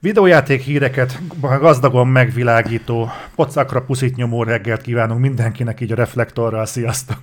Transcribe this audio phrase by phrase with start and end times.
[0.00, 6.66] Videójáték híreket gazdagon megvilágító, pocakra puszit nyomó reggelt kívánunk mindenkinek így a reflektorral.
[6.66, 7.18] Sziasztok!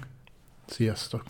[0.67, 1.23] Sziasztok!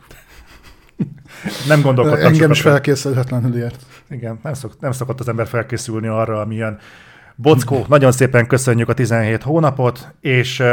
[1.67, 3.85] Nem gondolkodtam Engem is felkészülhetetlenül ért.
[4.09, 6.79] Igen, nem, szok, nem szokott az ember felkészülni arra, amilyen
[7.35, 10.63] Bockó, nagyon szépen köszönjük a 17 hónapot, és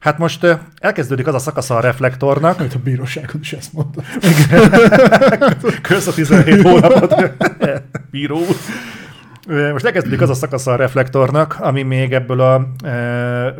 [0.00, 0.46] hát most
[0.78, 4.02] elkezdődik az a szakasza a reflektornak, Majd a bíróságon is ezt mondta.
[5.88, 7.14] Kösz a 17 hónapot,
[8.10, 8.38] bíró.
[9.46, 12.68] Most elkezdődik az a szakasza a reflektornak, ami még ebből a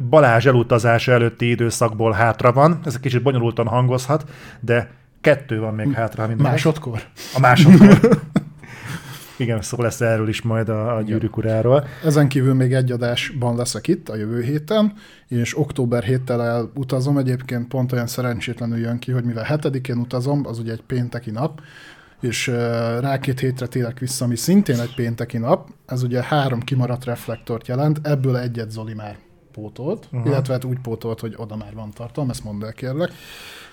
[0.09, 2.81] Balázs elutazása előtti időszakból hátra van.
[2.85, 4.25] Ez egy kicsit bonyolultan hangozhat,
[4.61, 6.27] de kettő van még hátra.
[6.27, 7.03] Minden Másodkor?
[7.35, 7.99] A másodkor.
[9.39, 11.87] Igen, szó lesz erről is majd a, a gyűrűk uráról.
[12.05, 14.93] Ezen kívül még egy adásban leszek itt a jövő héten,
[15.29, 17.19] és október héttel elutazom.
[17.19, 21.61] Egyébként pont olyan szerencsétlenül jön ki, hogy mivel hetedikén utazom, az ugye egy pénteki nap,
[22.21, 22.47] és
[23.01, 27.67] rá két hétre térek vissza, ami szintén egy pénteki nap, ez ugye három kimaradt reflektort
[27.67, 29.17] jelent, ebből egyet Zoli már
[29.53, 30.27] pótolt, uh-huh.
[30.27, 33.13] illetve hát úgy pótolt, hogy oda már van tartalom, ezt mondd el kérlek.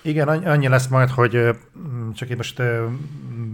[0.06, 1.50] Igen, annyi- lesz majd, hogy
[2.14, 2.62] csak én most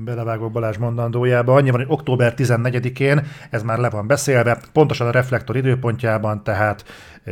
[0.05, 5.11] belevágok Balázs mondandójába, annyi van, hogy október 14-én, ez már le van beszélve, pontosan a
[5.11, 6.85] reflektor időpontjában, tehát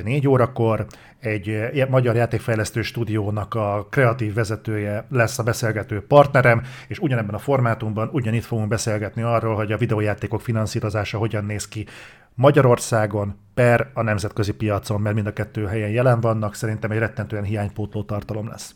[0.05, 0.87] 4 órakor
[1.21, 8.09] egy magyar játékfejlesztő stúdiónak a kreatív vezetője lesz a beszélgető partnerem, és ugyanebben a formátumban
[8.13, 11.87] ugyanitt fogunk beszélgetni arról, hogy a videójátékok finanszírozása hogyan néz ki
[12.35, 17.45] Magyarországon per a nemzetközi piacon, mert mind a kettő helyen jelen vannak, szerintem egy rettentően
[17.45, 18.75] hiánypótló tartalom lesz.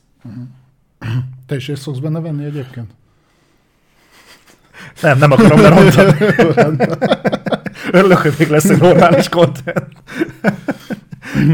[1.46, 2.90] Te is részt fogsz benne venni egyébként?
[5.00, 6.16] Nem, nem akarom lerontani.
[7.92, 9.86] Örülök, hogy még lesz egy normális content.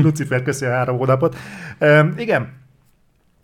[0.02, 1.36] Lucifer, köszi a három hónapot.
[2.16, 2.56] Igen,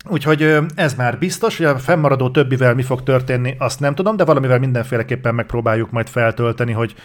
[0.09, 4.23] Úgyhogy ez már biztos, hogy a fennmaradó többivel mi fog történni, azt nem tudom, de
[4.23, 6.95] valamivel mindenféleképpen megpróbáljuk majd feltölteni, hogy,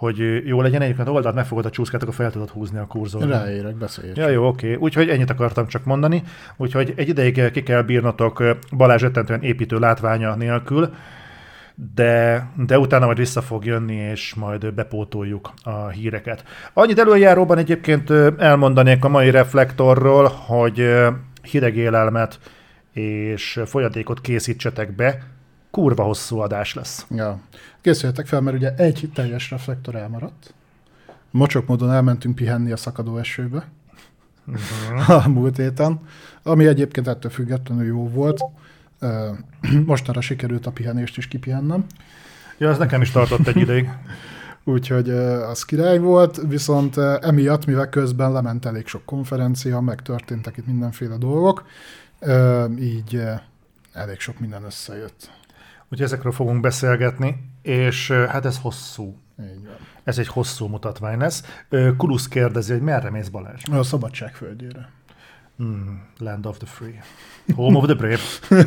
[0.00, 0.82] hogy jó legyen.
[0.82, 3.28] Egyébként oldalt megfogod a csúszkát, akkor fel tudod húzni a kurzort.
[3.28, 4.12] Ráérek, beszélj.
[4.14, 4.74] Ja, jó, oké.
[4.74, 6.22] Úgyhogy ennyit akartam csak mondani.
[6.56, 10.94] Úgyhogy egy ideig ki kell bírnotok ö, Balázs rettentően építő látványa nélkül,
[11.94, 16.44] de, de utána majd vissza fog jönni, és majd bepótoljuk a híreket.
[16.72, 20.94] Annyit előjáróban egyébként ö, elmondanék a mai reflektorról, hogy
[21.42, 22.38] hideg élelmet
[22.92, 25.18] és folyadékot készítsetek be,
[25.70, 27.06] kurva hosszú adás lesz.
[27.10, 27.40] Ja.
[27.80, 30.54] Készüljetek fel, mert ugye egy teljes reflektor elmaradt.
[31.30, 33.68] Mocsok módon elmentünk pihenni a szakadó esőbe
[35.06, 36.00] a múlt héten,
[36.42, 38.40] ami egyébként ettől függetlenül jó volt.
[39.86, 41.84] Mostanra sikerült a pihenést is kipihennem,
[42.60, 43.90] Ja, ez nekem is tartott egy ideig.
[44.64, 50.66] úgyhogy az király volt, viszont emiatt, mivel közben lement elég sok konferencia, meg történtek itt
[50.66, 51.66] mindenféle dolgok,
[52.78, 53.22] így
[53.92, 55.30] elég sok minden összejött.
[55.92, 59.16] Úgyhogy ezekről fogunk beszélgetni, és hát ez hosszú.
[59.40, 59.76] Így van.
[60.04, 61.62] Ez egy hosszú mutatvány lesz.
[61.96, 63.62] Kulusz kérdezi, hogy merre mész Balázs?
[63.70, 64.90] A szabadság földjére.
[65.56, 67.02] Hmm, land of the free.
[67.54, 68.22] Home of the brave.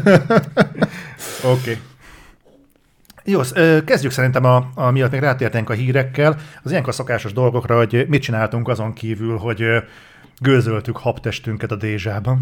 [1.44, 1.72] Oké.
[1.72, 1.79] Okay.
[3.25, 3.41] Jó,
[3.85, 8.22] kezdjük szerintem, a, a miatt még rátértünk a hírekkel, az ilyenkor szokásos dolgokra, hogy mit
[8.22, 9.63] csináltunk azon kívül, hogy
[10.41, 12.40] gőzöltük habtestünket a dézsában.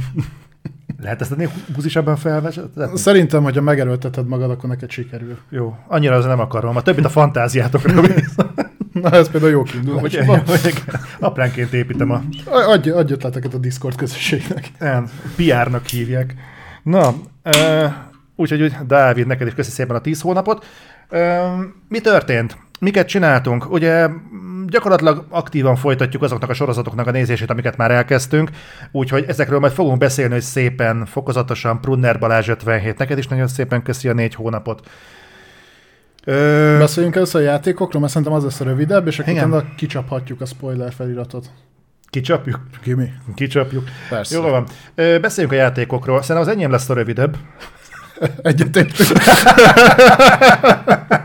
[1.01, 2.97] Lehet ezt ennél buzisabban felvezetni?
[2.97, 5.37] Szerintem, hogyha megerőlteted magad, akkor neked sikerül.
[5.49, 6.75] Jó, annyira az nem akarom.
[6.75, 8.51] A többit a fantáziátokra bízom.
[8.91, 10.01] Na, ez például jó kiindulás.
[10.01, 10.83] Hogy hogy
[11.19, 14.71] apránként építem a Adj, adj ötleteket a Discord közösségnek.
[14.79, 16.35] Nem, PR-nak hívják.
[16.83, 17.15] Na,
[17.45, 17.91] uh,
[18.35, 20.65] úgyhogy úgy, Dávid, neked is köszi szépen a 10 hónapot.
[21.11, 21.19] Uh,
[21.87, 22.57] mi történt?
[22.81, 23.71] Miket csináltunk?
[23.71, 28.49] Ugye mm, gyakorlatilag aktívan folytatjuk azoknak a sorozatoknak a nézését, amiket már elkezdtünk,
[28.91, 33.83] úgyhogy ezekről majd fogunk beszélni, hogy szépen, fokozatosan, Prunner Balázs 57, neked is nagyon szépen
[33.83, 34.87] köszi a négy hónapot.
[36.25, 40.41] Ö, Beszéljünk először a játékokról, mert szerintem az lesz a rövidebb, és akkor utána kicsaphatjuk
[40.41, 41.45] a spoiler feliratot.
[42.09, 42.59] kicsapjuk?
[42.81, 43.11] Kimi?
[43.35, 43.83] Kicsapjuk.
[44.09, 44.35] Persze.
[44.35, 44.65] Jó van.
[44.95, 46.21] Ö, beszéljünk a játékokról.
[46.21, 47.37] Szerintem az enyém lesz a rövidebb.
[48.41, 49.19] Egyetértünk.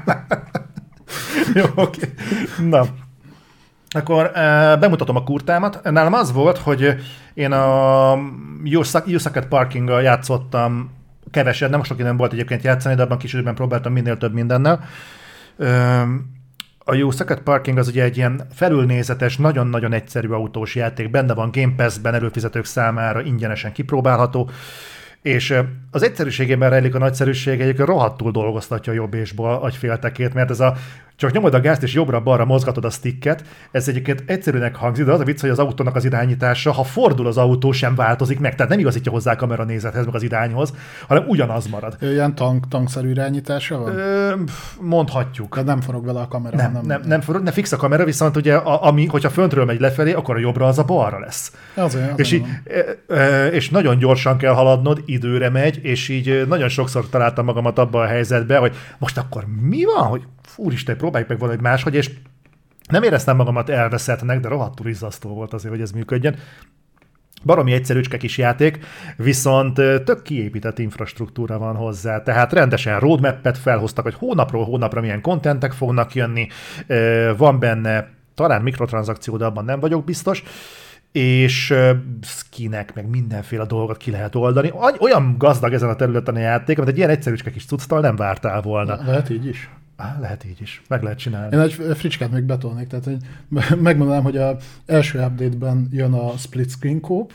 [1.56, 2.12] Jó, oké.
[2.68, 2.86] Na.
[3.88, 4.32] Akkor uh,
[4.78, 5.80] bemutatom a kurtámat.
[5.82, 6.94] Nálam az volt, hogy
[7.34, 8.18] én a
[8.64, 8.82] You
[9.48, 10.90] Parking-gal játszottam
[11.30, 14.84] keveset, nem sok időm volt egyébként játszani, de abban kis próbáltam minél több mindennel.
[16.78, 21.50] A You Suck Parking az ugye egy ilyen felülnézetes, nagyon-nagyon egyszerű autós játék, benne van
[21.52, 24.50] Game Pass-ben előfizetők számára ingyenesen kipróbálható,
[25.22, 25.60] és ö,
[25.90, 30.60] az egyszerűségében rejlik a nagyszerűség, egyébként rohadtul dolgoztatja a jobb és bal agyféltekét, mert ez
[30.60, 30.76] a
[31.16, 33.44] csak nyomod a gázt és jobbra-balra mozgatod a sticket.
[33.70, 37.26] Ez egyébként egyszerűnek hangzik, de az a vicc, hogy az autónak az irányítása, ha fordul
[37.26, 38.54] az autó, sem változik meg.
[38.54, 40.72] Tehát nem igazítja hozzá a kamera nézethez, meg az irányhoz,
[41.08, 41.96] hanem ugyanaz marad.
[42.00, 43.96] Ilyen tank, tankszerű irányítása van?
[43.96, 44.34] Ö,
[44.80, 45.52] mondhatjuk.
[45.52, 46.56] Tehát nem forog vele a kamera.
[46.56, 49.64] Nem, nem, nem, nem, forog, nem fix a kamera, viszont ugye, a, ami, hogyha föntről
[49.64, 51.52] megy lefelé, akkor a jobbra az a balra lesz.
[51.74, 52.44] Azért, azért És, így,
[53.08, 58.02] e, és nagyon gyorsan kell haladnod, időre megy, és így nagyon sokszor találtam magamat abban
[58.02, 60.22] a helyzetben, hogy most akkor mi van, hogy
[60.56, 62.10] úristen, próbáljuk meg valahogy máshogy, és
[62.88, 66.36] nem éreztem magamat elveszettnek, de rohadtul izzasztó volt azért, hogy ez működjön.
[67.44, 68.78] Baromi egyszerűcske kis játék,
[69.16, 75.72] viszont tök kiépített infrastruktúra van hozzá, tehát rendesen roadmap-et felhoztak, hogy hónapról hónapra milyen kontentek
[75.72, 76.48] fognak jönni,
[77.36, 80.42] van benne talán mikrotranszakció, de abban nem vagyok biztos,
[81.12, 81.74] és
[82.22, 84.72] skinek, meg mindenféle dolgot ki lehet oldani.
[84.98, 88.60] Olyan gazdag ezen a területen a játék, amit egy ilyen egyszerűcske kis cucctal nem vártál
[88.60, 88.98] volna.
[89.04, 89.70] Lehet így is.
[89.96, 91.56] Á, lehet így is, meg lehet csinálni.
[91.56, 93.16] Én egy fricskát még betolnék, tehát hogy
[93.80, 94.56] megmondanám, hogy a
[94.86, 97.32] első update-ben jön a split screen kóp,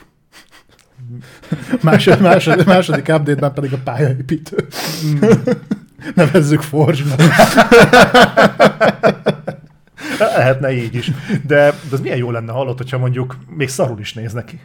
[1.82, 4.68] második, második, második update-ben pedig a pályaépítő.
[5.06, 5.20] Mm.
[6.16, 7.22] Nevezzük Forge-nak.
[10.20, 11.12] Lehetne így is.
[11.28, 14.60] De, de az milyen jó lenne hallott, hogyha mondjuk még szarul is néz neki.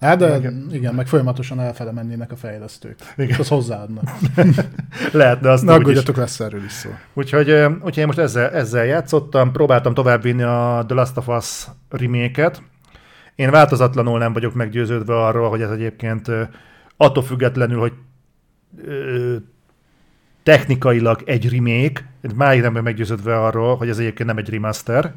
[0.00, 0.68] Hát, de igen.
[0.72, 2.98] igen, meg folyamatosan elfele mennének a fejlesztők.
[3.16, 3.38] Igen.
[3.40, 4.04] Az hozzáadnak.
[5.12, 5.64] Lehetne azt.
[5.64, 6.90] Ne aggódjatok, lesz erről is szó.
[7.14, 12.50] Úgyhogy, úgyhogy én most ezzel, ezzel játszottam, próbáltam továbbvinni a The Last of Us remake
[13.34, 16.30] Én változatlanul nem vagyok meggyőződve arról, hogy ez egyébként
[16.96, 17.92] attól függetlenül, hogy
[20.42, 25.14] technikailag egy remake, máig nem meggyőződve arról, hogy ez egyébként nem egy remaster.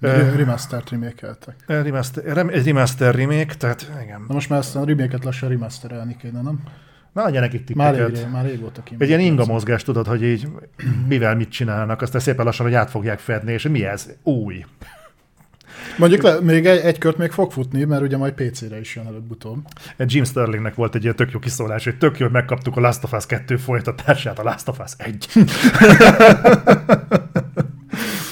[0.00, 1.54] Remaster remake-eltek.
[1.66, 2.24] Remaster,
[2.64, 4.24] remaster remake, tehát igen.
[4.28, 6.60] Na most már ezt a remake-et lassan remasterelni kéne, nem?
[7.12, 7.98] Na, nekik tippeket.
[7.98, 8.94] Már, rég, már régóta ki.
[8.98, 10.48] Egy ilyen inga mozgás, tudod, hogy így
[11.08, 14.06] mivel mit csinálnak, aztán szépen lassan, hogy át fogják fedni, és mi ez?
[14.22, 14.64] Új.
[15.98, 19.06] Mondjuk le, még egy, egy kört még fog futni, mert ugye majd PC-re is jön
[19.06, 19.66] előbb-utóbb.
[19.96, 23.04] Jim Sterlingnek volt egy ilyen tök jó kiszólás, hogy tök jó, hogy megkaptuk a Last
[23.04, 25.26] of Us 2 folytatását, a Last of Us 1.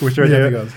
[0.01, 0.75] Úgyhogy igaz.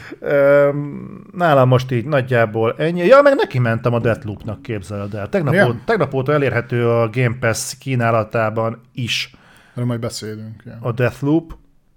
[1.31, 3.05] nálam most így nagyjából ennyi.
[3.05, 5.29] Ja, meg neki mentem a Deathloop-nak, képzeled el.
[5.29, 5.67] Tegnap, ja.
[5.67, 9.35] ó, tegnap óta elérhető a Game Pass kínálatában is.
[9.73, 10.63] Erről majd beszélünk.
[10.65, 10.77] Ja.
[10.79, 11.53] A Deathloop.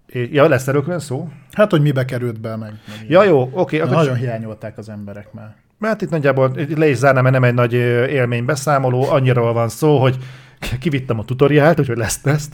[0.06, 1.28] Ja, lesz erről külön szó?
[1.52, 2.72] Hát, hogy mibe került be, meg.
[2.88, 3.80] meg ja, jó, oké.
[3.80, 5.54] Okay, nagyon hiányolták az emberek már.
[5.78, 7.72] Mert itt nagyjából le is zárnám, mert nem egy nagy
[8.12, 10.16] élménybeszámoló, annyira van szó, hogy
[10.80, 12.52] kivittem a tutoriált, úgyhogy lesz teszt.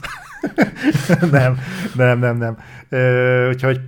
[1.31, 1.57] nem,
[1.95, 2.57] nem, nem, nem.
[3.49, 3.79] Úgyhogy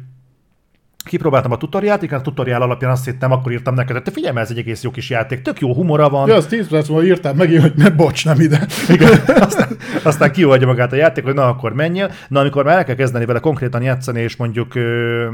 [1.04, 4.38] kipróbáltam a tutoriát, igen, a tutoriál alapján azt hittem, akkor írtam neked, hogy te figyelj,
[4.38, 6.28] ez egy egész jó kis játék, tök jó humora van.
[6.28, 8.68] Ja, az 10 perc múlva írtam meg, hogy ne bocs, nem ide.
[8.90, 12.12] Igen, aztán, aztán kioldja magát a játék, hogy na akkor menjél.
[12.28, 15.28] Na, amikor már el kell kezdeni vele konkrétan játszani, és mondjuk ö,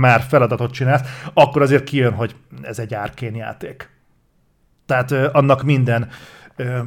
[0.00, 3.88] már feladatot csinálsz, akkor azért kijön, hogy ez egy árkén játék.
[4.86, 6.08] Tehát ö, annak minden
[6.56, 6.78] ö,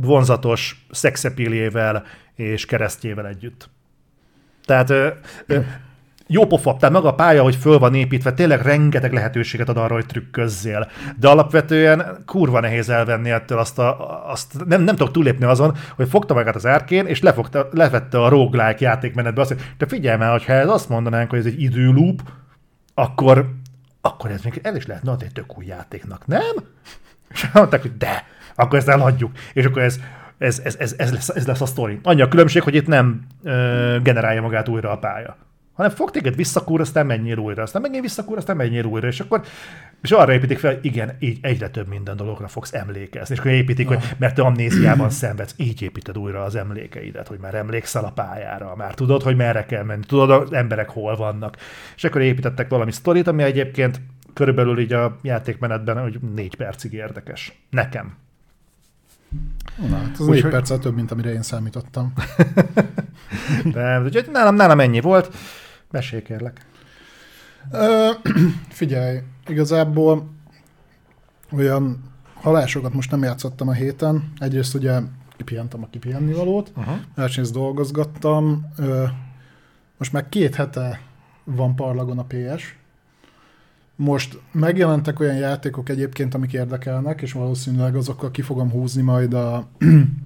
[0.00, 2.04] vonzatos szexepílével
[2.34, 3.70] és keresztjével együtt.
[4.64, 5.08] Tehát ö,
[5.46, 5.58] ö,
[6.28, 9.94] jó pofa, tehát maga a pálya, hogy föl van építve, tényleg rengeteg lehetőséget ad arra,
[9.94, 10.90] hogy trükközzél.
[11.18, 16.08] De alapvetően kurva nehéz elvenni ettől azt, a, azt nem, nem tudok túlépni azon, hogy
[16.08, 20.30] fogta magát az árkén, és lefogta, levette a roguelike játékmenetbe azt, hogy te figyelj már,
[20.30, 22.22] hogyha ez azt mondanánk, hogy ez egy időloop,
[22.94, 23.50] akkor,
[24.00, 26.54] akkor ez még el is lehetne adni egy tök új játéknak, nem?
[27.28, 28.24] És mondták, hogy de,
[28.54, 29.30] akkor ezt elhagyjuk.
[29.52, 30.00] És akkor ez,
[30.38, 31.98] ez, ez, ez, ez, lesz, ez lesz a sztori.
[32.02, 35.36] Annyi a különbség, hogy itt nem ö, generálja magát újra a pálya
[35.76, 39.42] hanem fog téged visszakúr, aztán menjél újra, aztán megint visszakúr, aztán menjél újra, és akkor
[40.02, 43.34] és arra építik fel, igen, így egyre több minden dologra fogsz emlékezni.
[43.34, 47.54] És akkor építik, hogy mert te amnéziában szenvedsz, így építed újra az emlékeidet, hogy már
[47.54, 51.56] emlékszel a pályára, már tudod, hogy merre kell menni, tudod, az emberek hol vannak.
[51.96, 54.00] És akkor építettek valami sztorit, ami egyébként
[54.34, 57.52] körülbelül így a játékmenetben hogy négy percig érdekes.
[57.70, 58.16] Nekem.
[59.88, 60.50] Na, hát az négy hogy...
[60.50, 62.12] perccel több, mint amire én számítottam.
[63.72, 65.34] Nem, úgyhogy nálam, nálam ennyi volt.
[65.90, 66.66] Mesélj kérlek.
[67.72, 68.10] Ö,
[68.68, 70.28] figyelj, igazából
[71.52, 74.32] olyan halásokat most nem játszottam a héten.
[74.38, 75.00] Egyrészt ugye
[75.36, 76.96] kipihentem a kipihenni valót, uh-huh.
[77.14, 78.66] másrészt dolgozgattam.
[78.78, 79.04] Ö,
[79.98, 81.00] most már két hete
[81.44, 82.78] van parlagon a PS.
[83.96, 89.68] Most megjelentek olyan játékok egyébként, amik érdekelnek, és valószínűleg azokkal ki fogom húzni majd a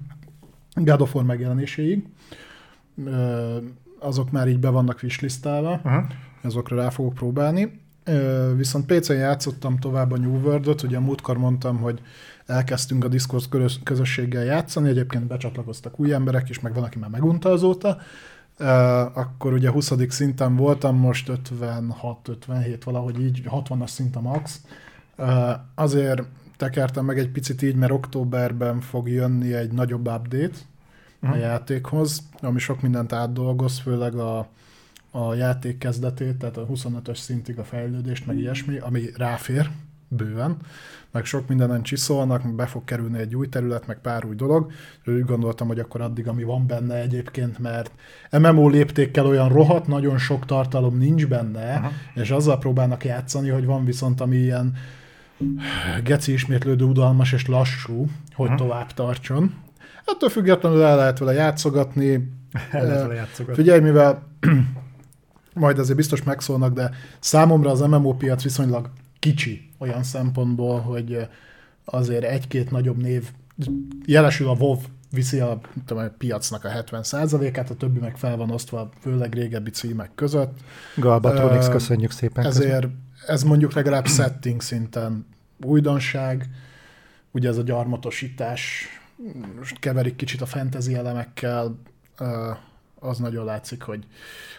[0.73, 2.05] God of War megjelenéséig
[4.01, 6.03] azok már így be vannak wishlistálva, uh-huh.
[6.43, 7.79] azokra rá fogok próbálni.
[8.55, 12.01] Viszont PC-n játszottam tovább a New World-ot, ugye múltkor mondtam, hogy
[12.45, 13.43] elkezdtünk a Discord
[13.83, 17.97] közösséggel játszani, egyébként becsatlakoztak új emberek is, meg van, aki már megunta azóta.
[19.13, 19.93] akkor ugye 20.
[20.09, 24.61] szinten voltam, most 56-57 valahogy így, 60-as szint a max.
[25.75, 26.23] Azért
[26.57, 30.57] tekertem meg egy picit így, mert októberben fog jönni egy nagyobb update
[31.21, 31.37] uh-huh.
[31.37, 34.47] a játékhoz, ami sok mindent átdolgoz, főleg a,
[35.11, 39.69] a játék kezdetét, tehát a 25-ös szintig a fejlődést, meg ilyesmi, ami ráfér
[40.07, 40.57] bőven,
[41.11, 44.71] meg sok mindenen csiszolnak, be fog kerülni egy új terület, meg pár új dolog.
[45.05, 47.91] Úgy gondoltam, hogy akkor addig, ami van benne egyébként, mert
[48.31, 51.91] MMO léptékkel olyan rohadt, nagyon sok tartalom nincs benne, Aha.
[52.13, 54.73] és azzal próbálnak játszani, hogy van viszont, ami ilyen
[56.03, 58.57] geci ismétlődő, udalmas és lassú, hogy Aha.
[58.57, 59.53] tovább tartson.
[60.05, 62.13] Ettől függetlenül el lehet vele játszogatni.
[62.71, 63.61] El lehet vele játszogatni.
[63.61, 64.23] Figyelj, mivel
[65.53, 68.89] majd azért biztos megszólnak, de számomra az MMO piac viszonylag
[69.19, 71.27] kicsi olyan szempontból, hogy
[71.85, 73.29] azért egy-két nagyobb név,
[74.05, 74.77] jelesül a WoW
[75.11, 79.69] viszi a, tudom, a piacnak a 70%-át, a többi meg fel van osztva, főleg régebbi
[79.69, 80.59] címek között.
[80.95, 82.45] Galbatronix, uh, köszönjük szépen.
[82.45, 82.97] Ezért között.
[83.27, 85.25] ez mondjuk legalább setting szinten
[85.63, 86.49] újdonság,
[87.31, 88.87] ugye ez a gyarmatosítás,
[89.57, 91.75] most keverik kicsit a fantasy elemekkel,
[92.99, 94.03] az nagyon látszik, hogy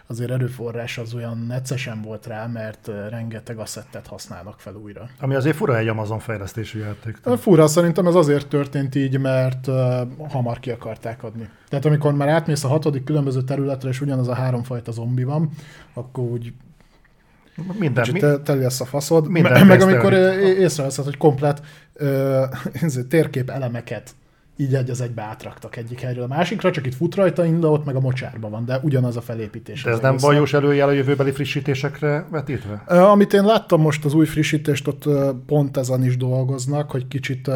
[0.07, 5.09] azért erőforrás az olyan neccesen volt rá, mert rengeteg asszettet használnak fel újra.
[5.21, 7.16] Ami azért fura egy Amazon fejlesztésű játék.
[7.38, 11.49] Fura, szerintem ez azért történt így, mert uh, hamar ki akarták adni.
[11.69, 15.50] Tehát amikor már átmész a hatodik különböző területre, és ugyanaz a háromfajta zombi van,
[15.95, 16.52] akkor úgy
[17.78, 19.28] minden, mi, teli lesz a faszod.
[19.28, 21.62] Minden meg amikor észreveszed, hogy komplet
[22.00, 24.14] uh, térkép elemeket
[24.56, 27.85] így egy az egybe átraktak egyik helyről a másikra, csak itt fut rajta, de ott
[27.85, 29.82] meg a mocsárban van, de ugyanaz a felépítés.
[29.82, 32.75] De ez nem bajos előjel a jövőbeli frissítésekre vetítve?
[32.87, 35.04] Amit én láttam most az új frissítést, ott
[35.47, 37.50] pont ezen is dolgoznak, hogy kicsit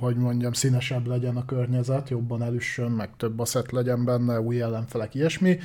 [0.00, 5.14] hogy mondjam, színesebb legyen a környezet, jobban elüssön, meg több aszet legyen benne, új ellenfelek,
[5.14, 5.58] ilyesmi.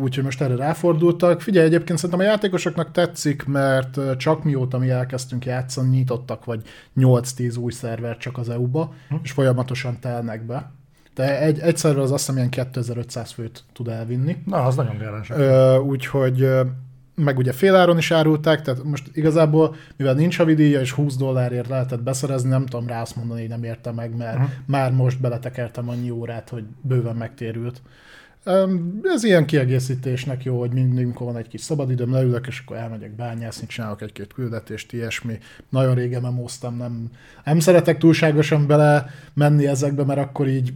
[0.00, 1.40] Úgyhogy most erre ráfordultak.
[1.40, 6.62] Figyelj, egyébként szerintem a játékosoknak tetszik, mert csak mióta mi elkezdtünk játszani, nyitottak vagy
[6.96, 9.14] 8-10 új szerver csak az EU-ba, hm.
[9.22, 10.70] és folyamatosan telnek be.
[11.14, 14.36] De egy, egy szerver az azt hiszem ilyen 2500 főt tud elvinni.
[14.46, 15.30] Na, az nagyon gálás.
[15.78, 16.48] Úgyhogy
[17.16, 22.02] meg ugye féláron is árulták, tehát most igazából, mivel nincs havidíja, és 20 dollárért lehetett
[22.02, 24.50] beszerezni, nem tudom rá azt mondani, hogy nem érte meg, mert uh-huh.
[24.66, 27.82] már most beletekertem annyi órát, hogy bőven megtérült.
[29.02, 33.14] Ez ilyen kiegészítésnek jó, hogy mindig, amikor van egy kis szabadidőm, leülök, és akkor elmegyek
[33.14, 35.38] bányászni, csinálok egy-két küldetést, ilyesmi.
[35.68, 37.10] Nagyon régen memóztam, nem,
[37.44, 40.72] nem szeretek túlságosan bele menni ezekbe, mert akkor így,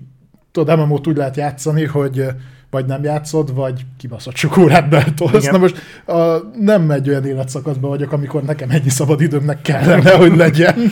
[0.50, 2.26] tudod, MMO-t úgy lehet játszani, hogy
[2.70, 5.50] vagy nem játszod, vagy kibaszott sok órát beltolsz.
[5.50, 10.36] Na most a, nem egy olyan életszakaszban vagyok, amikor nekem ennyi szabad időmnek kellene, hogy
[10.36, 10.76] legyen.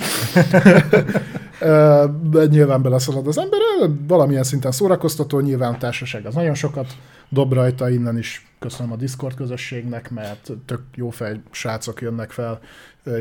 [2.30, 3.61] De nyilván beleszalad az ember,
[4.06, 6.97] valamilyen szinten szórakoztató, nyilván a társaság az nagyon sokat
[7.28, 12.61] dob rajta, innen is köszönöm a Discord közösségnek, mert tök jó fej srácok jönnek fel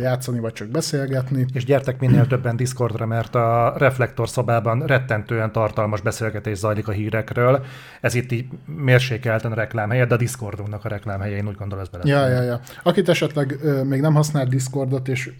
[0.01, 1.45] játszani, vagy csak beszélgetni.
[1.53, 7.65] És gyertek minél többen Discordra, mert a reflektor szobában rettentően tartalmas beszélgetés zajlik a hírekről.
[8.01, 12.03] Ez itt így mérsékelten reklámhelye, de a Discordunknak a reklámhelye, én úgy gondolom, ez bele.
[12.05, 12.59] Ja, ja, ja.
[12.83, 15.31] Akit esetleg még nem használ Discordot, és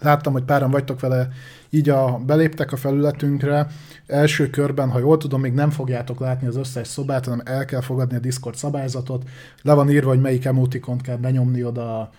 [0.00, 1.28] láttam, hogy páran vagytok vele,
[1.70, 3.66] így a, beléptek a felületünkre,
[4.06, 7.80] első körben, ha jól tudom, még nem fogjátok látni az összes szobát, hanem el kell
[7.80, 9.28] fogadni a Discord szabályzatot,
[9.62, 12.10] le van írva, hogy melyik emotikont kell benyomni oda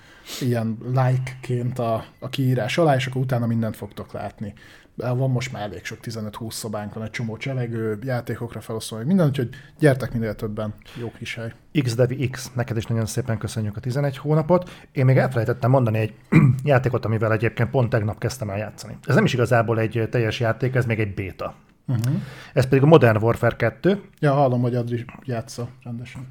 [0.41, 4.53] ilyen like-ként a, a kiírás alá, és akkor utána mindent fogtok látni.
[4.95, 9.27] Van most már elég sok 15-20 szobánk, van egy csomó csevegő, játékokra felosztva, meg minden,
[9.27, 9.49] úgyhogy
[9.79, 11.53] gyertek minél többen, jó kis hely.
[11.83, 14.69] XDevi X, neked is nagyon szépen köszönjük a 11 hónapot.
[14.91, 16.13] Én még elfelejtettem mondani egy
[16.63, 18.97] játékot, amivel egyébként pont tegnap kezdtem el játszani.
[19.07, 21.55] Ez nem is igazából egy teljes játék, ez még egy béta.
[21.87, 22.13] Uh-huh.
[22.53, 24.01] Ez pedig a Modern Warfare 2.
[24.19, 26.27] Ja, hallom, hogy Adri játsza rendesen.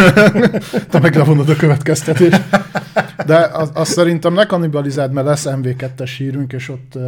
[0.90, 2.42] Te meg levonod a következtetést.
[3.26, 6.98] De azt az szerintem ne kannibalizáld, mert lesz MV2-es hírünk, és ott,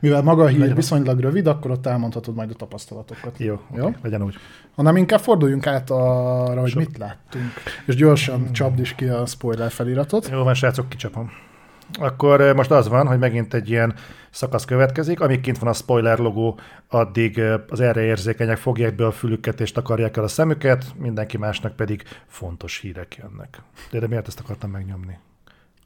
[0.00, 0.74] mivel maga a hír legyen.
[0.74, 3.38] viszonylag rövid, akkor ott elmondhatod majd a tapasztalatokat.
[3.38, 3.86] Jó, Jó?
[3.86, 4.34] Okay, legyen úgy.
[4.74, 6.78] Hanem inkább forduljunk át arra, hogy so.
[6.78, 7.52] mit láttunk.
[7.86, 10.28] És gyorsan csapd is ki a spoiler feliratot.
[10.32, 11.30] Jó, van srácok, kicsapom.
[11.92, 13.94] Akkor eh, most az van, hogy megint egy ilyen
[14.30, 19.06] szakasz következik, amíg kint van a spoiler logó, addig eh, az erre érzékenyek fogják be
[19.06, 23.62] a fülüket és takarják el a szemüket, mindenki másnak pedig fontos hírek jönnek.
[23.90, 25.18] De, de miért ezt akartam megnyomni?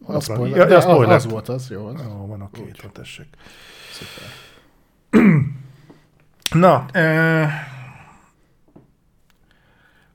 [0.05, 1.15] A spoiler, ja, a spoiler.
[1.15, 1.87] Az, az volt az, jó.
[1.87, 2.01] Az.
[2.07, 3.27] Ó, van, oké, itt tessék.
[3.93, 4.29] Szuper.
[6.51, 7.51] Na, eh,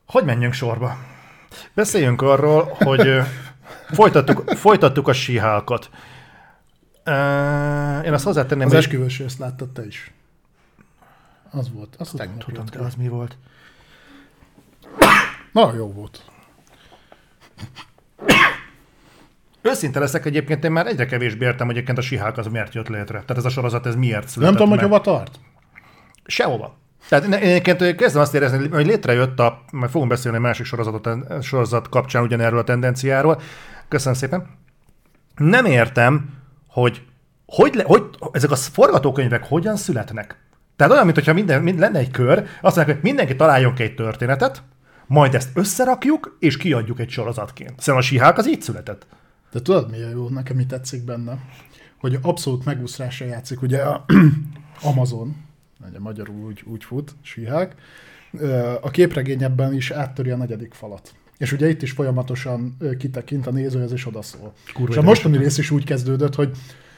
[0.06, 0.98] hogy menjünk sorba?
[1.74, 3.28] Beszéljünk arról, hogy eh,
[3.92, 5.90] Folytattuk, folytattuk a síhálkat.
[7.06, 8.68] Uh, én azt hozzátenném...
[8.68, 10.12] Az esküvős ezt láttad te is.
[11.52, 11.96] Az volt.
[12.00, 13.38] Az tegnap Tudom, de az mi volt?
[15.52, 16.24] Na, jó volt.
[19.62, 22.88] Őszinte leszek egyébként, én már egyre kevésbé értem, hogy egyébként a Sihák az miért jött
[22.88, 23.20] létre.
[23.20, 25.02] Tehát ez a sorozat, ez miért született Nem tudom, hogy meg.
[25.02, 25.40] hova tart.
[26.25, 26.75] Sehova.
[27.10, 31.44] Tehát én egyébként kezdem azt érezni, hogy létrejött a, majd fogunk beszélni a másik sorozatot,
[31.44, 33.42] sorozat kapcsán ugyanerről a tendenciáról.
[33.94, 34.48] Köszönöm szépen.
[35.36, 36.30] Nem értem,
[36.68, 37.02] hogy,
[37.46, 40.38] hogy, le, hogy ezek a forgatókönyvek hogyan születnek.
[40.76, 43.96] Tehát olyan, mintha minden, mind, lenne egy kör, azt mondják, hogy mindenki találjon ki egy
[43.96, 44.64] történetet,
[45.08, 47.70] majd ezt összerakjuk, és kiadjuk egy sorozatként.
[47.70, 49.06] Szerintem a Sihák az így született.
[49.52, 50.30] De tudod, mi jó?
[50.30, 51.38] Nekem mi tetszik benne?
[52.00, 54.06] Hogy abszolút megúszrásra játszik, ugye a
[54.92, 55.36] Amazon,
[55.90, 57.76] ugye magyarul úgy, úgy fut, síhák,
[58.32, 61.14] Ö, a képregényebben is áttöri a negyedik falat.
[61.44, 64.54] És ugye itt is folyamatosan kitekint a nézőhez, és odaszól.
[64.74, 66.50] Kurva és a mostani rész is úgy kezdődött, hogy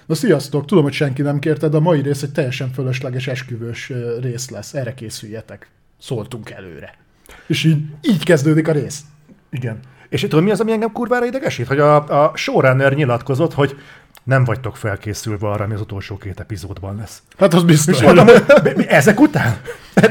[0.06, 3.92] Na sziasztok, tudom, hogy senki nem kérte, de a mai rész egy teljesen fölösleges esküvős
[4.22, 4.74] rész lesz.
[4.74, 5.70] Erre készüljetek.
[6.00, 6.98] Szóltunk előre.
[7.48, 9.02] És így, így kezdődik a rész.
[9.50, 9.80] Igen.
[10.10, 11.68] És tudod, mi az, ami engem kurvára idegesít?
[11.68, 13.76] Hogy a, a showrunner nyilatkozott, hogy
[14.24, 17.22] nem vagytok felkészülve arra, ami az utolsó két epizódban lesz.
[17.38, 17.96] Hát az biztos.
[17.96, 18.28] És mondom,
[18.88, 19.58] ezek után?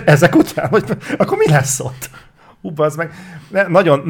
[0.05, 0.71] Ezek után?
[0.71, 0.85] Vagy,
[1.17, 2.11] akkor mi lesz ott?
[2.65, 3.13] Hú, az meg.
[3.49, 4.03] Ne, Nagyon,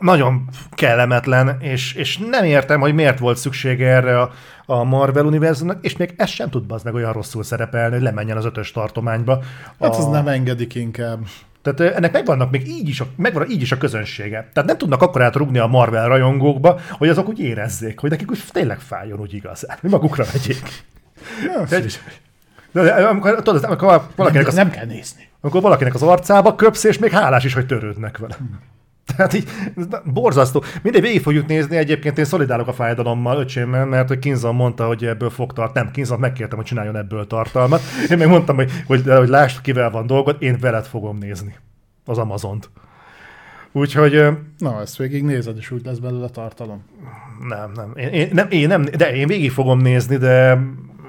[0.00, 4.32] nagyon, kellemetlen, és, és nem értem, hogy miért volt szüksége erre a,
[4.66, 8.36] a Marvel univerzumnak, és még ez sem tud az meg olyan rosszul szerepelni, hogy lemenjen
[8.36, 9.42] az ötös tartományba.
[9.80, 9.98] Hát a...
[9.98, 11.18] az nem engedik inkább.
[11.62, 14.50] Tehát ennek megvannak még így is, a, megvan így is a közönsége.
[14.52, 18.42] Tehát nem tudnak akkor átrugni a Marvel rajongókba, hogy azok úgy érezzék, hogy nekik úgy
[18.52, 20.84] tényleg fájjon úgy igazán, hogy magukra vegyék.
[21.46, 21.66] Ja,
[22.72, 25.28] De, amikor, tudod, amikor valakinek, nem, az, nem kell nézni.
[25.40, 28.36] amikor valakinek az arcába köpsz, és még hálás is, hogy törődnek vele.
[29.16, 29.48] Tehát így,
[30.04, 30.64] borzasztó.
[30.82, 35.04] Mindegy, végig fogjuk nézni, egyébként én szolidálok a fájdalommal, öcsémmel, mert hogy Kinzon mondta, hogy
[35.04, 35.74] ebből fog tart.
[35.74, 37.80] Nem, Kinzon megkértem, hogy csináljon ebből tartalmat.
[38.10, 41.54] Én meg mondtam, hogy, hogy, hogy lásd, kivel van dolgod, én veled fogom nézni
[42.04, 42.70] az Amazont.
[43.72, 46.84] Úgyhogy Na, ezt végig nézed, és úgy lesz belőle tartalom.
[47.48, 47.92] nem, nem.
[47.94, 50.58] Én, én, nem, én nem, de én végig fogom nézni, de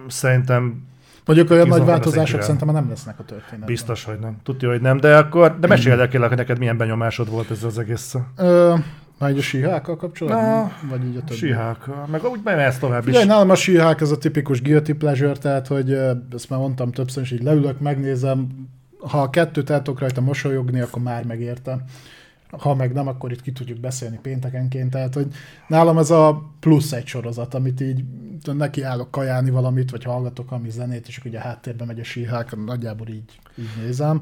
[0.08, 0.88] szerintem
[1.26, 3.66] Mondjuk olyan nagy változások szerintem nem lesznek a történetben.
[3.68, 4.38] biztos, hogy nem.
[4.44, 7.64] Tudja, hogy nem, de akkor, de meséld el kérlek, hogy neked milyen benyomásod volt ez
[7.64, 8.16] az egész.
[8.38, 8.74] Ö,
[9.20, 10.44] már így a síhákkal kapcsolatban?
[10.44, 11.36] Na, Vagy így a többi?
[11.40, 11.78] Sihák,
[12.12, 13.16] meg úgy mehetsz tovább is.
[13.16, 15.92] Ugye, nálam a síhák ez a tipikus guilty pleasure, tehát hogy
[16.34, 18.48] ezt már mondtam többször, és így leülök, megnézem,
[19.00, 21.84] ha a kettőt el tudok rajta mosolyogni, akkor már megérte.
[22.60, 25.28] Ha meg nem, akkor itt ki tudjuk beszélni péntekenként, tehát hogy
[25.68, 28.04] nálam ez a plusz egy sorozat, amit így
[28.44, 33.08] neki állok kajálni valamit, vagy hallgatok valami zenét, és ugye háttérben megy a síhák, nagyjából
[33.08, 34.22] így, így nézem.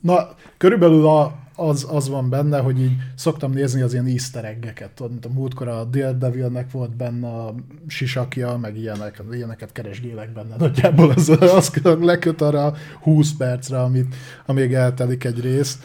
[0.00, 5.00] Na, körülbelül a, az, az van benne, hogy így szoktam nézni az ilyen easter egg-eket.
[5.08, 7.54] Mint a múltkor a Daredevilnek volt benne a
[7.86, 10.56] sisakja, meg ilyenek, ilyeneket keresgélek benne.
[10.58, 14.14] Nagyjából az, az leköt arra 20 percre, amit,
[14.46, 15.78] amíg eltelik egy rész.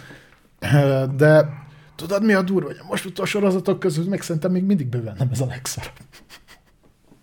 [1.16, 1.50] De
[1.96, 2.68] tudod, mi a durva?
[2.68, 5.94] Hogy a most utó sorozatok közül meg szerintem még mindig bőven nem ez a legszarabb.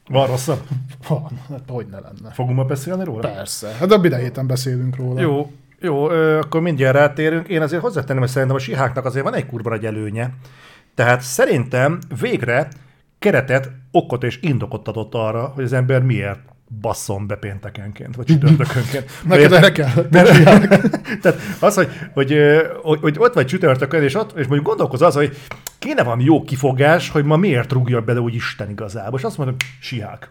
[0.09, 0.61] Van rosszabb?
[1.09, 2.31] Van, hát hogy ne lenne.
[2.31, 3.21] Fogunk ma beszélni róla?
[3.21, 3.69] Persze.
[3.79, 5.21] Hát a héten beszélünk róla.
[5.21, 7.49] Jó, jó, ö, akkor mindjárt rátérünk.
[7.49, 10.35] Én azért hozzátenném, hogy szerintem a siháknak azért van egy kurva nagy előnye.
[10.95, 12.69] Tehát szerintem végre
[13.19, 16.41] keretet, okot és indokot adott arra, hogy az ember miért
[16.81, 19.11] basszon be péntekenként, vagy csütörtökönként.
[19.25, 20.09] Neked Mert- erre kell.
[21.23, 22.35] Tehát az, hogy, hogy,
[22.83, 25.37] hogy, hogy ott vagy csütörtökön, és, ott, és mondjuk gondolkoz az, hogy
[25.79, 29.19] kéne valami jó kifogás, hogy ma miért rúgja bele úgy Isten igazából.
[29.19, 30.31] És azt mondom, sihák.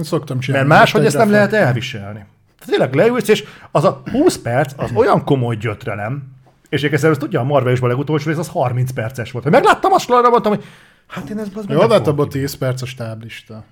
[0.00, 0.68] Szoktam csinálni.
[0.68, 2.24] Mert máshogy ezt nem lehet elviselni.
[2.66, 6.34] Tényleg leülsz, és az a 20 perc, az olyan komoly gyötrelem,
[6.68, 9.44] és egyébként ezt tudja, a Marvel is a legutolsó rész, az 30 perces volt.
[9.44, 10.64] Hogy megláttam azt, arra mondtam, hogy
[11.06, 13.64] hát én ezt Jó, de abban 10 perc a stáblista.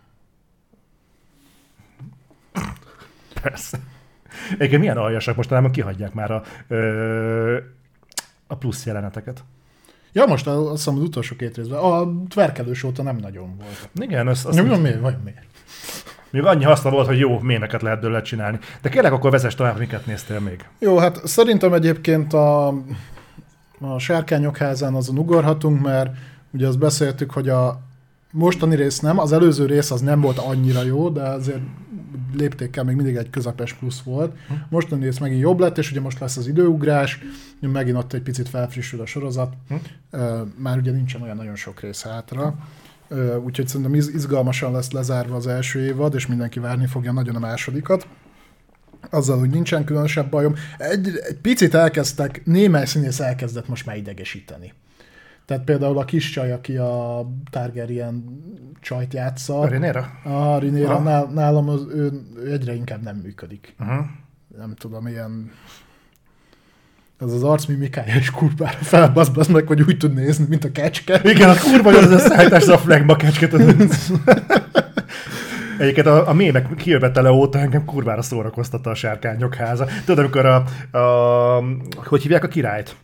[3.43, 3.79] Persze.
[4.53, 7.59] Egyébként milyen aljasak mostanában kihagyják már a, ö,
[8.47, 9.45] a plusz jeleneteket.
[10.13, 11.79] Ja, most azt hiszem az utolsó két részben.
[11.79, 13.89] A tverkelős óta nem nagyon volt.
[13.95, 15.01] Igen, az, az Nem, miért?
[15.01, 15.47] Vagy miért?
[16.35, 18.59] még annyi haszna volt, hogy jó mémeket lehet belőle csinálni.
[18.83, 20.65] De kérlek, akkor vezess tovább, miket néztél még.
[20.79, 22.69] Jó, hát szerintem egyébként a,
[23.81, 26.11] a sárkányok házán azon ugorhatunk, mert
[26.53, 27.81] ugye azt beszéltük, hogy a
[28.31, 31.61] mostani rész nem, az előző rész az nem volt annyira jó, de azért
[32.35, 34.37] léptékkel még mindig egy közepes plusz volt.
[34.69, 37.19] Mostani rész megint jobb lett, és ugye most lesz az időugrás,
[37.61, 39.53] megint ott egy picit felfrissül a sorozat.
[40.57, 42.55] Már ugye nincsen olyan nagyon sok rész hátra.
[43.45, 47.39] Úgyhogy szerintem iz- izgalmasan lesz lezárva az első évad, és mindenki várni fogja nagyon a
[47.39, 48.07] másodikat
[49.11, 50.55] azzal, hogy nincsen különösebb bajom.
[50.79, 54.73] Egy, egy picit elkezdtek, némely színész elkezdett most már idegesíteni.
[55.47, 58.25] Tehát például a kis csaj, aki a Targaryen
[58.81, 59.59] csajt játsza.
[60.23, 60.95] A Rinéra?
[60.95, 63.75] A nál, nálam az, ő, ő egyre inkább nem működik.
[63.81, 64.05] Uh-huh.
[64.59, 65.51] Nem tudom, ilyen...
[67.19, 71.21] Az az arcmimikája is kurvára felbaszbasz meg, hogy úgy tud nézni, mint a kecske.
[71.25, 73.49] Igen, a kurva az összeállítás, az a flagma kecske.
[75.79, 79.87] Egyébként a, a mémek kijövetele óta engem kurvára szórakoztatta a sárkányok háza.
[80.05, 80.65] Tudod, amikor a,
[80.99, 82.97] a hogy hívják a királyt?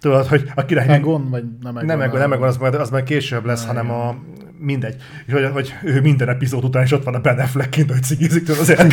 [0.00, 0.88] Tudod, hogy a király...
[0.88, 1.86] Egon, vagy nem Egon?
[1.86, 3.76] nem Egon, nem Egon, az majd, az majd később lesz, Nem.
[3.76, 4.16] hanem a
[4.58, 4.96] mindegy.
[5.26, 8.02] És hogy, hogy ő minden epizód után is ott van a Ben Affleck kint, hogy
[8.02, 8.76] cigizik tudod az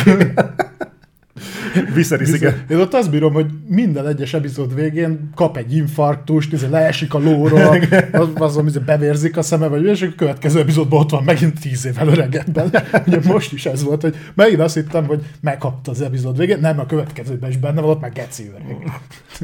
[1.94, 2.64] Viszerys, igen.
[2.68, 7.18] Én ott azt bírom, hogy minden egyes epizód végén kap egy infarktust, izé leesik a
[7.18, 7.78] lóról,
[8.12, 11.86] az, azon izé bevérzik a szeme, vagy és a következő epizódban ott van megint tíz
[11.86, 12.70] évvel öregebben.
[13.06, 16.78] Ugye most is ez volt, hogy megint azt hittem, hogy megkapta az epizód végén, nem,
[16.78, 18.90] a következőben is benne van, ott már geci öreg.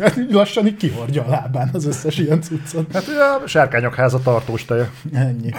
[0.01, 2.93] Hát így lassan így kihordja a lábán az összes ilyen cuccot.
[2.93, 3.05] Hát
[3.45, 4.91] a sárkányok háza tartós teje.
[5.13, 5.51] Ennyi.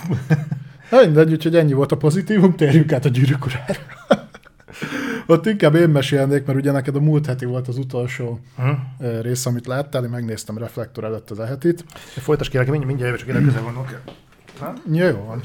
[0.92, 3.76] Na mindegy, úgyhogy ennyi volt a pozitívum, térjünk át a gyűrűk urára.
[5.28, 8.40] Ott inkább én mesélnék, mert ugye neked a múlt heti volt az utolsó
[9.00, 11.84] ö, rész, amit láttál, én megnéztem reflektor előtt az ehetit.
[11.96, 13.62] Folytasd kérlek, mindjárt, mindjárt csak ide közel.
[14.60, 14.74] Ha?
[14.92, 15.42] Ja, jó van.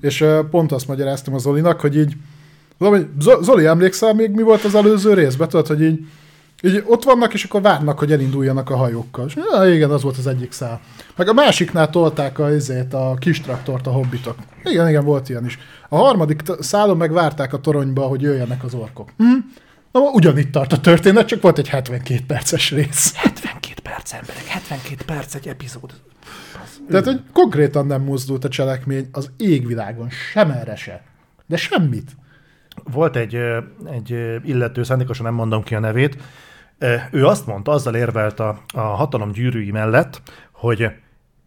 [0.00, 2.16] És pont azt magyaráztam a Zolinak, hogy így,
[3.40, 5.48] Zoli, emlékszel még mi volt az előző részben?
[5.48, 6.06] Tudod, hogy így,
[6.64, 9.26] így ott vannak, és akkor várnak, hogy elinduljanak a hajókkal.
[9.26, 10.80] És, ja, igen, az volt az egyik szál.
[11.16, 14.36] Meg a másiknál tolták a, izét, a kis traktort a hobbitok.
[14.64, 15.58] Igen, igen, volt ilyen is.
[15.88, 19.10] A harmadik szálon meg várták a toronyba, hogy jöjjenek az orkok.
[19.16, 19.24] Hm?
[19.92, 23.14] Na, ugyanitt tart a történet, csak volt egy 72 perces rész.
[23.14, 25.90] 72 perc, emberek, 72 perc egy epizód.
[26.88, 31.02] Tehát, hogy konkrétan nem mozdult a cselekmény az égvilágon, sem erre se.
[31.46, 32.10] De semmit.
[32.92, 33.38] Volt egy,
[33.92, 34.10] egy
[34.44, 36.16] illető, szándékosan nem mondom ki a nevét,
[37.10, 40.90] ő azt mondta, azzal érvelt a, a hatalom gyűrűi mellett, hogy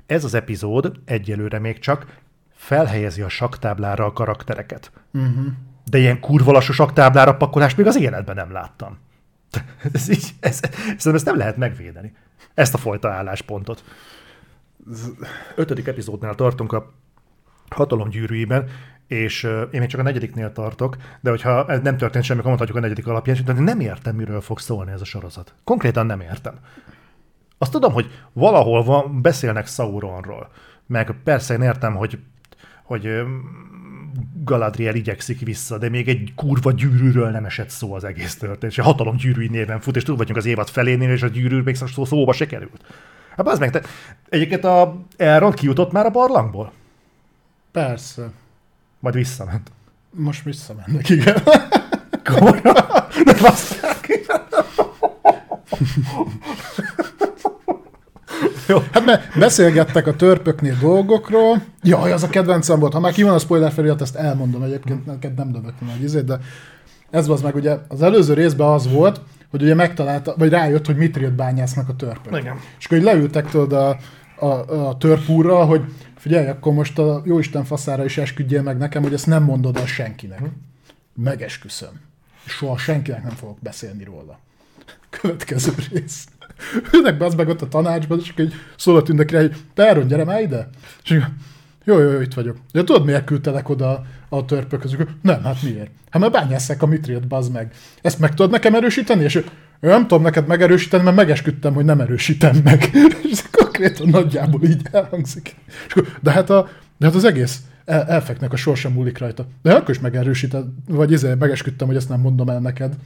[0.05, 2.19] ez az epizód egyelőre még csak
[2.53, 4.91] felhelyezi a saktáblára a karaktereket.
[5.13, 5.45] Uh-huh.
[5.89, 8.97] De ilyen kurva lassú saktáblára pakolást még az életben nem láttam.
[9.93, 12.13] Ez így, ez, szerintem ezt nem lehet megvédeni.
[12.53, 13.83] Ezt a fajta álláspontot.
[15.55, 16.93] Ötödik epizódnál tartunk a
[17.69, 18.69] hatalom gyűrűiben,
[19.07, 22.77] és én még csak a negyediknél tartok, de hogyha ez nem történt semmi, akkor mondhatjuk
[22.77, 25.53] a negyedik alapján, de nem értem, miről fog szólni ez a sorozat.
[25.63, 26.53] Konkrétan nem értem.
[27.57, 30.51] Azt tudom, hogy valahol van, beszélnek Sauronról,
[30.87, 32.19] meg persze én értem, hogy,
[32.83, 33.23] hogy
[34.43, 38.71] Galadriel igyekszik vissza, de még egy kurva gyűrűről nem esett szó az egész történet.
[38.71, 41.61] És a hatalom gyűrűi néven fut, és túl vagyunk az évad felénél, és a gyűrű
[41.61, 42.85] még szó szóba se került.
[43.35, 43.81] Hát az meg, te,
[44.29, 46.71] egyébként a Elrond kijutott már a barlangból?
[47.71, 48.31] Persze.
[48.99, 49.71] Majd visszament.
[50.09, 51.43] Most visszamennek, igen.
[52.33, 52.75] Komolyan?
[53.25, 54.07] De baszták.
[58.67, 58.77] Jó.
[58.91, 61.61] Hát mert beszélgettek a törpöknél dolgokról.
[61.83, 62.93] Jaj, az a kedvencem volt.
[62.93, 66.25] Ha már ki van a spoiler felirat, ezt elmondom egyébként, neked nem dövök nagy izét,
[66.25, 66.39] de
[67.09, 70.95] ez az meg ugye az előző részben az volt, hogy ugye megtalálta, vagy rájött, hogy
[70.95, 72.39] mitrilt bányásznak a törpök.
[72.39, 72.55] Igen.
[72.79, 73.97] És akkor így leültek tudod a,
[74.39, 75.81] a, a törpúrra, hogy
[76.17, 79.85] figyelj, akkor most a jóisten faszára is esküdjél meg nekem, hogy ezt nem mondod el
[79.85, 80.41] senkinek.
[81.13, 82.01] Megesküszöm.
[82.45, 84.39] Soha senkinek nem fogok beszélni róla.
[85.09, 86.27] Következő rész.
[86.93, 90.07] Ülnek be az meg ott a tanácsban, és így szól a tündekre, hogy te Áron,
[90.07, 90.69] gyere már ide.
[91.03, 91.19] És
[91.83, 92.57] jó, jó, jó, itt vagyok.
[92.71, 95.07] Ja, tudod, miért küldtelek oda a törpök közül?
[95.21, 95.89] Nem, hát miért?
[96.09, 97.73] Hát mert bányásszák a mitrilt, bazd meg.
[98.01, 99.23] Ezt meg tudod nekem erősíteni?
[99.23, 99.39] És ő,
[99.79, 102.89] "Én nem tudom neked megerősíteni, mert megesküdtem, hogy nem erősítem meg.
[103.31, 103.41] és
[103.77, 105.55] konkrétan nagyjából így elhangzik.
[105.87, 109.45] És akkor, de hát, a, de hát az egész el, elfeknek a sorsa múlik rajta.
[109.61, 112.93] De akkor is megerősíted, vagy izé, megesküdtem, hogy ezt nem mondom el neked.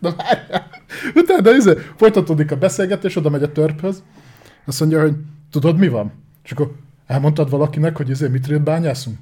[0.00, 0.70] De várjál.
[1.14, 4.02] Utána izé, folytatódik a beszélgetés, oda megy a törphöz,
[4.64, 5.14] azt mondja, hogy
[5.50, 6.12] tudod mi van?
[6.44, 6.72] És akkor
[7.06, 9.18] elmondtad valakinek, hogy izé mitrilt bányászunk?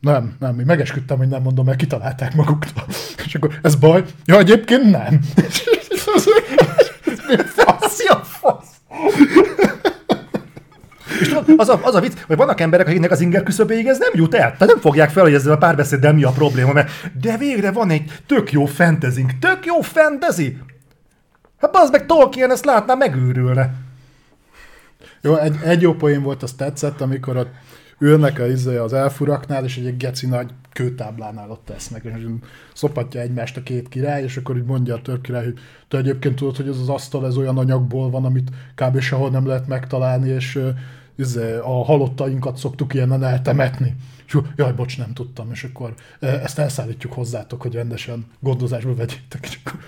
[0.00, 2.86] Nem, nem, mi megesküdtem, hogy nem mondom, mert kitalálták maguktól.
[3.26, 4.04] És akkor ez baj?
[4.24, 5.20] Ja, egyébként nem.
[7.28, 7.36] Mi
[8.24, 8.66] fasz?
[11.20, 13.98] És tudod, az a, az a vicc, hogy vannak emberek, akiknek az inger küszöbéig ez
[13.98, 14.40] nem jut el.
[14.40, 17.90] Tehát nem fogják fel, hogy ezzel a párbeszéddel mi a probléma, mert de végre van
[17.90, 20.58] egy tök jó fentezink, tök jó fantasy.
[21.60, 23.70] Hát az meg Tolkien ezt látná, megőrülne.
[25.20, 27.50] Jó, egy, egy jó poén volt, az tetszett, amikor ott
[27.98, 32.26] ülnek a, izé, az elfuraknál, és egy geci nagy kőtáblánál ott tesznek, és
[32.74, 35.58] szopatja egymást a két király, és akkor így mondja a törp király, hogy
[35.88, 39.00] te egyébként tudod, hogy ez az asztal ez olyan anyagból van, amit kb.
[39.00, 40.60] sehol nem lehet megtalálni, és
[41.16, 43.96] izé, a halottainkat szoktuk ilyenen eltemetni.
[44.56, 49.58] Jaj, bocs, nem tudtam, és akkor e, ezt elszállítjuk hozzátok, hogy rendesen gondozásba vegyétek, és
[49.64, 49.80] akkor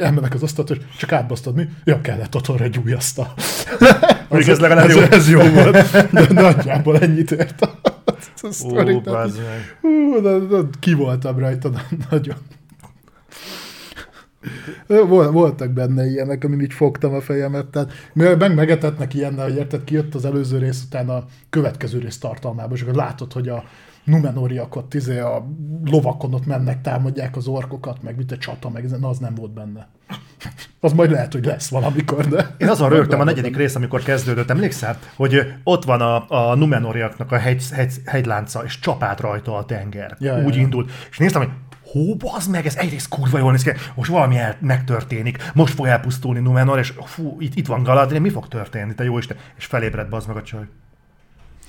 [0.00, 1.68] elmennek az asztalt, és csak átbasztad mi?
[1.84, 3.34] Ja, kellett otthonra egy új asztal.
[4.28, 5.00] Mondjuk ez legalább ez, jó.
[5.00, 5.90] ez jó volt.
[6.10, 9.00] De nagyjából ennyit ért a, a Ó, sztori.
[9.04, 9.30] Meg.
[9.80, 12.36] Hú, de, de, ki voltam rajta, de nagyon.
[14.86, 19.84] Vol- Voltak benne ilyenek, amin így fogtam a fejemet, tehát meg megetetnek ilyennel, hogy érted,
[19.84, 23.64] kijött az előző rész után a következő rész tartalmába, és akkor látod, hogy a
[24.04, 25.46] Numenoriak ott izé a
[25.84, 29.52] lovakon ott mennek, támadják az orkokat, meg mit a csata, meg na, az nem volt
[29.52, 29.88] benne.
[30.80, 32.54] Az majd lehet, hogy lesz valamikor, de...
[32.58, 37.32] Én azon rögtem a negyedik rész, amikor kezdődött, emlékszel, hogy ott van a, a Numenoriaknak
[37.32, 40.16] a hegy, hegy, hegylánca, és csapát rajta a tenger.
[40.18, 40.60] Ja, Úgy ja.
[40.60, 40.90] indult.
[41.10, 41.50] És néztem, hogy
[41.92, 45.86] hú, bazd meg, ez egyrészt kurva jól néz ki, most valami el, megtörténik, most fog
[45.86, 49.64] elpusztulni Numenor, és fú, itt, itt van Galadriel, mi fog történni, te jó Isten, és
[49.64, 50.64] felébredt bazd meg a csaj.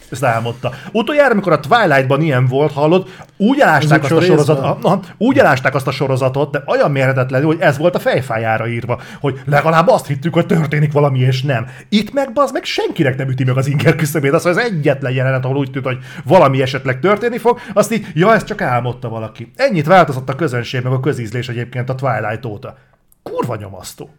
[0.09, 0.71] Ezt álmodta.
[0.91, 4.91] Utoljára, amikor a Twilight-ban ilyen volt, hallod, úgy elásták azt a sorozatot, részben?
[4.91, 9.01] aha, úgy elásták azt a sorozatot, de olyan mérhetetlenül, hogy ez volt a fejfájára írva,
[9.19, 11.67] hogy legalább azt hittük, hogy történik valami, és nem.
[11.89, 15.45] Itt meg az meg senkinek nem üti meg az inger küszöbét, az az egyetlen jelenet,
[15.45, 19.51] ahol úgy tűnt, hogy valami esetleg történni fog, azt így, ja, ezt csak álmodta valaki.
[19.55, 22.77] Ennyit változott a közönség, meg a közízlés egyébként a Twilight óta.
[23.23, 24.09] Kurva nyomasztó.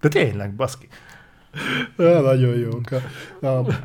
[0.00, 0.88] De tényleg, baszki.
[1.98, 2.70] Ja, nagyon jó.
[3.40, 3.78] A, a, de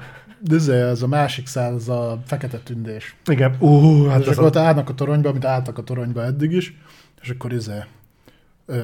[0.67, 3.15] ez, a másik szál, az a fekete tündés.
[3.25, 3.55] Igen.
[3.59, 4.45] Ú, hát és akkor a...
[4.47, 6.77] ott állnak a toronyba, amit álltak a toronyba eddig is,
[7.21, 7.83] és akkor izé,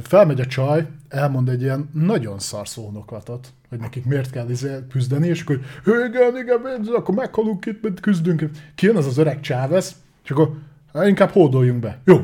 [0.02, 5.28] felmegy a csaj, elmond egy ilyen nagyon szar szónoklatot, hogy nekik miért kell izé küzdeni,
[5.28, 8.50] és akkor "Hű, igen, igen, akkor meghalunk itt, mert küzdünk.
[8.76, 10.52] Kijön az az öreg Chávez, és akkor
[10.94, 12.00] "Hát inkább hódoljunk be.
[12.06, 12.22] Jó.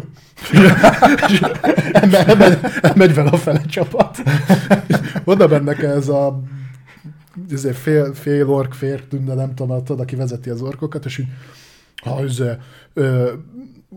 [1.94, 4.18] Elmegy, elmegy, vele a fele csapat.
[5.24, 6.61] Oda mennek ez a izé,
[7.74, 11.28] fél, fél ork, fél tünde, nem tudom, tudod, aki vezeti az orkokat, és így,
[11.96, 12.52] ha izé,
[12.94, 13.34] ö,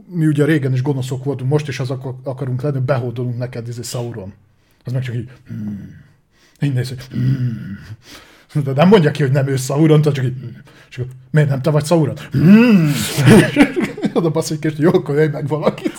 [0.07, 4.33] mi ugye régen is gonoszok voltunk, most is azok akarunk lenni, behódolunk neked, izé, Sauron.
[4.85, 6.03] Az meg csak így, hmm.
[6.61, 8.63] így néz, hogy hmm.
[8.63, 10.57] de nem mondja ki, hogy nem ő Sauron, tehát csak így, hmm.
[10.91, 12.17] és akkor, miért nem te vagy Sauron?
[12.31, 12.93] Hmm.
[14.15, 15.94] Oda basz egy kést, jó, akkor jöjj meg valakit.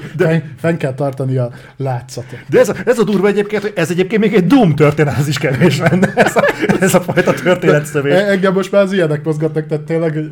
[0.18, 0.26] Fasz?
[0.26, 2.38] Fenn, fenn kell tartani a látszatot.
[2.48, 5.28] De ez a, ez a durva egyébként, hogy ez egyébként még egy Doom történet, az
[5.28, 6.44] is kevés lenne, ez a,
[6.80, 8.12] ez a fajta történetszövés.
[8.12, 10.30] E- Engem most már az ilyenek mozgatnak, tehát tényleg hogy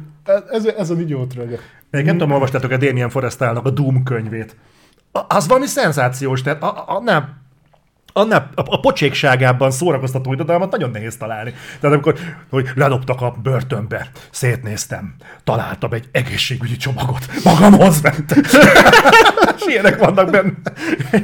[0.51, 1.61] ez, ez így jót rögök.
[1.91, 4.57] Én nem tudom, olvastátok a Damien Forrestalnak a Doom könyvét.
[5.29, 7.42] Az valami szenzációs, tehát a- a- annál,
[8.13, 11.55] annál a, a pocsékságában szórakoztató irodalmat nagyon nehéz találni.
[11.81, 12.15] Tehát amikor,
[12.51, 18.43] hogy ledobtak a börtönbe, szétnéztem, találtam egy egészségügyi csomagot, magamhoz mentem.
[19.57, 20.53] És ilyenek vannak benne.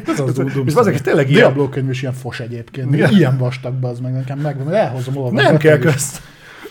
[0.07, 1.41] Ez az És azok is tényleg ilyen.
[1.41, 2.95] Diablo könyv is ilyen fos egyébként.
[2.95, 3.11] Igen.
[3.11, 5.43] Ilyen vastag az meg nekem megvan, elhozom olvasni.
[5.43, 6.21] Nem kell közt.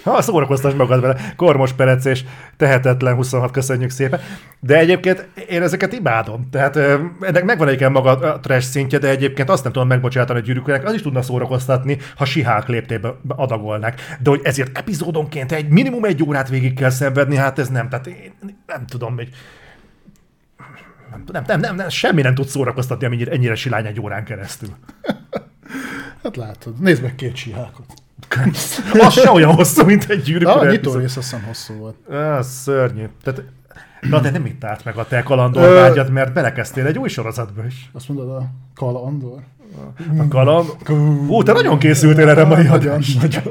[0.08, 1.16] Ha szórakoztass magad vele.
[1.36, 2.24] Kormos Perec és
[2.58, 4.20] tehetetlen 26, köszönjük szépen.
[4.60, 6.48] De egyébként én ezeket imádom.
[6.52, 6.76] Tehát
[7.22, 10.86] ennek megvan egy maga a trash szintje, de egyébként azt nem tudom megbocsátani a gyűrűknek,
[10.86, 13.94] az is tudna szórakoztatni, ha sihák léptébe adagolnak.
[14.20, 17.90] De hogy ezért epizódonként egy minimum egy órát végig kell szenvedni, hát ez nem.
[17.90, 18.34] Tehát én
[18.66, 19.30] nem tudom, hogy
[21.12, 24.70] nem, nem, nem, nem, nem, semmi nem tud szórakoztatni, amennyire ennyire silány egy órán keresztül.
[26.24, 27.94] Hát látod, nézd meg két sihákot.
[29.00, 30.48] Az se olyan hosszú, mint egy gyűrűk.
[30.48, 31.96] Na, a ura nyitó rész azt hiszem hosszú volt.
[32.10, 33.06] Ah, szörnyű.
[33.24, 33.44] Tehát,
[34.02, 37.66] na de nem itt állt meg a te kalandor vágyad, mert belekezdtél egy új sorozatba
[37.66, 37.90] is.
[37.94, 39.40] Azt mondod a Kala Andor?
[40.18, 40.70] A kaland...
[41.28, 43.44] Ú, te nagyon készültél erre mai Nagyon, nagyon.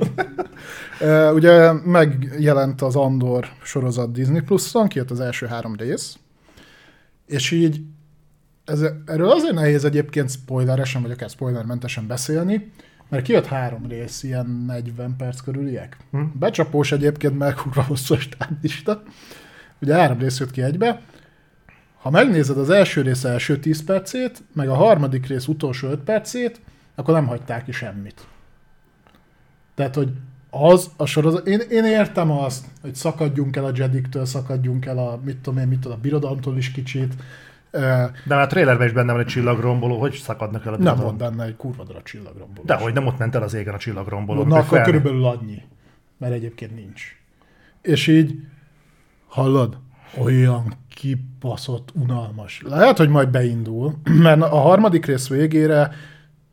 [1.34, 6.16] Ugye megjelent az Andor sorozat Disney Plus-on, kijött az első három rész,
[7.26, 7.80] és így
[8.64, 12.72] ez, erről azért nehéz egyébként spoileresen, vagy akár spoilermentesen beszélni,
[13.08, 15.96] mert kijött három rész, ilyen 40 perc körüliek.
[16.10, 16.22] Hm?
[16.38, 19.02] Becsapós egyébként, mert kurva hosszú a stáblista.
[19.80, 21.00] Ugye három rész jött ki egybe.
[21.96, 26.60] Ha megnézed az első rész első 10 percét, meg a harmadik rész utolsó 5 percét,
[26.94, 28.26] akkor nem hagyták ki semmit.
[29.74, 30.12] Tehát, hogy
[30.50, 35.20] az a sorozat, én, én értem azt, hogy szakadjunk el a Jediktől, szakadjunk el a,
[35.24, 37.14] mit tudom én, mit tudom, a birodalomtól is kicsit.
[38.24, 41.16] De már a trailerben is benne van egy csillagromboló, hogy szakadnak el a Nem volt
[41.16, 42.66] benne egy kurva dara csillagromboló.
[42.66, 44.42] De hogy nem ott ment el az égen a csillagromboló.
[44.42, 45.62] Na, akkor fel- körülbelül annyi.
[46.18, 47.02] Mert egyébként nincs.
[47.82, 48.34] És így,
[49.28, 49.78] hallod,
[50.18, 52.62] olyan kibaszott, unalmas.
[52.64, 55.90] Lehet, hogy majd beindul, mert a harmadik rész végére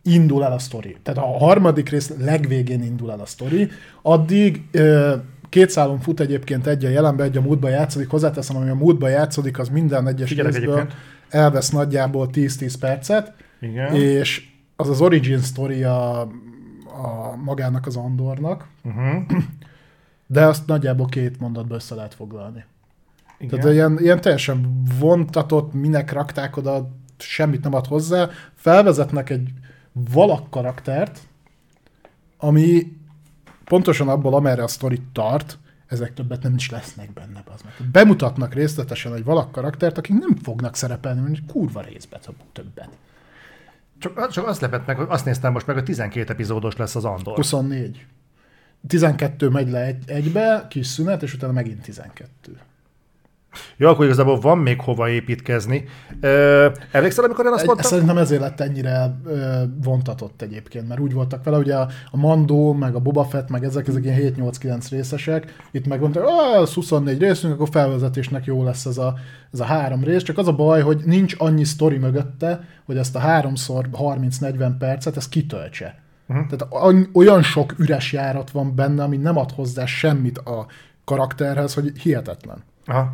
[0.04, 0.98] indul el a sztori.
[1.04, 3.70] Tehát a harmadik rész legvégén indul el a sztori.
[4.02, 5.16] Addig ö,
[5.54, 8.10] két szálon fut egyébként egy a jelenbe, egy a múltba játszódik.
[8.10, 11.00] Hozzáteszem, ami a múltba játszódik, az minden egyes Figyelek részből egyébként.
[11.30, 13.94] elvesz nagyjából 10-10 percet, Igen.
[13.96, 19.24] és az az origin story a, a magának az Andornak, Uh-huh.
[20.28, 22.66] de azt nagyjából két mondatba össze lehet foglalni.
[23.40, 23.60] Igen.
[23.60, 28.30] Tehát ilyen, ilyen teljesen vontatott, minek rakták oda, semmit nem ad hozzá.
[28.56, 29.50] Felvezetnek egy
[30.14, 31.20] valak karaktert,
[32.38, 33.02] ami
[33.66, 37.44] pontosan abból, amerre a sztori tart, ezek többet nem is lesznek benne.
[37.54, 37.90] Az meg.
[37.92, 42.20] Bemutatnak részletesen egy valak karaktert, akik nem fognak szerepelni, mert kurva részbe
[42.54, 42.90] többet.
[43.98, 47.06] Csak, csak azt lepett meg, hogy azt néztem most meg, hogy 12 epizódos lesz az
[47.06, 47.36] Andor.
[47.36, 48.06] 24.
[48.88, 52.60] 12 megy le egy, egybe, kis szünet, és utána megint 12.
[53.78, 55.84] Jó, akkor igazából van még hova építkezni.
[56.20, 57.90] Ö, emlékszel, amikor én azt Egy, mondtam?
[57.90, 62.74] szerintem ezért lett ennyire ö, vontatott egyébként, mert úgy voltak vele, ugye a, a Mando,
[62.74, 66.74] meg a Boba Fett, meg ezek, ezek ilyen 7-8-9 részesek, itt meg mondták, ah, ez
[66.74, 69.14] 24 részünk, akkor felvezetésnek jó lesz ez a,
[69.54, 73.16] ez a három rész, csak az a baj, hogy nincs annyi sztori mögötte, hogy ezt
[73.16, 76.02] a háromszor 30-40 percet, ezt kitöltse.
[76.28, 76.46] Uh-huh.
[76.48, 76.74] Tehát
[77.14, 80.66] olyan sok üres járat van benne, ami nem ad hozzá semmit a
[81.04, 82.64] karakterhez, hogy hihetetlen.
[82.86, 83.12] Aha.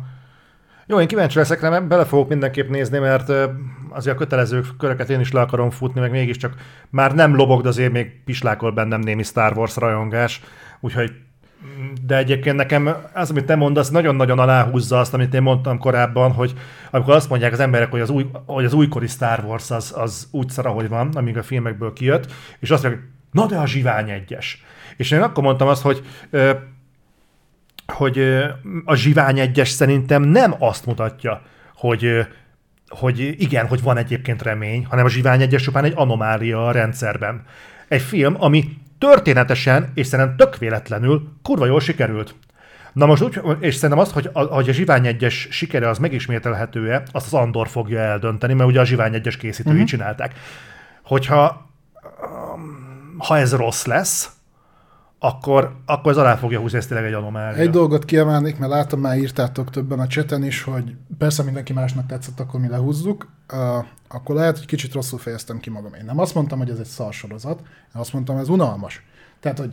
[0.90, 3.28] Jó, én kíváncsi leszek, nem bele fogok mindenképp nézni, mert
[3.88, 6.54] azért a kötelező köröket én is le akarom futni, meg mégiscsak
[6.88, 10.40] már nem lobog, de azért még pislákol bennem némi Star Wars rajongás,
[10.80, 11.12] úgyhogy
[12.06, 16.54] de egyébként nekem az, amit te mondasz, nagyon-nagyon aláhúzza azt, amit én mondtam korábban, hogy
[16.90, 20.28] amikor azt mondják az emberek, hogy az, új, hogy az újkori Star Wars az, az
[20.30, 24.10] úgy szar, ahogy van, amíg a filmekből kijött, és azt mondják, na de a zsivány
[24.10, 24.64] egyes.
[24.96, 26.02] És én akkor mondtam azt, hogy
[27.90, 28.18] hogy
[28.84, 31.42] a zsivány egyes szerintem nem azt mutatja,
[31.74, 32.26] hogy
[32.88, 37.42] hogy igen, hogy van egyébként remény, hanem a zsivány egyes csupán egy anomália a rendszerben.
[37.88, 42.34] Egy film, ami történetesen, és szerintem tök véletlenül kurva jól sikerült.
[42.92, 47.02] Na most úgy, és szerintem azt, hogy a, hogy a Zsivány egyes sikere az megismételhető-e,
[47.12, 49.88] azt az Andor fogja eldönteni, mert ugye a Zsivány egyes készítői uh-huh.
[49.88, 50.34] csinálták.
[51.02, 51.70] Hogyha
[52.22, 54.30] um, ha ez rossz lesz,
[55.22, 57.60] akkor, akkor ez alá fogja húzni, ez tényleg egy anomália.
[57.62, 62.06] Egy dolgot kiemelnék, mert látom, már írtátok többen a cseten is, hogy persze mindenki másnak
[62.06, 63.28] tetszett, akkor mi lehúzzuk.
[63.52, 65.94] Uh, akkor lehet, hogy kicsit rosszul fejeztem ki magam.
[65.94, 69.04] Én nem azt mondtam, hogy ez egy szarsorozat, én azt mondtam, ez unalmas.
[69.40, 69.70] Tehát, hogy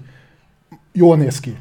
[0.91, 1.57] jól néz ki.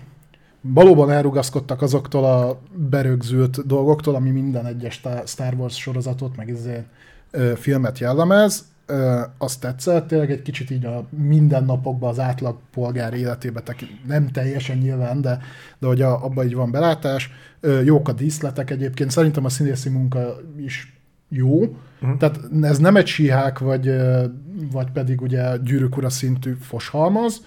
[0.60, 6.86] Valóban elrugaszkodtak azoktól a berögzült dolgoktól, ami minden egyes Star Wars sorozatot, meg ezért
[7.56, 13.60] filmet jellemez, ö, azt tetszett, tényleg egy kicsit így a mindennapokban az átlag polgár életébe,
[13.60, 15.38] tekint, nem teljesen nyilván, de,
[15.78, 17.30] de hogy a, abban így van belátás.
[17.60, 22.16] Ö, jók a díszletek egyébként, szerintem a színészi munka is jó, uh-huh.
[22.18, 23.92] tehát ez nem egy síhák, vagy,
[24.72, 27.40] vagy pedig ugye gyűrűk ura szintű foshalmaz,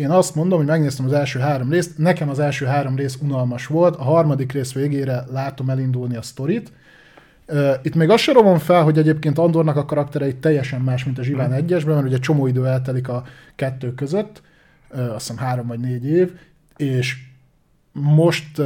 [0.00, 3.66] én azt mondom, hogy megnéztem az első három részt, nekem az első három rész unalmas
[3.66, 6.72] volt, a harmadik rész végére látom elindulni a sztorit,
[7.82, 11.22] itt még azt sem rovom fel, hogy egyébként Andornak a karakterei teljesen más, mint a
[11.22, 13.24] Zsivány egyesben, mert ugye csomó idő eltelik a
[13.56, 14.42] kettő között,
[14.90, 16.32] azt hiszem három vagy négy év,
[16.76, 17.16] és
[17.92, 18.62] most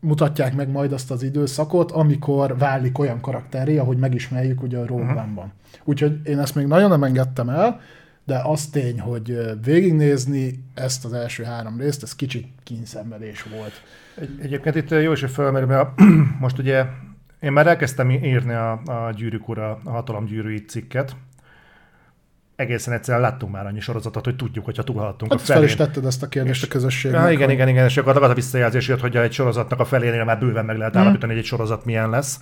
[0.00, 5.10] mutatják meg majd azt az időszakot, amikor válik olyan karakteré, ahogy megismerjük ugye a Rogue
[5.10, 5.52] One-ban.
[5.84, 7.80] Úgyhogy én ezt még nagyon nem engedtem el,
[8.24, 13.82] de az tény, hogy végignézni ezt az első három részt, ez kicsit kínszenvedés volt.
[14.20, 15.88] Egy, egyébként itt jó is, hogy fölmerül, mert
[16.40, 16.84] most ugye
[17.40, 21.16] én már elkezdtem írni a, a Gyűrűk Ura, a Hatalom Gyűrűi cikket.
[22.56, 25.62] Egészen egyszerűen láttunk már annyi sorozatot, hogy tudjuk, hogyha túlhaladtunk hát a felén.
[25.62, 27.20] fel is tetted ezt a kérdést a közösségnek.
[27.20, 30.24] Ja, igen, igen, igen, és akkor az a visszajelzés jött, hogy egy sorozatnak a felénél
[30.24, 32.40] már bőven meg lehet állapítani, hogy egy sorozat milyen lesz.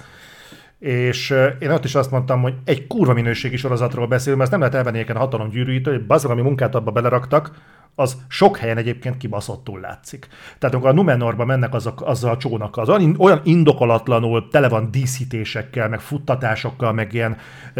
[0.78, 4.70] És én ott is azt mondtam, hogy egy kurva minőségi sorozatról beszélünk, mert ezt nem
[4.70, 7.50] lehet elvenni a hatalom gyűrűitől, hogy bazdmeg, ami munkát abba beleraktak,
[7.94, 10.26] az sok helyen egyébként kibaszottul látszik.
[10.58, 14.90] Tehát amikor a Numenorba mennek azok, azzal a csónakkal, az olyan, olyan indokolatlanul tele van
[14.90, 17.36] díszítésekkel, meg futtatásokkal, meg ilyen,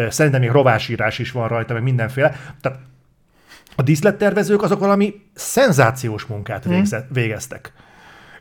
[0.09, 2.37] szerintem még rovásírás is van rajta, meg mindenféle.
[2.61, 2.79] Tehát
[3.77, 7.73] a díszlettervezők azok valami szenzációs munkát végzett, végeztek.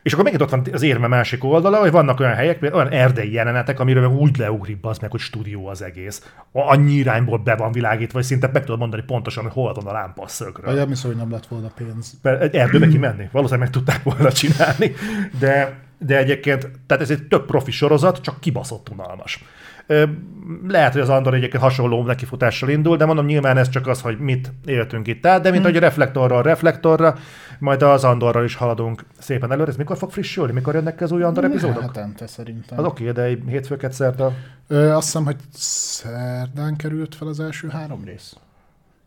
[0.06, 3.32] És akkor megint ott van az érme másik oldala, hogy vannak olyan helyek, olyan erdei
[3.32, 6.32] jelenetek, amiről meg úgy leugrik az meg, hogy stúdió az egész.
[6.52, 9.92] Annyi irányból be van világítva, hogy szinte meg tudod mondani pontosan, hogy hol van a
[9.92, 10.74] lámpa a szögről.
[10.74, 12.14] Vagy hiszem, hogy nem lett volna pénz.
[12.22, 13.28] Egy erdőbe kimenni.
[13.32, 14.92] Valószínűleg meg tudták volna csinálni.
[15.38, 19.44] De, de egyébként, tehát ez egy több profi sorozat, csak kibaszott unalmas.
[20.66, 24.18] Lehet, hogy az Andor egyébként hasonló nekifutással indul, de mondom, nyilván ez csak az, hogy
[24.18, 25.72] mit éltünk itt át, de mint hmm.
[25.72, 27.14] hogy reflektorról reflektorra,
[27.58, 29.70] majd az Andorral is haladunk szépen előre.
[29.70, 30.52] Ez mikor fog frissülni?
[30.52, 31.80] Mikor jönnek az új Andor epizódok?
[31.80, 32.78] Hetente szerintem.
[32.78, 34.30] Az oké, de hétfőket szerte.
[34.68, 38.36] Ö, azt hiszem, hogy szerdán került fel az első három rész.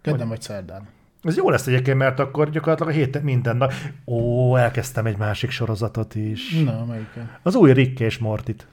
[0.02, 0.88] Kedden vagy szerdán.
[1.24, 3.74] Ez jó lesz egyébként, mert akkor gyakorlatilag a héten minden nap.
[4.06, 6.60] Ó, elkezdtem egy másik sorozatot is.
[6.64, 7.30] Na, melyiken?
[7.42, 8.68] Az új Rick és Mortit.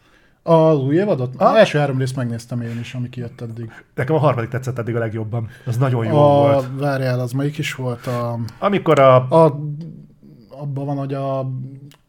[0.47, 1.34] Az új évadot?
[1.36, 3.70] Az első három részt megnéztem én is, ami kijött eddig.
[3.94, 5.49] Nekem a harmadik tetszett eddig a legjobban.
[5.64, 6.66] Az nagyon jó A, volt.
[6.78, 8.07] várjál, az melyik is volt?
[8.07, 9.59] A, Amikor a, a
[10.51, 11.51] abban van, hogy a,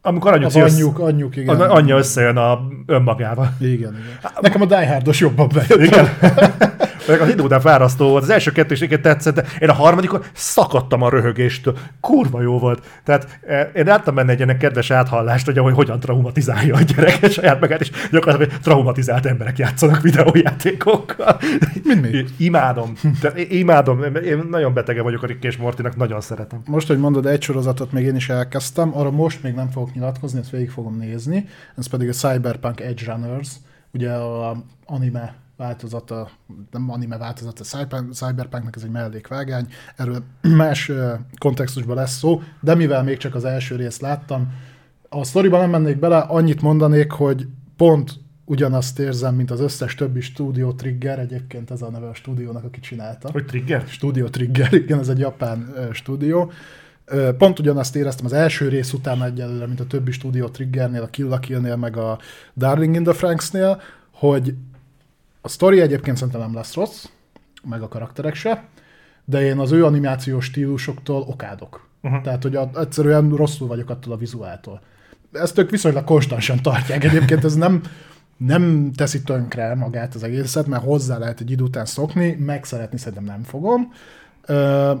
[0.02, 1.60] amikor anyjuk, az anyjuk, anyjuk, igen.
[1.60, 3.54] a, anyja összejön a önmagával.
[3.60, 4.32] Igen, igen.
[4.40, 5.92] Nekem a Die Hardos jobban bejött.
[5.92, 6.06] Igen.
[7.08, 8.22] Meg az idő után fárasztó volt.
[8.22, 11.76] Az első kettő is igen tetszett, de én a harmadikon szakadtam a röhögéstől.
[12.00, 12.86] Kurva jó volt.
[13.04, 17.30] Tehát eh, én láttam benne egy ilyen kedves áthallást, hogy, hogy hogyan traumatizálja a gyerek
[17.30, 21.40] saját magát, és gyakorlatilag hogy traumatizált emberek játszanak videójátékokkal.
[21.84, 22.24] Mint mi?
[22.36, 22.92] Imádom.
[23.20, 24.02] Tehát imádom.
[24.24, 26.60] Én nagyon betege vagyok a Rick és Mortinak, nagyon szeretem.
[26.66, 30.38] Most, hogy mondod, egy sorozatot még én is elkezdtem, arra most még nem fogok nyilatkozni,
[30.38, 33.48] ezt végig fogom nézni, ez pedig a Cyberpunk Edge Runners,
[33.92, 34.56] ugye a
[34.86, 36.30] anime változata,
[36.70, 40.22] nem anime változata, Cyber- Cyberpunknak ez egy mellékvágány, erről
[40.56, 40.92] más
[41.38, 44.52] kontextusban lesz szó, de mivel még csak az első részt láttam,
[45.08, 48.12] a sztoriban nem mennék bele, annyit mondanék, hogy pont
[48.44, 52.80] ugyanazt érzem, mint az összes többi Studio Trigger, egyébként ez a neve a stúdiónak, aki
[52.80, 53.30] csinálta.
[53.30, 53.84] Hogy trigger?
[53.86, 56.50] Studio Trigger, igen, ez egy japán stúdió.
[57.38, 61.28] Pont ugyanazt éreztem az első rész után egyelőre, mint a többi Studio Triggernél, a Kill
[61.28, 62.18] la Kill-nél, meg a
[62.56, 63.80] Darling in the Franksnél,
[64.10, 64.54] hogy
[65.40, 67.04] a sztori egyébként szerintem nem lesz rossz,
[67.62, 68.64] meg a karakterek se,
[69.24, 71.88] de én az ő animációs stílusoktól okádok.
[72.02, 72.22] Uh-huh.
[72.22, 74.80] Tehát, hogy a, egyszerűen rosszul vagyok attól a vizuáltól.
[75.32, 77.04] Ezt ők viszonylag konstansan tartják.
[77.04, 77.82] Egyébként ez nem,
[78.36, 82.98] nem teszi tönkre magát az egészet, mert hozzá lehet egy idő után szokni, meg szeretni
[82.98, 83.92] szerintem nem fogom.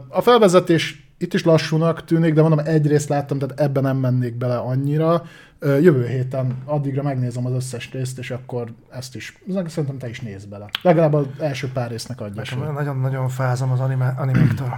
[0.08, 4.34] A felvezetés itt is lassúnak tűnik, de mondom, egy részt láttam, tehát ebben nem mennék
[4.34, 5.22] bele annyira.
[5.60, 10.44] Jövő héten addigra megnézem az összes részt, és akkor ezt is, szerintem te is nézz
[10.44, 10.66] bele.
[10.82, 12.72] Legalább az első pár résznek adja esélyt.
[12.72, 14.68] nagyon-nagyon fázom az anime, animéktől.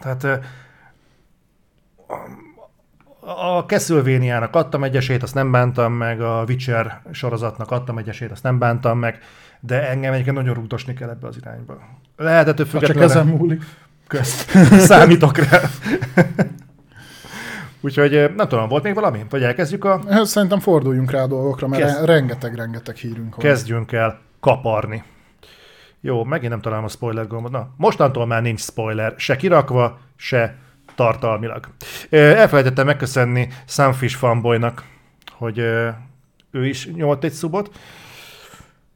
[0.00, 0.24] Tehát
[3.20, 8.30] a- Castlevania-nak adtam egy esélyt, azt nem bántam meg, a Witcher sorozatnak adtam egy esélyt,
[8.30, 9.18] azt nem bántam meg,
[9.60, 11.78] de engem egyébként nagyon rúgdosni kell ebbe az irányba.
[12.16, 13.62] Lehet ettől Ha csak függetlenül ezen múlik.
[14.06, 14.50] Közt.
[14.88, 15.60] Számítok rá.
[17.80, 19.24] Úgyhogy ö, nem tudom, volt még valami?
[19.30, 20.00] Vagy elkezdjük a...
[20.08, 23.44] Ehhez Szerintem forduljunk rá a dolgokra, mert rengeteg-rengeteg hírünk van.
[23.46, 25.02] Kezdjünk el kaparni.
[26.00, 27.50] Jó, megint nem találom a spoiler gombot.
[27.50, 30.54] Na, mostantól már nincs spoiler, se kirakva, se
[30.94, 31.68] tartalmilag.
[32.08, 34.84] Ö, Elfelejtettem megköszönni Sunfish fanboynak,
[35.32, 35.88] hogy ö,
[36.50, 37.70] ő is nyolt egy szubot.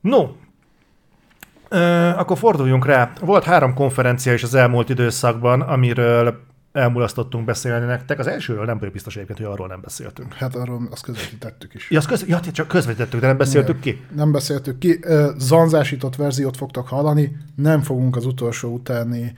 [0.00, 0.28] No,
[1.72, 3.12] Ö, akkor forduljunk rá.
[3.20, 6.40] Volt három konferencia is az elmúlt időszakban, amiről
[6.72, 8.18] elmulasztottunk beszélni nektek.
[8.18, 10.32] Az elsőről nem vagyok biztos egyébként, hogy arról nem beszéltünk.
[10.34, 11.90] Hát arról azt közvetítettük is.
[11.90, 12.24] Ja, azt köz...
[12.26, 14.00] ja csak közvetítettük, de nem beszéltük ki.
[14.14, 15.00] Nem beszéltük ki.
[15.36, 19.32] Zanzásított verziót fogtok hallani, nem fogunk az utolsó utáni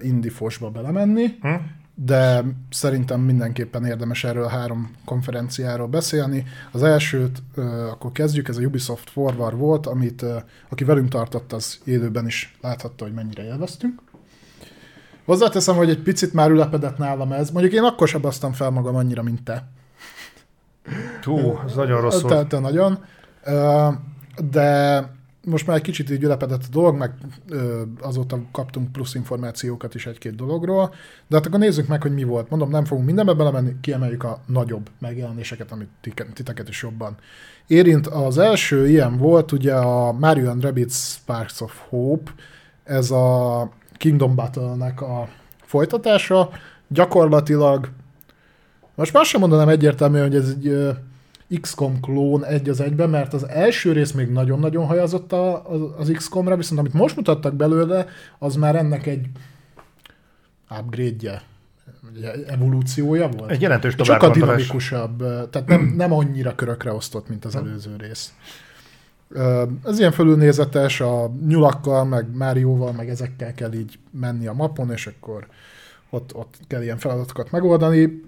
[0.00, 1.48] indifosba belemenni, Hm?
[1.94, 6.44] De szerintem mindenképpen érdemes erről három konferenciáról beszélni.
[6.72, 7.42] Az elsőt
[7.90, 10.24] akkor kezdjük, ez a Ubisoft Forward volt, amit
[10.68, 14.00] aki velünk tartott, az élőben is láthatta, hogy mennyire élveztünk.
[15.24, 17.50] Hozzáteszem, hogy egy picit már ülepedett nálam ez.
[17.50, 19.68] Mondjuk én akkor sem basztam fel magam annyira, mint te.
[21.22, 22.48] Hú, ez nagyon rossz Te, volt.
[22.48, 23.04] te nagyon.
[23.44, 23.88] Ö,
[24.50, 24.98] De
[25.44, 27.12] most már egy kicsit így ülepedett a dolog, meg
[27.48, 30.94] ö, azóta kaptunk plusz információkat is egy-két dologról,
[31.26, 32.50] de hát akkor nézzük meg, hogy mi volt.
[32.50, 35.88] Mondom, nem fogunk mindenbe belemenni, kiemeljük a nagyobb megjelenéseket, amit
[36.32, 37.16] titeket is jobban
[37.66, 38.06] érint.
[38.06, 42.30] Az első ilyen volt ugye a Mario and Rabbids Sparks of Hope,
[42.84, 45.28] ez a Kingdom Battle-nek a
[45.62, 46.50] folytatása.
[46.88, 47.88] Gyakorlatilag,
[48.94, 50.94] most már sem mondanám egyértelműen, hogy ez egy
[51.60, 56.10] XCOM klón egy az egyben, mert az első rész még nagyon-nagyon hajazott a, az, az
[56.14, 58.06] XCOM-ra, viszont amit most mutattak belőle,
[58.38, 59.26] az már ennek egy
[60.78, 61.42] upgrade-je,
[62.46, 63.50] evolúciója volt.
[63.50, 65.18] Egy jelentős Sokkal dinamikusabb,
[65.50, 68.34] tehát nem, nem annyira körökre osztott, mint az előző rész.
[69.84, 75.06] Ez ilyen fölülnézetes, a nyulakkal, meg Márióval, meg ezekkel kell így menni a mapon, és
[75.06, 75.46] akkor
[76.10, 78.22] ott, ott kell ilyen feladatokat megoldani.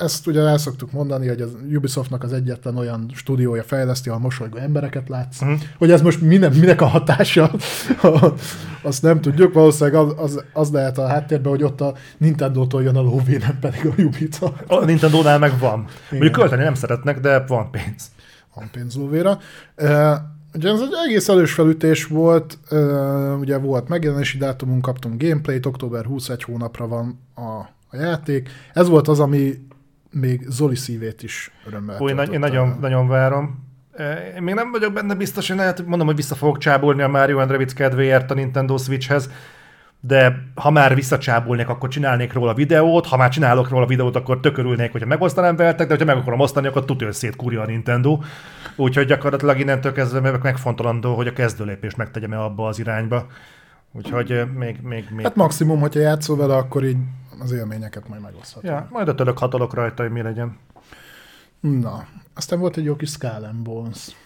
[0.00, 4.56] Ezt ugye el szoktuk mondani, hogy az Ubisoftnak az egyetlen olyan stúdiója fejleszti, ahol mosolygó
[4.56, 5.40] embereket látsz.
[5.40, 5.52] Mhm.
[5.78, 7.50] Hogy ez most minden, minek a hatása,
[8.82, 9.52] azt nem tudjuk.
[9.52, 13.58] Valószínűleg az, az, az lehet a háttérben, hogy ott a Nintendo-tól jön a lóvé, nem
[13.60, 14.64] pedig a Ubisoft.
[14.66, 15.86] A Nintendo-nál meg van.
[16.10, 18.10] Mondjuk költeni nem szeretnek, de van pénz.
[18.54, 19.38] van pénz lóvéra.
[20.54, 22.58] Ugye ez egy egész elős felütés volt,
[23.40, 27.40] ugye volt megjelenési dátumunk, kaptunk gameplayt, október 21 hónapra van a,
[27.90, 28.48] a játék.
[28.72, 29.68] Ez volt az, ami
[30.12, 33.68] még Zoli szívét is örömmel Hú, én, én nagyon, nagyon várom.
[33.92, 37.08] Eh, Én még nem vagyok benne biztos, hogy lehet, mondom, hogy vissza fogok csábulni a
[37.08, 39.30] Mario and Rabbids kedvéért a Nintendo Switchhez,
[40.00, 44.92] de ha már visszacsábulnék, akkor csinálnék róla videót, ha már csinálok róla videót, akkor tökörülnék,
[44.92, 48.18] hogyha megosztanám veletek, de hogyha meg akarom osztani, akkor hogy kurja a Nintendo.
[48.76, 53.26] Úgyhogy gyakorlatilag innentől kezdve megfontolandó, hogy a kezdőlépést megtegyem-e abba az irányba.
[53.92, 55.24] Úgyhogy még, még, még...
[55.24, 56.96] Hát maximum, hogyha játszol vele, akkor így
[57.40, 58.70] az élményeket majd megoszthatom.
[58.70, 60.58] Ja, majd a tölök hatolok rajta, hogy mi legyen.
[61.60, 64.16] Na, aztán volt egy jó kis Skull and Bones.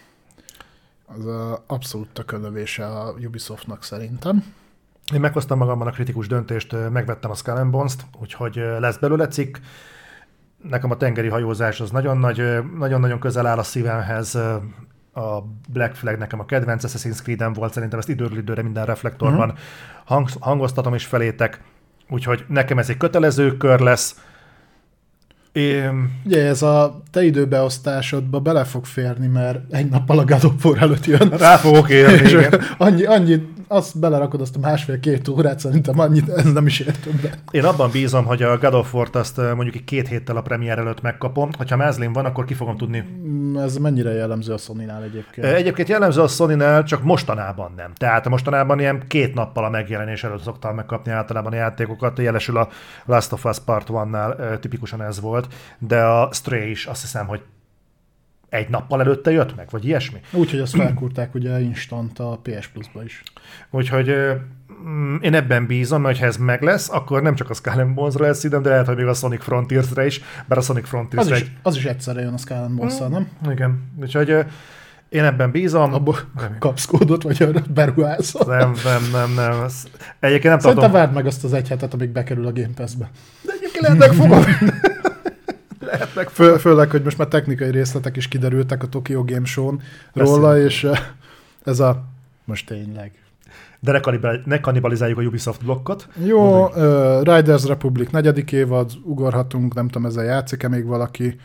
[1.05, 4.43] Az a abszolút tökölövése a Ubisoftnak szerintem.
[5.13, 9.57] Én meghoztam magamban a kritikus döntést, megvettem a Skull and Bones-t, úgyhogy lesz belőle cikk.
[10.63, 12.41] Nekem a tengeri hajózás az nagyon nagy,
[12.77, 14.37] nagyon-nagyon közel áll a szívemhez.
[15.17, 19.49] A Black Flag nekem a kedvenc Assassin's creed volt, szerintem ezt időről időre minden reflektorban
[19.49, 19.63] uh-huh.
[20.05, 21.61] hang, hangoztatom is felétek.
[22.09, 24.15] Úgyhogy nekem ez egy kötelező kör lesz
[25.55, 26.11] én...
[26.25, 31.29] Ugye ez a te időbeosztásodba bele fog férni, mert egy nappal a God előtt jön.
[31.29, 32.61] Rá fogok érni, igen.
[32.77, 37.37] Annyi, annyi, azt belerakod azt a másfél-két órát, szerintem annyit, ez nem is ér többet.
[37.51, 41.01] Én abban bízom, hogy a God of War-t azt mondjuk két héttel a premier előtt
[41.01, 41.49] megkapom.
[41.69, 43.03] Ha Mázlin van, akkor ki fogom tudni.
[43.27, 45.47] Mm, ez mennyire jellemző a Sony-nál egyébként?
[45.47, 47.91] Egyébként jellemző a Sony-nál, csak mostanában nem.
[47.93, 52.19] Tehát mostanában ilyen két nappal a megjelenés előtt szoktam megkapni általában a játékokat.
[52.19, 52.69] Jelesül a
[53.05, 55.47] Last of Us Part 1-nál tipikusan ez volt,
[55.79, 57.41] de a Stray is azt hiszem, hogy
[58.49, 60.19] egy nappal előtte jött meg, vagy ilyesmi.
[60.31, 63.23] Úgyhogy azt felkúrták ugye instant a PS Plus-ba is.
[63.69, 64.15] Úgyhogy
[64.87, 68.25] mm, én ebben bízom, hogy ha ez meg lesz, akkor nem csak a Skull Bones-ra
[68.25, 71.31] lesz idem, de lehet, hogy még a Sonic Frontiers-re is, bár a Sonic frontiers az,
[71.31, 71.51] is, egy...
[71.61, 73.29] az is egyszerre jön a Skull bones mm, nem?
[73.51, 74.45] Igen, úgyhogy
[75.09, 75.93] én ebben bízom.
[75.93, 76.17] Abba
[76.59, 78.57] kapsz kódot, vagy arra beruházol.
[78.57, 79.65] Nem, nem, nem, nem.
[80.19, 83.09] Egyébként nem Szerintem várd meg azt az egy hetet, amíg bekerül a Game Pass-be.
[83.41, 84.43] De egyébként lehet megfogom.
[85.85, 86.29] lehetnek.
[86.29, 89.81] Fő, főleg, hogy most már technikai részletek is kiderültek a Tokyo Game Show-n
[90.13, 90.87] róla, és
[91.63, 92.03] ez a
[92.45, 93.11] most tényleg.
[93.79, 96.07] De ne, kanibal, ne kanibalizáljuk a Ubisoft blokkot.
[96.23, 101.39] Jó, uh, Riders Republic negyedik évad, ugorhatunk, nem tudom, ezzel játszik-e még valaki.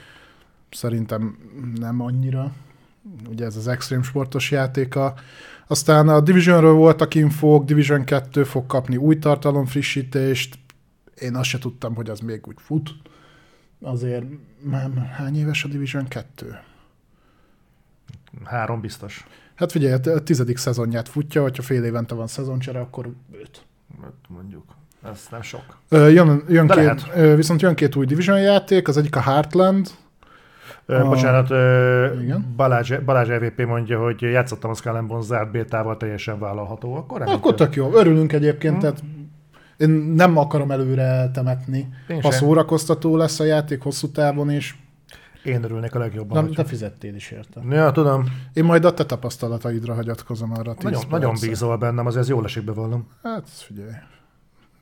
[0.71, 1.39] Szerintem
[1.81, 2.53] nem annyira.
[3.31, 5.15] Ugye ez az extrém sportos játéka.
[5.67, 10.59] Aztán a Divisionről voltak infók, Division 2 fog kapni új tartalom frissítést.
[11.19, 12.91] Én azt se tudtam, hogy az még úgy fut
[13.81, 14.25] azért
[14.61, 16.59] már hány éves a Division 2?
[18.45, 19.25] Három biztos.
[19.55, 23.65] Hát figyelj, a tizedik szezonját futja, hogyha fél évente van szezoncsere, akkor öt.
[24.05, 24.65] Öt mondjuk.
[25.05, 25.79] Ez nem sok.
[25.89, 27.35] Jön, jön két, lehet.
[27.37, 29.91] viszont jön két új Division játék, az egyik a Heartland,
[30.91, 31.09] a...
[31.09, 31.51] Bocsánat,
[32.21, 32.53] igen?
[32.57, 36.95] Balázs, Balázs EVP mondja, hogy játszottam a Skull Bones zárt bétával, teljesen vállalható.
[36.95, 37.95] Akkor, Akkor tök jó.
[37.95, 38.83] Örülünk egyébként, hmm.
[38.83, 39.03] tehát
[39.81, 41.89] én nem akarom előre temetni.
[42.09, 42.41] Én ha sem.
[42.41, 44.79] szórakoztató lesz a játék hosszú távon is.
[45.45, 46.45] Én örülnék a legjobban.
[46.45, 47.61] Nem, te fizettél is érte.
[47.71, 48.25] Ja, tudom.
[48.53, 50.75] Én majd a te tapasztalataidra hagyatkozom arra.
[50.81, 53.09] Nagyon, nagyon bízol bennem, azért ez jól esik bevallom.
[53.23, 53.91] Hát, figyelj.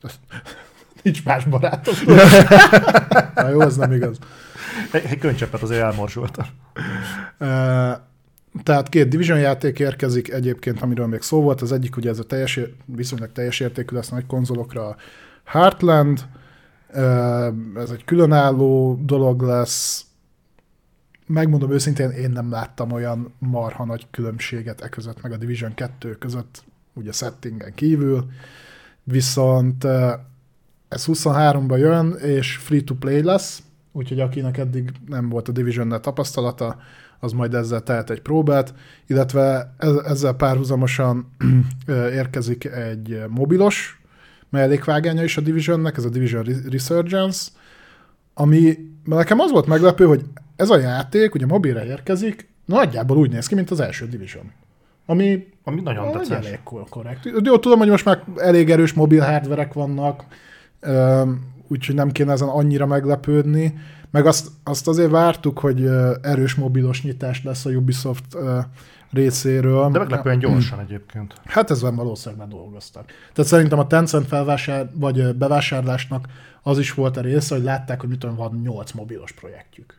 [1.03, 1.93] Nincs más barátom.
[3.35, 4.17] Na jó, ez nem igaz.
[4.91, 6.45] Egy könycseppet azért elmorzsoltam.
[8.63, 11.61] Tehát két Division játék érkezik egyébként, amiről még szó volt.
[11.61, 14.95] Az egyik ugye ez a teljes, viszonylag teljes értékű lesz nagy konzolokra
[15.43, 16.25] Heartland,
[17.75, 20.05] ez egy különálló dolog lesz.
[21.25, 26.15] Megmondom őszintén, én nem láttam olyan marha nagy különbséget e között, meg a Division 2
[26.15, 28.29] között, ugye settingen kívül.
[29.03, 29.83] Viszont
[30.87, 36.77] ez 23-ba jön, és free-to-play lesz, úgyhogy akinek eddig nem volt a division tapasztalata,
[37.19, 38.73] az majd ezzel tehet egy próbát,
[39.07, 41.35] illetve ezzel párhuzamosan
[42.21, 44.01] érkezik egy mobilos
[44.49, 47.49] mellékvágánya is a Divisionnek, ez a Division Resurgence,
[48.33, 53.47] ami nekem az volt meglepő, hogy ez a játék ugye mobilra érkezik, nagyjából úgy néz
[53.47, 54.51] ki, mint az első Division.
[55.05, 56.45] Ami, ami nagyon tetszett.
[56.45, 56.59] Elég
[56.89, 57.29] korrekt.
[57.43, 60.23] Jó, tudom, hogy most már elég erős mobil hardverek vannak,
[61.69, 63.73] úgyhogy nem kéne ezen annyira meglepődni,
[64.11, 65.85] meg azt, azt azért vártuk, hogy
[66.21, 68.37] erős mobilos nyitás lesz a Ubisoft
[69.11, 69.89] részéről.
[69.89, 71.33] De meglepően gyorsan egyébként.
[71.45, 73.05] Hát ezzel valószínűleg dolgoztak.
[73.33, 76.27] Tehát szerintem a Tencent felvásár, vagy bevásárlásnak
[76.61, 79.97] az is volt a része, hogy látták, hogy mit tudom, van 8 mobilos projektjük.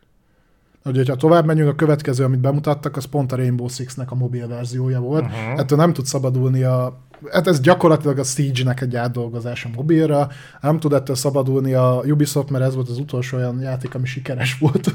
[0.85, 4.47] Ugye, ha tovább megyünk, a következő, amit bemutattak, az pont a Rainbow Six-nek a mobil
[4.47, 5.23] verziója volt.
[5.23, 5.59] Uh-huh.
[5.59, 10.27] Ettől nem tud szabadulni a hát ez gyakorlatilag a Siege-nek egy átdolgozása mobilra,
[10.61, 14.57] nem tud ettől szabadulni a Ubisoft, mert ez volt az utolsó olyan játék, ami sikeres
[14.59, 14.93] volt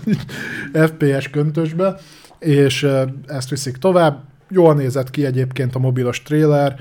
[0.72, 1.97] FPS köntösbe,
[2.39, 2.89] és
[3.26, 4.22] ezt viszik tovább.
[4.49, 6.76] Jól nézett ki egyébként a mobilos trailer,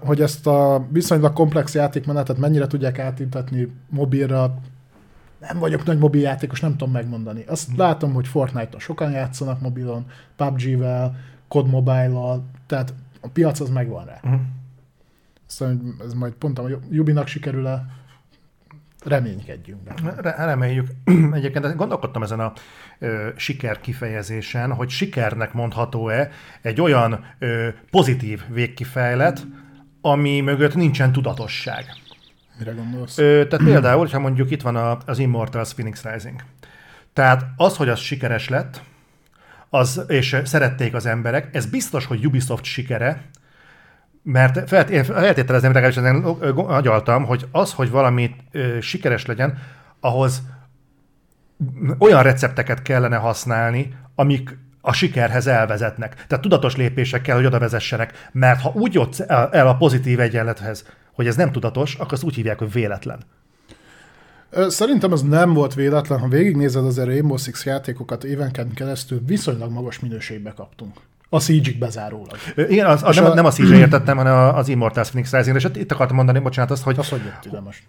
[0.00, 4.58] hogy ezt a viszonylag komplex játékmenetet mennyire tudják átintetni mobilra,
[5.40, 7.44] nem vagyok nagy mobiljátékos, nem tudom megmondani.
[7.46, 11.16] Azt látom, hogy Fortnite-on sokan játszanak mobilon, PUBG-vel,
[11.48, 14.20] COD Mobile-al, tehát a piac az megvan rá.
[14.22, 14.40] Uh-huh.
[15.48, 17.84] Aztán ez majd pont a Jubinak sikerül-e,
[19.04, 20.14] reménykedjünk benne.
[20.20, 20.88] Re- reméljük.
[21.32, 22.52] Egyébként gondolkodtam ezen a
[22.98, 26.30] ö, siker kifejezésen, hogy sikernek mondható-e
[26.62, 29.46] egy olyan ö, pozitív végkifejlet,
[30.00, 31.84] ami mögött nincsen tudatosság.
[32.58, 33.18] Mire gondolsz?
[33.18, 36.42] Ö, tehát például, ha mondjuk itt van a, az Immortals Phoenix Rising.
[37.12, 38.82] Tehát az, hogy az sikeres lett,
[39.70, 43.22] az, és szerették az emberek, ez biztos, hogy Ubisoft sikere,
[44.22, 49.58] mert felt, én feltételezem, legalábbis ezen agyaltam, hogy az, hogy valami ö, sikeres legyen,
[50.00, 50.42] ahhoz
[51.98, 56.26] olyan recepteket kellene használni, amik a sikerhez elvezetnek.
[56.26, 60.84] Tehát tudatos lépések kell, hogy oda vezessenek, mert ha úgy jutsz el, a pozitív egyenlethez,
[61.18, 63.18] hogy ez nem tudatos, akkor azt úgy hívják, hogy véletlen.
[64.68, 69.98] Szerintem ez nem volt véletlen, ha végignézed az Rainbow Six játékokat évenken keresztül, viszonylag magas
[69.98, 70.96] minőségbe kaptunk.
[71.28, 72.36] A Siege-ig bezárólag.
[72.56, 75.66] Igen, az, az nem, a- nem a siege értettem, hanem az Immortals Phoenix Rising, és
[75.74, 77.82] itt akartam mondani, bocsánat, azt, hogy Az hogy jött ide most?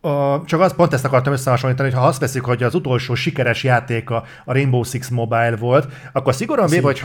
[0.00, 3.64] A, csak az, pont ezt akartam összehasonlítani, hogy ha azt veszik, hogy az utolsó sikeres
[3.64, 7.02] játék a, a Rainbow Six Mobile volt, akkor szigorúan véve, hogy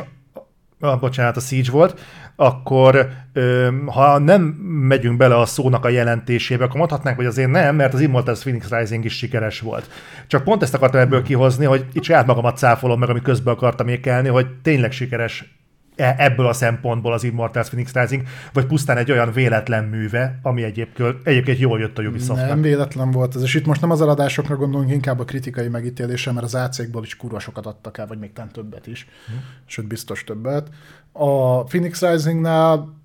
[0.80, 2.00] ah, bocsánat, a Siege volt,
[2.36, 4.42] akkor ö, ha nem
[4.88, 8.70] megyünk bele a szónak a jelentésébe, akkor mondhatnánk, hogy azért nem, mert az Immortals Phoenix
[8.70, 9.90] Rising is sikeres volt.
[10.28, 13.88] Csak pont ezt akartam ebből kihozni, hogy itt saját magamat cáfolom meg, ami közben akartam
[13.88, 15.59] ékelni, hogy tényleg sikeres
[16.00, 18.24] ebből a szempontból az Immortals Phoenix Rising,
[18.54, 22.48] vagy pusztán egy olyan véletlen műve, ami egyébként, egyébként jól jött a Ubisoftnak.
[22.48, 26.32] Nem véletlen volt ez, és itt most nem az eladásokra gondolunk, inkább a kritikai megítélésre,
[26.32, 29.32] mert az AC-kból is kurva sokat adtak el, vagy még talán többet is, Hm.
[29.66, 30.70] sőt biztos többet.
[31.12, 32.98] A Phoenix Risingnál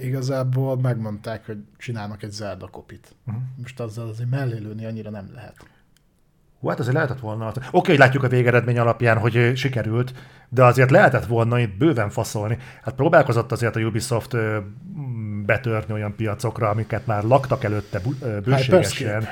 [0.00, 3.14] igazából megmondták, hogy csinálnak egy Zelda kopit.
[3.26, 3.32] Hm.
[3.60, 5.54] Most azzal azért mellé lőni annyira nem lehet.
[6.60, 7.52] Hú, hát azért lehetett volna.
[7.70, 10.12] Oké, hogy látjuk a végeredmény alapján, hogy sikerült,
[10.54, 12.58] de azért lehetett volna itt bőven faszolni.
[12.82, 14.36] Hát próbálkozott azért a Ubisoft
[15.46, 18.00] betörni olyan piacokra, amiket már laktak előtte
[18.44, 19.24] bőségesen.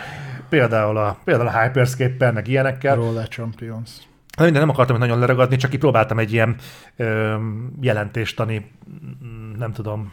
[0.48, 2.94] Például a, például a Hyperscape-pel, meg ilyenekkel.
[2.94, 3.90] Roller Champions.
[4.36, 6.56] Na minden, nem akartam nagyon leragadni, csak kipróbáltam egy ilyen
[6.96, 7.36] ö,
[7.80, 8.70] jelentéstani,
[9.58, 10.12] nem tudom,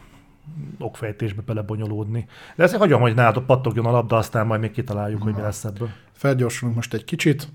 [0.78, 2.26] okfejtésbe belebonyolódni.
[2.56, 5.64] De ezt hagyom, hogy nálad pattogjon a labda, aztán majd még kitaláljuk, hogy mi lesz
[5.64, 5.88] ebből.
[6.12, 7.48] Felgyorsulunk most egy kicsit.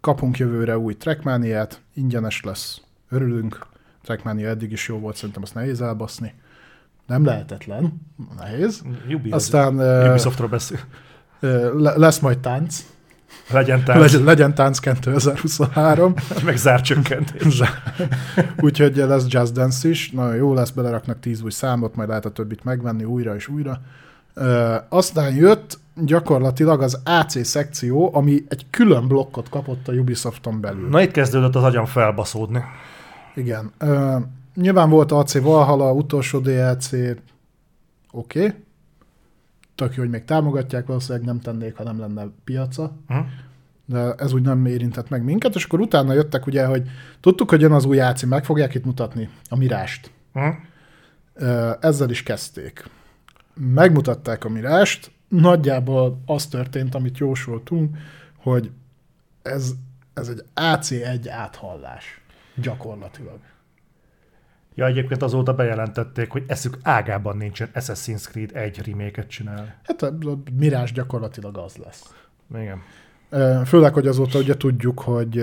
[0.00, 2.80] Kapunk jövőre új Trackmaniát, ingyenes lesz.
[3.10, 3.66] Örülünk.
[4.02, 6.34] Trackmania eddig is jó volt, szerintem azt nehéz elbaszni.
[7.06, 8.00] Nem lehetetlen,
[8.38, 8.82] nehéz.
[9.08, 9.74] Ubi, Aztán
[10.08, 10.78] Ubisoftról beszél.
[11.96, 12.84] lesz majd tánc.
[13.50, 16.14] Legyen tánc, Legyen, legyen tánc 2023.
[16.44, 17.62] meg zárcsökkentés.
[18.60, 20.10] Úgyhogy lesz Just Dance is.
[20.10, 23.80] Nagyon jó lesz, beleraknak 10 új számot, majd lehet a többit megvenni újra és újra.
[24.88, 30.88] Aztán jött gyakorlatilag az AC szekció, ami egy külön blokkot kapott a Ubisofton belül.
[30.88, 32.62] Na itt kezdődött az agyam felbaszódni.
[33.34, 33.72] Igen.
[33.78, 34.16] Ö,
[34.54, 37.18] nyilván volt AC Valhalla, utolsó DLC, oké.
[38.10, 38.54] Okay.
[39.74, 42.92] Tök jó, hogy még támogatják, valószínűleg nem tennék, ha nem lenne piaca.
[43.06, 43.18] Hm?
[43.86, 46.82] De ez úgy nem érintett meg minket, és akkor utána jöttek ugye, hogy
[47.20, 50.10] tudtuk, hogy jön az új AC, meg fogják itt mutatni a Mirást.
[50.32, 50.48] Hm?
[51.80, 52.84] Ezzel is kezdték.
[53.54, 57.96] Megmutatták a Mirást, nagyjából az történt, amit jósoltunk,
[58.36, 58.70] hogy
[59.42, 59.72] ez,
[60.14, 62.20] ez egy AC1 áthallás.
[62.54, 63.38] Gyakorlatilag.
[64.74, 69.72] Ja, egyébként azóta bejelentették, hogy eszük ágában nincsen Assassin's Creed egy remake-et csinálni.
[69.84, 70.12] Hát a
[70.52, 72.14] Mirás gyakorlatilag az lesz.
[72.54, 72.82] Igen.
[73.64, 75.38] Főleg, hogy azóta ugye tudjuk, hogy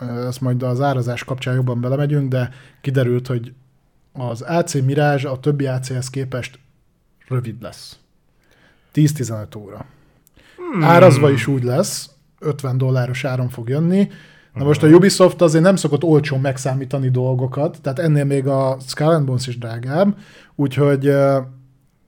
[0.00, 3.54] ezt majd az árazás kapcsán jobban belemegyünk, de kiderült, hogy
[4.12, 6.58] az AC Mirage a többi AC-hez képest
[7.28, 7.98] rövid lesz.
[8.94, 9.86] 10-15 óra.
[10.56, 10.82] Hmm.
[10.82, 14.08] Árazva is úgy lesz, 50 dolláros áron fog jönni.
[14.54, 19.14] Na most a Ubisoft azért nem szokott olcsón megszámítani dolgokat, tehát ennél még a Skull
[19.14, 20.16] and Bones is drágább,
[20.54, 21.06] úgyhogy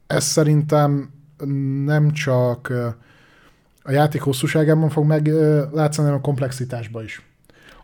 [0.06, 1.10] ez szerintem
[1.84, 2.72] nem csak
[3.82, 7.22] a játék hosszúságában fog meglátszani, hanem a komplexitásban is.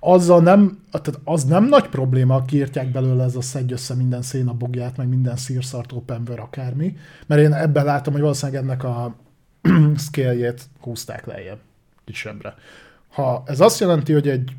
[0.01, 4.97] Azzal nem, tehát az nem nagy probléma, kiírtják belőle ez a szedj össze minden szénabogját,
[4.97, 6.97] meg minden szírszart, open world, akármi,
[7.27, 9.15] mert én ebben látom, hogy valószínűleg ennek a
[10.07, 11.59] scale-jét húzták lejjebb
[12.05, 12.55] kisebbre.
[13.09, 14.51] Ha ez azt jelenti, hogy egy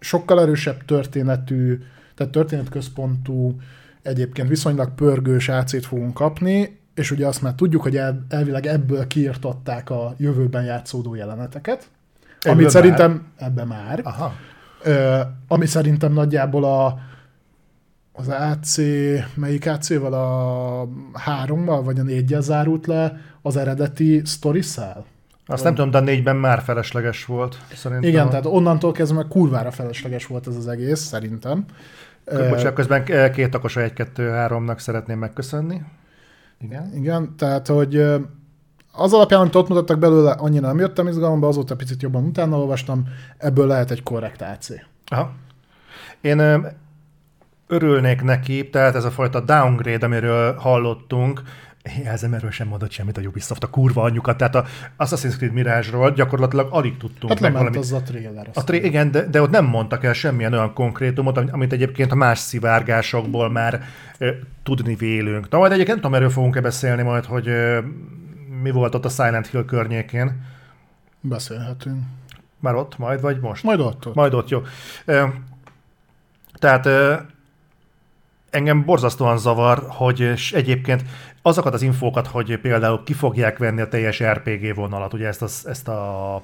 [0.00, 1.78] sokkal erősebb történetű,
[2.14, 3.60] tehát történetközpontú,
[4.02, 9.06] egyébként viszonylag pörgős AC-t fogunk kapni, és ugye azt már tudjuk, hogy el, elvileg ebből
[9.06, 11.88] kiirtották a jövőben játszódó jeleneteket,
[12.38, 12.72] Ebből amit már?
[12.72, 14.34] szerintem ebbe már, Aha.
[15.48, 16.98] Ami szerintem nagyjából a,
[18.12, 18.76] az AC,
[19.34, 25.04] melyik AC-val a hárommal, vagy a négyel zárult le az eredeti story szál?
[25.46, 27.58] Azt nem tudom, de a négyben már felesleges volt.
[27.74, 28.08] Szerintem.
[28.08, 31.64] Igen, tehát onnantól kezdve már kurvára felesleges volt ez az egész, szerintem.
[32.24, 35.82] Bocsánat, közben eh, két takos a 1-2-3-nak szeretném megköszönni.
[36.60, 36.92] Igen.
[36.94, 38.04] Igen, tehát, hogy
[38.92, 43.04] az alapján, amit ott mutattak belőle, annyira nem jöttem izgalomba, azóta picit jobban utána olvastam,
[43.38, 44.68] ebből lehet egy korrekt AC.
[45.06, 45.32] Aha.
[46.20, 46.58] Én ö,
[47.66, 51.42] örülnék neki, tehát ez a fajta downgrade, amiről hallottunk,
[52.04, 54.64] jelzem, erről sem mondott semmit a Ubisoft, a kurva anyjukat, tehát a
[54.98, 57.78] Assassin's Creed Mirage-ról gyakorlatilag alig tudtunk Hát meg valamit.
[57.78, 58.50] az a trailer.
[58.54, 62.12] A tré- igen, de, de ott nem mondtak el semmilyen olyan konkrétumot, amit- amit egyébként
[62.12, 63.82] a más szivárgásokból már
[64.18, 64.30] ö,
[64.62, 65.48] tudni vélünk.
[65.50, 67.78] Na majd egyébként nem tudom, erről fogunk-e beszélni majd, hogy ö,
[68.62, 70.46] mi volt ott a Silent Hill környékén.
[71.20, 72.02] Beszélhetünk.
[72.58, 73.62] Már ott, majd, vagy most?
[73.62, 74.06] Majd ott.
[74.06, 74.14] ott.
[74.14, 74.62] Majd ott, jó.
[76.54, 76.88] Tehát
[78.50, 81.04] engem borzasztóan zavar, hogy s egyébként
[81.42, 85.48] azokat az infókat, hogy például ki fogják venni a teljes RPG vonalat, ugye ezt a,
[85.64, 86.42] ezt a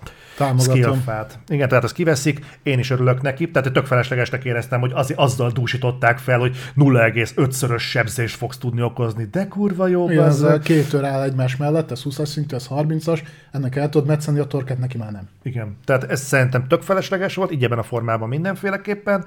[0.58, 1.38] skillfát.
[1.48, 5.50] Igen, tehát ezt kiveszik, én is örülök neki, tehát tök feleslegesnek éreztem, hogy az, azzal
[5.50, 10.92] dúsították fel, hogy 0,5-szörös sebzést fogsz tudni okozni, de kurva jó, Igen, ez a két
[10.92, 13.20] ör áll egymás mellett, ez 20-as szintű, ez 30-as,
[13.52, 15.28] ennek el tudod metszeni a torket, neki már nem.
[15.42, 19.24] Igen, tehát ez szerintem tök felesleges volt, így ebben a formában mindenféleképpen.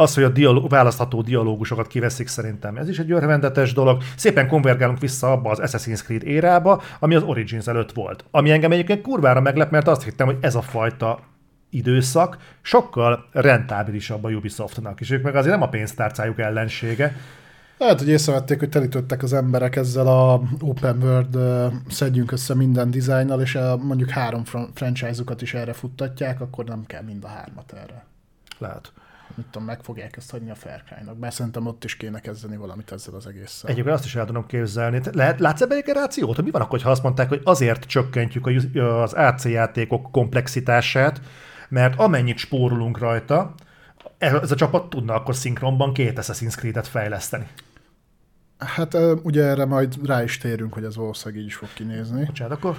[0.00, 4.02] Az, hogy a dialó- választható dialógusokat kiveszik, szerintem ez is egy örvendetes dolog.
[4.16, 8.24] Szépen konvergálunk vissza abba az Assassin's Creed érába, ami az Origins előtt volt.
[8.30, 11.18] Ami engem egyébként kurvára meglep, mert azt hittem, hogy ez a fajta
[11.70, 17.16] időszak sokkal rentábilisabb a Ubisoftnak, és ők meg azért nem a pénztárcájuk ellensége.
[17.78, 21.38] Lehet, hogy észrevették, hogy telítődtek az emberek ezzel a open world
[21.88, 26.84] szedjünk össze minden dizájnnal, és a, mondjuk három fran- franchise-ukat is erre futtatják, akkor nem
[26.86, 28.04] kell mind a hármat erre.
[28.58, 28.92] Lehet.
[29.38, 31.16] Mit tudom, meg fogják ezt hagyni a Fair Cry-nak.
[31.16, 33.70] Bár szerintem ott is kéne kezdeni valamit ezzel az egésszel.
[33.70, 35.00] Egyébként azt is el tudom képzelni.
[35.12, 36.42] Lehet, látsz ebben egy generációt?
[36.42, 41.20] Mi van akkor, ha azt mondták, hogy azért csökkentjük az AC játékok komplexitását,
[41.68, 43.54] mert amennyit spórolunk rajta,
[44.18, 47.46] ez a csapat tudna akkor szinkronban két Assassin's Creed-et fejleszteni.
[48.58, 52.24] Hát ugye erre majd rá is térünk, hogy ez valószínűleg így is fog kinézni.
[52.24, 52.76] Bocsánat, akkor?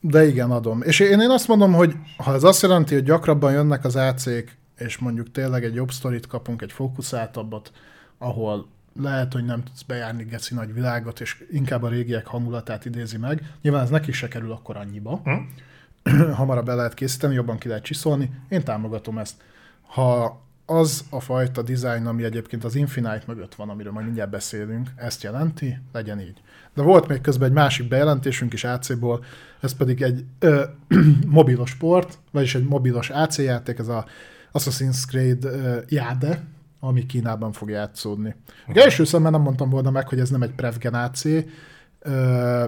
[0.00, 0.82] De igen, adom.
[0.82, 4.60] És én, én azt mondom, hogy ha ez azt jelenti, hogy gyakrabban jönnek az AC-k,
[4.82, 7.72] és mondjuk tényleg egy jobb sztorit kapunk, egy fókuszáltabbat,
[8.18, 8.66] ahol
[9.00, 13.52] lehet, hogy nem tudsz bejárni geci nagy világot, és inkább a régiek hangulatát idézi meg.
[13.62, 15.20] Nyilván ez neki se kerül akkor annyiba.
[15.24, 16.30] Hm?
[16.32, 18.30] Hamarabb el lehet készíteni, jobban ki lehet csiszolni.
[18.48, 19.42] Én támogatom ezt.
[19.82, 24.88] Ha az a fajta dizájn, ami egyébként az Infinite mögött van, amiről majd mindjárt beszélünk,
[24.96, 26.40] ezt jelenti, legyen így.
[26.74, 29.24] De volt még közben egy másik bejelentésünk is AC-ból,
[29.60, 30.64] ez pedig egy ö,
[31.26, 34.06] mobilos sport, vagyis egy mobilos AC játék, ez a
[34.52, 36.44] Assassin's Creed ö, Jade,
[36.80, 38.34] ami Kínában fog játszódni.
[38.68, 38.82] Okay.
[38.82, 41.24] Első szemmel nem mondtam volna meg, hogy ez nem egy Prevgen AC,
[42.00, 42.64] ö,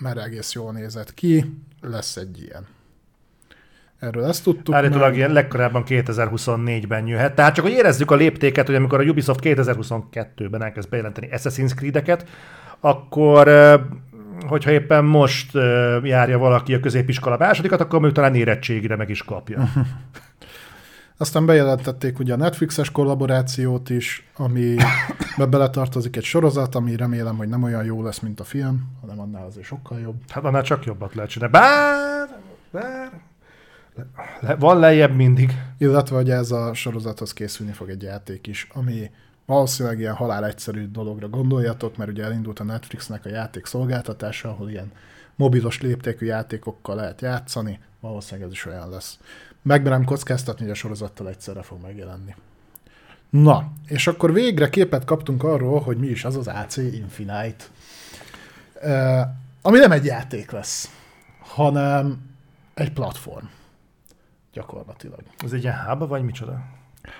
[0.00, 2.66] mert egész jól nézett ki, lesz egy ilyen.
[3.98, 4.74] Erről ezt tudtuk.
[4.74, 7.34] Állítólag ilyen legkorábban 2024-ben jöhet.
[7.34, 12.28] Tehát csak hogy érezzük a léptéket, hogy amikor a Ubisoft 2022-ben elkezd bejelenteni Assassin's Creed-eket,
[12.80, 13.48] akkor
[14.46, 15.54] hogyha éppen most
[16.02, 19.68] járja valaki a középiskola másodikat, akkor még talán érettségire meg is kapja.
[21.16, 24.76] Aztán bejelentették ugye a Netflixes kollaborációt is, ami
[25.50, 29.46] beletartozik egy sorozat, ami remélem, hogy nem olyan jó lesz, mint a film, hanem annál
[29.46, 30.16] azért sokkal jobb.
[30.28, 31.58] Hát annál csak jobbat lehet csinálni.
[31.58, 32.28] Bár,
[32.70, 33.10] bár
[34.40, 35.56] le, van lejjebb mindig.
[35.78, 39.10] Illetve, hogy ez a sorozathoz készülni fog egy játék is, ami
[39.50, 44.70] valószínűleg ilyen halál egyszerű dologra gondoljatok, mert ugye elindult a Netflixnek a játék szolgáltatása, ahol
[44.70, 44.92] ilyen
[45.36, 49.18] mobilos léptékű játékokkal lehet játszani, valószínűleg ez is olyan lesz.
[49.62, 52.34] Megmerem kockáztatni, hogy a sorozattal egyszerre fog megjelenni.
[53.30, 57.64] Na, és akkor végre képet kaptunk arról, hogy mi is az az AC Infinite.
[58.82, 59.20] Uh,
[59.62, 60.90] ami nem egy játék lesz,
[61.38, 62.18] hanem
[62.74, 63.46] egy platform.
[64.52, 65.20] Gyakorlatilag.
[65.38, 66.64] Ez egy ilyen hub, vagy micsoda?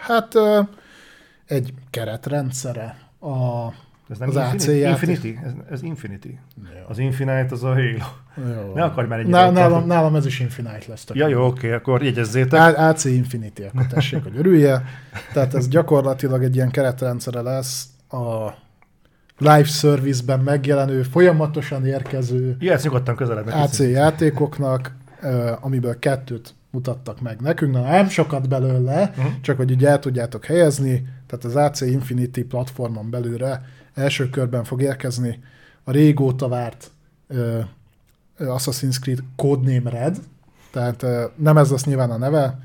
[0.00, 0.60] Hát ö,
[1.50, 3.66] egy keretrendszere a,
[4.10, 4.84] Ez nem az AC játék.
[5.08, 5.38] Infinity?
[5.44, 6.26] Ez, ez Infinity.
[6.56, 6.80] Jó.
[6.88, 7.98] Az Infinite az a Halo.
[8.36, 8.72] Jó.
[8.74, 9.58] Ne akarj már Ná, akarni.
[9.60, 11.04] nálam, nálam ez is Infinite lesz.
[11.04, 11.46] tök Ja, jó.
[11.46, 12.60] oké, akkor jegyezzétek.
[12.60, 14.82] A- AC Infinity, akkor tessék, hogy örülje.
[15.32, 18.50] Tehát ez gyakorlatilag egy ilyen keretrendszere lesz a
[19.38, 23.46] live service-ben megjelenő, folyamatosan érkező Jöhetsz nyugodtan közelebb.
[23.46, 24.96] AC játékoknak,
[25.60, 29.26] amiből kettőt mutattak meg nekünk, na nem sokat belőle, Mhm.
[29.40, 33.62] csak hogy így el tudjátok helyezni, tehát az AC Infinity platformon belülre
[33.94, 35.40] első körben fog érkezni
[35.84, 36.90] a régóta várt
[37.26, 37.60] ö,
[38.38, 40.18] Assassin's Creed Codename Red,
[40.70, 42.58] tehát ö, nem ez lesz nyilván a neve,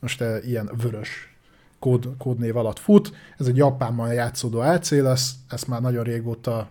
[0.00, 1.36] most ö, ilyen vörös
[1.78, 6.68] kód, kódnév alatt fut, ez egy Japánban játszódó AC lesz, ezt már nagyon régóta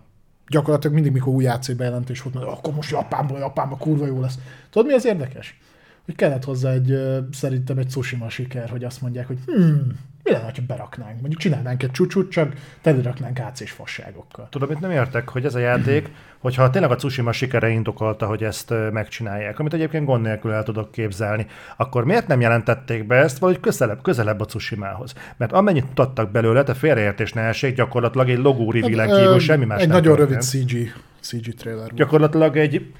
[0.48, 4.38] gyakorlatilag mindig, mikor új AC bejelentés volt, hogy akkor most Japánból, Japánban kurva jó lesz.
[4.70, 5.60] Tudod, mi az érdekes?
[6.08, 6.98] Hogy kellett hozzá egy,
[7.32, 11.20] szerintem egy Tsushima siker, hogy azt mondják, hogy hmm, mi lenne, ha beraknánk?
[11.20, 14.48] Mondjuk csinálnánk egy csúcsút, csak teleraknánk AC-s fasságokkal.
[14.50, 18.44] Tudom, mit nem értek, hogy ez a játék, hogyha tényleg a Tsushima sikere indokolta, hogy
[18.44, 21.46] ezt megcsinálják, amit egyébként gond nélkül el tudok képzelni,
[21.76, 25.14] akkor miért nem jelentették be ezt valahogy közelebb, közelebb a Tsushimához?
[25.36, 29.64] Mert amennyit mutattak belőle, te félreértés ne essék, gyakorlatilag egy logó reveal Ö, kívül semmi
[29.64, 30.52] más Egy nem nagyon történt.
[30.52, 31.94] rövid CG, CG trailer volt.
[31.94, 32.92] Gyakorlatilag egy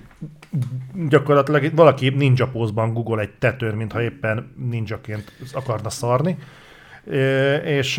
[1.09, 6.37] gyakorlatilag valaki ninja pózban google egy tetőn, mintha éppen ninjaként akarna szarni,
[7.65, 7.95] és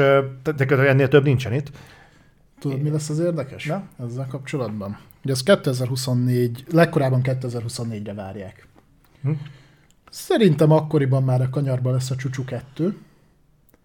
[0.55, 1.71] de ennél több nincsen itt.
[2.59, 3.65] Tudod, mi lesz az érdekes?
[3.65, 3.83] Na?
[3.99, 4.97] Ezzel kapcsolatban.
[5.23, 8.67] Ugye ez 2024, legkorábban 2024-re várják.
[9.21, 9.31] Hm?
[10.09, 12.97] Szerintem akkoriban már a kanyarban lesz a Csúcsú 2,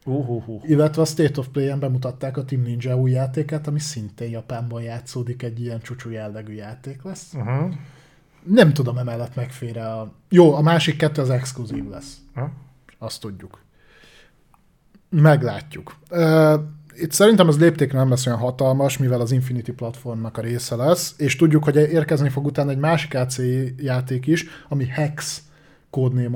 [0.06, 0.68] Uh, uh, uh.
[0.68, 5.42] illetve a State of Play-en bemutatták a Team Ninja új játékát, ami szintén Japánban játszódik,
[5.42, 7.32] egy ilyen csúcsú jellegű játék lesz.
[7.34, 7.74] Uh-huh.
[8.42, 10.12] Nem tudom emellett megfér a...
[10.28, 12.16] Jó, a másik kettő az exkluzív lesz.
[12.34, 12.50] Ha?
[12.98, 13.63] Azt tudjuk.
[15.22, 15.96] Meglátjuk.
[16.96, 21.14] Itt szerintem az léptékre nem lesz olyan hatalmas, mivel az Infinity platformnak a része lesz,
[21.18, 23.36] és tudjuk, hogy érkezni fog utána egy másik AC
[23.76, 25.42] játék is, ami Hex
[25.90, 26.30] kódnév,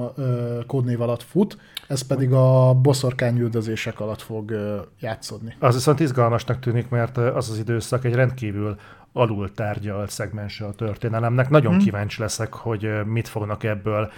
[0.66, 1.58] kódnév alatt fut,
[1.88, 4.54] ez pedig a boszorkányüldözések alatt fog
[5.00, 5.56] játszódni.
[5.58, 8.76] Az viszont izgalmasnak tűnik, mert az az időszak egy rendkívül
[9.12, 11.50] alul tárgyalt szegmense a történelemnek.
[11.50, 11.82] Nagyon hmm.
[11.82, 14.10] kíváncsi leszek, hogy mit fognak ebből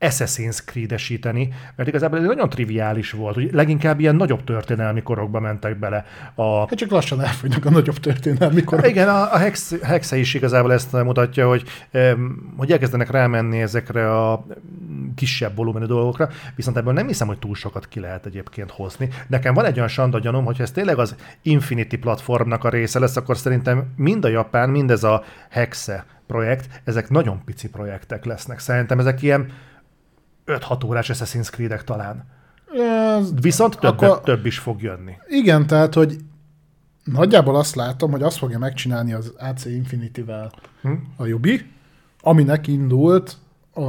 [0.00, 5.78] Assassin's Creed-esíteni, mert igazából ez nagyon triviális volt, hogy leginkább ilyen nagyobb történelmi korokba mentek
[5.78, 6.04] bele.
[6.34, 8.88] A, Hát csak lassan elfogynak a nagyobb történelmi korok.
[8.88, 11.62] igen, a, a Hex, Hexe is igazából ezt mutatja, hogy,
[12.56, 14.46] hogy elkezdenek rámenni ezekre a
[15.14, 19.08] kisebb volumenű dolgokra, viszont ebből nem hiszem, hogy túl sokat ki lehet egyébként hozni.
[19.26, 23.16] Nekem van egy olyan sanda gyanúm, hogy ez tényleg az Infinity platformnak a része lesz,
[23.16, 28.58] akkor szerintem mind a Japán, mind ez a Hexe projekt, ezek nagyon pici projektek lesznek.
[28.58, 29.50] Szerintem ezek ilyen
[30.48, 32.24] 5-6 órás Assassin's Creed-ek talán.
[33.18, 35.12] Ez- Viszont több, Akkor- több is fog jönni.
[35.28, 36.16] Igen, tehát, hogy
[37.04, 40.92] nagyjából azt látom, hogy azt fogja megcsinálni az AC Infinity-vel Hm?
[41.16, 41.66] a Yubi,
[42.20, 43.36] aminek indult
[43.74, 43.80] a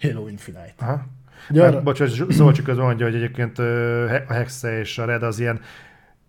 [0.00, 0.74] Halo Infinite.
[0.78, 1.06] Aha.
[1.54, 3.58] Arra, bocs, Zolcsi közben mondja, hogy egyébként
[4.28, 5.60] a Hexe és a Red az ilyen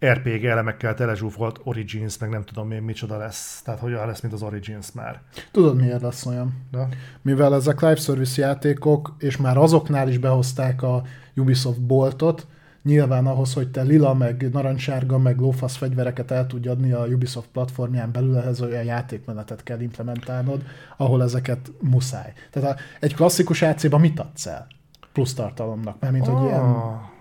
[0.05, 3.61] RPG elemekkel telezsúfolt Origins, meg nem tudom én micsoda lesz.
[3.61, 5.21] Tehát hogy olyan lesz, mint az Origins már.
[5.51, 6.65] tudod miért lesz olyan?
[6.71, 6.87] De?
[7.21, 11.03] Mivel ezek live service játékok, és már azoknál is behozták a
[11.35, 12.47] Ubisoft boltot,
[12.83, 17.47] nyilván ahhoz, hogy te lila, meg narancssárga, meg lófasz fegyvereket el tudj adni a Ubisoft
[17.47, 20.63] platformján belül, ehhez olyan játékmenetet kell implementálnod,
[20.97, 22.33] ahol ezeket muszáj.
[22.51, 24.67] Tehát egy klasszikus AC-ban mit adsz el?
[25.13, 27.15] Plusz tartalomnak, mert mint hogy ilyen Ah.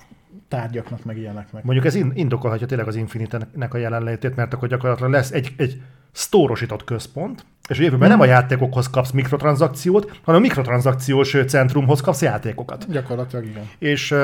[0.48, 1.64] Tárgyaknak, meg ilyeneknek.
[1.64, 5.82] Mondjuk ez in- indokolhatja tényleg az Infinite-nek a jelenlétét, mert akkor gyakorlatilag lesz egy, egy
[6.12, 12.22] sztórosított központ, és a jövőben nem a játékokhoz kapsz mikrotranszakciót, hanem a mikrotranszakciós centrumhoz kapsz
[12.22, 12.90] játékokat.
[12.90, 13.68] Gyakorlatilag igen.
[13.78, 14.14] És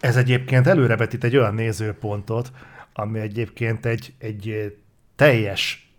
[0.00, 2.52] ez egyébként előrevetít egy olyan nézőpontot,
[2.92, 4.76] ami egyébként egy, egy
[5.16, 5.92] teljes,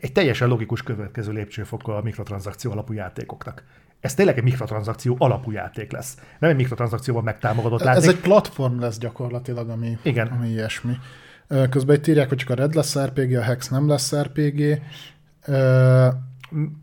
[0.00, 3.64] egy teljesen logikus következő lépcsőfoka a mikrotranszakció alapú játékoknak.
[4.00, 6.16] Ez tényleg egy mikrotranszakció alapú játék lesz.
[6.38, 8.02] Nem egy mikrotranszakcióban megtámogatott játék.
[8.02, 10.26] Ez egy platform lesz gyakorlatilag, ami, Igen.
[10.26, 10.92] ami ilyesmi.
[11.70, 14.82] Közben itt írják, hogy csak a Red lesz RPG, a Hex nem lesz RPG.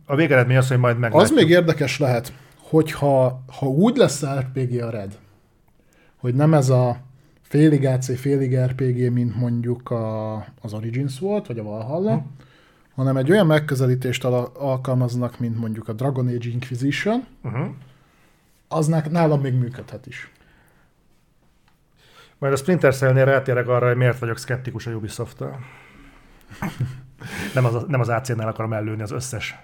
[0.06, 1.14] A végeredmény az, hogy majd meg.
[1.14, 5.18] Az még érdekes lehet, hogyha ha úgy lesz RPG a Red,
[6.16, 6.98] hogy nem ez a
[7.42, 12.24] félig AC, félig RPG, mint mondjuk a, az Origins volt, vagy a Valhalla, Hm.
[12.96, 17.68] Hanem egy olyan megközelítést al- alkalmaznak, mint mondjuk a Dragon Age Inquisition, Uh-huh.
[18.68, 20.32] az ná- nálam még működhet is.
[22.38, 25.60] Majd a Splinter Cell-nél rátérek arra, hogy miért vagyok szkeptikus a Ubisoft-tal.
[27.56, 29.56] nem, az, nem az AC-nál akarom ellőni az összes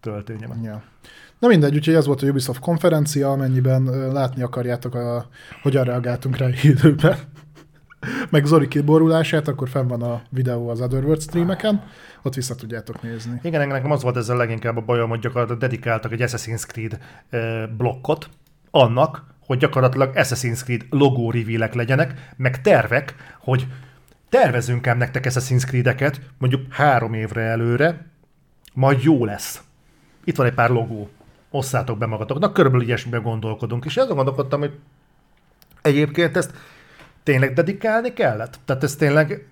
[0.00, 0.56] töltényemet.
[0.62, 0.82] Ja.
[1.38, 3.82] Na mindegy, úgyhogy ez volt a Ubisoft konferencia, amennyiben
[4.12, 5.28] látni akarjátok, a,
[5.62, 7.16] hogyan reagáltunk rá időben.
[8.30, 11.82] Meg Zori kiborulását, akkor fenn van a videó az Otherworld streameken,
[12.22, 13.40] ott vissza tudjátok nézni.
[13.42, 16.98] Igen, nekem az volt ezzel leginkább a bajom, hogy gyakorlatilag dedikáltak egy Assassin's Creed
[17.76, 18.28] blokkot
[18.70, 23.66] annak, hogy gyakorlatilag Assassin's Creed logó reveal legyenek, meg tervek, hogy
[24.28, 28.06] tervezünk ám nektek Assassin's Creed-eket, mondjuk három évre előre,
[28.74, 29.62] majd jó lesz.
[30.24, 31.08] Itt van egy pár logó,
[31.50, 34.78] osszátok be magatoknak, körülbelül ilyesmiben gondolkodunk, és azon gondolkodtam, hogy
[35.82, 36.54] egyébként ezt
[37.22, 38.58] tényleg dedikálni kellett?
[38.64, 39.46] Tehát ez tényleg,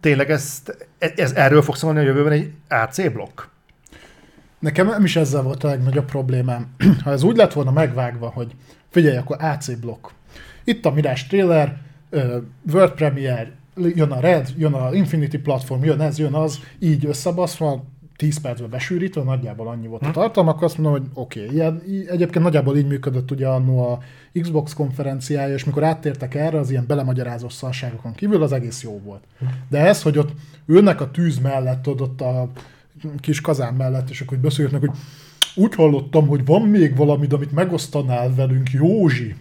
[0.00, 3.40] tényleg ezt, ez, erről fog szólni a jövőben egy AC blokk?
[4.58, 6.66] Nekem nem is ezzel volt a legnagyobb problémám.
[7.04, 8.52] Ha ez úgy lett volna megvágva, hogy
[8.90, 10.08] figyelj, akkor AC blokk.
[10.64, 11.76] Itt a Mirage trailer,
[12.72, 17.84] World Premiere, jön a Red, jön a Infinity platform, jön ez, jön az, így összebaszva,
[18.16, 21.42] 10 percbe besűrítve, nagyjából annyi volt a tartalma, akkor azt mondom, hogy oké.
[21.44, 21.54] Okay.
[21.54, 23.98] Ilyen, egyébként nagyjából így működött ugye annó a
[24.40, 29.24] Xbox konferenciája, és mikor áttértek erre, az ilyen belemagyarázó szarságokon kívül, az egész jó volt.
[29.68, 30.32] De ez, hogy ott
[30.66, 32.50] ülnek a tűz mellett, ott, a
[33.20, 34.90] kis kazán mellett, és akkor beszélnek, hogy
[35.54, 39.34] úgy hallottam, hogy van még valamit, amit megosztanál velünk, Józsi.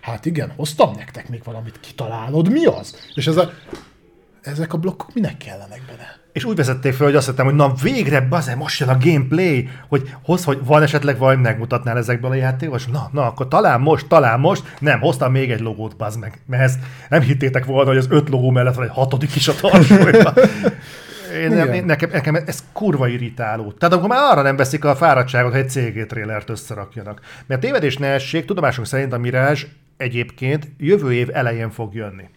[0.00, 3.10] Hát igen, hoztam nektek még valamit, kitalálod, mi az?
[3.14, 3.50] És ez a,
[4.40, 6.19] ezek a blokkok minek kellenek benne?
[6.32, 9.68] És úgy vezették fel, hogy azt hittem, hogy na végre, baze, most jön a gameplay,
[9.88, 12.86] hogy hoz, hogy van esetleg valami megmutatnál ezekből a játékos?
[12.86, 14.76] Na, na, akkor talán most, talán most.
[14.78, 16.40] Nem, hoztam még egy logót, bazd meg.
[16.46, 16.78] Mert ezt
[17.08, 20.34] nem hittétek volna, hogy az öt logó mellett van egy hatodik is a tarsolyban.
[21.42, 23.72] Én, nem, én, nekem, nekem, ez kurva irritáló.
[23.72, 27.20] Tehát akkor már arra nem veszik a fáradtságot, hogy egy CG trailert összerakjanak.
[27.46, 29.60] Mert tévedés ne essék, tudomásunk szerint a Mirage
[29.96, 32.28] egyébként jövő év elején fog jönni.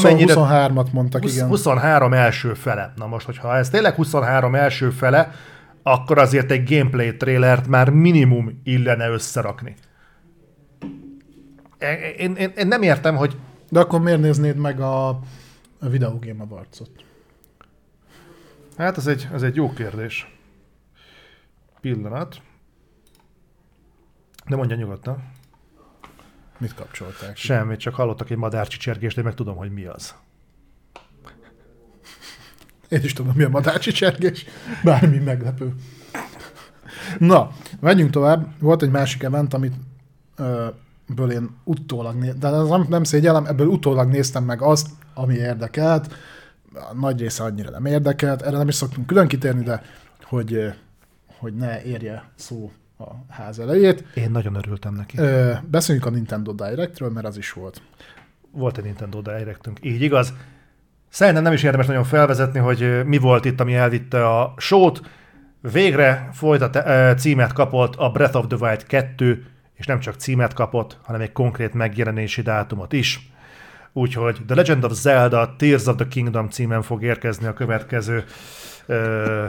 [0.00, 1.46] 20, 23-at mondtak, 20, igen.
[1.48, 2.92] 23 első fele.
[2.96, 5.30] Na most, hogyha ez tényleg 23 első fele,
[5.82, 9.74] akkor azért egy gameplay trailert már minimum illene összerakni.
[12.18, 13.36] Én, én, én nem értem, hogy
[13.70, 16.90] De akkor miért néznéd meg a, a Video Game Awards-ot?
[18.76, 20.36] Hát ez egy, ez egy jó kérdés.
[21.80, 22.40] Pillanat.
[24.46, 25.32] De mondja nyugodtan.
[26.62, 27.36] Mit kapcsolták?
[27.36, 30.14] Semmit, csak hallottak egy madárcsicsergést, de meg tudom, hogy mi az.
[32.88, 34.44] Én is tudom, mi a madárcsi csergés.
[34.84, 35.74] Bármi meglepő.
[37.18, 37.50] Na,
[37.80, 38.46] menjünk tovább.
[38.58, 39.74] Volt egy másik event, amit
[40.36, 40.66] ö,
[41.14, 45.34] ből én utólag, né- de ez nem, nem szégyellem, ebből utólag néztem meg azt, ami
[45.34, 46.14] érdekelt.
[46.74, 49.82] A nagy része annyira nem érdekelt, erre nem is szoktunk külön kitérni, de
[50.22, 50.72] hogy,
[51.38, 52.72] hogy ne érje szó
[53.02, 54.04] a ház elejét.
[54.14, 55.18] Én nagyon örültem neki.
[55.18, 57.82] Ö, beszéljünk a Nintendo Directről, mert az is volt.
[58.50, 60.32] Volt egy Nintendo Directünk, így igaz.
[61.08, 65.00] Szerintem nem is érdemes nagyon felvezetni, hogy mi volt itt, ami elvitte a sót.
[65.72, 66.78] Végre folytat,
[67.18, 71.32] címet kapott a Breath of the Wild 2, és nem csak címet kapott, hanem egy
[71.32, 73.32] konkrét megjelenési dátumot is.
[73.92, 78.24] Úgyhogy The Legend of Zelda Tears of the Kingdom címen fog érkezni a következő
[78.86, 79.46] ö,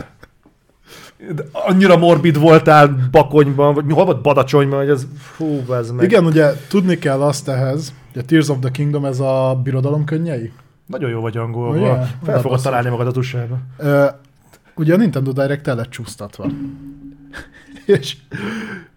[1.52, 6.06] annyira morbid voltál Bakonyban, vagy hol volt Badacsonyban, hogy ez fú, ez meg.
[6.06, 10.06] Igen, ugye tudni kell azt ehhez, hogy a Tears of the Kingdom ez a birodalom
[10.06, 10.52] könnyei.
[10.86, 11.82] Nagyon jó vagy angolban.
[11.82, 11.94] Ugye?
[11.94, 12.64] Fel Oda fogod basszus.
[12.64, 13.22] találni magad a
[13.78, 14.06] Ö,
[14.76, 16.46] ugye a Nintendo Direct el lett csúsztatva.
[17.86, 18.18] És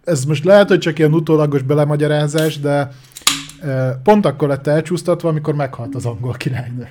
[0.05, 2.91] ez most lehet, hogy csak ilyen utólagos belemagyarázás, de
[4.03, 6.89] pont akkor lett elcsúsztatva, amikor meghalt az angol királynő.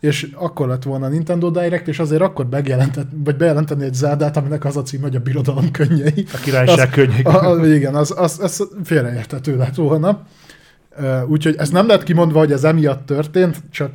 [0.00, 4.36] És akkor lett volna a Nintendo Direct, és azért akkor megjelentett, vagy bejelenteni egy Zeldát,
[4.36, 6.26] aminek az a cím, hogy a birodalom könnyei.
[6.32, 7.74] A királyság könnyei.
[7.74, 10.26] Igen, az, az, az félreértető lett volna.
[11.26, 13.90] Úgyhogy ez nem lett kimondva, hogy ez emiatt történt, csak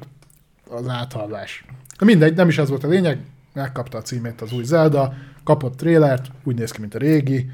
[0.70, 1.66] az áthallás.
[2.00, 3.20] De mindegy, nem is ez volt a lényeg,
[3.54, 7.50] megkapta a címét az új Zelda, kapott trélert, úgy néz ki, mint a régi,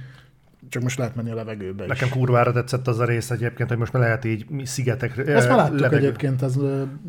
[0.69, 1.89] csak most lehet menni a levegőbe is.
[1.89, 5.23] Nekem kurvára tetszett az a rész egyébként, hogy most már lehet így szigetekre.
[5.23, 6.05] Ezt már láttuk levegő.
[6.05, 6.55] egyébként, ez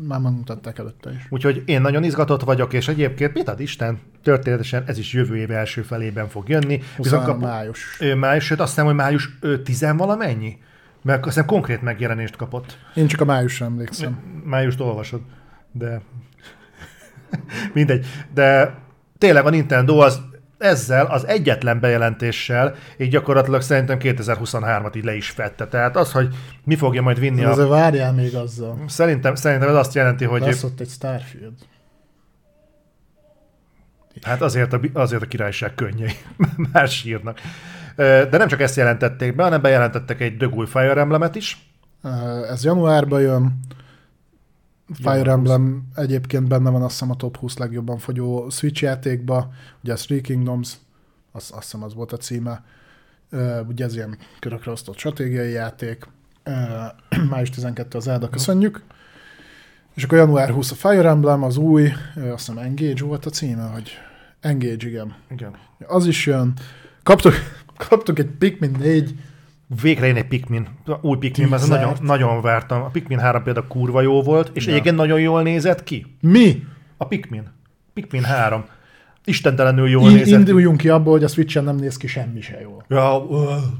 [0.07, 1.27] már megmutatták előtte is.
[1.29, 5.51] Úgyhogy én nagyon izgatott vagyok, és egyébként mit ad Isten, történetesen ez is jövő év
[5.51, 6.77] első felében fog jönni.
[6.77, 7.99] Viszont 23 kap, május.
[8.17, 10.57] május, sőt azt hiszem, hogy május ö, 10 valamennyi?
[11.01, 12.77] Mert azt hiszem konkrét megjelenést kapott.
[12.95, 14.19] Én csak a májusra emlékszem.
[14.43, 15.21] Májust olvasod,
[15.71, 16.01] de
[17.73, 18.05] mindegy.
[18.33, 18.77] De
[19.17, 20.21] tényleg a Nintendo az
[20.59, 25.67] ezzel az egyetlen bejelentéssel így gyakorlatilag szerintem 2023-at így le is fette.
[25.67, 27.49] Tehát az, hogy mi fogja majd vinni a...
[27.49, 28.83] Azért várjál még azzal.
[28.87, 31.53] Szerintem, szerintem ez azt jelenti, hogy Lesz ott egy Starfield.
[34.21, 36.13] hát azért a, azért a királyság könnyei
[36.71, 37.39] már sírnak.
[37.95, 41.57] De nem csak ezt jelentették be, hanem bejelentettek egy dögúj Fire Emblemet is.
[42.49, 43.59] Ez januárban jön.
[44.93, 49.51] Fire Emblem egyébként benne van azt hiszem a top 20 legjobban fogyó Switch játékba,
[49.83, 50.73] ugye a Three Kingdoms,
[51.31, 52.63] azt, azt hiszem az volt a címe,
[53.67, 56.07] ugye ez ilyen körökre osztott stratégiai játék,
[57.29, 58.83] május 12 az Zelda, köszönjük.
[59.93, 63.29] És akkor január 20 a Fire Emblem, az új, ö, azt hiszem Engage volt a
[63.29, 63.91] címe, vagy
[64.39, 65.15] Engage, igen.
[65.31, 65.55] Igen.
[65.87, 66.53] Az is jön.
[67.03, 67.33] Kaptuk,
[67.87, 69.15] kaptuk egy Pikmin 4
[69.81, 70.67] Végre jön egy Pikmin,
[71.01, 71.67] új Pikmin, Tízert.
[71.69, 72.81] nagyon, nagyon vártam.
[72.81, 74.71] A Pikmin 3 például kurva jó volt, és Ja.
[74.71, 76.05] egyébként nagyon jól nézett ki.
[76.21, 76.63] Mi?
[76.97, 77.43] A Pikmin.
[77.93, 78.63] Pikmin 3.
[79.25, 80.31] Istentelenül jól In, nézett ki.
[80.33, 82.85] induljunk ki abból, hogy a Switchen nem néz ki semmi se jól.
[82.87, 83.25] Ja,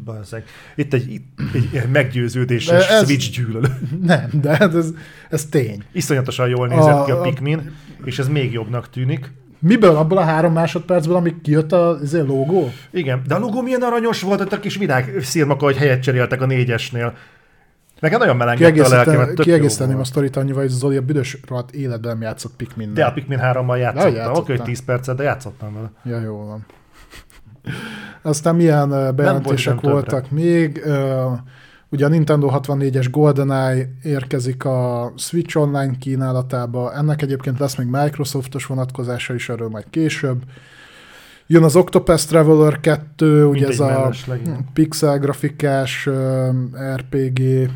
[0.03, 0.43] bazzeg.
[0.75, 3.67] Itt egy, itt egy, meggyőződéses ez- Switch gyűlölő.
[4.03, 4.93] Nem, de hát ez,
[5.29, 5.83] ez tény.
[5.91, 7.71] Iszonyatosan jól nézett A- ki a- Pikmin,
[8.03, 9.31] és ez még jobbnak tűnik.
[9.59, 9.95] Miből?
[9.95, 12.71] Abból a három másodpercből, amíg kijött a izé, logó?
[12.91, 16.41] Igen, de a logó milyen aranyos volt, ott a kis virág szírmaka, hogy helyet cseréltek
[16.41, 17.13] a négyesnél.
[17.99, 22.11] Nekem nagyon melengedte a lelkemet, Kiegészíteném a sztorit annyival, hogy Zoli a büdös rohadt életben
[22.11, 22.93] nem játszott Pikmin.
[22.93, 24.13] De a Pikmin 3-mal játszottam.
[24.13, 24.41] játszottam.
[24.41, 25.91] Oké, hogy 10 percet, de játszottam vele.
[26.03, 26.65] Ja, jó van.
[28.21, 29.91] Aztán milyen bejelentések többre.
[29.91, 30.83] voltak még.
[31.91, 38.65] Ugye a Nintendo 64-es GoldenEye érkezik a Switch Online kínálatába, ennek egyébként lesz még Microsoftos
[38.65, 40.43] vonatkozása is, erről majd később.
[41.47, 44.11] Jön az Octopath Traveler 2, ugye Mint ez a
[44.73, 46.09] pixel grafikás
[46.95, 47.69] RPG,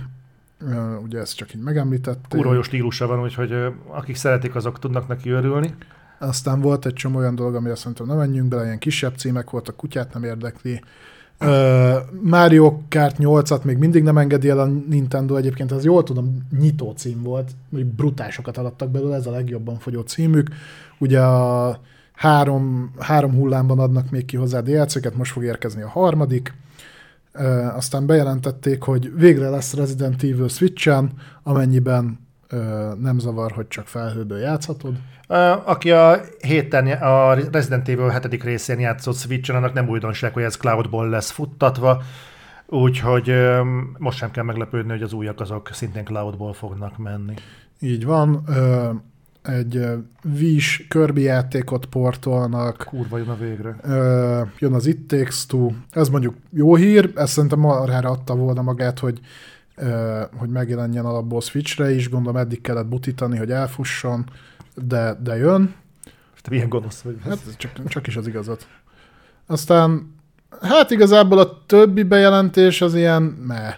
[1.04, 2.28] ugye ezt csak így megemlítették.
[2.30, 3.54] Kurva jó stílusa van, úgyhogy
[3.88, 5.76] akik szeretik, azok tudnak neki örülni.
[6.20, 9.76] Aztán volt egy csomó olyan dolog, amire szerintem nem menjünk bele, ilyen kisebb címek voltak,
[9.76, 10.84] kutyát nem érdekli.
[11.44, 16.48] Uh, Mario Kart 8-at még mindig nem engedi el a Nintendo, egyébként ez jól tudom,
[16.60, 20.50] nyitó cím volt, hogy brutásokat alattak belőle, ez a legjobban fogyó címük.
[20.98, 21.80] Ugye a
[22.14, 26.54] három, három hullámban adnak még ki hozzá DLC-ket, most fog érkezni a harmadik.
[27.76, 31.12] Aztán bejelentették, hogy végre lesz Resident Evil Switch-en,
[31.44, 32.20] amennyiben
[33.00, 34.96] nem zavar, hogy csak felhőből játszhatod.
[35.66, 38.44] Aki a héten, a Resident Evil 7.
[38.44, 42.02] részén játszott Switch-en, annak nem újdonság, hogy ez cloudból lesz futtatva,
[42.68, 43.34] úgyhogy
[43.98, 47.34] most sem kell meglepődni, hogy az újak azok szintén cloudból fognak menni.
[47.80, 48.44] Így van.
[49.42, 49.86] Egy
[50.40, 53.76] Wish Kirby játékot portolnak, Kurva jön a végre.
[53.82, 55.72] ö, jön az It Takes Two.
[55.92, 59.20] Ez mondjuk jó hír, ezt szerintem marhára adta volna magát, hogy,
[60.38, 64.26] hogy megjelenjen alapból Switchre is, gondolom eddig kellett butítani, hogy elfusson,
[64.76, 65.76] de, de jön.
[66.42, 67.18] Te milyen gonosz vagy.
[67.24, 68.68] Hát csak, csak is az igazat.
[69.46, 70.16] Aztán,
[70.62, 73.76] hát igazából a többi bejelentés az ilyen, meh.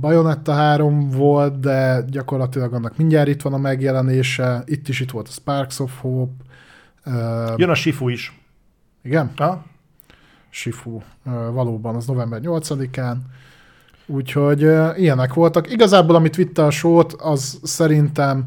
[0.00, 4.62] Bayonetta 3 volt, de gyakorlatilag annak mindjárt itt van a megjelenése.
[4.66, 6.44] Itt is itt volt a Sparks of Hope.
[7.56, 8.40] Jön a Shifu is.
[9.02, 9.64] igen, Ha?
[10.50, 10.90] Shifu.
[10.90, 11.02] Uh,
[11.52, 13.16] valóban, az november 8-án.
[14.06, 14.60] Úgyhogy
[14.96, 15.72] ilyenek voltak.
[15.72, 18.44] Igazából, amit vitte a sót, az szerintem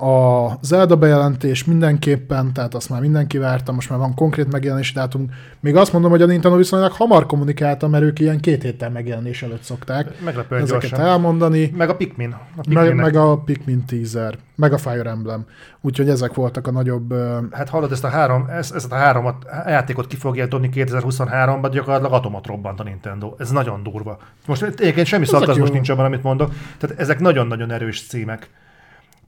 [0.00, 5.30] a Zelda bejelentés mindenképpen, tehát azt már mindenki várta, most már van konkrét megjelenési dátum.
[5.60, 9.42] Még azt mondom, hogy a Nintendo viszonylag hamar kommunikálta, mert ők ilyen két héttel megjelenés
[9.42, 11.06] előtt szokták Meglepően ezeket gyorsan.
[11.06, 11.72] elmondani.
[11.76, 12.32] Meg a Pikmin.
[12.56, 15.44] A Meg, meg a Pikmin teaser, meg a Fire Emblem.
[15.80, 17.14] Úgyhogy ezek voltak a nagyobb...
[17.50, 21.68] Hát hallod, ezt a három, ezt, ezt a háromat, a játékot ki fogja dobni 2023-ban,
[21.72, 23.34] gyakorlatilag atomat robbant a Nintendo.
[23.38, 24.18] Ez nagyon durva.
[24.46, 26.52] Most egyébként semmi szarkazmus nincs abban, amit mondok.
[26.78, 28.50] Tehát ezek nagyon-nagyon erős címek.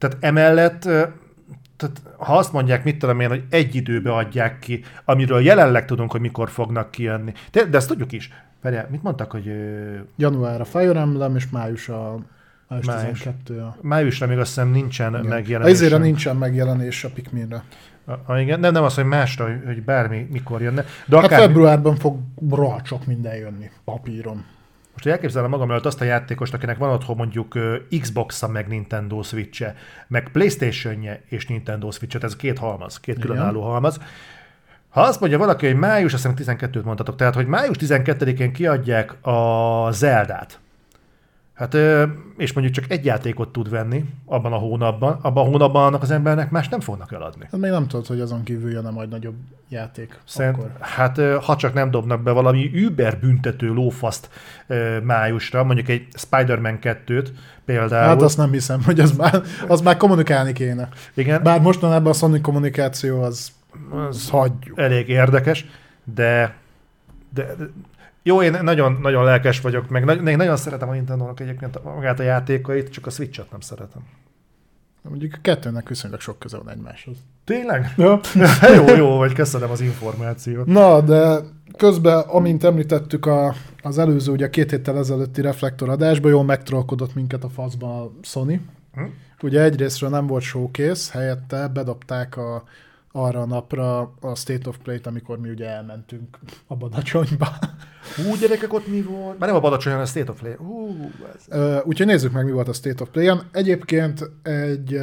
[0.01, 0.81] Tehát emellett,
[1.77, 6.11] tehát ha azt mondják, mit tudom én, hogy egy időbe adják ki, amiről jelenleg tudunk,
[6.11, 7.33] hogy mikor fognak kijönni.
[7.51, 8.29] De, de ezt tudjuk is.
[8.61, 9.51] Várjál, mit mondtak, hogy
[10.17, 12.17] Január a Fire Emblem, és május a
[12.67, 13.19] május Május.
[13.19, 13.75] 12 a...
[13.81, 15.25] májusra még azt hiszem nincsen Igen.
[15.25, 15.73] megjelenés.
[15.73, 17.63] Ezért nincsen megjelenés a Pikminre.
[18.05, 20.85] A, a, igen, nem, nem az, hogy másra, hogy- hogy bármi mikor jönne.
[21.05, 24.45] De Hát akár, februárban fog rohadt sok minden jönni papíron.
[24.91, 27.57] Most hogy elképzelem magam előtt azt a játékost, akinek van otthon mondjuk
[28.01, 29.75] Xbox-a, meg Nintendo Switch-e,
[30.07, 33.99] meg Playstation-je és Nintendo Switch-e, ez két halmaz, két különálló halmaz.
[34.89, 39.25] Ha azt mondja valaki, hogy május, azt hiszem 12-t mondtatok, tehát hogy május 12-én kiadják
[39.27, 40.59] a Zeldát,
[41.61, 41.77] Hát,
[42.37, 46.11] és mondjuk csak egy játékot tud venni abban a hónapban, abban a hónapban annak az
[46.11, 47.47] embernek más nem fognak eladni.
[47.51, 49.35] Hát még nem tudod, hogy azon kívül jön-e majd nagyobb
[49.69, 50.19] játék.
[50.25, 50.71] Szerint, Akkor.
[50.79, 54.29] hát ha csak nem dobnak be valami über büntető lófaszt
[55.03, 57.27] májusra, mondjuk egy Spider-Man 2-t
[57.65, 58.07] például.
[58.07, 60.89] Hát azt nem hiszem, hogy az már, az már kommunikálni kéne.
[61.13, 63.51] Igen, Bár mostanában a Sony kommunikáció az,
[64.09, 64.79] az hagyjuk.
[64.79, 65.65] elég érdekes,
[66.03, 66.55] de,
[67.33, 67.69] de, de
[68.23, 72.19] jó, én nagyon, nagyon lelkes vagyok, meg na- én nagyon szeretem a Nintendo-nak egyébként magát
[72.19, 74.01] a játékait, csak a Switch-et nem szeretem.
[75.01, 77.17] Mondjuk a kettőnek viszonylag sok köze van egymáshoz.
[77.45, 77.93] Tényleg?
[77.97, 78.19] Ja.
[78.75, 80.65] jó, jó, vagy köszönöm az információt.
[80.65, 81.39] Na, de
[81.77, 87.49] közben, amint említettük a, az előző, ugye két héttel ezelőtti reflektoradásban, jól megtrollkodott minket a
[87.49, 88.65] faszba a Sony.
[88.93, 89.03] Hm?
[89.41, 92.63] Ugye egyrésztről nem volt showcase, helyette bedobták a,
[93.11, 97.47] arra a napra a State of Play-t, amikor mi ugye elmentünk a Badacsonyba.
[98.15, 99.39] Hú, gyerekek, ott mi volt?
[99.39, 100.53] Már nem a Badacsony, hanem a State of Play.
[100.53, 101.83] Hú, ez...
[101.83, 103.41] Úgyhogy nézzük meg, mi volt a State of Play-en.
[103.51, 104.99] Egyébként egy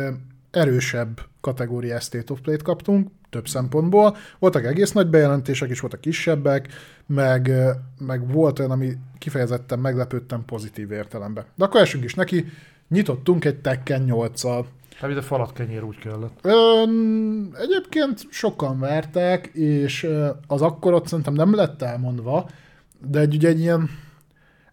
[0.51, 4.17] erősebb kategóriás State of Play-t kaptunk, több szempontból.
[4.39, 6.69] Voltak egész nagy bejelentések is, voltak kisebbek,
[7.07, 7.53] meg,
[7.99, 11.45] meg volt olyan, ami kifejezetten meglepődtem pozitív értelemben.
[11.55, 12.45] De akkor esünk is neki,
[12.89, 14.65] nyitottunk egy Tekken 8-al.
[14.99, 16.39] Hát, mint a falat kenyér úgy kellett.
[16.43, 20.09] Ön, egyébként sokan vertek, és
[20.47, 22.49] az akkor ott szerintem nem lett elmondva,
[23.07, 23.89] de egy, ugye egy ilyen...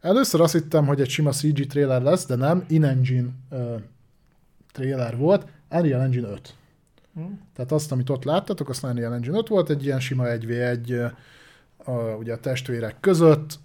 [0.02, 3.76] Először azt hittem, hogy egy sima CG trailer lesz, de nem, in-engine ö,
[4.72, 6.56] trailer volt, Unreal Engine 5.
[7.14, 7.22] Hm.
[7.56, 11.06] Tehát azt, amit ott láttatok, azt Unreal Engine 5 volt, egy ilyen sima 1v1 ö,
[11.92, 13.60] a, ugye a testvérek között,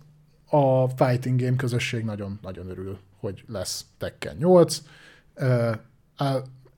[0.51, 4.83] a fighting game közösség nagyon-nagyon örül, hogy lesz Tekken 8.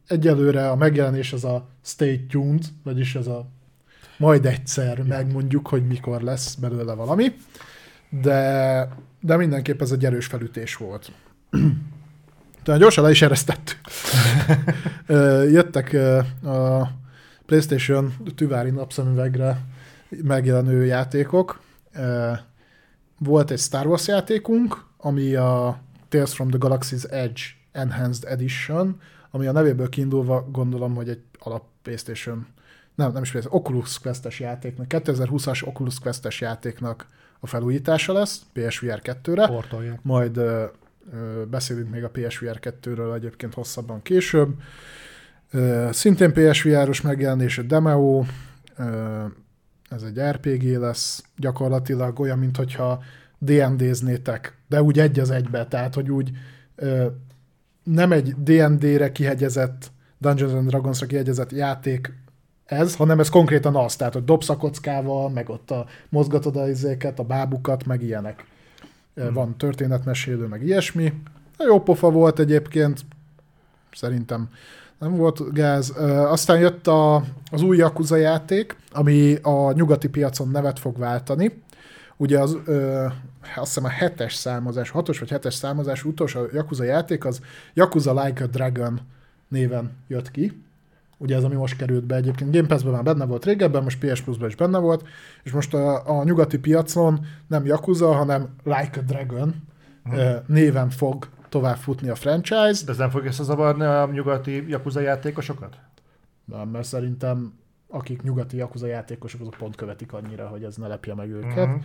[0.07, 3.51] Egyelőre a megjelenés az a stay tuned, vagyis ez a
[4.17, 7.35] majd egyszer megmondjuk, hogy mikor lesz belőle valami,
[8.11, 8.89] de,
[9.21, 11.13] de mindenképp ez egy erős felütés volt.
[12.63, 13.81] Tehát gyorsan le is eresztettük.
[15.57, 15.93] Jöttek
[16.45, 16.91] a
[17.47, 19.61] PlayStation tüvári napszemüvegre
[20.09, 21.61] megjelenő játékok.
[23.19, 27.41] Volt egy Star Wars játékunk, ami a Tales from the Galaxy's Edge
[27.73, 29.01] Enhanced Edition,
[29.35, 32.47] ami a nevéből kiindulva gondolom, hogy egy alap PlayStation,
[32.95, 37.07] nem, nem is PlayStation, Oculus Quest-es játéknak, 2020-as Oculus Quest-es játéknak
[37.41, 39.47] a felújítása lesz PSVR 2-re.
[39.47, 39.99] Portolják.
[40.03, 40.65] Majd ö,
[41.13, 44.55] ö, beszélünk még a PSVR 2-ről egyébként hosszabban később.
[45.51, 48.25] Ö, szintén PSVR-os megjelenés, a Demeo,
[48.77, 49.25] ö,
[49.89, 53.03] ez egy RPG lesz, gyakorlatilag olyan, mintha
[53.39, 56.31] D&D-znétek, de úgy egy az egybe, tehát hogy úgy
[56.77, 57.07] ö,
[57.83, 62.13] nem egy D&D-re kihegyezett, Dungeons and Dragons-ra kihegyezett játék
[62.65, 66.69] ez, hanem ez konkrétan az, tehát hogy dobsz a kockával, meg ott a, mozgatod a
[66.69, 68.45] izéket, a bábukat, meg ilyenek.
[69.15, 69.33] Hmm.
[69.33, 71.13] Van történetmesélő, meg ilyesmi.
[71.59, 73.01] Jó pofa volt egyébként,
[73.93, 74.49] szerintem
[74.99, 75.91] nem volt gáz.
[76.27, 81.63] Aztán jött a, az új Yakuza játék, ami a nyugati piacon nevet fog váltani.
[82.17, 83.07] Ugye az, ö,
[83.57, 87.41] azt hiszem a hetes számozás, hatos vagy hetes számozás utolsó Yakuza játék, az
[87.75, 89.01] Yakuza Like a Dragon
[89.49, 90.63] néven jött ki.
[91.19, 92.53] Ugye ez, ami most került be egyébként.
[92.53, 95.09] Game Pass-ben már benne volt régebben, most PS Plus-ban is benne volt,
[95.43, 99.55] és most a, a nyugati piacon nem Yakuza, hanem Like a Dragon
[100.05, 100.39] hmm.
[100.47, 102.85] néven fog tovább futni a franchise.
[102.85, 105.77] De ez nem fog összezavarni a nyugati Yakuza játékosokat?
[106.45, 107.53] Nem, mert szerintem
[107.89, 111.67] akik nyugati Yakuza játékosok, azok pont követik annyira, hogy ez ne lepje meg őket.
[111.67, 111.83] Uh-huh.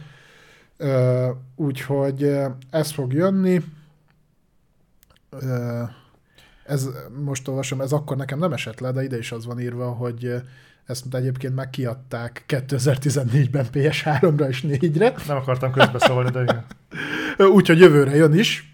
[1.55, 2.35] Úgyhogy
[2.69, 3.61] ez fog jönni.
[6.65, 6.89] Ez,
[7.23, 10.41] most olvasom, ez akkor nekem nem esett le, de ide is az van írva, hogy
[10.85, 15.13] ezt egyébként már kiadták 2014-ben PS3-ra és 4-re.
[15.27, 16.65] Nem akartam közbeszólni, de igen.
[17.51, 18.71] Úgyhogy jövőre jön is.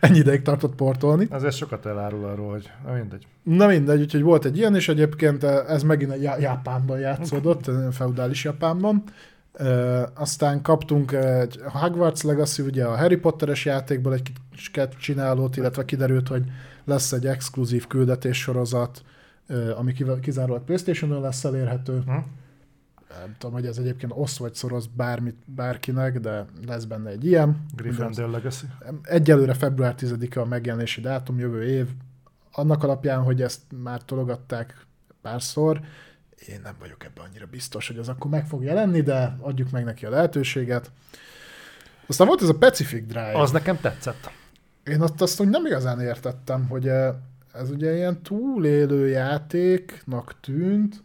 [0.00, 1.26] Ennyi ideig tartott portolni.
[1.30, 3.26] Azért sokat elárul arról, hogy na mindegy.
[3.42, 9.02] Na mindegy, úgyhogy volt egy ilyen, és egyébként ez megint egy Japánban játszódott, feudális Japánban.
[10.14, 16.28] Aztán kaptunk egy Hogwarts Legacy, ugye a Harry Potteres játékból egy kicsit csinálót, illetve kiderült,
[16.28, 16.44] hogy
[16.84, 19.02] lesz egy exkluzív küldetés sorozat,
[19.48, 22.02] uh, ami kizárólag Playstation-on lesz elérhető.
[22.06, 22.12] Hm?
[23.20, 27.66] Nem tudom, hogy ez egyébként osz vagy szoroz bármit, bárkinek, de lesz benne egy ilyen.
[27.76, 28.66] Gryffindor Legacy.
[29.02, 31.88] Egyelőre február 10-a a megjelenési dátum, jövő év.
[32.52, 34.86] Annak alapján, hogy ezt már tologatták
[35.22, 35.80] párszor,
[36.48, 39.84] én nem vagyok ebben annyira biztos, hogy az akkor meg fog jelenni, de adjuk meg
[39.84, 40.90] neki a lehetőséget.
[42.06, 43.40] Aztán volt ez a Pacific Drive.
[43.40, 44.30] Az nekem tetszett.
[44.84, 47.14] Én azt, azt hogy nem igazán értettem, hogy eh,
[47.52, 51.02] ez ugye ilyen túlélő játéknak tűnt,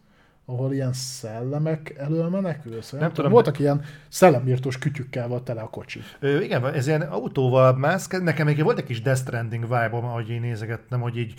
[0.49, 2.91] ahol ilyen szellemek elől menekülsz?
[2.91, 3.31] Nem, nem tudom.
[3.31, 3.63] Voltak de...
[3.63, 5.99] ilyen szellemírtós kütyükkel tele a kocsi.
[6.19, 10.29] Ö, igen, ez ilyen autóval mász, nekem még volt egy kis Death Stranding vibe ahogy
[10.29, 11.33] én nézegettem, hogy így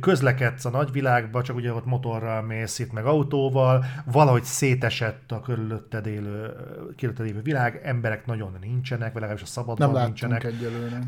[0.00, 6.06] közlekedsz a nagyvilágba, csak ugye ott motorral mész itt, meg autóval, valahogy szétesett a körülötted
[6.06, 6.50] élő,
[6.96, 10.44] körülötted élő világ, emberek nagyon nincsenek, vagy legalábbis a szabadban Nem nincsenek.
[10.44, 10.98] egyelőre.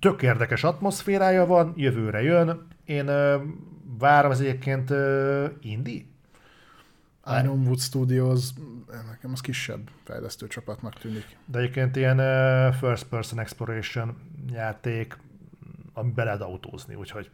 [0.00, 2.66] Tök érdekes atmoszférája van, jövőre jön.
[2.84, 3.10] Én
[3.98, 4.92] várom, ez egyébként
[5.60, 6.02] indie?
[6.02, 6.09] Iron
[7.26, 8.48] Wood Studios,
[9.10, 11.36] nekem az kisebb fejlesztő csapatnak tűnik.
[11.46, 14.16] De egyébként ilyen uh, first person exploration
[14.52, 15.16] játék,
[15.92, 17.30] ami lehet autózni, úgyhogy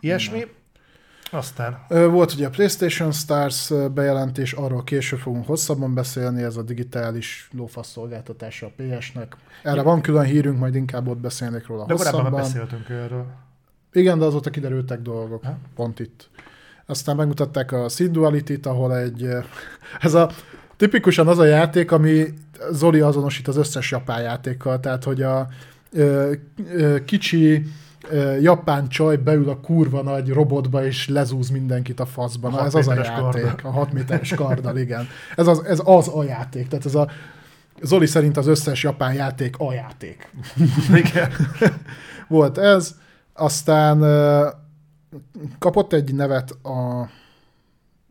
[0.00, 0.38] ilyesmi.
[0.38, 0.48] Nem.
[1.34, 1.78] Aztán.
[1.88, 7.90] Volt ugye a PlayStation Stars bejelentés, arról később fogunk hosszabban beszélni, ez a digitális lófasz
[7.90, 9.36] szolgáltatása a PS-nek.
[9.62, 12.22] Erre van külön hírünk, majd inkább ott beszélnék róla de hosszabban.
[12.22, 13.26] De korábban beszéltünk erről.
[13.92, 15.58] Igen, de azóta kiderültek dolgok, ha?
[15.74, 16.30] pont itt.
[16.86, 19.28] Aztán megmutatták a Seed Duality-t, ahol egy,
[20.00, 20.30] ez a
[20.76, 22.24] tipikusan az a játék, ami
[22.70, 25.48] Zoli azonosít az összes japán játékkal, tehát hogy a
[25.92, 26.32] ö,
[26.72, 27.66] ö, kicsi
[28.10, 32.48] ö, japán csaj beül a kurva nagy robotba, és lezúz mindenkit a faszba.
[32.48, 33.42] Na, ez az a játék.
[33.42, 33.54] Karddal.
[33.62, 35.08] A 6 méteres karddal, igen.
[35.36, 36.68] Ez az, ez az a játék.
[36.68, 37.08] Tehát ez a
[37.82, 40.30] Zoli szerint az összes japán játék a játék.
[40.94, 41.30] Igen.
[42.28, 42.94] Volt ez.
[43.34, 43.98] Aztán
[45.58, 47.08] kapott egy nevet a...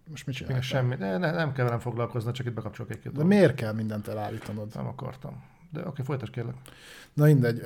[0.10, 0.62] Most mit csináltam?
[0.62, 4.08] Semmi, de ne, nem kell velem foglalkozni, csak itt bekapcsolok egy-két De miért kell mindent
[4.08, 4.76] elállítanod?
[4.76, 5.44] Nem akartam.
[5.72, 6.56] De oké, okay, folytasd kérlek.
[7.14, 7.62] Na mindegy.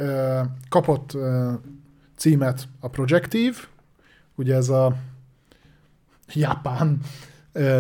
[0.70, 1.18] Kapott
[2.16, 3.58] címet a Projective,
[4.36, 4.96] ugye ez a
[6.34, 7.00] japán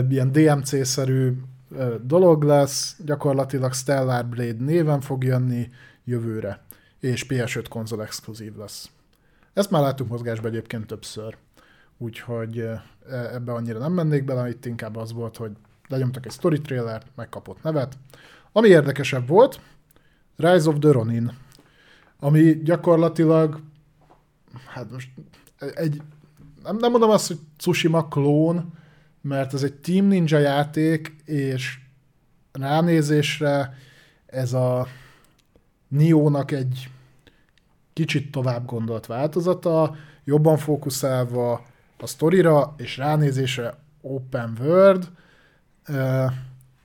[0.10, 1.38] ilyen DMC-szerű
[2.02, 5.70] dolog lesz, gyakorlatilag Stellar Blade néven fog jönni
[6.04, 6.64] jövőre,
[7.00, 8.90] és PS5 konzol exkluzív lesz.
[9.56, 11.38] Ezt már láttuk mozgásban egyébként többször,
[11.98, 15.52] úgyhogy e, ebbe annyira nem mennék bele, itt inkább az volt, hogy
[15.88, 17.98] lenyomtak egy story trailert, megkapott nevet.
[18.52, 19.60] Ami érdekesebb volt,
[20.36, 21.38] Rise of the Ronin,
[22.20, 23.62] ami gyakorlatilag,
[24.66, 25.10] hát most
[25.74, 26.02] egy,
[26.64, 28.74] nem, nem mondom azt, hogy Tsushima klón,
[29.22, 31.80] mert ez egy Team Ninja játék, és
[32.52, 33.78] ránézésre
[34.26, 34.88] ez a
[35.88, 36.90] Nioh-nak egy
[37.96, 41.62] kicsit tovább gondolt változata, jobban fókuszálva
[42.00, 45.12] a sztorira, és ránézésre open world,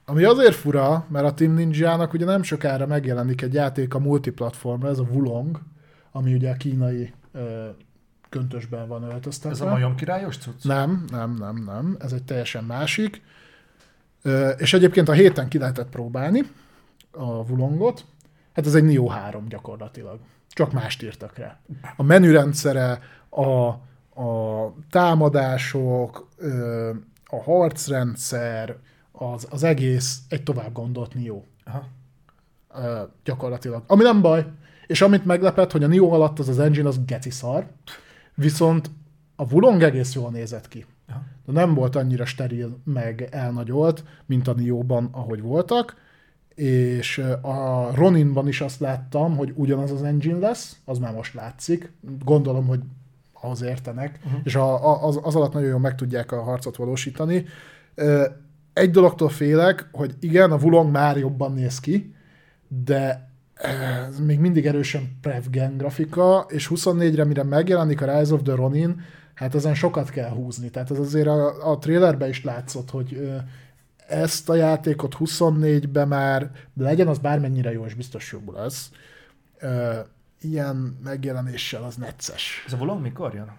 [0.04, 4.88] ami azért fura, mert a Team Ninja-nak ugye nem sokára megjelenik egy játék a multiplatformra,
[4.88, 5.60] ez a Wulong,
[6.12, 7.12] ami ugye a kínai
[8.28, 9.50] köntösben van öltöztetve.
[9.50, 10.64] Ez a majom királyos cucc?
[10.64, 11.96] Nem, nem, nem, nem.
[12.00, 13.22] Ez egy teljesen másik.
[14.56, 16.42] És egyébként a héten ki lehetett próbálni
[17.10, 18.04] a Wulongot.
[18.52, 20.18] Hát ez egy Neo 3 gyakorlatilag.
[20.54, 21.60] Csak mást írtak rá.
[21.96, 23.66] A menürendszere, a,
[24.22, 26.28] a támadások,
[27.24, 28.76] a harcrendszer,
[29.12, 31.42] az, az egész egy tovább gondolt Neo.
[31.64, 31.88] Aha.
[33.24, 33.82] Gyakorlatilag.
[33.86, 34.46] Ami nem baj.
[34.86, 37.66] És amit meglepett, hogy a Neo alatt az az engine az geci szar.
[38.34, 38.90] Viszont
[39.36, 40.86] a Wulong egész jól nézett ki.
[41.46, 45.96] De nem volt annyira steril, meg elnagyolt, mint a Nio-ban, ahogy voltak,
[46.54, 51.92] és a Roninban is azt láttam, hogy ugyanaz az engine lesz, az már most látszik.
[52.24, 52.80] Gondolom, hogy
[53.40, 54.40] ahhoz értenek, uh-huh.
[54.44, 57.44] és a, a, az, az alatt nagyon jól meg tudják a harcot valósítani.
[58.72, 62.14] Egy dologtól félek, hogy igen, a Wulong már jobban néz ki,
[62.68, 63.30] de
[64.08, 69.00] ez még mindig erősen Prevgen grafika, és 24-re, mire megjelenik a Rise of the Ronin,
[69.34, 70.70] hát ezen sokat kell húzni.
[70.70, 73.30] Tehát ez azért a, a trailerben is látszott, hogy
[74.10, 78.90] ezt a játékot 24-ben már, de legyen az bármennyire jó, és biztos jobb lesz,
[80.40, 82.64] ilyen megjelenéssel az necces.
[82.66, 83.50] Ez a Vulong mikor jön?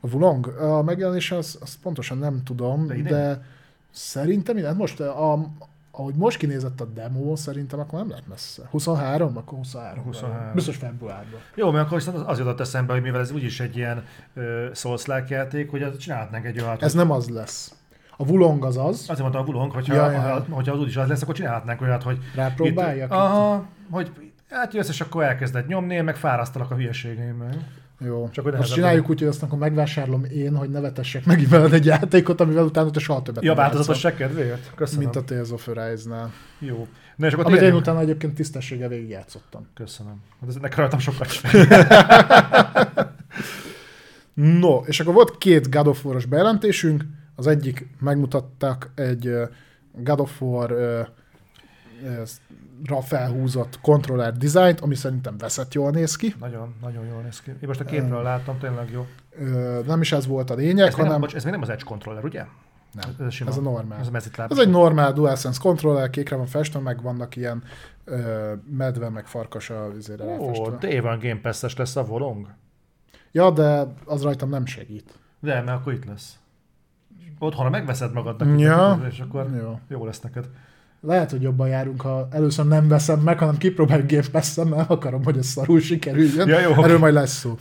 [0.00, 0.46] A Vulong?
[0.46, 3.44] A megjelenés az, az pontosan nem tudom, de, de
[3.90, 5.50] szerintem, hát most a,
[5.90, 8.62] ahogy most kinézett a demo, szerintem akkor nem lehet messze.
[8.70, 9.36] 23?
[9.36, 10.04] Akkor 23.
[10.04, 10.50] 23.
[10.54, 11.40] Biztos februárban.
[11.54, 14.04] Jó, mert akkor viszont az jutott eszembe, hogy mivel ez úgyis egy ilyen
[14.34, 16.82] uh, souls játék, hogy csinálhatnánk egy olyat.
[16.82, 17.74] Ez nem az lesz.
[18.16, 19.00] A Vulong az az.
[19.00, 20.46] Azért mondtam a Vulong, hogyha, ja, ja.
[20.50, 22.18] hogyha az úgyis az lesz, akkor csinálhatnánk olyat, hogy...
[22.34, 23.08] Rápróbáljak?
[23.10, 24.10] Itt, aha, hogy
[24.50, 27.68] hát jössz, és akkor elkezded nyomni, én meg fárasztalak a hülyeségeimmel.
[27.98, 28.28] Jó.
[28.32, 31.72] Csak hogy Azt csináljuk úgy, hogy azt akkor megvásárolom én, hogy ne vetessek meg veled
[31.72, 34.74] egy játékot, amivel utána te soha többet Ja, változatos se kedvéért?
[34.74, 35.02] Köszönöm.
[35.02, 36.32] Mint a Tales of Arise-nál.
[36.58, 36.86] Jó.
[37.16, 39.66] Na, és akkor Amit én utána egyébként tisztességgel végigjátszottam.
[39.74, 40.22] Köszönöm.
[40.40, 41.28] Hát ez nekem rajtam sokat
[44.60, 47.04] No, és akkor volt két God of War-os bejelentésünk.
[47.36, 49.34] Az egyik megmutattak egy
[49.92, 50.74] God of War
[52.84, 56.34] ra felhúzott controller dizájnt, ami szerintem veszett jól néz ki.
[56.40, 57.50] Nagyon, nagyon jól néz ki.
[57.50, 59.06] Én most a képről láttam, tényleg jó.
[59.86, 61.10] Nem is ez volt a lényeg, ez hanem...
[61.10, 62.44] Nem, bocs, ez még nem az Edge controller, ugye?
[62.92, 63.98] Nem, ez, ez a normál.
[63.98, 67.62] Ez, a ez egy normál DualSense controller, kékre van festve, meg vannak ilyen
[68.04, 72.48] ö, medve, meg farkas a vizére Ó, de éven Game Pass-es lesz a volong.
[73.32, 75.18] Ja, de az rajtam nem segít.
[75.40, 76.38] De, mert akkor itt lesz.
[77.38, 79.00] Otthonra megveszed magadnak, ja.
[79.10, 79.78] és akkor jó.
[79.88, 80.48] jó lesz neked
[81.00, 85.24] lehet, hogy jobban járunk, ha először nem veszem meg, hanem kipróbáljuk Game pass mert akarom,
[85.24, 86.48] hogy ez szarul sikerüljön.
[86.48, 86.82] Ja, jó.
[86.82, 87.56] Erről majd lesz szó.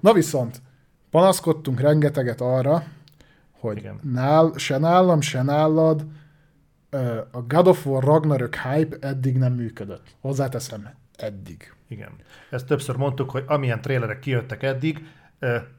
[0.00, 0.62] Na viszont,
[1.10, 2.84] panaszkodtunk rengeteget arra,
[3.60, 6.06] hogy nál, se nálam, se nálad
[7.30, 10.06] a God of War Ragnarök hype eddig nem működött.
[10.20, 11.74] Hozzáteszem, eddig.
[11.88, 12.10] Igen.
[12.50, 15.06] Ezt többször mondtuk, hogy amilyen trélerek kijöttek eddig,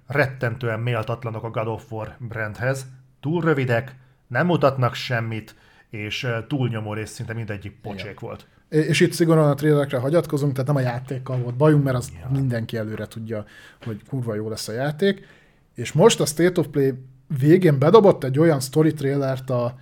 [0.08, 2.86] rettentően méltatlanok a God of War brandhez.
[3.20, 3.96] Túl rövidek,
[4.28, 5.56] nem mutatnak semmit,
[5.90, 8.16] és túlnyomó rész szinte mindegyik pocsék Igen.
[8.20, 8.48] volt.
[8.70, 12.30] És itt szigorúan a trélerekre hagyatkozunk, tehát nem a játékkal volt bajunk, mert az ja.
[12.30, 13.46] mindenki előre tudja,
[13.86, 15.28] hogy kurva jó lesz a játék.
[15.76, 16.94] És most a State of Play
[17.40, 19.76] végén bedobott egy olyan story trailert a,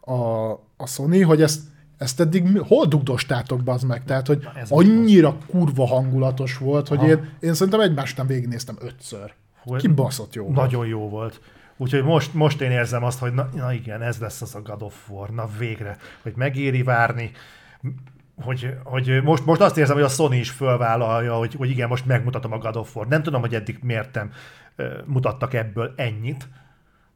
[0.00, 1.60] a, a Sony, hogy ezt,
[1.98, 4.04] ezt eddig hol dugdostátok, bazd meg?
[4.04, 9.32] Tehát, hogy annyira kurva hangulatos volt, hogy én, én szerintem egymást után végignéztem ötször.
[9.76, 10.88] Kibaszott jó Nagyon volt.
[10.88, 11.40] jó volt.
[11.76, 14.82] Úgyhogy most, most én érzem azt, hogy na, na igen, ez lesz az a God
[14.82, 17.30] of War, na végre, hogy megéri várni,
[18.40, 22.06] hogy, hogy most, most azt érzem, hogy a Sony is fölvállalja, hogy, hogy igen, most
[22.06, 23.06] megmutatom a God of War.
[23.08, 24.30] Nem tudom, hogy eddig miért nem
[25.04, 26.48] mutattak ebből ennyit,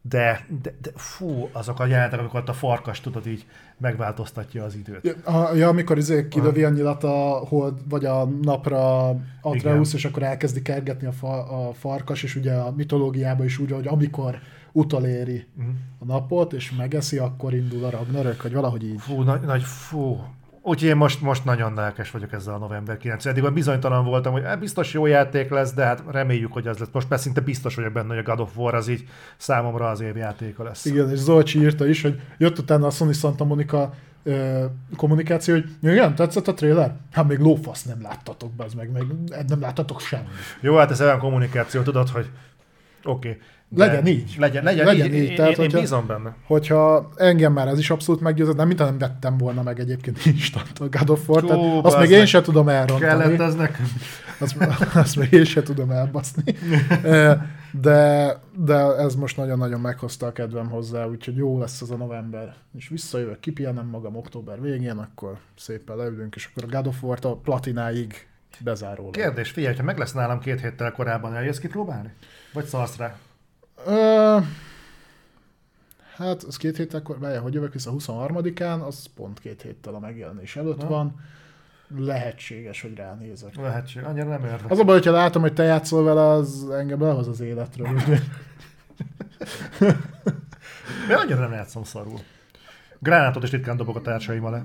[0.02, 3.46] de, de, de fú, azok a jelenetek, amikor ott a farkas, tudod, így
[3.76, 5.16] megváltoztatja az időt.
[5.26, 9.08] Ja, ja amikor izé kilövi a nyilat a hold, vagy a napra
[9.40, 13.70] Atreus, és akkor elkezdi kergetni a, fa, a farkas, és ugye a mitológiában is úgy,
[13.70, 14.38] hogy amikor
[14.72, 15.74] utoléri uh-huh.
[15.98, 19.00] a napot, és megeszi, akkor indul a Ragnarök, vagy valahogy így.
[19.00, 20.20] Fú, nagy, nagy fú,
[20.62, 24.58] Úgyhogy én most, most nagyon lelkes vagyok ezzel a november 9 Eddig bizonytalan voltam, hogy
[24.58, 26.88] biztos jó játék lesz, de hát reméljük, hogy az lesz.
[26.92, 29.04] Most már szinte biztos vagyok benne, hogy a God of War az így
[29.36, 30.84] számomra az év játéka lesz.
[30.84, 34.64] Igen, és Zolcsi írta is, hogy jött utána a Sony Santa Monica ö,
[34.96, 36.96] kommunikáció, hogy igen, tetszett a trailer?
[37.12, 39.04] Hát még lófasz nem láttatok, be, meg, meg
[39.48, 40.28] nem láttatok semmit.
[40.60, 42.30] Jó, hát ez olyan kommunikáció, tudod, hogy
[43.04, 43.40] oké, okay,
[43.76, 44.34] legyen így.
[44.38, 45.14] Legyen, legyen, legyen így.
[45.14, 45.28] így.
[45.28, 46.34] Én, Tehát, én, hogyha, bízom benne.
[46.46, 50.78] Hogyha engem már ez is abszolút meggyőzött, nem mint nem vettem volna meg egyébként instant
[50.78, 53.00] a God of War, tehát azt még én sem tudom elrontani.
[53.00, 53.86] Kellett ez nekem.
[54.40, 54.56] Azt,
[54.94, 56.54] azt még én sem tudom elbaszni.
[57.72, 62.54] De, de ez most nagyon-nagyon meghozta a kedvem hozzá, úgyhogy jó lesz ez a november.
[62.76, 67.24] És visszajövök, kipihenem magam október végén, akkor szépen leülünk, és akkor a God of War-t
[67.24, 68.26] a platináig
[68.60, 69.10] bezáról.
[69.10, 72.12] Kérdés, figyelj, ha meg lesz nálam két héttel korábban, eljössz kipróbálni?
[72.52, 73.18] Vagy szarsz rá?
[73.86, 74.44] Uh,
[76.16, 80.56] hát az két héttel, várja, hogy jövök vissza 23-án, az pont két héttel a megjelenés
[80.56, 80.88] előtt Na.
[80.88, 81.20] van.
[81.96, 83.56] Lehetséges, hogy ránézek.
[83.56, 84.66] Lehetséges, annyira nem érdekel.
[84.68, 87.88] Az a baj, hogyha látom, hogy te játszol vele, az engem lehoz az életről.
[91.08, 92.20] De annyira nem játszom szarul.
[92.98, 94.64] Gránátot is ritkán dobok a társaim le.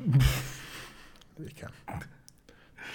[1.47, 1.69] Igen.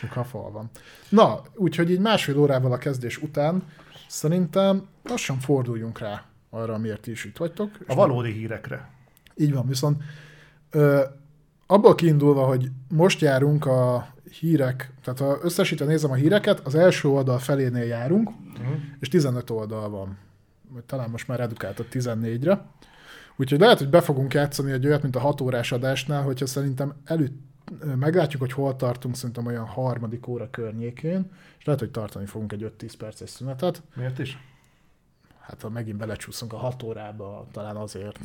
[0.01, 0.71] Csak ha fal van.
[1.09, 3.63] Na, úgyhogy így másfél órával a kezdés után
[4.11, 7.71] Szerintem lassan forduljunk rá arra, miért is itt vagytok.
[7.87, 8.89] A valódi hírekre.
[9.37, 10.03] Így van, viszont
[10.71, 11.05] ö,
[11.67, 14.09] abból kiindulva, hogy most járunk a
[14.39, 18.77] hírek, tehát ha összesítve nézem a híreket, az első oldal felénél járunk, uh-huh.
[19.01, 20.19] és 15 oldal van.
[20.87, 22.67] Talán most már redukáltott 14-re.
[23.37, 26.95] Úgyhogy lehet, hogy be fogunk játszani egy olyat, mint a 6 órás adásnál, hogyha szerintem
[27.05, 27.39] előtt
[27.97, 32.73] meglátjuk, hogy hol tartunk, szerintem olyan harmadik óra környékén, és lehet, hogy tartani fogunk egy
[32.79, 33.83] 5-10 perces szünetet.
[33.95, 34.39] Miért is?
[35.41, 38.19] Hát ha megint belecsúszunk a 6 órába, talán azért.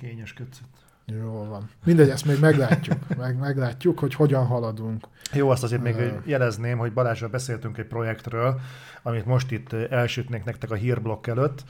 [0.00, 0.66] Kényes kötszet.
[1.06, 1.70] Jó van.
[1.84, 2.98] Mindegy, ezt még meglátjuk.
[3.16, 5.06] Meg, meglátjuk, hogy hogyan haladunk.
[5.32, 8.60] Jó, azt azért még jelezném, hogy Balázsra beszéltünk egy projektről,
[9.02, 11.64] amit most itt elsütnék nektek a hírblokk előtt,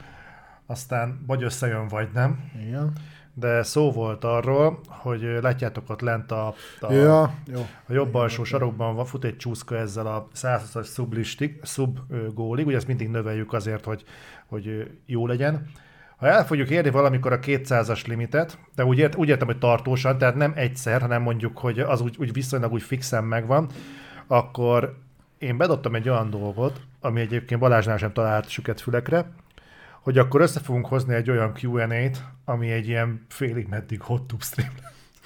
[0.65, 2.51] aztán vagy összejön, vagy nem.
[2.65, 2.93] Igen
[3.33, 7.65] de szó volt arról, hogy látjátok ott lent a, a, ja, jó.
[7.87, 11.99] a jobb alsó sarokban van, fut egy csúszka ezzel a 120-as szublistig, szub
[12.33, 14.03] gólig, ugye ezt mindig növeljük azért, hogy,
[14.47, 15.65] hogy jó legyen.
[16.17, 20.17] Ha el fogjuk érni valamikor a 200-as limitet, de úgy, ért, úgy értem, hogy tartósan,
[20.17, 23.67] tehát nem egyszer, hanem mondjuk, hogy az úgy, úgy viszonylag úgy fixen megvan,
[24.27, 24.97] akkor
[25.37, 29.31] én bedobtam egy olyan dolgot, ami egyébként Balázsnál sem talált süket fülekre,
[30.03, 34.43] hogy akkor össze fogunk hozni egy olyan Q&A-t, ami egy ilyen félig meddig hot tube
[34.43, 34.71] stream.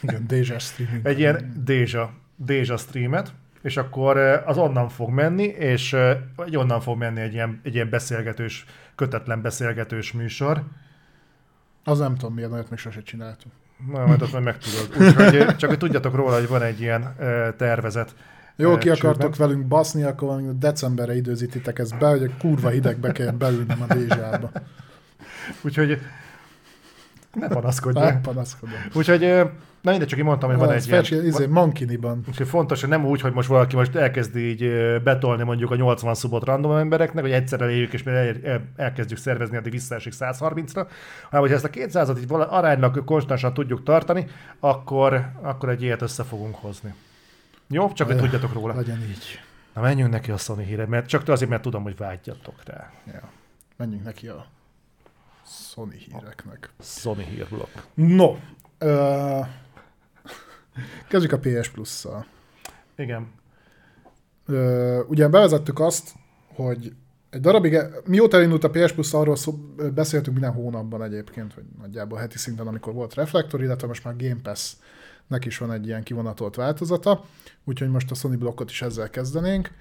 [0.02, 1.08] Igen, Deja streaming.
[1.08, 5.94] Egy ilyen Deja, Deja streamet, és akkor az onnan fog menni, és
[6.46, 10.64] egy onnan fog menni egy ilyen, egy ilyen beszélgetős, kötetlen beszélgetős műsor.
[11.84, 13.54] Az nem tudom miért, mert még sose csináltunk.
[13.92, 14.90] Na, majd azt majd megtudod.
[15.00, 17.16] Úgyhogy csak hogy tudjatok róla, hogy van egy ilyen
[17.58, 18.16] tervezet.
[18.60, 23.32] Jó, ki akartok velünk baszni, akkor decemberre időzítitek ezt be, hogy a kurva hidegbe kell
[23.32, 24.52] belülnem a Dézsába.
[25.62, 26.00] Úgyhogy
[27.34, 28.12] ne panaszkodjál.
[28.12, 28.76] Nem panaszkodom.
[28.94, 29.50] Úgyhogy
[29.82, 31.28] Na mindegy, csak én mondtam, hogy van egy felső, ilyen...
[31.28, 32.24] Izé, mankiniban.
[32.28, 34.72] Úgyhogy fontos, hogy nem úgy, hogy most valaki most elkezdi így
[35.04, 39.72] betolni mondjuk a 80 szubot random embereknek, hogy egyszer eléjük, és el, elkezdjük szervezni, addig
[39.72, 40.88] visszaesik 130-ra,
[41.30, 44.28] hanem hogy ezt a 200-at így aránylag konstantan tudjuk tartani,
[44.60, 46.94] akkor, akkor egy ilyet össze fogunk hozni.
[47.68, 47.92] Jó?
[47.94, 48.76] Csak hogy tudjatok róla.
[48.76, 49.40] Legyen így.
[49.74, 52.92] Na menjünk neki a Sony híre, mert csak azért, mert tudom, hogy vágyjatok rá.
[53.06, 53.30] Ja.
[53.78, 54.46] Menjünk neki a
[55.46, 56.72] Sony híreknek.
[56.80, 57.76] Sony hírblokk.
[57.94, 58.36] No,
[58.80, 59.48] uh,
[61.08, 62.26] kezdjük a PS Plus-szal.
[62.96, 63.32] Igen.
[64.48, 66.14] Uh, ugye bevezettük azt,
[66.56, 66.94] hogy
[67.30, 69.54] egy darabig, mióta elindult a PS Plus, arról szó,
[69.94, 74.42] beszéltünk minden hónapban egyébként, vagy nagyjából heti szinten, amikor volt Reflektor, illetve most már Game
[74.44, 74.74] Pass
[75.28, 77.26] nek is van egy ilyen kivonatolt változata,
[77.64, 79.72] úgyhogy most a Sony blokkot is ezzel kezdenénk.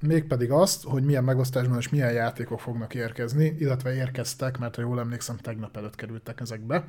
[0.00, 5.00] Mégpedig azt, hogy milyen megosztásban és milyen játékok fognak érkezni, illetve érkeztek, mert ha jól
[5.00, 6.88] emlékszem, tegnap előtt kerültek ezekbe.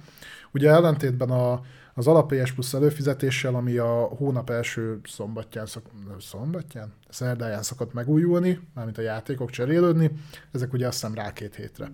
[0.52, 1.62] Ugye ellentétben a,
[1.94, 5.86] az alap PS Plus előfizetéssel, ami a hónap első szombatján, szok,
[6.20, 6.94] szombatján?
[7.10, 10.12] Szerdáján szokott megújulni, mármint a játékok cserélődni,
[10.52, 11.92] ezek ugye azt hiszem rá két hétre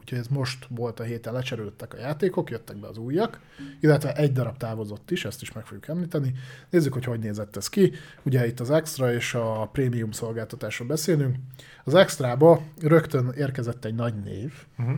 [0.00, 3.40] úgyhogy ez most volt a héten, lecserültek a játékok, jöttek be az újak,
[3.80, 6.34] illetve egy darab távozott is, ezt is meg fogjuk említeni.
[6.70, 7.92] Nézzük, hogy hogy nézett ez ki.
[8.22, 11.36] Ugye itt az extra és a prémium szolgáltatásról beszélünk.
[11.84, 14.96] Az extrába rögtön érkezett egy nagy név, uh-huh.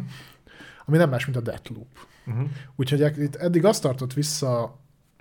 [0.85, 1.89] ami nem más, mint a Deathloop.
[2.27, 2.49] Uh-huh.
[2.77, 4.79] Úgyhogy itt eddig azt tartott vissza,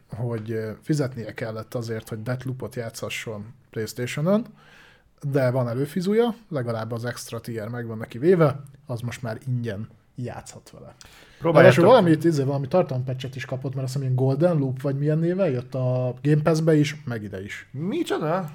[0.08, 4.46] hogy fizetnie kellett azért, hogy Deathloopot játszhasson Playstation-ön,
[5.22, 9.88] de van előfizuja, legalább az extra tier meg van neki véve, az most már ingyen
[10.16, 10.96] játszhat vele.
[11.42, 15.18] Ráadásul valamit, izé, valami tartalompeccset is kapott, mert azt hiszem, ilyen Golden Loop, vagy milyen
[15.18, 17.68] néve jött a Game Pass-be is, meg ide is.
[17.72, 18.50] Micsoda?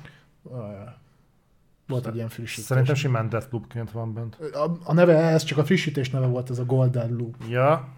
[1.87, 2.65] Volt egy ilyen frissítés.
[2.65, 4.35] Szerintem simán Deathloop-ként van bent.
[4.35, 7.35] A, a neve ez, csak a frissítés neve volt, ez a Golden Loop.
[7.49, 7.89] Ja.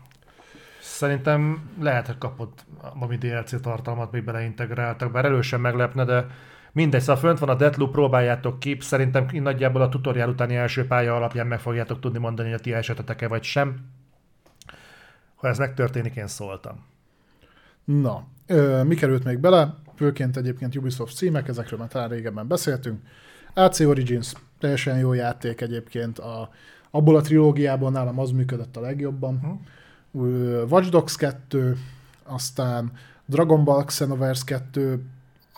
[0.80, 2.64] Szerintem lehet, hogy kapott
[2.94, 6.26] valami DLC tartalmat, még beleintegráltak, bár elősen meglepne, de
[6.72, 11.16] mindegy, szóval fönt van a Deathloop, próbáljátok ki, szerintem nagyjából a tutoriál utáni első pálya
[11.16, 13.80] alapján meg fogjátok tudni mondani, hogy a ti esetetek-e vagy sem.
[15.34, 16.84] Ha ez megtörténik, én szóltam.
[17.84, 19.74] Na, ö, mi került még bele?
[19.96, 23.02] Főként egyébként Ubisoft címek, ezekről már talán régebben beszéltünk.
[23.54, 26.50] AC Origins, teljesen jó játék egyébként, a,
[26.90, 29.34] abból a trilógiából nálam az működött a legjobban.
[29.34, 30.70] Uh-huh.
[30.70, 31.76] Watch Dogs 2,
[32.24, 32.92] aztán
[33.26, 35.02] Dragon Ball Xenoverse 2,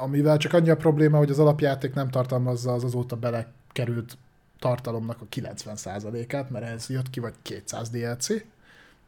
[0.02, 4.16] amivel csak annyi a probléma, hogy az alapjáték nem tartalmazza az azóta belekerült
[4.58, 8.28] tartalomnak a 90%-át, mert ez jött ki vagy 200 DLC,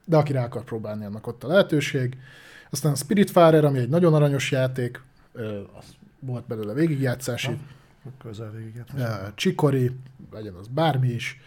[0.05, 2.16] de aki rá akar próbálni, annak ott a lehetőség.
[2.70, 5.01] Aztán Spiritfarer, ami egy nagyon aranyos játék,
[5.78, 5.85] az
[6.19, 7.59] volt belőle végigjátszási.
[8.19, 9.32] Közel végigjátszási.
[9.35, 9.90] Csikori,
[10.32, 11.40] legyen az bármi is.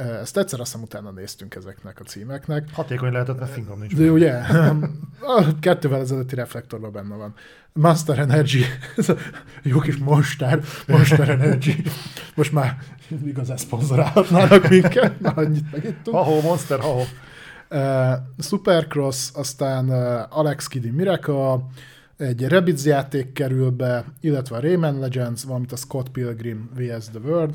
[0.00, 2.68] Ezt egyszer azt utána néztünk ezeknek a címeknek.
[2.72, 3.94] Hatékony lehetett, mert fingom nincs.
[3.94, 4.32] De ugye,
[5.38, 7.34] a kettővel ezelőtti reflektorban benne van.
[7.72, 8.64] Monster Energy,
[9.62, 11.82] jó kis Monster, Monster Energy.
[12.34, 12.78] Most már
[13.24, 16.16] igaz, szponzorálhatnának minket, már annyit megittunk.
[16.16, 16.80] Ahó, Monster.
[17.70, 21.58] Uh, Supercross, aztán uh, Alex Kiddy Miracle,
[22.16, 27.08] egy Rabbids játék kerül be, illetve a Rayman Legends, valamint a Scott Pilgrim vs.
[27.08, 27.54] The World.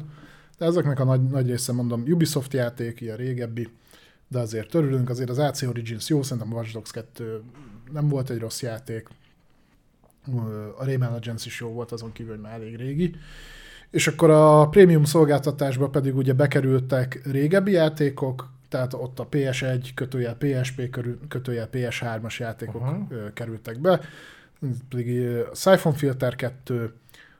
[0.57, 3.69] De ezeknek a nagy, nagy része, mondom, Ubisoft játék, ilyen régebbi,
[4.27, 7.43] de azért örülünk, azért az AC Origins jó, szerintem a Watch Dogs 2
[7.91, 9.07] nem volt egy rossz játék,
[10.77, 13.15] a Rayman Legends is jó volt, azon kívül, hogy már elég régi.
[13.89, 20.35] És akkor a prémium szolgáltatásba pedig ugye bekerültek régebbi játékok, tehát ott a PS1 kötőjel
[20.35, 20.89] PSP
[21.27, 23.33] kötőjel PS3-as játékok uh-huh.
[23.33, 24.01] kerültek be,
[24.89, 26.93] pedig a Siphon Filter 2,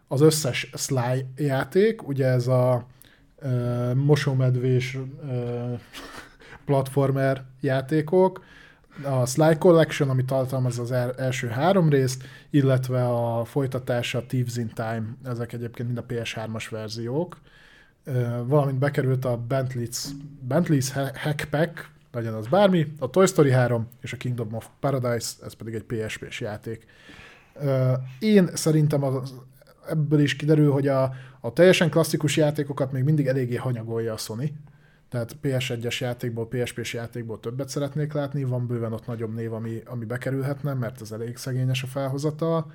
[0.08, 2.88] az összes Sly játék, ugye ez a
[3.46, 4.98] uh, mosómedvés
[6.66, 8.44] platformer játékok,
[9.04, 15.04] a Sly Collection, ami tartalmaz az első három részt, illetve a folytatása Thieves in Time,
[15.24, 17.38] ezek egyébként mind a PS3-as verziók.
[18.46, 19.98] Valamint bekerült a Bentley's,
[20.50, 25.54] Bentley's Hackpack, legyen az bármi, a Toy Story 3 és a Kingdom of Paradise, ez
[25.54, 26.86] pedig egy PSP-s játék.
[28.20, 29.34] Én szerintem az,
[29.90, 34.53] ebből is kiderül, hogy a, a teljesen klasszikus játékokat még mindig eléggé hanyagolja a Sony,
[35.10, 40.06] tehát PS1-es játékból, PSP-s játékból többet szeretnék látni, van bőven ott nagyobb név, ami, ami
[40.06, 42.68] bekerülhetne, mert ez elég szegényes a felhozata,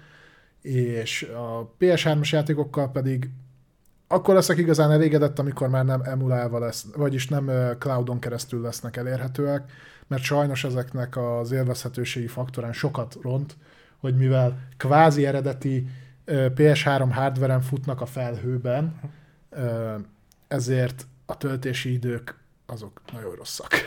[0.62, 3.30] és a PS3-as játékokkal pedig
[4.08, 9.72] akkor leszek igazán elégedett, amikor már nem emulálva lesz, vagyis nem cloudon keresztül lesznek elérhetőek,
[10.06, 13.56] mert sajnos ezeknek az élvezhetőségi faktorán sokat ront,
[13.98, 15.86] hogy mivel kvázi eredeti
[16.30, 19.00] PS3 hardveren futnak a felhőben,
[20.48, 23.68] ezért a töltési idők azok nagyon rosszak.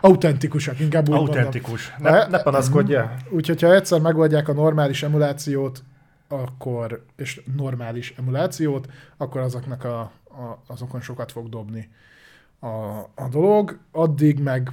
[0.00, 1.92] Autentikusak, inkább úgy Autentikus.
[1.98, 2.12] Mondom.
[2.12, 3.16] Ne, ne panaszkodja.
[3.30, 5.82] Úgyhogy ha egyszer megoldják a normális emulációt,
[6.28, 11.90] akkor, és normális emulációt, akkor azoknak a, a, azokon sokat fog dobni
[12.58, 12.66] a,
[13.14, 13.78] a dolog.
[13.92, 14.72] Addig meg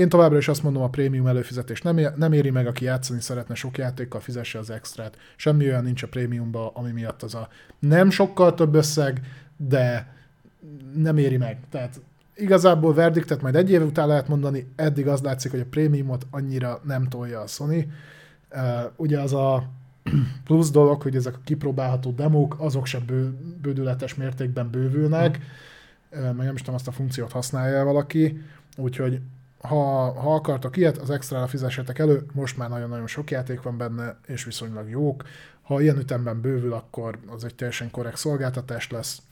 [0.00, 3.54] én továbbra is azt mondom, a prémium előfizetés nem, nem éri meg, aki játszani szeretne
[3.54, 5.16] sok játékkal, fizesse az extrát.
[5.36, 7.48] Semmi olyan nincs a prémiumban, ami miatt az a
[7.78, 9.20] nem sokkal több összeg,
[9.56, 10.14] de
[10.94, 11.58] nem éri meg.
[11.70, 12.00] Tehát
[12.34, 16.80] igazából verdiktet majd egy év után lehet mondani, eddig az látszik, hogy a prémiumot annyira
[16.84, 17.92] nem tolja a Sony.
[18.50, 18.60] Uh,
[18.96, 19.68] ugye az a
[20.44, 25.38] plusz dolog, hogy ezek a kipróbálható demók, azok sem bő, bődületes mértékben bővülnek,
[26.10, 28.42] meg nem is tudom, azt a funkciót használja valaki,
[28.76, 29.20] úgyhogy
[29.60, 34.18] ha, ha akartok ilyet, az extra fizessetek elő, most már nagyon-nagyon sok játék van benne,
[34.26, 35.24] és viszonylag jók.
[35.62, 39.22] Ha ilyen ütemben bővül, akkor az egy teljesen korrekt szolgáltatás lesz,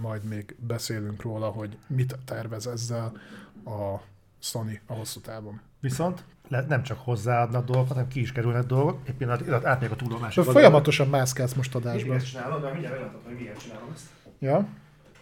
[0.00, 3.12] majd még beszélünk róla, hogy mit tervez ezzel
[3.64, 4.00] a
[4.38, 5.60] Sony a hosszú távon.
[5.80, 8.98] Viszont nem csak hozzáadnak dolgokat, hanem ki is kerülnek dolgok.
[9.04, 12.08] Egy pillanat, átmegyek a túló másik Folyamatosan mászkálsz most adásban.
[12.08, 14.06] Miért csinálod, de mindjárt meglátom, hogy miért csinálom ezt.
[14.38, 14.66] Ja?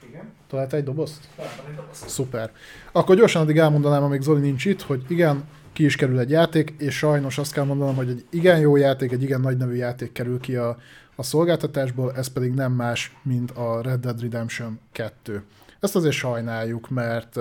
[0.09, 0.32] Igen.
[0.48, 1.28] Talált egy dobozt?
[1.36, 2.09] Találtam egy dobozt.
[2.09, 2.51] Szuper.
[2.93, 6.74] Akkor gyorsan addig elmondanám, amíg Zoli nincs itt, hogy igen, ki is kerül egy játék,
[6.78, 10.12] és sajnos azt kell mondanom, hogy egy igen jó játék, egy igen nagy nevű játék
[10.12, 10.76] kerül ki a
[11.16, 15.43] a szolgáltatásból, ez pedig nem más, mint a Red Dead Redemption 2.
[15.81, 17.39] Ezt azért sajnáljuk, mert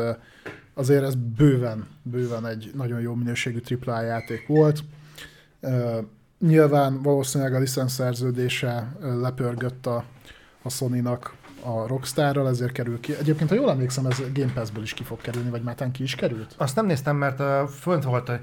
[0.74, 4.84] azért ez bőven, bőven egy nagyon jó minőségű AAA játék volt.
[6.40, 10.06] Nyilván valószínűleg a licenszerződése lepörgött a,
[10.62, 11.36] a Sony-nak
[11.66, 13.16] a Rockstarral, ezért kerül ki.
[13.20, 16.16] Egyébként, ha jól emlékszem, ez Game Pass-ből is ki fog kerülni, vagy már ki is
[16.16, 16.56] került?
[16.58, 18.40] Azt nem néztem, mert uh, fönt volt a...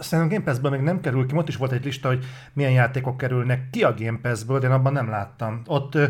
[0.00, 3.16] Szerintem Game Pass-ből még nem kerül ki, ott is volt egy lista, hogy milyen játékok
[3.16, 5.62] kerülnek ki a Game Pass-ből, de én abban nem láttam.
[5.66, 6.04] Ott uh,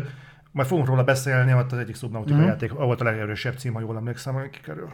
[0.51, 2.45] majd fogunk róla beszélni, ott az egyik Subnautica mm.
[2.45, 4.89] játék, volt a legerősebb cím, ha jól emlékszem, hogy kikerül.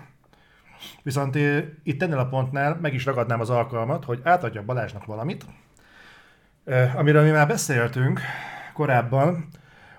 [1.04, 1.36] Viszont
[1.84, 5.46] itt ennél a pontnál meg is ragadnám az alkalmat, hogy átadja Balázsnak valamit,
[6.96, 8.20] amiről mi már beszéltünk
[8.74, 9.48] korábban,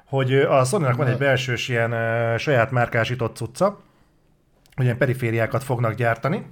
[0.09, 1.91] hogy a sony van egy belsős ilyen
[2.39, 3.81] saját márkásított cucca,
[4.75, 6.47] hogy ilyen perifériákat fognak gyártani,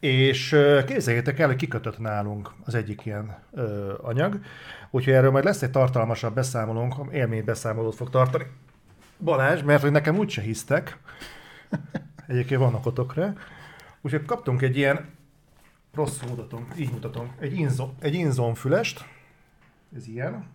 [0.00, 0.56] és
[0.86, 4.40] képzeljétek el, hogy kikötött nálunk az egyik ilyen ö, anyag,
[4.90, 8.44] úgyhogy erről majd lesz egy tartalmasabb beszámolónk, élménybeszámolót fog tartani.
[9.18, 10.98] Balázs, mert hogy nekem úgyse hisztek,
[12.26, 13.32] egyébként vannak otokra,
[14.00, 15.08] úgyhogy kaptunk egy ilyen,
[15.94, 19.04] rosszul mutatom, így mutatom, egy, inzo, egy inzon fülest,
[19.96, 20.46] ez ilyen,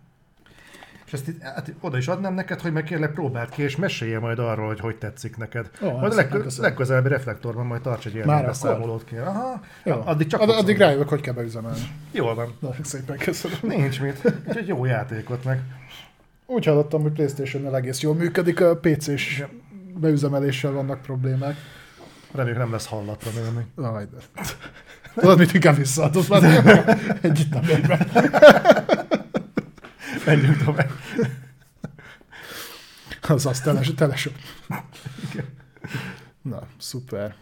[1.10, 4.18] és ezt itt, hát oda is adnám neked, hogy meg kérlek próbáld ki, és mesélje
[4.18, 5.70] majd arról, hogy hogy tetszik neked.
[5.80, 9.16] Jó, majd a legkö- legközelebbi reflektorban majd tarts egy ilyen beszámolót ki.
[9.16, 9.60] Aha.
[9.84, 10.02] Jó.
[10.04, 11.80] Addig csak Ad, addig rájövök, hogy kell beüzemelni.
[12.12, 12.52] Jól van.
[12.58, 13.58] Nagyon szépen köszönöm.
[13.62, 14.34] Nincs mit.
[14.48, 15.60] Úgyhogy jó játékot meg.
[16.46, 19.42] Úgy hallottam, hogy Playstation-nel egész jól működik, a PC-s
[19.94, 21.56] beüzemeléssel vannak problémák.
[22.32, 22.88] Reméljük nem lesz.
[23.76, 24.42] Aj, de.
[25.14, 26.98] Tudod, mit inkább visszaadod már?
[27.20, 27.62] Együtt nem
[30.30, 30.90] Menjünk tovább.
[33.28, 34.32] Az az teles, telesok.
[36.42, 37.34] Na, szuper.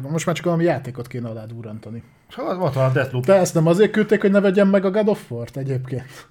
[0.00, 2.02] Most már csak valami játékot kéne alád úrantani.
[2.30, 3.24] Hát, ott van a Deathloop.
[3.24, 6.28] De ezt nem azért küldték, hogy ne vegyem meg a God of War-t egyébként.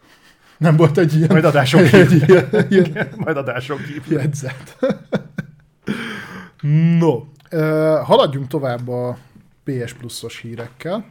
[0.57, 1.27] Nem volt egy ilyen...
[1.31, 2.37] Majd adások kívül.
[2.51, 4.19] Egy ilyen, ilyen, Majd adások kívül.
[4.19, 4.77] Jegyzet.
[6.99, 7.23] no,
[8.03, 9.17] haladjunk tovább a
[9.63, 11.05] PS Plus-os hírekkel,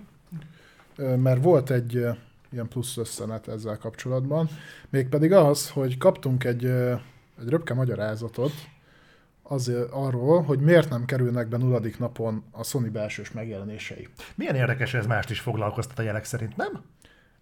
[0.97, 2.07] mert volt egy
[2.55, 4.49] ilyen plusz összenet ezzel kapcsolatban.
[4.91, 8.53] Mégpedig az, hogy kaptunk egy, egy röpke magyarázatot
[9.43, 14.09] az, arról, hogy miért nem kerülnek be nulladik napon a Sony belsős megjelenései.
[14.35, 16.83] Milyen érdekes ez mást is foglalkoztat a jelek szerint, nem?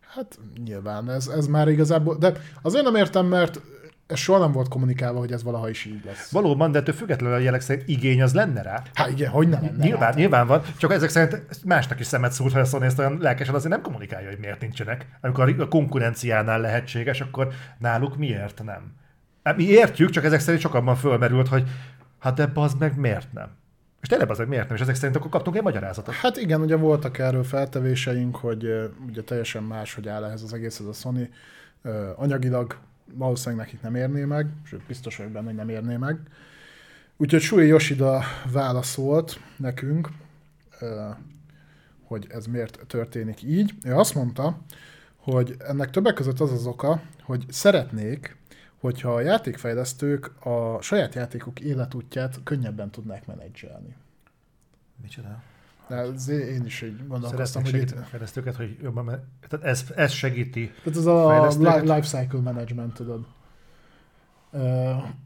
[0.01, 2.33] Hát nyilván, ez, ez már igazából, de
[2.63, 3.61] azért nem értem, mert
[4.13, 6.31] ez soha nem volt kommunikálva, hogy ez valaha is így lesz.
[6.31, 8.83] Valóban, de ettől függetlenül a jelek szerint igény az lenne rá.
[8.95, 10.17] Hát igen, hogy ne lenne Nyilván, rá.
[10.17, 13.55] nyilván van, csak ezek szerint másnak is szemet szúrt, ha a Sony ezt olyan lelkesen
[13.55, 15.07] azért nem kommunikálja, hogy miért nincsenek.
[15.21, 17.49] Amikor a konkurenciánál lehetséges, akkor
[17.79, 18.93] náluk miért nem?
[19.43, 21.69] Hát mi értjük, csak ezek szerint sokabban fölmerült, hogy
[22.19, 23.49] hát ebbe az meg miért nem?
[24.01, 24.77] És tényleg az, miért nem?
[24.77, 26.15] És ezek szerint akkor kaptunk egy magyarázatot.
[26.15, 30.79] Hát igen, ugye voltak erről feltevéseink, hogy ugye teljesen más, hogy áll ehhez az egész,
[30.79, 31.31] ez a Sony
[32.17, 32.77] anyagilag
[33.15, 36.21] valószínűleg nekik nem érné meg, sőt biztos vagyok benne, hogy nem érné meg.
[37.17, 38.23] Úgyhogy Sui Yoshida
[38.53, 40.09] válaszolt nekünk,
[42.03, 43.75] hogy ez miért történik így.
[43.85, 44.59] Ő azt mondta,
[45.17, 48.37] hogy ennek többek között az az oka, hogy szeretnék,
[48.81, 53.97] hogyha a játékfejlesztők a saját játékok életútját könnyebben tudnák menedzselni.
[55.03, 55.43] Micsoda?
[55.93, 57.95] De ez én is így gondolkoztam, hogy itt...
[58.09, 59.07] fejlesztőket, hogy jobban,
[59.49, 61.47] tehát ez, ez segíti Tehát ez a
[61.81, 63.25] life cycle management, tudod.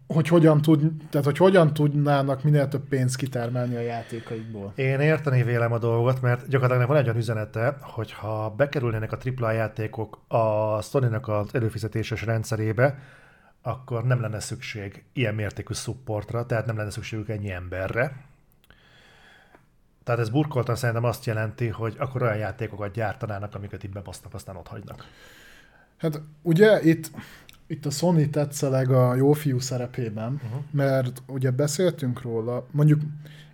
[0.07, 4.73] Hogy hogyan, tud, tehát, hogy hogyan tudnának minél több pénzt kitermelni a játékaikból.
[4.75, 9.19] Én érteni vélem a dolgot, mert gyakorlatilag van egy olyan üzenete, hogy ha bekerülnének a
[9.25, 12.99] AAA játékok a sony az előfizetéses rendszerébe,
[13.63, 18.25] akkor nem lenne szükség ilyen mértékű supportra, tehát nem lenne szükségük ennyi emberre,
[20.07, 24.57] tehát ez burkoltan szerintem azt jelenti, hogy akkor olyan játékokat gyártanának, amiket itt bebasznak, aztán
[24.57, 25.05] ott hagynak.
[25.97, 27.11] Hát ugye itt,
[27.67, 30.61] itt a Sony tetszeleg a jó fiú szerepében, uh-huh.
[30.71, 33.01] mert ugye beszéltünk róla, mondjuk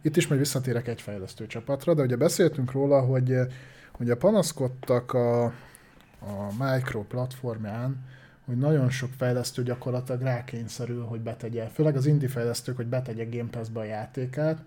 [0.02, 3.36] itt is majd visszatérek egy fejlesztő csapatra, de ugye beszéltünk róla, hogy
[3.98, 5.52] ugye panaszkodtak a, a
[6.58, 8.04] Micro platformján,
[8.44, 13.50] hogy nagyon sok fejlesztő gyakorlatilag rákényszerül, hogy betegye, főleg az indie fejlesztők, hogy betegye Game
[13.50, 14.62] Pass-be a játékát,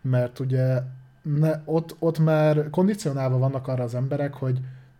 [0.00, 0.82] mert ugye
[1.22, 4.58] ne, ott, ott már kondicionálva vannak arra az emberek, hogy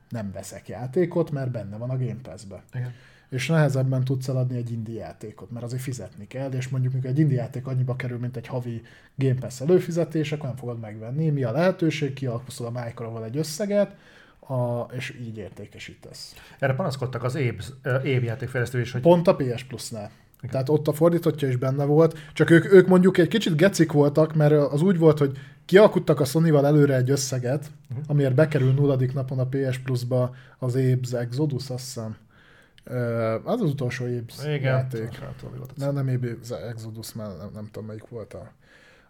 [0.08, 2.62] nem veszek játékot, mert benne van a Game Pass-be.
[2.72, 2.92] Igen.
[3.28, 7.18] És nehezebben tudsz eladni egy indie játékot, mert azért fizetni kell, és mondjuk mikor egy
[7.18, 8.82] indie játék annyiba kerül, mint egy havi
[9.14, 11.30] Game Pass előfizetés, akkor nem fogod megvenni.
[11.30, 12.12] Mi a lehetőség?
[12.12, 13.96] Kialkuszol a Microval egy összeget,
[14.40, 16.34] a, és így értékesítesz.
[16.58, 17.60] Erre panaszkodtak az év,
[18.04, 19.00] év játékfejlesztő is, hogy...
[19.00, 20.10] Pont a PS Plus-nál.
[20.38, 20.50] Igen.
[20.50, 24.34] Tehát ott a fordítottja is benne volt, csak ők, ők mondjuk egy kicsit gecik voltak,
[24.34, 25.38] mert az úgy volt, hogy
[25.70, 28.04] kialkuttak a Sony-val előre egy összeget, uh-huh.
[28.08, 32.16] amiért bekerül nulladik napon a PS Plus-ba az Abe's Exodus, azt hiszem.
[33.44, 34.60] Az az utolsó Abe's Igen.
[34.60, 35.18] játék.
[35.76, 38.52] Nem, nem Abe's Exodus, mert nem, nem tudom melyik volt a,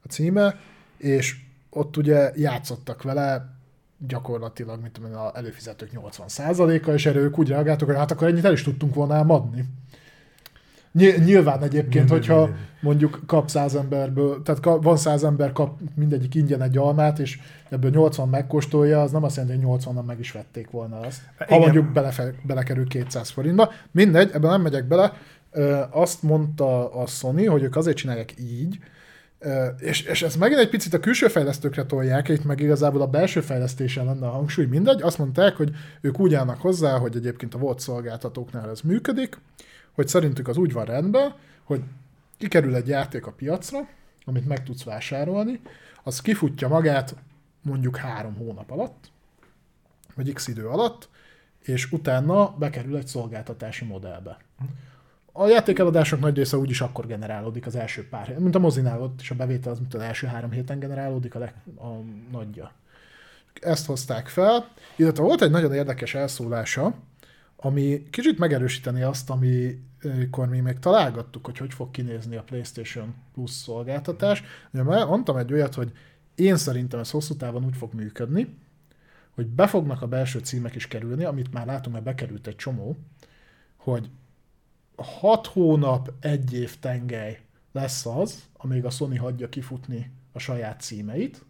[0.02, 0.60] a címe,
[0.96, 1.36] és
[1.70, 3.54] ott ugye játszottak vele
[3.98, 8.44] gyakorlatilag, mint tudom, az előfizetők 80%-a, és erről ők úgy reagáltak, hogy hát akkor ennyit
[8.44, 9.64] el is tudtunk volna ám adni.
[10.92, 12.56] Nyilván egyébként, mi, hogyha mi, mi.
[12.80, 17.38] mondjuk kap száz emberből, tehát van száz ember, kap mindegyik ingyen egy almát, és
[17.68, 21.20] ebből 80 megkóstolja, az nem azt jelenti, hogy 80-an meg is vették volna azt.
[21.38, 21.58] Ha Igen.
[21.60, 23.72] mondjuk belefe, belekerül 200 forintba.
[23.90, 25.12] Mindegy, ebben nem megyek bele.
[25.90, 28.78] Azt mondta a Sony, hogy ők azért csinálják így,
[29.78, 33.40] és, és ezt megint egy picit a külső fejlesztőkre tolják, itt meg igazából a belső
[33.40, 35.02] fejlesztésen lenne a hangsúly, mindegy.
[35.02, 39.38] Azt mondták, hogy ők úgy állnak hozzá, hogy egyébként a volt szolgáltatóknál ez működik,
[39.92, 41.34] hogy szerintük az úgy van rendben,
[41.64, 41.82] hogy
[42.36, 43.88] kikerül egy játék a piacra,
[44.24, 45.60] amit meg tudsz vásárolni,
[46.02, 47.16] az kifutja magát
[47.62, 49.10] mondjuk három hónap alatt,
[50.14, 51.08] vagy x idő alatt,
[51.62, 54.38] és utána bekerül egy szolgáltatási modellbe.
[55.32, 59.20] A játékeladások nagy része úgyis akkor generálódik az első pár héten, mint a mozinál ott
[59.20, 61.88] is a bevétel az, mint az első három héten generálódik a, leg, a
[62.30, 62.72] nagyja.
[63.60, 66.94] Ezt hozták fel, illetve volt egy nagyon érdekes elszólása,
[67.62, 73.50] ami kicsit megerősíteni azt, amikor mi még találgattuk, hogy hogy fog kinézni a PlayStation Plus
[73.50, 74.42] szolgáltatás.
[74.72, 75.92] Ugye mondtam egy olyat, hogy
[76.34, 78.56] én szerintem ez hosszú távon úgy fog működni,
[79.30, 82.96] hogy be fognak a belső címek is kerülni, amit már látom, mert bekerült egy csomó,
[83.76, 84.10] hogy
[84.96, 87.40] hat hónap, egy év tengely
[87.72, 91.44] lesz az, amíg a Sony hagyja kifutni a saját címeit,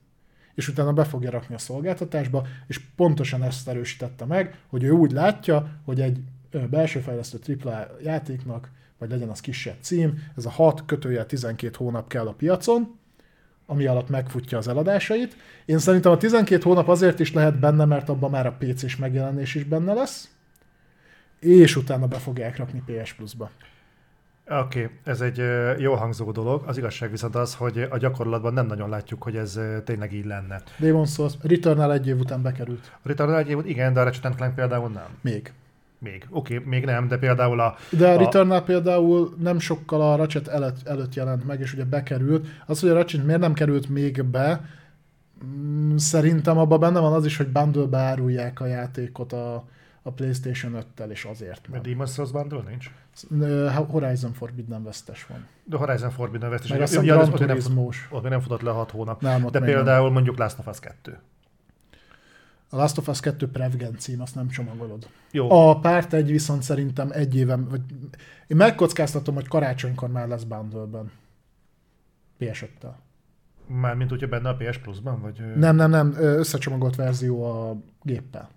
[0.60, 5.12] és utána be fogja rakni a szolgáltatásba, és pontosan ezt erősítette meg, hogy ő úgy
[5.12, 6.18] látja, hogy egy
[6.70, 12.08] belső fejlesztő AAA játéknak, vagy legyen az kisebb cím, ez a 6 kötője 12 hónap
[12.08, 12.98] kell a piacon,
[13.66, 15.36] ami alatt megfutja az eladásait.
[15.64, 19.54] Én szerintem a 12 hónap azért is lehet benne, mert abban már a PC-s megjelenés
[19.54, 20.28] is benne lesz,
[21.38, 23.50] és utána be fogják rakni PS Plus-ba.
[24.58, 25.42] Oké, okay, ez egy
[25.78, 26.62] jó hangzó dolog.
[26.66, 30.62] Az igazság viszont az, hogy a gyakorlatban nem nagyon látjuk, hogy ez tényleg így lenne.
[30.80, 32.92] Demon's Souls Returnal egy év után bekerült.
[33.02, 35.06] A Returnal egy év után, igen, de a Ratchet Clank például nem.
[35.20, 35.52] Még.
[35.98, 36.26] Még.
[36.30, 37.76] Oké, okay, még nem, de például a...
[37.90, 41.84] De a, a Returnal például nem sokkal a Ratchet előtt, előtt jelent meg, és ugye
[41.84, 42.46] bekerült.
[42.66, 44.64] Az, hogy a Ratchet miért nem került még be,
[45.44, 49.64] mm, szerintem abban benne van az is, hogy bundle árulják a játékot a,
[50.02, 51.80] a PlayStation 5-tel, és azért nem.
[51.80, 52.90] A Demon's Souls bundle nincs?
[53.88, 55.46] Horizon Forbidden vesztes van.
[55.64, 56.70] De Horizon Forbidden vesztes.
[56.70, 57.32] Meg azt ja, Gran nem,
[58.10, 59.20] ott még nem futott le 6 hónap.
[59.20, 60.12] Nem, De például nem.
[60.12, 61.18] mondjuk Last of Us 2.
[62.72, 65.08] A Last of Us 2 Prevgen cím, azt nem csomagolod.
[65.30, 65.50] Jó.
[65.50, 67.80] A párt egy viszont szerintem egy éven, vagy
[68.46, 71.10] én megkockáztatom, hogy karácsonykor már lesz bundle-ben.
[72.40, 72.92] PS5-tel.
[73.66, 75.20] Mármint hogyha benne a PS Plus-ban?
[75.20, 75.56] Vagy...
[75.56, 78.50] Nem, nem, nem, összecsomagolt verzió a géppel.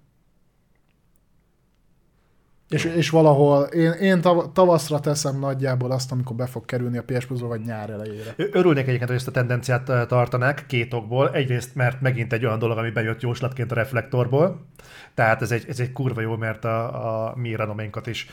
[2.74, 4.22] És, és valahol én, én
[4.54, 8.34] tavaszra teszem nagyjából azt, amikor be fog kerülni a PS plus vagy nyár elejére.
[8.38, 11.32] Örülnék egyébként, hogy ezt a tendenciát tartanák két okból.
[11.32, 14.66] Egyrészt, mert megint egy olyan dolog, ami bejött jóslatként a reflektorból.
[15.14, 18.28] Tehát ez egy, ez egy kurva jó, mert a, a mi renoménkat is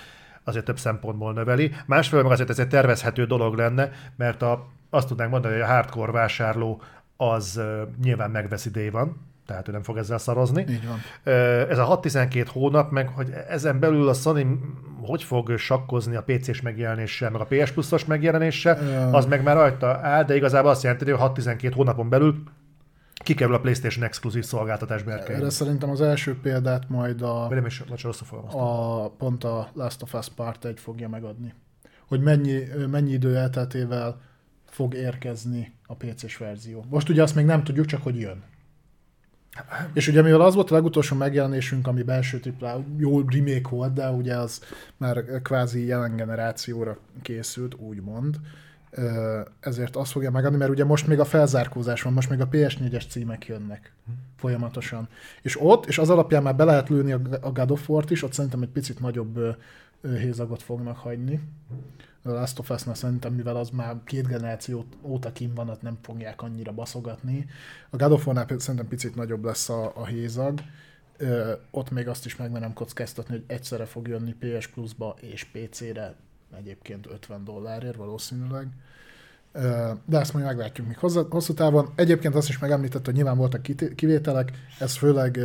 [0.44, 1.72] azért több szempontból növeli.
[1.86, 5.66] Másfél meg azért ez egy tervezhető dolog lenne, mert a, azt tudnánk mondani, hogy a
[5.66, 6.82] hardcore vásárló
[7.16, 7.60] az
[8.02, 10.64] nyilván megveszi day van, tehát ő nem fog ezzel szarozni.
[10.68, 10.98] Így van.
[11.68, 14.60] Ez a 6-12 hónap, meg hogy ezen belül a Sony
[15.02, 19.98] hogy fog sakkozni a PC-s megjelenéssel, meg a PS Plus-os megjelenéssel, az meg már rajta
[20.02, 22.42] áll, de igazából azt jelenti, hogy 6-12 hónapon belül
[23.12, 25.38] kikerül a PlayStation exkluzív szolgáltatás berkein.
[25.38, 27.82] Erre szerintem az első példát majd a, nem is,
[28.50, 31.54] a pont a Last of Us Part 1 fogja megadni.
[32.08, 34.20] Hogy mennyi, mennyi idő elteltével
[34.66, 36.84] fog érkezni a PC-s verzió.
[36.88, 38.42] Most ugye azt még nem tudjuk, csak hogy jön.
[39.92, 44.10] És ugye mivel az volt a legutolsó megjelenésünk, ami belső triplá, jó remake volt, de
[44.10, 44.60] ugye az
[44.96, 48.36] már kvázi jelen generációra készült, úgymond,
[49.60, 53.08] ezért azt fogja megadni, mert ugye most még a felzárkózás van, most még a PS4-es
[53.08, 53.92] címek jönnek
[54.36, 55.08] folyamatosan.
[55.42, 58.32] És ott, és az alapján már be lehet lőni a God of War-t is, ott
[58.32, 59.56] szerintem egy picit nagyobb
[60.02, 61.40] hézagot fognak hagyni.
[62.22, 66.42] A Last of us szerintem, mivel az már két generáció óta kim van, nem fogják
[66.42, 67.46] annyira baszogatni.
[67.90, 70.60] A God of War-nál szerintem picit nagyobb lesz a, a hézag.
[71.16, 76.14] Ö, ott még azt is megmerem kockáztatni, hogy egyszerre fog jönni PS Plus-ba és PC-re
[76.56, 78.68] egyébként 50 dollárért valószínűleg.
[79.52, 81.92] Ö, de ezt majd meglátjuk még hozzá, hosszú távon.
[81.94, 83.62] Egyébként azt is megemlített, hogy nyilván voltak
[83.94, 85.40] kivételek, ez főleg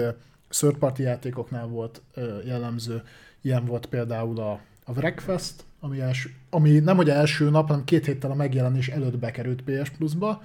[0.50, 2.02] third party játékoknál volt
[2.46, 3.04] jellemző.
[3.42, 4.52] Ilyen volt például a,
[4.86, 9.18] a Wreckfest, ami, első, ami nem hogy első nap, hanem két héttel a megjelenés előtt
[9.18, 10.42] bekerült PS Plus-ba.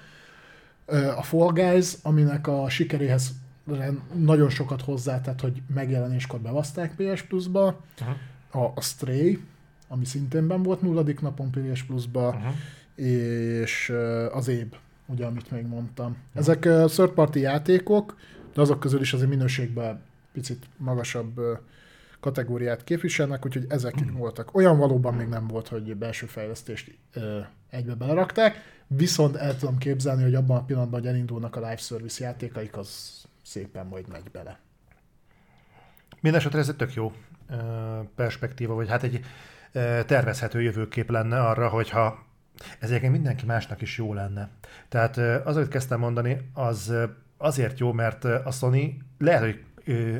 [1.17, 3.33] A Fall Guys, aminek a sikeréhez
[4.15, 7.81] nagyon sokat hozzátett, hogy megjelenéskor bevaszták PS Plus-ba.
[8.01, 8.75] Uh-huh.
[8.77, 9.39] A, Stray,
[9.89, 12.55] ami szintén ben volt nulladik napon PS Plus-ba, uh-huh.
[13.07, 13.93] és
[14.33, 14.75] az Éb,
[15.07, 16.17] ugye, amit még mondtam.
[16.35, 18.17] Ezek third party játékok,
[18.55, 20.03] de azok közül is azért minőségben
[20.33, 21.41] picit magasabb
[22.21, 24.55] kategóriát képviselnek, úgyhogy ezek voltak.
[24.55, 27.23] Olyan valóban még nem volt, hogy belső fejlesztést uh,
[27.71, 28.57] egybe belerakták,
[28.87, 33.21] viszont el tudom képzelni, hogy abban a pillanatban, hogy elindulnak a live service játékaik, az
[33.43, 34.59] szépen majd megy bele.
[36.21, 37.13] Mindenesetre ez egy tök jó
[38.15, 39.25] perspektíva, vagy hát egy
[40.07, 42.27] tervezhető jövőkép lenne arra, hogyha
[42.79, 44.49] ez egyébként mindenki másnak is jó lenne.
[44.89, 45.17] Tehát
[45.47, 46.93] az, amit kezdtem mondani, az
[47.37, 49.65] azért jó, mert a Sony lehet, hogy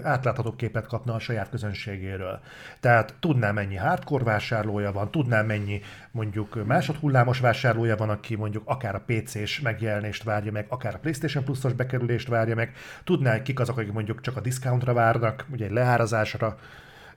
[0.03, 2.41] átlátható képet kapna a saját közönségéről.
[2.81, 5.81] Tehát tudná, mennyi hardcore vásárlója van, tudná, mennyi
[6.11, 11.45] mondjuk másodhullámos vásárlója van, aki mondjuk akár a PC-s megjelenést várja meg, akár a PlayStation
[11.45, 12.73] Plus-os bekerülést várja meg,
[13.05, 16.59] tudná, kik azok, akik mondjuk csak a discountra várnak, ugye egy leárazásra.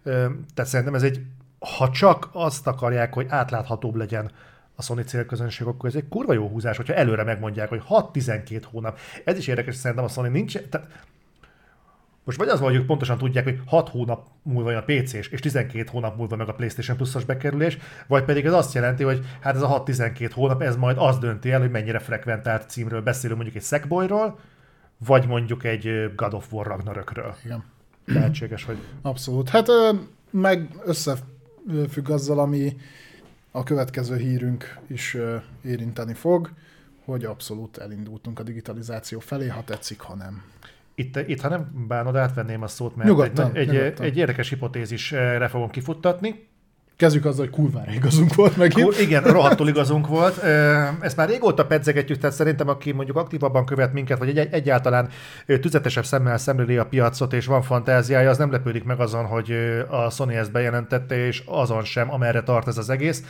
[0.03, 1.21] Tehát szerintem ez egy,
[1.59, 4.31] ha csak azt akarják, hogy átláthatóbb legyen
[4.75, 8.99] a Sony célközönség, akkor ez egy kurva jó húzás, hogyha előre megmondják, hogy 6-12 hónap.
[9.25, 10.87] Ez is érdekes, szerintem a Sony nincs, tehát
[12.23, 15.39] most vagy az van, hogy pontosan tudják, hogy 6 hónap múlva jön a PC-s, és
[15.39, 17.77] 12 hónap múlva meg a PlayStation Plus-os bekerülés,
[18.07, 21.51] vagy pedig ez azt jelenti, hogy hát ez a 6-12 hónap, ez majd az dönti
[21.51, 24.39] el, hogy mennyire frekventált címről beszélünk, mondjuk egy Sackboyról,
[24.97, 27.35] vagy mondjuk egy God of War Ragnarökről.
[27.45, 27.63] Igen.
[28.05, 28.77] Lehetséges, hogy...
[29.01, 29.49] Abszolút.
[29.49, 29.67] Hát
[30.29, 32.75] meg összefügg azzal, ami
[33.51, 35.17] a következő hírünk is
[35.63, 36.51] érinteni fog,
[37.05, 40.43] hogy abszolút elindultunk a digitalizáció felé, ha tetszik, ha nem.
[40.95, 44.05] Itt, itt ha nem bánod, átvenném a szót, mert nyugodtan, egy, nyugodtan.
[44.05, 46.51] egy, érdekes hipotézisre fogom kifuttatni.
[46.95, 48.87] Kezdjük azzal, hogy kurvára igazunk volt megint.
[48.87, 50.43] Kur, igen, rohadtul igazunk volt.
[51.01, 55.09] Ezt már régóta pedzegetjük, tehát szerintem aki mondjuk aktívabban követ minket, vagy egy, egyáltalán
[55.45, 59.51] tüzetesebb szemmel szemléli a piacot, és van fantáziája, az nem lepődik meg azon, hogy
[59.89, 63.23] a Sony ezt bejelentette, és azon sem, amerre tart ez az egész.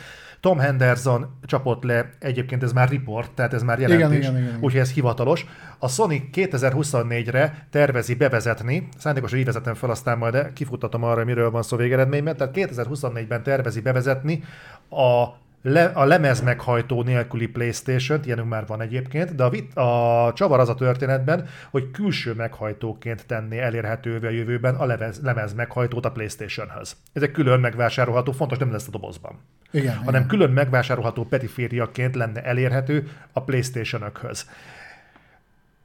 [0.44, 4.54] Tom Henderson csapott le, egyébként ez már report, tehát ez már jelentés, igen, igen, igen,
[4.60, 5.46] úgyhogy ez hivatalos.
[5.78, 11.62] A Sony 2024-re tervezi bevezetni, szándékosan így vezetem fel, aztán majd kifutatom arra, miről van
[11.62, 14.42] szó végeredményben, tehát 2024-ben tervezi bevezetni
[14.90, 15.24] a
[15.66, 20.60] le, a lemez meghajtó nélküli playstation ilyenünk már van egyébként, de a, vit, a csavar
[20.60, 26.12] az a történetben, hogy külső meghajtóként tenné elérhetővé a jövőben a lemez, lemez meghajtót a
[26.12, 26.96] PlayStation-höz.
[27.12, 29.38] Ez egy külön megvásárolható, fontos nem lesz a dobozban.
[29.70, 30.26] Igen, hanem igen.
[30.26, 34.46] külön megvásárolható perifériaként lenne elérhető a PlayStation-ökhöz.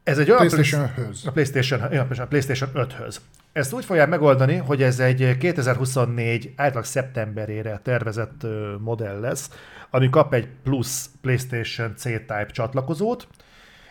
[0.09, 1.25] Ez egy olyan PlayStation-höz.
[1.25, 1.81] A PlayStation,
[2.19, 3.15] a PlayStation 5-höz.
[3.51, 8.45] Ezt úgy fogják megoldani, hogy ez egy 2024 átlag szeptemberére tervezett
[8.79, 9.49] modell lesz,
[9.89, 13.27] ami kap egy plusz PlayStation C-Type csatlakozót,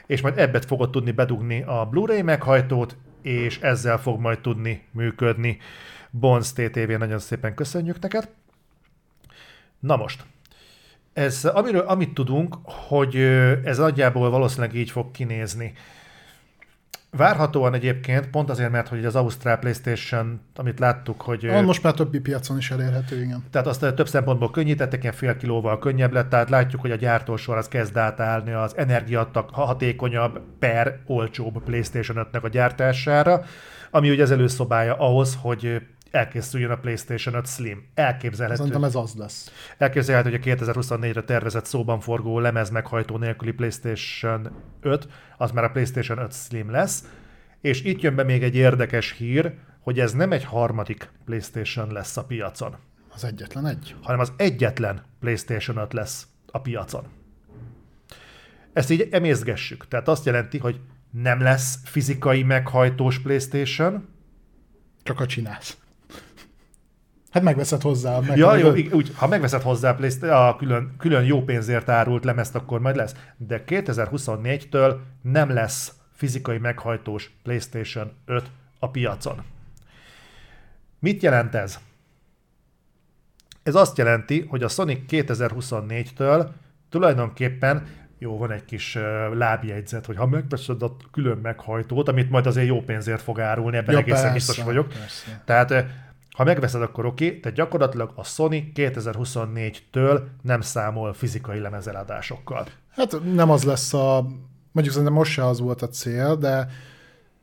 [0.07, 5.59] és majd ebbet fogod tudni bedugni a Blu-ray meghajtót, és ezzel fog majd tudni működni.
[6.11, 8.29] Bonds TTV, nagyon szépen köszönjük neked.
[9.81, 10.25] Na most,
[11.13, 13.17] ez, amiről, amit tudunk, hogy
[13.65, 15.73] ez nagyjából valószínűleg így fog kinézni.
[17.11, 21.47] Várhatóan egyébként, pont azért, mert hogy az Ausztrál PlayStation, amit láttuk, hogy...
[21.47, 23.45] Ah, most már többi piacon is elérhető, igen.
[23.51, 27.57] Tehát azt több szempontból könnyítettek, ilyen fél kilóval könnyebb lett, tehát látjuk, hogy a gyártósor
[27.57, 33.45] az kezd átállni az energiatak hatékonyabb per olcsóbb PlayStation 5-nek a gyártására,
[33.91, 37.87] ami ugye az előszobája ahhoz, hogy elkészüljön a PlayStation 5 Slim.
[37.95, 38.57] Elképzelhető.
[38.57, 39.53] Szerintem ez az lesz.
[39.79, 45.71] Elképzelhető, hogy a 2024-re tervezett szóban forgó lemez meghajtó nélküli PlayStation 5, az már a
[45.71, 47.05] PlayStation 5 Slim lesz.
[47.61, 52.17] És itt jön be még egy érdekes hír, hogy ez nem egy harmadik PlayStation lesz
[52.17, 52.77] a piacon.
[53.15, 53.95] Az egyetlen egy.
[54.03, 57.07] Hanem az egyetlen PlayStation 5 lesz a piacon.
[58.73, 59.89] Ezt így emészgessük.
[59.89, 60.81] Tehát azt jelenti, hogy
[61.11, 64.09] nem lesz fizikai meghajtós PlayStation,
[65.03, 65.77] csak a csinálsz.
[67.31, 68.21] Hát megveszed hozzá.
[68.21, 72.81] Meg ja, jó, úgy, ha megveszed hozzá a külön, külön jó pénzért árult lemezt, akkor
[72.81, 73.15] majd lesz.
[73.37, 79.43] De 2024-től nem lesz fizikai meghajtós PlayStation 5 a piacon.
[80.99, 81.79] Mit jelent ez?
[83.63, 86.49] Ez azt jelenti, hogy a Sonic 2024-től
[86.89, 87.87] tulajdonképpen
[88.19, 89.03] jó, van egy kis uh,
[89.35, 93.95] lábjegyzet, hogy ha megveszed a külön meghajtót, amit majd azért jó pénzért fog árulni, ebben
[93.95, 94.89] ja, egészen persze, biztos vagyok.
[94.89, 95.43] Persze.
[95.45, 95.85] Tehát
[96.39, 102.67] ha megveszed, akkor oké, okay, tehát gyakorlatilag a Sony 2024-től nem számol fizikai lemezeladásokkal.
[102.91, 104.27] Hát nem az lesz a,
[104.73, 106.69] mondjuk szerintem most se az volt a cél, de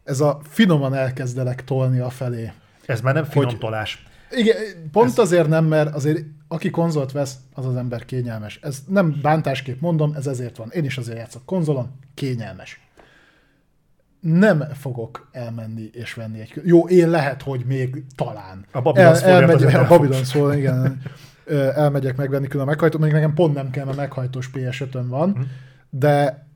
[0.03, 2.51] ez a finoman elkezdelek tolni a felé.
[2.85, 4.05] Ez már nem finom tolás.
[4.31, 4.55] Igen,
[4.91, 5.17] pont ez...
[5.17, 8.59] azért nem, mert azért aki konzolt vesz, az az ember kényelmes.
[8.61, 10.69] Ez nem bántásképp mondom, ez ezért van.
[10.71, 12.84] Én is azért játszok konzolon, kényelmes
[14.25, 16.61] nem fogok elmenni és venni egy...
[16.63, 18.65] Jó, én lehet, hogy még talán.
[18.71, 21.01] A Babylon El, elmegy, A Babylon szól, igen.
[21.75, 25.51] elmegyek megvenni külön a meghajtót, még nekem pont nem kell, mert meghajtós ps van, hmm.
[25.89, 26.47] de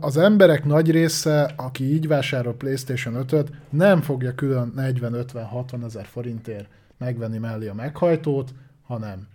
[0.00, 6.68] az emberek nagy része, aki így vásárol PlayStation 5-öt, nem fogja külön 40-50-60 ezer forintért
[6.98, 8.54] megvenni mellé a meghajtót,
[8.86, 9.28] hanem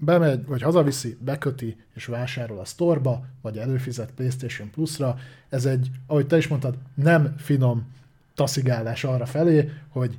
[0.00, 5.16] bemegy, vagy hazaviszi, beköti, és vásárol a sztorba, vagy előfizet PlayStation Plus-ra.
[5.48, 7.92] Ez egy, ahogy te is mondtad, nem finom
[8.34, 10.18] taszigálás arra felé, hogy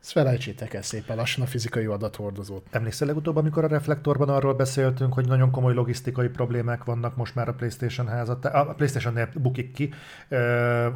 [0.00, 2.66] ezt felejtsétek el szépen lassan a fizikai adathordozót.
[2.70, 7.48] Emlékszel legutóbb, amikor a reflektorban arról beszéltünk, hogy nagyon komoly logisztikai problémák vannak most már
[7.48, 9.92] a PlayStation házat, a PlayStation-nél bukik ki,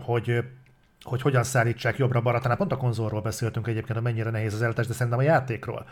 [0.03, 0.45] hogy
[1.03, 2.41] hogy hogyan szállítsák jobbra-balra.
[2.41, 5.87] Talán pont a konzolról beszéltünk egyébként, hogy mennyire nehéz az eltás, de szerintem a játékról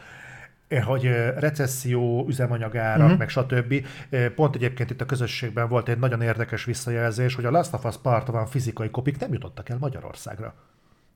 [0.84, 1.02] hogy
[1.38, 3.18] recesszió, üzemanyagárak, uh-huh.
[3.18, 3.86] meg stb.
[4.34, 7.97] Pont egyébként itt a közösségben volt egy nagyon érdekes visszajelzés, hogy a Last of Us
[7.97, 10.55] Part van fizikai kopik nem jutottak el Magyarországra.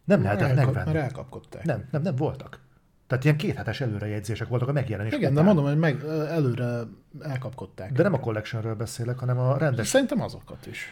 [0.05, 0.93] Nem lehetett Elkap, megvenni.
[0.93, 1.65] Mert elkapkodták.
[1.65, 2.61] Nem, nem, nem voltak.
[3.07, 5.45] Tehát ilyen kéthetes előrejegyzések voltak a megjelenés Igen, után.
[5.45, 6.81] de mondom, hogy meg, előre
[7.21, 7.93] elkapkodták.
[7.93, 9.89] De nem a collectionről beszélek, hanem a rendes.
[9.89, 10.87] Szerintem azokat is.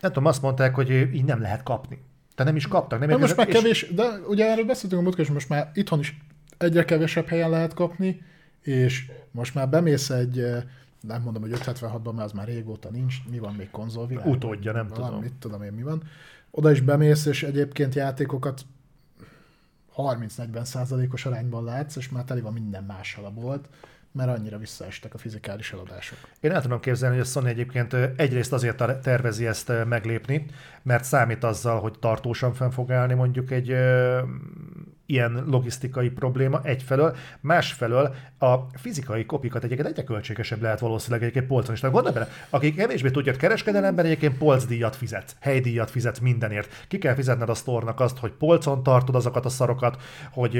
[0.00, 1.98] Nem tudom, azt mondták, hogy így nem lehet kapni.
[2.34, 2.98] Tehát nem is kaptak.
[2.98, 3.94] Nem de most már kevés, és...
[3.94, 6.16] de ugye erről beszéltünk a múltkor, és most már itthon is
[6.64, 8.22] egyre kevesebb helyen lehet kapni,
[8.60, 10.46] és most már bemész egy,
[11.00, 14.26] nem mondom, hogy 576-ban, mert az már régóta nincs, mi van még konzolvilág?
[14.26, 15.20] Utódja, nem valami, tudom.
[15.20, 16.02] Mit tudom én, mi van.
[16.50, 18.62] Oda is bemész, és egyébként játékokat
[19.96, 23.68] 30-40 százalékos arányban látsz, és már teli van minden mással a bolt,
[24.12, 26.18] mert annyira visszaestek a fizikális eladások.
[26.40, 30.46] Én el tudom képzelni, hogy a Sony egyébként egyrészt azért tervezi ezt meglépni,
[30.82, 33.76] mert számít azzal, hogy tartósan fenn fog állni mondjuk egy
[35.06, 41.74] ilyen logisztikai probléma egyfelől, másfelől a fizikai kopikat egyébként egyre költségesebb lehet valószínűleg egyébként polcon
[41.74, 41.80] is.
[41.80, 46.84] Gondolj bele, akik kevésbé tudják kereskedelemben, egyébként polcdíjat fizet, helydíjat fizet mindenért.
[46.88, 50.02] Ki kell fizetned a sztornak azt, hogy polcon tartod azokat a szarokat,
[50.32, 50.58] hogy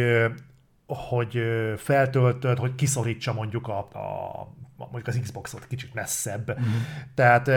[0.86, 1.38] hogy
[1.76, 6.48] feltöltöd, hogy kiszorítsa mondjuk a, a mondjuk az Xboxot kicsit messzebb.
[6.48, 6.66] Uh-huh.
[7.14, 7.50] Tehát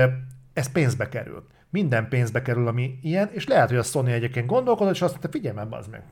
[0.53, 1.47] ez pénzbe kerül.
[1.69, 5.29] Minden pénzbe kerül, ami ilyen, és lehet, hogy a Sony egyébként gondolkodott, és azt mondta,
[5.31, 6.03] figyelj már, az meg.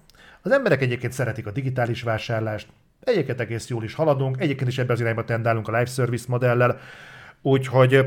[0.45, 2.67] Az emberek egyébként szeretik a digitális vásárlást,
[2.99, 6.79] egyébként egész jól is haladunk, egyébként is ebbe az irányba tendálunk a live service modellel,
[7.41, 8.05] úgyhogy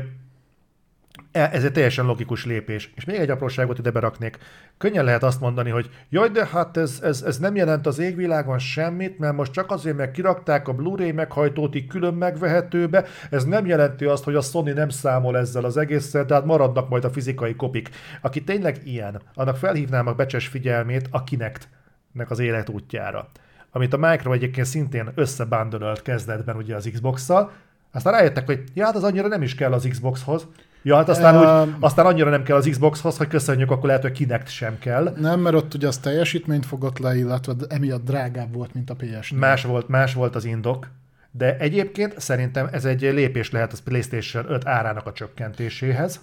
[1.31, 2.91] E, ez egy teljesen logikus lépés.
[2.95, 4.37] És még egy apróságot ide beraknék.
[4.77, 8.59] Könnyen lehet azt mondani, hogy jaj, de hát ez, ez, ez nem jelent az égvilágon
[8.59, 13.65] semmit, mert most csak azért, mert kirakták a Blu-ray meghajtót így külön megvehetőbe, ez nem
[13.65, 17.55] jelenti azt, hogy a Sony nem számol ezzel az egésszel, tehát maradnak majd a fizikai
[17.55, 17.89] kopik.
[18.21, 21.23] Aki tényleg ilyen, annak felhívnám a becses figyelmét a
[22.11, 23.29] Kinect-nek az életútjára.
[23.71, 27.51] Amit a Micro egyébként szintén összebándolölt kezdetben ugye az Xbox-szal,
[27.91, 30.47] aztán rájöttek, hogy ja, hát az annyira nem is kell az Xboxhoz,
[30.81, 34.01] Ja, hát aztán, uh, úgy, aztán annyira nem kell az Xboxhoz, hogy köszönjük, akkor lehet,
[34.01, 35.13] hogy kinek sem kell.
[35.17, 39.31] Nem, mert ott ugye az teljesítményt fogott le, illetve emiatt drágább volt, mint a ps
[39.31, 40.87] Más volt, más volt az indok.
[41.31, 46.19] De egyébként szerintem ez egy lépés lehet az PlayStation 5 árának a csökkentéséhez.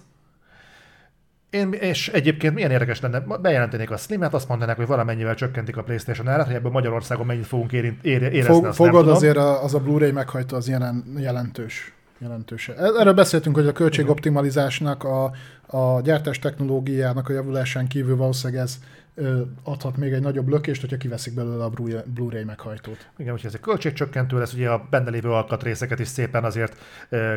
[1.49, 5.83] Én, és egyébként milyen érdekes lenne, bejelentenék a Slim-et, azt mondanák, hogy valamennyivel csökkentik a
[5.83, 8.41] PlayStation árat, hogy ebből Magyarországon mennyit fogunk érint, érezni.
[8.41, 12.67] Fog, fogod azért az a Blu-ray meghajtó az jelen, jelentős jelentős.
[12.69, 15.31] Erről beszéltünk, hogy a költségoptimalizásnak, a,
[15.77, 18.79] a gyártás technológiának a javulásán kívül valószínűleg ez
[19.63, 21.71] adhat még egy nagyobb lökést, hogyha kiveszik belőle a
[22.13, 23.09] Blu-ray meghajtót.
[23.17, 26.77] Igen, úgyhogy ez egy költségcsökkentő lesz, ugye a benne lévő alkatrészeket is szépen azért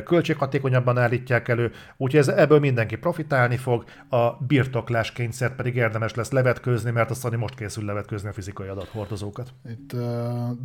[0.05, 6.31] költséghatékonyabban állítják elő, úgyhogy ez, ebből mindenki profitálni fog, a birtoklás kényszer pedig érdemes lesz
[6.31, 9.53] levetkőzni, mert a Sony most készül levetkőzni a fizikai adathordozókat.
[9.71, 10.01] Itt uh,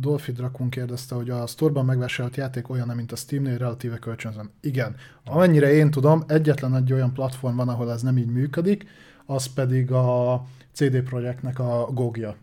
[0.00, 4.50] Dolphy Drakun kérdezte, hogy a sztorban megvásárolt játék olyan, mint a Steamnél relatíve kölcsönzöm.
[4.60, 8.86] Igen, amennyire én tudom, egyetlen egy olyan platform van, ahol ez nem így működik,
[9.26, 10.42] az pedig a
[10.76, 12.36] CD Projektnek a gogja,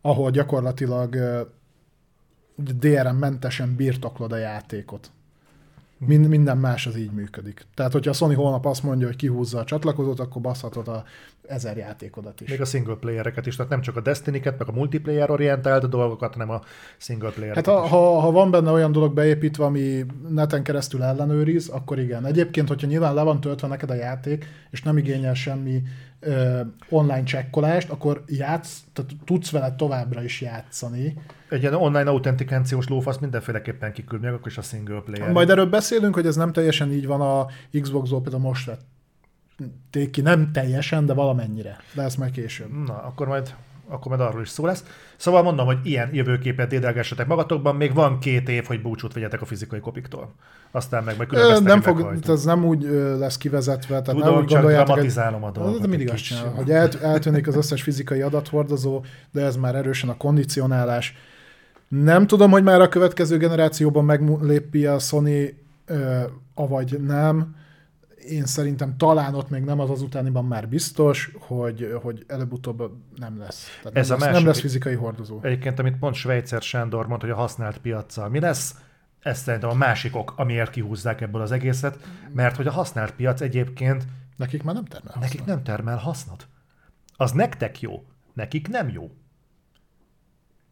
[0.00, 1.16] ahol gyakorlatilag
[2.56, 5.10] DRM-mentesen birtoklod a játékot.
[5.98, 7.66] Mind, minden más az így működik.
[7.74, 11.04] Tehát, hogyha a Sony holnap azt mondja, hogy kihúzza a csatlakozót, akkor baszhatod a
[11.48, 12.50] ezer játékodat is.
[12.50, 16.32] Még a single playereket is, tehát nem csak a Destiny-ket, meg a multiplayer orientált dolgokat,
[16.32, 16.60] hanem a
[16.96, 21.68] single player Hát ha, ha, ha, van benne olyan dolog beépítve, ami neten keresztül ellenőriz,
[21.68, 22.26] akkor igen.
[22.26, 25.82] Egyébként, hogyha nyilván le van töltve neked a játék, és nem igényel semmi
[26.24, 31.16] ö, online csekkolást, akkor játsz, tehát tudsz vele továbbra is játszani.
[31.48, 35.32] Egy ilyen online autentikációs lófasz mindenféleképpen kiküld meg, akkor is a single player.
[35.32, 37.46] Majd erről beszélünk, hogy ez nem teljesen így van a
[37.80, 38.70] Xbox-ból, például most
[39.56, 41.76] vették ki, nem teljesen, de valamennyire.
[41.94, 42.84] De ez majd később.
[42.86, 43.54] Na, akkor majd
[43.88, 44.84] akkor majd arról is szó lesz.
[45.16, 49.44] Szóval mondom, hogy ilyen jövőképet dédelgessetek magatokban, még van két év, hogy búcsút vegyetek a
[49.44, 50.34] fizikai kopiktól.
[50.70, 52.82] Aztán meg majd Nem fog, ez nem úgy
[53.18, 55.80] lesz kivezetve, tehát Tudom, nem úgy csak dramatizálom a dolgot.
[55.80, 60.08] De mindig azt csinálom, hogy el, eltűnik az összes fizikai adathordozó, de ez már erősen
[60.08, 61.16] a kondicionálás.
[61.88, 65.58] Nem tudom, hogy már a következő generációban meglépi a Sony,
[66.54, 67.54] avagy nem
[68.28, 73.38] én szerintem talán ott még nem az az utániban már biztos, hogy, hogy előbb-utóbb nem
[73.38, 73.66] lesz.
[73.82, 75.38] Tehát Ez nem, a lesz, másik- nem lesz fizikai hordozó.
[75.42, 78.74] Egyébként, amit pont Svejcer Sándor mondta, hogy a használt piaccal mi lesz,
[79.20, 81.98] ez szerintem a másik ok, amiért kihúzzák ebből az egészet,
[82.32, 84.04] mert hogy a használt piac egyébként
[84.36, 85.46] Nekik már nem termel nekik hasznot.
[85.56, 86.46] nem termel hasznot.
[87.16, 89.10] Az nektek jó, nekik nem jó.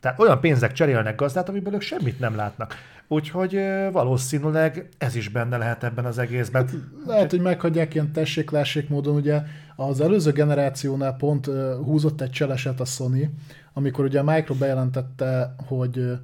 [0.00, 2.74] Tehát olyan pénzek cserélnek gazdát, amiből ők semmit nem látnak.
[3.12, 3.58] Úgyhogy
[3.92, 6.68] valószínűleg ez is benne lehet ebben az egészben.
[7.06, 9.42] Lehet, hogy meghagyják ilyen tessék módon, ugye
[9.76, 11.46] az előző generációnál pont
[11.84, 13.34] húzott egy cseleset a Sony,
[13.72, 16.18] amikor ugye a Micro bejelentette, hogy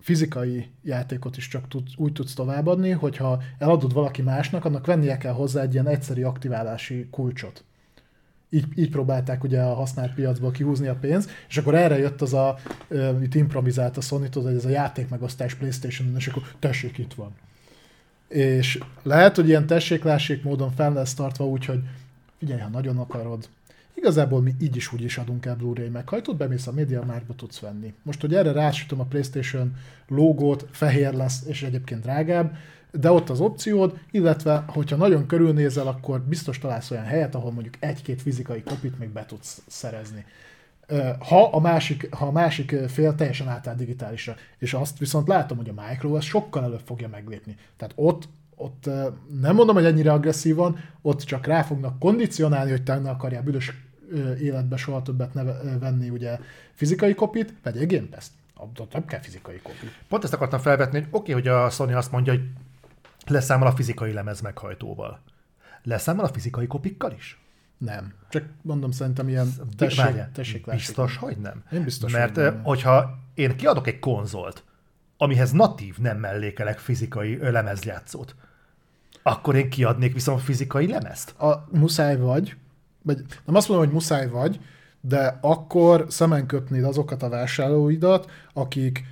[0.00, 5.32] fizikai játékot is csak tud, úgy tudsz továbbadni, hogyha eladod valaki másnak, annak vennie kell
[5.32, 7.64] hozzá egy ilyen egyszeri aktiválási kulcsot.
[8.50, 12.34] Így, így próbálták ugye a használt piacból kihúzni a pénzt, és akkor erre jött az
[12.34, 12.58] a,
[13.22, 17.32] itt improvizált a Sony, tudod, hogy ez a játékmegosztás Playstation-on, és akkor tessék, itt van.
[18.28, 21.80] És lehet, hogy ilyen tessék-lássék módon fel lesz tartva úgy, hogy
[22.38, 23.48] figyelj, ha nagyon akarod,
[23.94, 27.58] igazából mi így is úgy is adunk el Blu-ray meghajtót, bemész a Media Marktba tudsz
[27.58, 27.94] venni.
[28.02, 29.76] Most, hogy erre rásütöm a PlayStation
[30.08, 32.56] logót, fehér lesz, és egyébként drágább,
[32.92, 37.74] de ott az opciód, illetve, hogyha nagyon körülnézel, akkor biztos találsz olyan helyet, ahol mondjuk
[37.78, 40.24] egy-két fizikai kopit még be tudsz szerezni.
[41.18, 44.34] Ha a másik, ha a másik fél teljesen átáll digitálisra.
[44.58, 47.56] És azt viszont látom, hogy a Micro ezt sokkal előbb fogja meglépni.
[47.76, 48.90] Tehát ott, ott
[49.40, 53.72] nem mondom, hogy ennyire agresszívan, ott csak rá fognak kondicionálni, hogy te ne akarjál büdös
[54.40, 55.42] életbe soha többet ne
[55.78, 56.38] venni ugye
[56.74, 58.26] fizikai kopit, pedig Game Pass.
[58.56, 59.90] Ott nem kell fizikai kopi.
[60.08, 62.42] Pont ezt akartam felvetni, hogy oké, okay, hogy a Sony azt mondja, hogy
[63.26, 65.20] leszámol a fizikai lemez meghajtóval.
[65.82, 67.40] Leszámol a fizikai kopikkal is?
[67.78, 68.14] Nem.
[68.28, 70.86] Csak mondom, szerintem ilyen Várjál, tessék, tessék lássuk.
[70.86, 71.62] biztos, hogy nem?
[71.72, 72.62] Én biztos, Mert hogy nem.
[72.62, 74.64] hogyha én kiadok egy konzolt,
[75.16, 78.34] amihez natív nem mellékelek fizikai lemezjátszót,
[79.22, 81.30] akkor én kiadnék viszont fizikai lemezt?
[81.40, 82.56] a, muszáj vagy,
[83.02, 84.60] vagy nem azt mondom, hogy muszáj vagy,
[85.00, 89.04] de akkor szemen köpnéd azokat a vásárlóidat, akik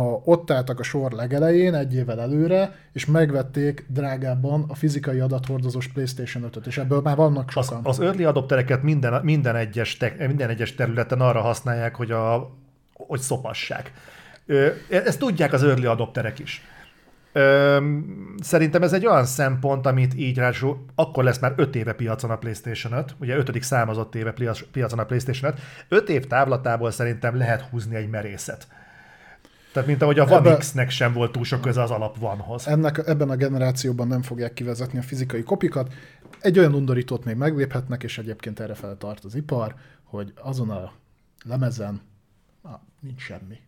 [0.00, 5.88] a, ott álltak a sor legelején, egy évvel előre, és megvették drágábban a fizikai adathordozós
[5.88, 7.80] PlayStation 5-öt, és ebből már vannak Az, sokan.
[7.84, 12.50] az early adoptereket minden, minden, egyes te, minden egyes területen arra használják, hogy, a,
[12.92, 13.92] hogy szopassák.
[14.46, 16.62] Ö, ezt tudják az early adopterek is.
[18.40, 22.36] Szerintem ez egy olyan szempont, amit így ráadásul akkor lesz már 5 éve piacon a
[22.36, 23.62] PlayStation 5, ugye 5.
[23.62, 25.60] számozott éve piac- piacon a PlayStation 5,
[26.00, 28.66] 5 év távlatából szerintem lehet húzni egy merészet.
[29.74, 32.66] Tehát mint ahogy a Ebbe- X-nek sem volt túl sok köze az alap One-hoz.
[32.68, 35.92] Ennek, ebben a generációban nem fogják kivezetni a fizikai kopikat.
[36.40, 40.92] Egy olyan undorítót még megléphetnek, és egyébként erre fel tart az ipar, hogy azon a
[41.44, 42.00] lemezen
[42.62, 43.58] ah, nincs semmi.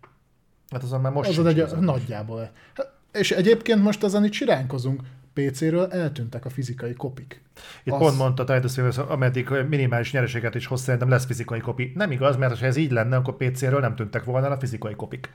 [0.71, 1.81] Hát azon már most Azon egy, köze.
[1.81, 2.51] nagyjából.
[2.75, 5.01] Hát, És egyébként most ezen itt siránkozunk.
[5.33, 7.43] PC-ről eltűntek a fizikai kopik.
[7.85, 11.93] Itt Az- pont mondta Titus Williams, ameddig minimális nyereséget is hoz, szerintem lesz fizikai kopi.
[11.95, 15.31] Nem igaz, mert ha ez így lenne, akkor PC-ről nem tűntek volna a fizikai kopik.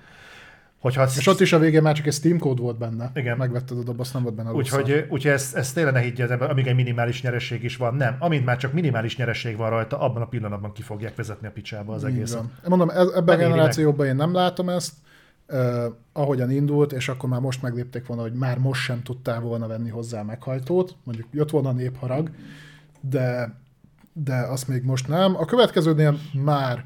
[0.81, 3.11] Hogyha És ott is a végén már csak egy Steam kód volt benne.
[3.15, 3.37] Igen.
[3.37, 6.31] Megvetted a dobozt, nem volt benne a Úgyhogy, úgyhogy ezt, ezt tényleg ne higgye az
[6.31, 7.95] ember, amíg egy minimális nyereség is van.
[7.95, 11.51] Nem, amint már csak minimális nyereség van rajta, abban a pillanatban ki fogják vezetni a
[11.51, 12.37] picsába az Így egészet.
[12.37, 12.51] van.
[12.65, 13.49] Mondom, ez, ebben a Megéri meg.
[13.49, 14.93] generációban én nem látom ezt,
[15.49, 19.67] uh, ahogyan indult, és akkor már most meglépték volna, hogy már most sem tudtál volna
[19.67, 22.29] venni hozzá meghajtót, mondjuk jött volna a népharag,
[23.01, 23.55] de,
[24.13, 25.35] de azt még most nem.
[25.35, 26.85] A következőnél már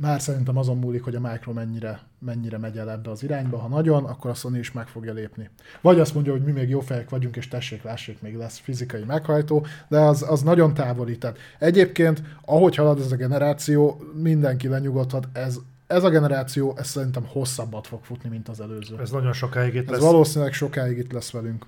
[0.00, 3.58] már szerintem azon múlik, hogy a Micro mennyire, mennyire megy el ebbe az irányba.
[3.58, 5.50] Ha nagyon, akkor a Sony is meg fogja lépni.
[5.80, 9.04] Vagy azt mondja, hogy mi még jó fejek vagyunk, és tessék, lássék, még lesz fizikai
[9.04, 11.18] meghajtó, de az, az nagyon távoli.
[11.18, 17.24] Tehát egyébként, ahogy halad ez a generáció, mindenki lenyugodhat, ez, ez a generáció, ez szerintem
[17.26, 18.96] hosszabbat fog futni, mint az előző.
[19.00, 20.00] Ez nagyon sokáig itt Ez lesz.
[20.00, 21.66] valószínűleg sokáig itt lesz velünk.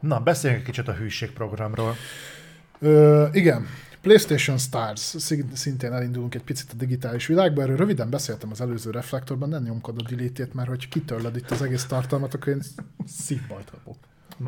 [0.00, 1.94] Na, beszéljünk egy kicsit a hűségprogramról.
[2.78, 3.66] Ö, igen,
[4.04, 8.90] PlayStation Stars, szint- szintén elindulunk egy picit a digitális világba, erről röviden beszéltem az előző
[8.90, 12.62] reflektorban, nem nyomkod a delete mert hogy kitörled itt az egész tartalmat, akkor én
[13.06, 13.96] szívbajt kapok.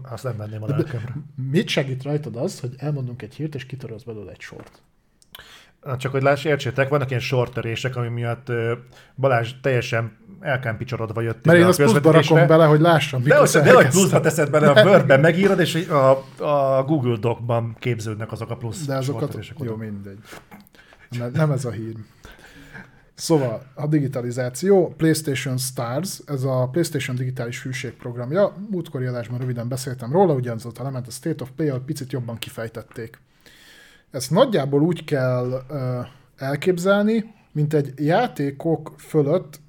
[0.02, 1.16] Azt nem venném a lelkemre.
[1.50, 4.82] Mit segít rajtad az, hogy elmondunk egy hírt, és kitörölsz belőle egy sort?
[5.98, 8.52] Csak hogy láss, értsétek, vannak ilyen sortörések, ami miatt
[9.16, 13.62] Balázs teljesen elkámpicsorodva jött Mert én azt pluszba rakom bele, hogy lássam, De mikor hogy,
[13.62, 16.10] de hogy pluszba teszed bele a Wordben, megírod, és a,
[16.78, 19.70] a Google Docban képződnek azok a plusz De azokat, sortörések oda.
[19.70, 20.18] jó, mindegy.
[21.10, 21.94] Nem, nem ez a hír.
[23.14, 28.52] Szóval a digitalizáció, PlayStation Stars, ez a PlayStation digitális hűségprogramja.
[28.70, 33.18] Múltkori adásban röviden beszéltem róla, ugyanazóta lement a State of Play, ahol picit jobban kifejtették.
[34.10, 35.62] Ezt nagyjából úgy kell
[36.36, 39.60] elképzelni, mint egy játékok fölött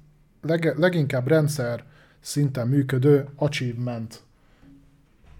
[0.42, 1.84] leg, leginkább rendszer
[2.20, 4.22] szinten működő achievement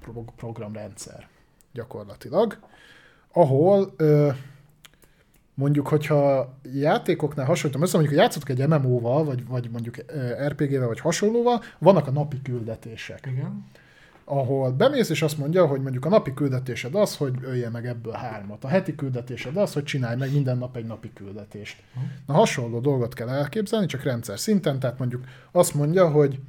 [0.00, 1.28] pro- programrendszer.
[1.72, 2.58] gyakorlatilag,
[3.32, 3.94] ahol
[5.54, 9.96] mondjuk, hogyha játékoknál hasonlítom össze, mondjuk, hogy játszottak egy MMO-val, vagy, vagy mondjuk
[10.48, 13.28] RPG-vel, vagy hasonlóval, vannak a napi küldetések.
[13.32, 13.64] Igen.
[14.30, 18.12] Ahol bemész, és azt mondja, hogy mondjuk a napi küldetésed az, hogy ölje meg ebből
[18.12, 18.64] hármat.
[18.64, 21.82] A heti küldetésed az, hogy csinálj meg minden nap egy napi küldetést.
[22.26, 26.40] Na hasonló dolgot kell elképzelni, csak rendszer szinten, tehát mondjuk azt mondja, hogy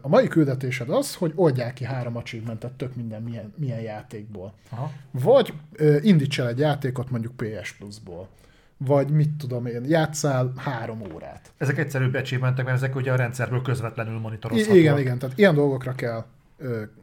[0.00, 4.52] a mai küldetésed az, hogy oldják ki három achievementet tök minden milyen, milyen játékból.
[4.70, 4.92] Aha.
[5.10, 5.52] Vagy
[6.00, 8.28] indíts el egy játékot mondjuk PS Plus-ból.
[8.76, 11.52] Vagy mit tudom én, játszál három órát.
[11.58, 14.78] Ezek egyszerűbb achievementek, mert ezek ugye a rendszerből közvetlenül monitorozhatóak.
[14.78, 16.24] igen, igen, tehát ilyen dolgokra kell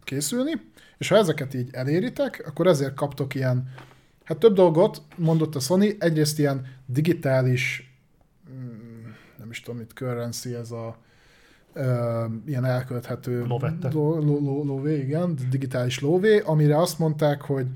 [0.03, 0.51] készülni,
[0.97, 3.69] és ha ezeket így eléritek, akkor ezért kaptok ilyen,
[4.23, 7.93] hát több dolgot mondott a Sony, egyrészt ilyen digitális,
[8.51, 10.97] mm, nem is tudom, mit currency, ez a
[12.45, 13.93] ilyen elkölthető Lóvettet.
[13.93, 17.67] ló, ló, ló, lóvé, igen, digitális lóvé, amire azt mondták, hogy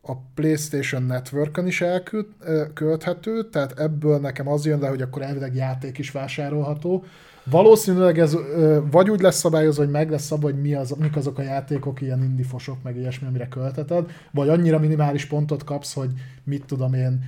[0.00, 5.98] a PlayStation Network-on is elkölthető, tehát ebből nekem az jön le, hogy akkor elvileg játék
[5.98, 7.04] is vásárolható.
[7.50, 8.36] Valószínűleg ez
[8.90, 12.00] vagy úgy lesz szabályozva, hogy meg lesz szabva, hogy mi az, mik azok a játékok,
[12.00, 16.10] ilyen indifosok, meg ilyesmi, amire költeted, vagy annyira minimális pontot kapsz, hogy
[16.44, 17.24] mit tudom én,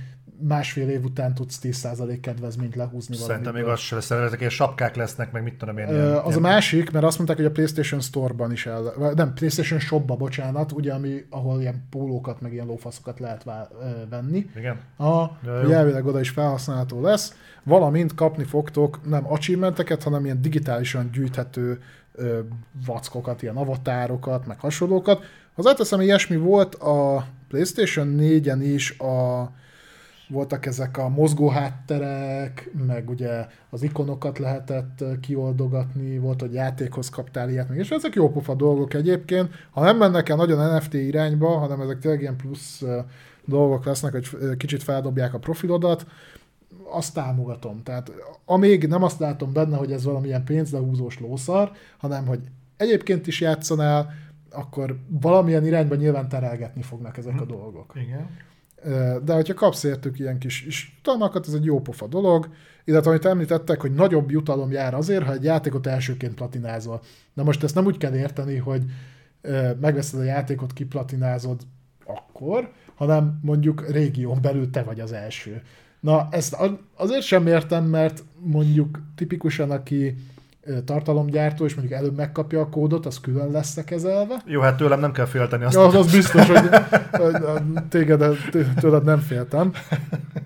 [0.47, 3.71] másfél év után tudsz 10% kedvezményt lehúzni Szerintem még valamiből.
[3.71, 5.87] az se lesz, ezek ilyen sapkák lesznek, meg mit tudom én.
[5.87, 9.33] Ilyen- Az a ilyen- másik, mert azt mondták, hogy a PlayStation Store-ban is el, nem,
[9.33, 13.71] PlayStation Shop-ba, bocsánat, ugye, ami, ahol ilyen pólókat, meg ilyen lófaszokat lehet vá-
[14.09, 14.49] venni.
[14.55, 14.79] Igen.
[14.99, 15.27] Jó.
[15.61, 21.81] hogy elvileg oda is felhasználható lesz, valamint kapni fogtok nem achievementeket, hanem ilyen digitálisan gyűjthető
[22.13, 22.39] ö,
[22.85, 25.23] vackokat, ilyen avatárokat, meg hasonlókat.
[25.55, 29.43] Hozzáteszem, ilyesmi volt a PlayStation 4-en is a
[30.29, 37.49] voltak ezek a mozgó hátterek, meg ugye az ikonokat lehetett kioldogatni, volt, hogy játékhoz kaptál
[37.49, 39.53] ilyet, meg, és ezek jó pofa dolgok egyébként.
[39.71, 42.83] Ha nem mennek el nagyon NFT irányba, hanem ezek tényleg ilyen plusz
[43.45, 46.05] dolgok lesznek, hogy kicsit feldobják a profilodat,
[46.91, 47.83] azt támogatom.
[47.83, 48.11] Tehát
[48.45, 52.39] amíg nem azt látom benne, hogy ez valamilyen pénzlehúzós lószar, hanem hogy
[52.77, 54.13] egyébként is játszanál,
[54.51, 57.93] akkor valamilyen irányba nyilván terelgetni fognak ezek a dolgok.
[57.95, 58.29] Igen.
[59.23, 62.49] De hogyha kapsz értük ilyen kis is jutalmakat, ez egy jó pofa dolog,
[62.85, 67.01] illetve amit említettek, hogy nagyobb jutalom jár azért, ha egy játékot elsőként platinázol.
[67.33, 68.83] Na most ezt nem úgy kell érteni, hogy
[69.79, 71.61] megveszed a játékot, kiplatinázod
[72.05, 75.61] akkor, hanem mondjuk régión belül te vagy az első.
[75.99, 76.57] Na, ezt
[76.95, 80.15] azért sem értem, mert mondjuk tipikusan, aki
[80.85, 84.41] tartalomgyártó, és mondjuk előbb megkapja a kódot, az külön lesz kezelve.
[84.45, 85.75] Jó, hát tőlem nem kell félteni azt.
[85.75, 86.69] Ja, az, az biztos, hogy,
[87.89, 88.23] téged,
[88.79, 89.71] tőled nem féltem.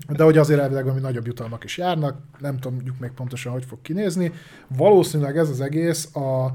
[0.09, 3.81] De hogy azért elvileg valami nagyobb jutalmak is járnak, nem tudjuk még pontosan, hogy fog
[3.81, 4.31] kinézni.
[4.77, 6.51] Valószínűleg ez az egész a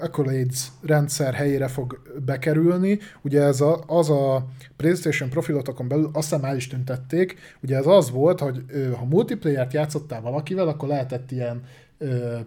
[0.00, 2.98] Accolades rendszer helyére fog bekerülni.
[3.22, 4.46] Ugye ez a, az a
[4.76, 7.36] PlayStation profilotokon belül azt hiszem el is tüntették.
[7.62, 8.64] Ugye ez az volt, hogy
[8.98, 11.62] ha multiplayer-t játszottál valakivel, akkor lehetett ilyen
[12.02, 12.38] ö,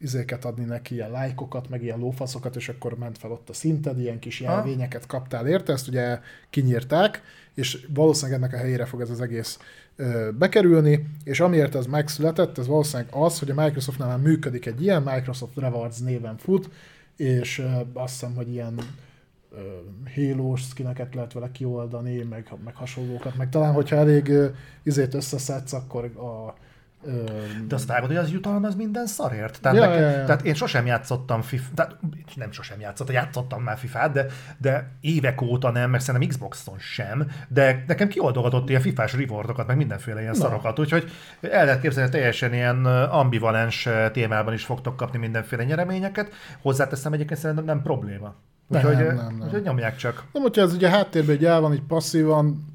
[0.00, 3.98] izéket adni neki, ilyen lájkokat, meg ilyen lófaszokat, és akkor ment fel ott a szinted,
[3.98, 6.20] ilyen kis jelvényeket kaptál érte, ezt ugye
[6.50, 7.22] kinyírták,
[7.54, 9.58] és valószínűleg ennek a helyére fog ez az egész
[9.96, 14.82] ö, bekerülni, és amiért ez megszületett, ez valószínűleg az, hogy a Microsoftnál már működik egy
[14.82, 16.70] ilyen, Microsoft Rewards néven fut,
[17.16, 18.80] és ö, azt hiszem, hogy ilyen
[19.52, 19.60] ö,
[20.14, 24.32] Halo-s skineket lehet vele kioldani, meg, meg hasonlókat, meg talán, hogyha elég
[24.82, 26.54] izét összeszedsz, akkor a
[27.68, 29.60] De azt vágod, hogy az jutalmaz minden szarért.
[29.60, 30.24] Tehát, Ja, nekem, ja, ja.
[30.24, 31.96] tehát én sosem játszottam FIFA, tehát
[32.36, 34.26] nem sosem játszottam, játszottam már FIFA-t, de,
[34.58, 39.76] de évek óta nem, meg szerintem Xboxon sem, de nekem kioldogatott ilyen FIFA-s rewardokat, meg
[39.76, 40.38] mindenféle ilyen Na.
[40.38, 41.10] szarokat, úgyhogy
[41.40, 46.32] el lehet képzelni, teljesen ilyen ambivalens témában is fogtok kapni mindenféle nyereményeket.
[46.62, 48.34] Hozzáteszem egyébként szerintem nem probléma.
[48.66, 49.40] Nem, Úgyhogy, nem, eh, nem.
[49.42, 50.24] úgyhogy nyomják csak.
[50.32, 52.68] Nem, hogyha ez ugye háttérben egy el van, így passzívan,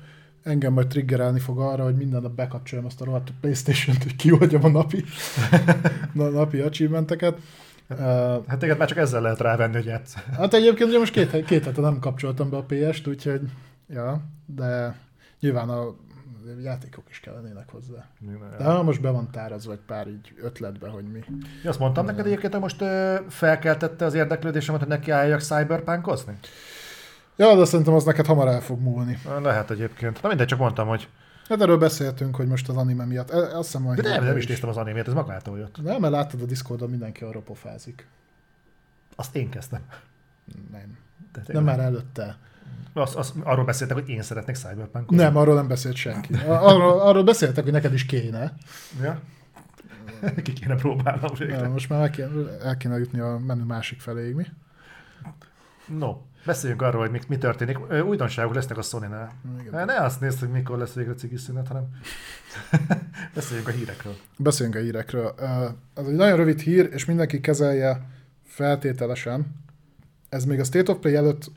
[0.46, 4.64] engem majd triggerelni fog arra, hogy minden nap bekapcsoljam azt a rohadt Playstation-t, hogy kioldjam
[4.64, 5.04] a napi,
[6.14, 7.38] na, napi achievementeket.
[7.90, 7.98] Uh,
[8.48, 10.14] Hát téged már csak ezzel lehet rávenni, hogy játsz.
[10.14, 13.42] hát egyébként ugye most két, két hete nem kapcsoltam be a PS-t, úgyhogy
[13.90, 14.96] ja, de
[15.40, 15.96] nyilván a
[16.64, 18.06] játékok is kellenének hozzá.
[18.58, 21.20] De ha most be van tárazva egy pár így ötletbe, hogy mi.
[21.64, 26.38] Ja, Azt mondtam neked egyébként, hogy most ö, felkeltette az érdeklődésemet, hogy nekiálljak cyberpunkozni?
[27.36, 29.20] Ja, de szerintem az neked hamar el fog múlni.
[29.42, 30.22] Lehet egyébként.
[30.22, 31.10] Na mindegy, csak mondtam, hogy...
[31.50, 33.30] Hát erről beszéltünk, hogy most az anime miatt.
[33.30, 35.82] E- Azt hiszem, hogy De nem, nem is néztem az animét, ez magától jött.
[35.84, 38.08] Nem, mert láttad a Discordon mindenki arra pofázik.
[39.16, 39.82] Azt én kezdtem.
[40.72, 40.98] Nem.
[41.34, 42.38] De Nem már előtte.
[42.94, 45.24] Azt, azt, arról beszéltek, hogy én szeretnék cyberpunkozni.
[45.24, 46.34] Nem, arról nem beszélt senki.
[46.48, 48.54] Arról, arról beszéltek, hogy neked is kéne.
[49.02, 49.20] Ja?
[50.44, 51.68] Ki kéne próbálnom végre.
[51.68, 54.46] most már el kéne, el kéne jutni a menü másik feléig, mi?
[55.88, 57.92] No, beszéljünk arról, hogy mi, mi történik.
[58.06, 59.32] Újdonságok lesznek a Sony-nál.
[59.60, 59.86] Igen.
[59.86, 61.84] Ne azt nézd, hogy mikor lesz végre cigi szünet, hanem
[63.36, 64.16] beszéljünk a hírekről.
[64.38, 65.36] Beszéljünk a hírekről.
[65.94, 68.10] Ez egy nagyon rövid hír, és mindenki kezelje
[68.46, 69.64] feltételesen.
[70.30, 71.52] Ez még a State of Play előtt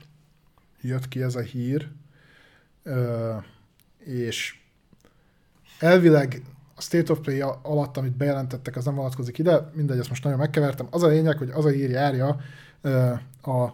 [0.81, 1.89] jött ki ez a hír,
[3.99, 4.59] és
[5.79, 6.43] elvileg
[6.75, 10.39] a State of Play alatt, amit bejelentettek, az nem vonatkozik ide, mindegy, ezt most nagyon
[10.39, 10.87] megkevertem.
[10.91, 12.41] Az a lényeg, hogy az a hír járja,
[13.43, 13.73] a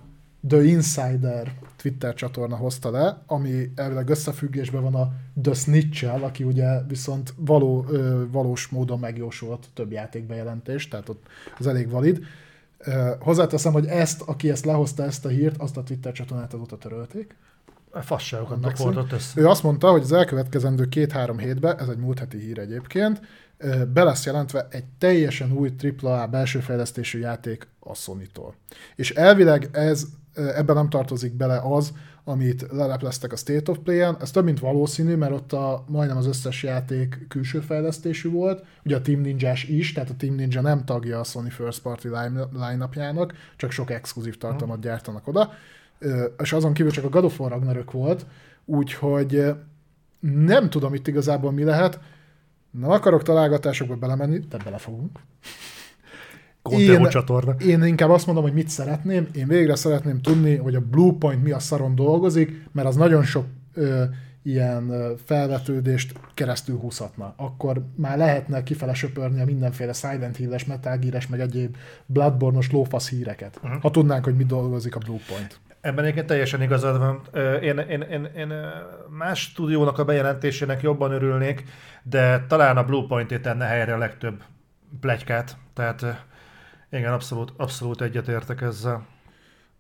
[0.49, 5.13] The Insider Twitter csatorna hozta le, ami elvileg összefüggésben van a
[5.43, 7.87] The snitch aki ugye viszont való,
[8.31, 11.27] valós módon megjósolt több játékbejelentést, tehát ott
[11.59, 12.25] az elég valid.
[13.21, 17.37] Hozzáteszem, hogy ezt, aki ezt lehozta ezt a hírt, azt a Twitter csatornát azóta törölték.
[18.01, 19.41] Fasságokat hordott össze.
[19.41, 23.21] Ő azt mondta, hogy az elkövetkezendő két-három hétben, ez egy múlt heti hír egyébként,
[23.93, 28.55] be lesz jelentve egy teljesen új AAA belső fejlesztésű játék a Sony-tól.
[28.97, 31.93] És elvileg ez, ebben nem tartozik bele az,
[32.25, 34.17] amit lelepleztek a State of Play-en.
[34.21, 38.65] Ez több mint valószínű, mert ott a, majdnem az összes játék külső fejlesztésű volt.
[38.85, 42.05] Ugye a Team ninja is, tehát a Team Ninja nem tagja a Sony First Party
[42.05, 45.53] line- line-upjának, csak sok exkluzív tartalmat gyártanak oda.
[46.39, 48.27] És azon kívül csak a God of War Ragnarök volt,
[48.65, 49.55] úgyhogy
[50.21, 52.01] nem tudom itt igazából mi lehet.
[52.71, 55.19] Nem akarok találgatásokba belemenni, de belefogunk.
[56.71, 57.55] Én- csatorna.
[57.59, 59.29] Én inkább azt mondom, hogy mit szeretném.
[59.35, 63.45] Én végre szeretném tudni, hogy a Bluepoint mi a szaron dolgozik, mert az nagyon sok
[63.75, 64.05] ö,
[64.43, 64.93] ilyen
[65.25, 67.35] felvetődést keresztül húzhatna.
[67.37, 71.77] Akkor már lehetne kifele söpörni a mindenféle Silent Hill-es, Metal Gear-es, meg egyéb
[72.07, 73.61] Bloodborne-os lófasz híreket.
[73.63, 73.81] Uh-huh.
[73.81, 75.61] Ha tudnánk, hogy mi dolgozik a Bluepoint.
[75.81, 77.21] Ebben egyébként teljesen igazad van.
[77.63, 78.53] Én, én, én, én
[79.19, 81.65] más stúdiónak a bejelentésének jobban örülnék,
[82.03, 84.43] de talán a Bluepoint tenne helyre a legtöbb
[85.01, 85.57] plegykát.
[85.75, 86.25] Tehát
[86.91, 89.07] igen, abszolút, abszolút egyetértek ezzel.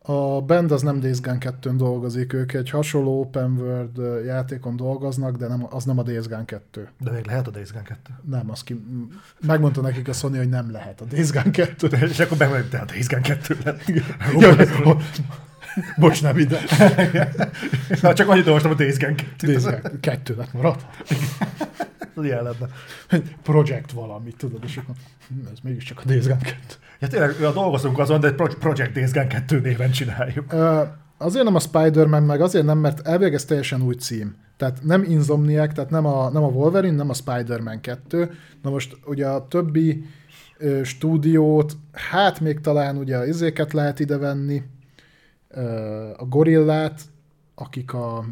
[0.07, 5.37] A band az nem Days Gone 2-n dolgozik, ők egy hasonló open world játékon dolgoznak,
[5.37, 6.89] de nem, az nem a Days Gone 2.
[7.01, 8.01] De még lehet a Days Gone 2.
[8.25, 8.85] Nem, az ki,
[9.41, 11.87] megmondta nekik a Sony, hogy nem lehet a Days Gone 2.
[11.87, 13.83] És akkor bemondjuk, de a Days Gone 2 lett.
[15.97, 16.59] Bocs, nem ide.
[18.03, 20.85] Na, csak annyit olvastam a Days Gone 2 Days Gone 2 lett maradt.
[22.23, 22.69] Ilyen lenne.
[23.43, 24.95] Project valami, tudod, és akkor
[25.28, 26.57] hm, ez mégiscsak a Days Gone 2.
[27.01, 30.53] Ja, tényleg, ja, dolgozunk azon, de Project Days Gone 2 néven csináljuk.
[31.19, 34.36] Azért nem a Spider-Man, meg azért nem, mert elvileg ez teljesen új cím.
[34.57, 38.31] Tehát nem Insomniac, tehát nem a, nem a Wolverine, nem a Spider-Man 2.
[38.62, 40.05] Na most ugye a többi
[40.82, 44.62] stúdiót, hát még talán ugye az izéket lehet ide venni,
[46.16, 47.01] a Gorillát,
[47.55, 48.24] akik a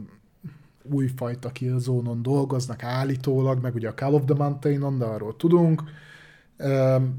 [0.83, 5.83] újfajta Killzone-on dolgoznak állítólag, meg ugye a Call of the Mountain-on, de arról tudunk.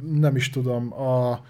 [0.02, 1.41] Nem is tudom, a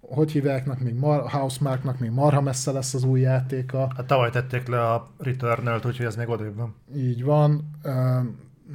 [0.00, 3.92] hogy hívjáknak, még Mar- Housemarknak még marha messze lesz az új játéka.
[3.96, 6.74] Hát tavaly tették le a Returnal-t, úgyhogy ez még odébb van.
[6.96, 7.70] Így van.
[7.82, 8.18] Ö,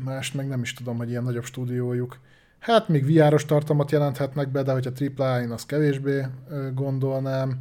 [0.04, 2.20] Mást meg nem is tudom, hogy ilyen nagyobb stúdiójuk.
[2.60, 6.26] Hát még VR-os tartalmat jelenthetnek be, de hogyha AAA, én azt kevésbé
[6.74, 7.60] gondolnám.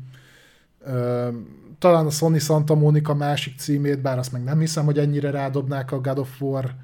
[1.79, 5.93] Talán a Sony Santa Monica másik címét, bár azt meg nem hiszem, hogy ennyire rádobnák
[5.93, 6.75] a God of War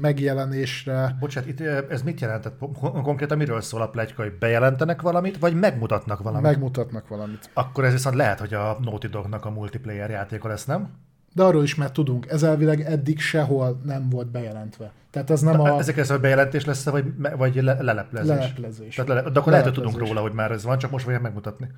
[0.00, 1.16] megjelenésre.
[1.20, 1.60] Bocsánat, itt
[1.90, 2.58] ez mit jelentett?
[2.58, 6.42] Kon- Konkrétan miről szól a plegyka, hogy bejelentenek valamit, vagy megmutatnak valamit?
[6.46, 7.50] Megmutatnak valamit.
[7.54, 10.88] Akkor ez viszont lehet, hogy a Naughty Dognak a multiplayer játéka lesz, nem?
[11.34, 14.92] De arról is már tudunk, ez elvileg eddig sehol nem volt bejelentve.
[15.10, 17.04] Tehát ez nem a Ezek ez a bejelentés lesz vagy,
[17.36, 18.28] vagy le- leleplezés?
[18.36, 18.94] leleplezés.
[18.94, 21.22] Tehát lele, de akkor lehet, hogy tudunk róla, hogy már ez van, csak most fogják
[21.22, 21.68] megmutatni.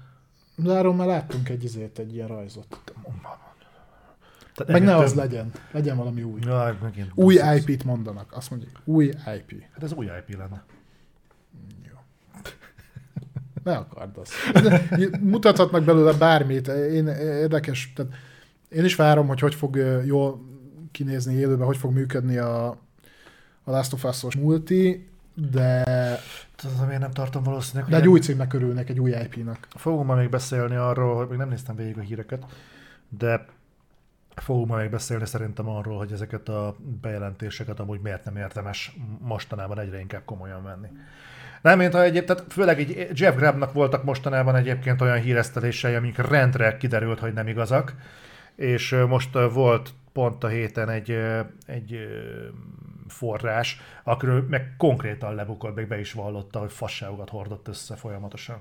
[0.62, 2.80] De arról már láttunk egy izét, egy ilyen rajzot.
[4.55, 5.52] Tehát Meg ne az legyen.
[5.72, 6.40] Legyen valami új.
[6.43, 7.10] Jaj, megint.
[7.14, 8.32] Új IP-t mondanak.
[8.32, 9.62] Azt mondják, új IP.
[9.72, 10.64] Hát ez új IP lenne.
[13.62, 14.32] Ne akard azt.
[15.20, 16.68] Mutathatnak belőle bármit.
[16.68, 18.12] Én érdekes, tehát
[18.68, 20.40] én is várom, hogy hogy fog jól
[20.90, 22.66] kinézni élőben, hogy fog működni a,
[23.64, 25.85] a Last of Us-os multi, de,
[26.62, 27.90] Tudom, miért nem tartom valószínűleg.
[27.90, 29.68] de egy új címnek örülnek, egy új IP-nak.
[29.70, 32.44] Fogunk ma még beszélni arról, hogy még nem néztem végig a híreket,
[33.09, 33.47] de
[34.35, 40.01] fogunk még beszélni szerintem arról, hogy ezeket a bejelentéseket amúgy miért nem érdemes mostanában egyre
[40.01, 40.89] inkább komolyan venni.
[41.62, 46.16] Nem, mint ha egyéb, tehát főleg egy Jeff Grabnak voltak mostanában egyébként olyan híresztelései, amik
[46.16, 47.94] rendre kiderült, hogy nem igazak,
[48.55, 51.18] és most volt pont a héten egy,
[51.66, 52.09] egy
[53.09, 58.56] forrás, akiről meg konkrétan lebukott, meg be is vallotta, hogy fasságokat hordott össze folyamatosan.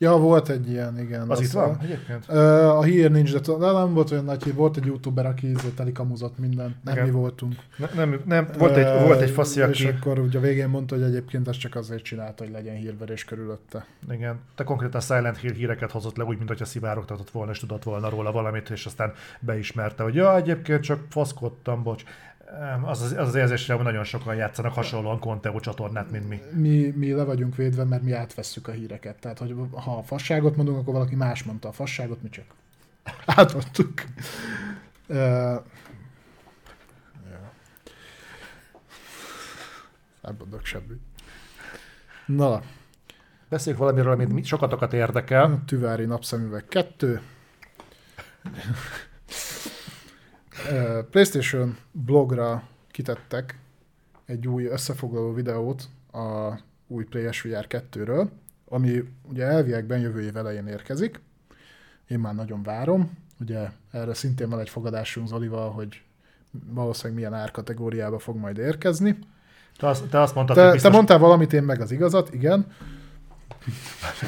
[0.00, 1.30] Ja, volt egy ilyen, igen.
[1.30, 2.24] Az itt a- van egyébként?
[2.28, 4.54] Ö, A hír nincs, de de nem volt olyan nagy hír.
[4.54, 6.76] Volt egy youtuber, aki ízé telikamuzott mindent.
[6.84, 7.06] Nem Igen.
[7.06, 7.54] mi voltunk.
[7.76, 9.86] Ne, nem, nem, volt egy, volt egy faszi, És aki...
[9.86, 13.86] akkor ugye a végén mondta, hogy egyébként ezt csak azért csinálta, hogy legyen hírverés körülötte.
[14.10, 17.82] Igen, te konkrétan Silent Hill híreket hozott le, úgy, mint hogyha szivárogtatott volna, és tudott
[17.82, 22.02] volna róla valamit, és aztán beismerte, hogy ja, egyébként csak faszkodtam, bocs.
[22.84, 26.40] Az az, az, az érzésre, hogy nagyon sokan játszanak hasonlóan Conteo csatornát, mint mi.
[26.52, 29.20] Mi, mi le vagyunk védve, mert mi átvesszük a híreket.
[29.20, 32.44] Tehát, hogy ha fasságot mondunk, akkor valaki más mondta a fasságot, mi csak
[33.36, 34.04] átadtuk.
[40.22, 41.00] Nem mondok semmit.
[42.26, 42.62] Na,
[43.48, 45.62] Beszéljük valamiről, amit mi- sokatokat érdekel.
[45.66, 47.20] Tüvári napszemüveg 2.
[51.10, 53.58] PlayStation blogra kitettek
[54.24, 56.52] egy új összefoglaló videót a
[56.86, 58.28] új PSVR 2-ről,
[58.68, 61.20] ami ugye elviekben jövő év elején érkezik.
[62.06, 63.18] Én már nagyon várom.
[63.40, 66.02] Ugye erre szintén van egy fogadásunk Zolival, hogy
[66.50, 69.18] valószínűleg milyen árkategóriába fog majd érkezni.
[69.76, 72.34] Te azt, te azt mondtad, Te, hogy te biztos, mondtál valamit, én meg az igazat,
[72.34, 72.66] igen.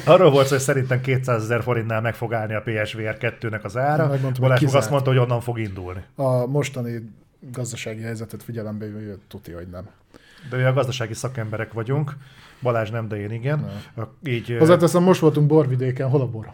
[0.05, 4.11] Arról volt hogy szerintem 200 ezer forintnál meg fog állni a PSVR 2-nek az ára.
[4.39, 6.03] Balázs azt mondta, hogy onnan fog indulni.
[6.15, 7.13] A mostani
[7.51, 9.89] gazdasági helyzetet figyelembe véve tuti, hogy nem.
[10.49, 12.17] De mi a gazdasági szakemberek vagyunk.
[12.61, 13.71] Balázs nem, de én igen.
[14.23, 16.51] Így, Hozzáteszem, most voltunk borvidéken, hol a bor?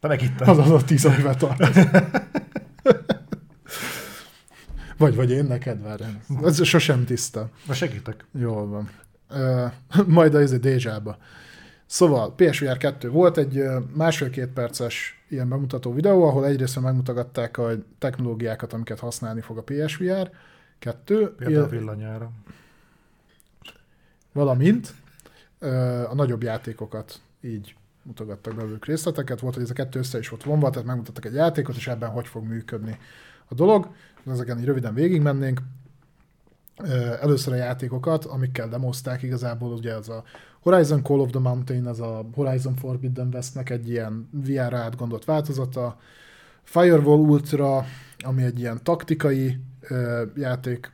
[0.00, 0.40] te meg itt.
[0.40, 1.88] Az adott tíz, amivel tartozik.
[4.96, 6.02] Vagy, vagy én neked, várj.
[6.44, 7.48] Ez sosem tiszta.
[7.66, 8.24] Na segítek.
[8.32, 8.90] Jól van.
[9.30, 11.18] Uh, majd az egy Dézsába.
[11.90, 13.64] Szóval PSVR 2 volt egy
[13.94, 20.30] másfél-két perces ilyen bemutató videó, ahol egyrészt megmutogatták a technológiákat, amiket használni fog a PSVR
[20.78, 22.30] 2, Például villanyára.
[24.32, 24.94] valamint
[26.08, 29.40] a nagyobb játékokat így mutogattak belőlük részleteket.
[29.40, 32.10] Volt, hogy ez a kettő össze is volt vonva, tehát megmutattak egy játékot, és ebben
[32.10, 32.98] hogy fog működni
[33.48, 33.88] a dolog.
[34.26, 35.60] Ezeken így röviden végigmennénk.
[37.20, 40.24] Először a játékokat, amikkel demozták igazából, ugye az a
[40.60, 45.98] Horizon Call of the Mountain, az a Horizon Forbidden Westnek egy ilyen VR-ra átgondolt változata,
[46.62, 47.84] Firewall Ultra,
[48.18, 50.92] ami egy ilyen taktikai ö, játék,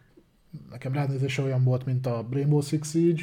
[0.70, 3.22] nekem ránézése olyan volt, mint a Rainbow Six Siege.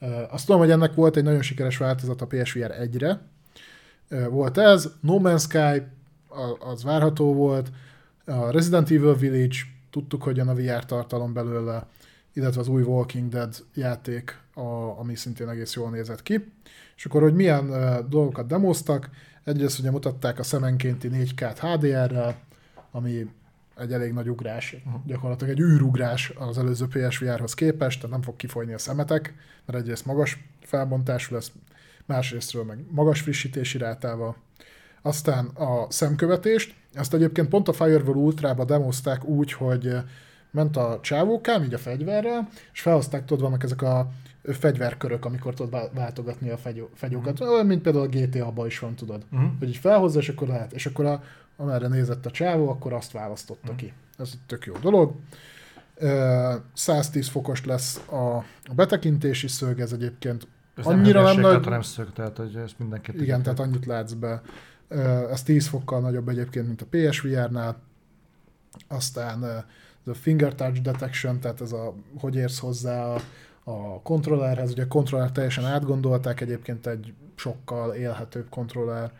[0.00, 3.20] Ö, Azt tudom, hogy ennek volt egy nagyon sikeres változat a PSVR 1-re.
[4.08, 5.82] Ö, Volt ez, No Man's Sky,
[6.28, 7.70] a- az várható volt,
[8.24, 9.56] a Resident Evil Village,
[9.90, 11.86] tudtuk, hogy jön a VR tartalom belőle,
[12.32, 16.52] illetve az új Walking Dead játék, a, ami szintén egész jól nézett ki.
[16.96, 19.10] És akkor, hogy milyen uh, dolgokat demoztak,
[19.44, 22.40] egyrészt ugye mutatták a szemenkénti 4K-t HDR-rel,
[22.90, 23.30] ami
[23.76, 24.76] egy elég nagy ugrás,
[25.06, 29.34] gyakorlatilag egy űrugrás az előző PSVR-hoz képest, tehát nem fog kifolyni a szemetek,
[29.64, 31.52] mert egyrészt magas felbontású lesz,
[32.04, 34.36] másrésztről meg magas frissítési rátával.
[35.02, 39.96] Aztán a szemkövetést, ezt egyébként pont a Firewall Ultra-ba demozták úgy, hogy
[40.50, 44.10] ment a csávókám, így a fegyverrel, és felhozták, tudod, vannak ezek a
[44.52, 48.94] fegyverkörök, amikor tudod vá- váltogatni a fegyó, fegyókat, olyan, mint például a GTA-ban is van,
[48.94, 49.24] tudod.
[49.32, 49.48] Uh-huh.
[49.58, 50.72] Hogy így felhozza, és akkor lehet.
[50.72, 51.22] És akkor a,
[51.56, 53.92] amerre nézett a csávó, akkor azt választotta ki.
[54.18, 55.14] Ez egy tök jó dolog.
[55.94, 61.64] Ö, 110 fokos lesz a, a betekintési szög, ez egyébként Ez Annyira nem nem nagy-
[61.64, 63.14] hanem szög, tehát hogy ezt mindenképp...
[63.20, 64.42] igen, tehát annyit látsz be.
[65.30, 67.76] Ez 10 fokkal nagyobb egyébként, mint a PSVR-nál.
[68.88, 69.42] Aztán
[70.06, 73.20] a finger touch detection, tehát ez a, hogy érsz hozzá a,
[73.68, 74.70] a kontrollerhez.
[74.70, 79.10] Ugye a kontroller teljesen átgondolták, egyébként egy sokkal élhetőbb kontroller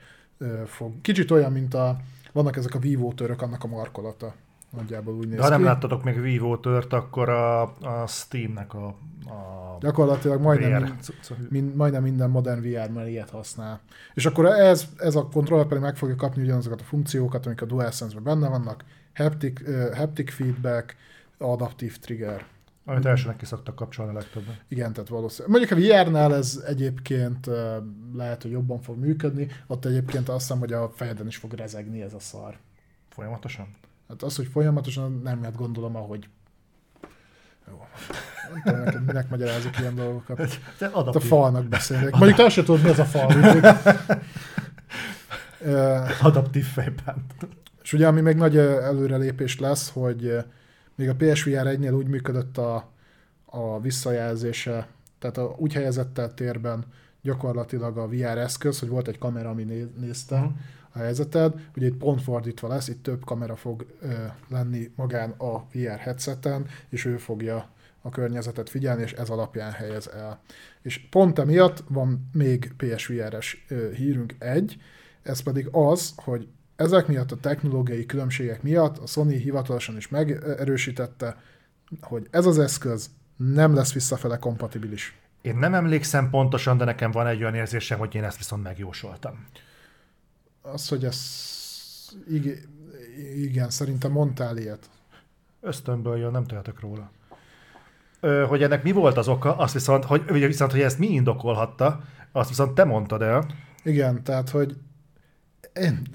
[0.67, 1.01] fog.
[1.01, 1.97] Kicsit olyan, mint a,
[2.33, 4.35] vannak ezek a Vivo török, annak a markolata.
[4.71, 5.65] Nagyjából úgy néz De ha nem ki.
[5.65, 8.87] láttatok még Vivo tört, akkor a, a Steamnek a,
[9.27, 13.81] a Gyakorlatilag majdnem, mind, mind, majdnem minden modern VR már ilyet használ.
[14.15, 17.67] És akkor ez, ez a kontroller pedig meg fogja kapni ugyanazokat a funkciókat, amik a
[17.67, 20.97] DualSense-ben benne vannak, haptic, uh, haptic feedback,
[21.39, 22.47] adaptív trigger.
[22.89, 24.57] Amit elsőnek ki szoktak kapcsolni legtöbben.
[24.69, 25.59] Igen, tehát valószínűleg.
[25.59, 27.51] Mondjuk a VR-nál ez egyébként
[28.15, 32.03] lehet, hogy jobban fog működni, ott egyébként azt hiszem, hogy a fejeden is fog rezegni
[32.03, 32.59] ez a szar.
[33.09, 33.75] Folyamatosan?
[34.09, 36.29] Hát az, hogy folyamatosan nem hát gondolom, ahogy
[37.69, 37.87] jó.
[38.53, 40.59] Nem tudom, neked minek magyarázik ilyen dolgokat.
[40.81, 42.11] Hát a falnak beszélnek.
[42.11, 43.33] Mondjuk te azt se tudod, mi az a fal.
[46.23, 47.33] adaptív fejbánt.
[47.83, 50.45] És ugye, ami még nagy előrelépés lesz, hogy
[50.97, 52.91] még a PSVR 1-nél úgy működött a,
[53.45, 56.85] a visszajelzése, tehát a, úgy helyezett el térben
[57.23, 60.51] gyakorlatilag a VR eszköz, hogy volt egy kamera, ami néz, nézte Mhm.
[60.93, 64.15] a helyzeted, ugye itt pont fordítva lesz, itt több kamera fog ö,
[64.49, 67.69] lenni magán a VR headseten, és ő fogja
[68.03, 70.41] a környezetet figyelni, és ez alapján helyez el.
[70.83, 74.77] És pont emiatt van még PSVR-es hírünk egy,
[75.23, 81.37] ez pedig az, hogy ezek miatt a technológiai különbségek miatt a Sony hivatalosan is megerősítette,
[82.01, 85.19] hogy ez az eszköz nem lesz visszafele kompatibilis.
[85.43, 89.47] Én nem emlékszem pontosan, de nekem van egy olyan érzésem, hogy én ezt viszont megjósoltam.
[90.63, 91.21] Az, hogy ez...
[92.29, 92.57] Igen,
[93.35, 94.91] igen szerintem mondtál ilyet.
[95.61, 97.11] Ösztönből jön, nem tehetek róla.
[98.21, 102.05] Ö, hogy ennek mi volt az oka, azt viszont, hogy, viszont, hogy ezt mi indokolhatta,
[102.33, 103.47] azt viszont te mondtad el.
[103.83, 104.77] Igen, tehát, hogy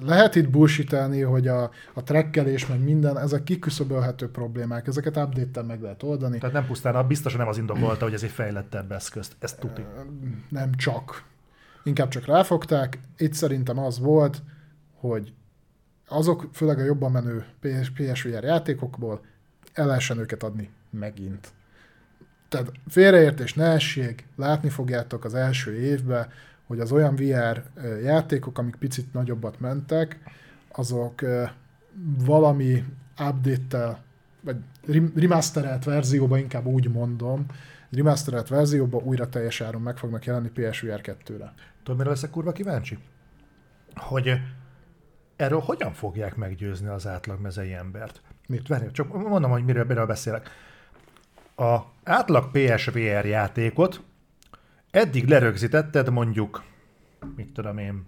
[0.02, 5.82] lehet itt bullshitelni, hogy a, a trekkelés, meg minden, ezek kiküszöbölhető problémák, ezeket update meg
[5.82, 6.38] lehet oldani.
[6.38, 9.32] Tehát nem pusztán, biztosan nem az indokolta, hogy ez egy fejlettebb eszköz.
[9.40, 9.86] Ez tuti.
[10.50, 11.24] Nem csak.
[11.84, 13.00] Inkább csak ráfogták.
[13.18, 14.42] Itt szerintem az volt,
[14.96, 15.34] hogy
[16.08, 19.22] azok, főleg a jobban menő PS, PSVR játékokból
[19.74, 21.48] el lehessen őket adni megint.
[22.50, 26.28] Tehát félreértés ne essék, látni fogjátok az első évben,
[26.72, 27.64] hogy az olyan VR
[28.04, 30.20] játékok, amik picit nagyobbat mentek,
[30.72, 31.22] azok
[32.26, 32.84] valami
[33.20, 34.04] update-tel,
[34.42, 34.56] vagy
[35.16, 37.46] remasterelt verzióba, inkább úgy mondom,
[37.90, 41.54] remasterelt verzióba újra teljes áron meg fognak jelenni PSVR 2-re.
[41.84, 42.98] Tudod, mire leszek kurva kíváncsi?
[43.96, 44.34] Hogy
[45.36, 48.22] erről hogyan fogják meggyőzni az átlag mezei embert?
[48.48, 48.68] Mit?
[48.68, 50.50] Várj, csak mondom, hogy miről, miről beszélek.
[51.56, 54.02] A átlag PSVR játékot
[54.92, 56.64] eddig lerögzítetted mondjuk,
[57.36, 58.06] mit tudom én,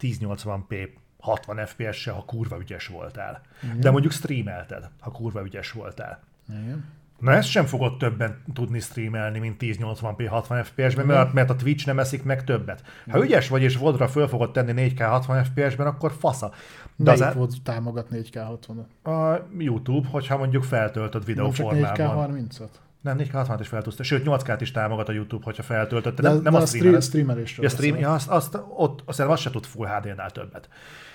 [0.00, 0.88] 1080p
[1.18, 3.40] 60 FPS-se, ha kurva ügyes voltál.
[3.62, 3.80] Igen.
[3.80, 6.22] De mondjuk streamelted, ha kurva ügyes voltál.
[6.48, 6.84] Igen.
[7.18, 11.86] Na ezt sem fogod többen tudni streamelni, mint 1080p 60 FPS-ben, mert, mert a Twitch
[11.86, 12.82] nem eszik meg többet.
[13.10, 16.52] Ha ügyes vagy és vodra föl fogod tenni 4K 60 FPS-ben, akkor fasza.
[16.96, 21.94] De Melyik az volt támogat 4K 60 A YouTube, hogyha mondjuk feltöltöd videóformában.
[21.94, 22.68] Csak 4K 30-at?
[23.06, 24.04] Nem, 4K60-at is feltudsz.
[24.04, 26.14] Sőt, 8K-t is támogat a YouTube, hogyha feltöltöd.
[26.14, 29.42] De, nem, nem de a, streamer, streamelésről ja, stream, ja, azt, azt, ott, azt, azt
[29.42, 30.68] se tud Full HD-nál többet.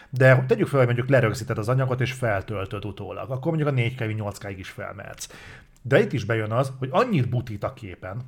[0.09, 4.15] De tegyük fel, hogy mondjuk lerögzíted az anyagot és feltöltöd utólag, akkor mondjuk a 4K,
[4.17, 5.27] 8K-ig is felmehetsz.
[5.81, 8.21] De itt is bejön az, hogy annyit butít a képen,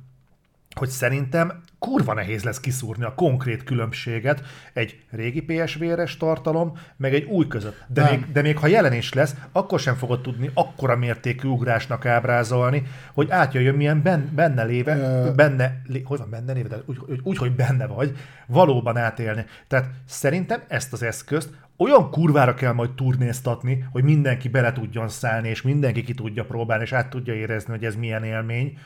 [0.74, 4.42] hogy szerintem kurva nehéz lesz kiszúrni a konkrét különbséget
[4.72, 7.84] egy régi PSVR-es tartalom, meg egy új között.
[7.86, 12.82] De még, de még ha jelenés lesz, akkor sem fogod tudni akkora mértékű ugrásnak ábrázolni,
[13.14, 15.32] hogy átjöjjön milyen ben, benne léve, Ö...
[15.32, 19.44] benne, lé, hogy van benne léve, úgy, úgy, úgy, hogy benne vagy, valóban átélni.
[19.68, 25.48] Tehát szerintem ezt az eszközt olyan kurvára kell majd turnéztatni, hogy mindenki bele tudjon szállni,
[25.48, 28.78] és mindenki ki tudja próbálni, és át tudja érezni, hogy ez milyen élmény,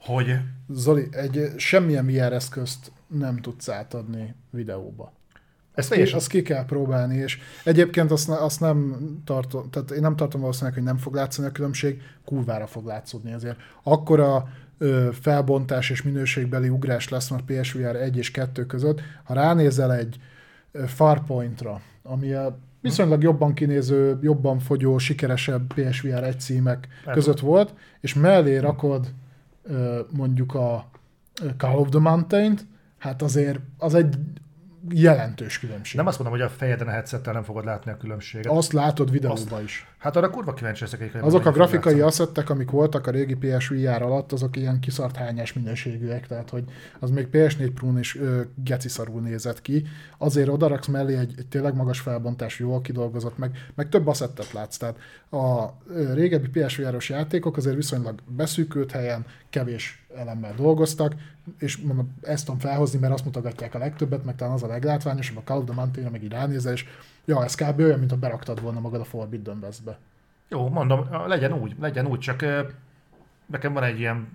[0.00, 0.36] hogy...
[0.68, 5.12] Zoli, egy semmilyen VR eszközt nem tudsz átadni videóba.
[5.74, 10.16] Ezt ki, azt ki kell próbálni, és egyébként azt, azt nem tartom, tehát én nem
[10.16, 13.58] tartom valószínűleg, hogy nem fog látszani a különbség, kurvára fog látszódni azért.
[13.82, 14.48] Akkora
[14.78, 20.16] ö, felbontás és minőségbeli ugrás lesz már PSVR 1 és 2 között, ha ránézel egy
[20.86, 28.14] Farpointra, ami a viszonylag jobban kinéző, jobban fogyó, sikeresebb PSVR 1 címek között volt, és
[28.14, 29.12] mellé rakod
[30.10, 30.90] mondjuk a
[31.56, 32.66] Call of the Mountain-t,
[32.98, 34.18] hát azért az egy
[34.88, 35.96] jelentős különbség.
[35.96, 38.52] Nem azt mondom, hogy a fejeden a headsettel nem fogod látni a különbséget.
[38.52, 39.86] Azt látod videóban is.
[39.98, 41.16] Hát arra kurva kíváncsi leszek.
[41.20, 46.26] Azok a grafikai asszettek, amik voltak a régi PSVR alatt, azok ilyen kiszart hányás minőségűek,
[46.26, 46.64] tehát hogy
[46.98, 49.86] az még PS4 Pro-n is ö, geci szarul nézett ki.
[50.18, 54.76] Azért odaraksz mellé egy, egy tényleg magas felbontás, jól kidolgozott, meg, meg több asszettet látsz.
[54.76, 54.96] Tehát
[55.30, 55.74] a
[56.14, 61.14] régebbi PSVR-os játékok azért viszonylag beszűkült helyen, kevés elemmel dolgoztak,
[61.58, 65.36] és mondom, ezt tudom felhozni, mert azt mutogatják a legtöbbet, meg talán az a leglátványosabb,
[65.36, 66.84] a Call of the Mountain, meg így ránézel, és
[67.24, 67.78] ja, ez kb.
[67.78, 69.98] olyan, mint ha beraktad volna magad a Forbidden Westbe.
[70.48, 72.44] Jó, mondom, legyen úgy, legyen úgy, csak
[73.46, 74.28] nekem van egy ilyen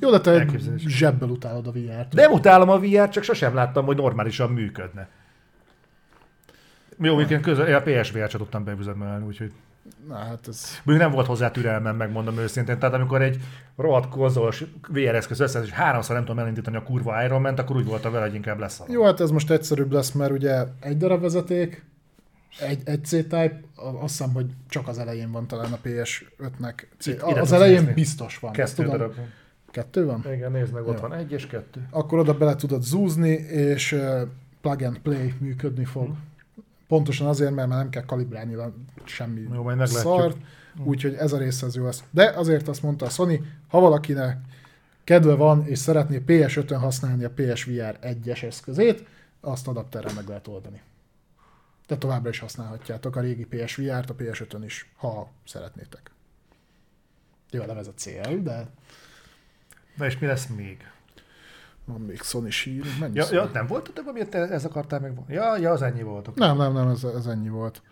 [0.00, 0.46] Jó, de te
[0.76, 2.12] zsebből utálod a VR-t.
[2.12, 5.08] Nem utálom a VR-t, csak sosem láttam, hogy normálisan működne.
[6.98, 9.52] Jó, én közül, a PSVR-t tudtam beüzemelni, úgyhogy...
[10.08, 10.64] Na, hát ez...
[10.84, 12.78] Még nem volt hozzá türelmem, megmondom őszintén.
[12.78, 13.40] Tehát amikor egy
[13.76, 17.76] rohadt konzolos VR eszköz összes, és háromszor nem tudom elindítani a kurva Iron Man, akkor
[17.76, 18.80] úgy volt a vele, hogy inkább lesz.
[18.88, 21.84] Jó, hát ez most egyszerűbb lesz, mert ugye egy darab vezeték,
[22.60, 26.74] egy, egy C-Type, azt hiszem, hogy csak az elején van talán a PS5-nek.
[26.98, 27.92] C- Itt, az elején nézni.
[27.92, 28.52] biztos van.
[28.52, 28.90] Kettő tudom.
[28.90, 29.14] darab.
[29.70, 30.24] Kettő van?
[30.32, 31.08] Igen, nézd meg, ott Jó.
[31.08, 31.86] van egy és kettő.
[31.90, 33.98] Akkor oda bele tudod zúzni, és
[34.60, 36.04] plug and play működni fog.
[36.04, 36.30] Hmm.
[36.92, 38.56] Pontosan azért, mert már nem kell kalibrálni
[39.04, 40.36] semmi jó, majd szart,
[40.76, 40.82] hm.
[40.82, 42.04] úgyhogy ez a része az jó lesz.
[42.10, 44.38] De azért azt mondta a Sony, ha valakinek
[45.04, 49.06] kedve van, és szeretné PS5-ön használni a PSVR 1-es eszközét,
[49.40, 50.80] azt adapterrel meg lehet oldani.
[51.86, 56.10] De továbbra is használhatjátok a régi PSVR-t a PS5-ön is, ha szeretnétek.
[57.50, 58.66] Jó, nem ez a cél, de...
[59.96, 60.91] Na és mi lesz még?
[61.84, 62.84] Van még Sony sír.
[63.00, 65.18] Mennyi Ja, ja, nem volt több, amit ez akartál meg?
[65.28, 66.34] Ja, ja, az ennyi volt.
[66.34, 67.82] Nem, nem, nem, ez, ez ennyi volt.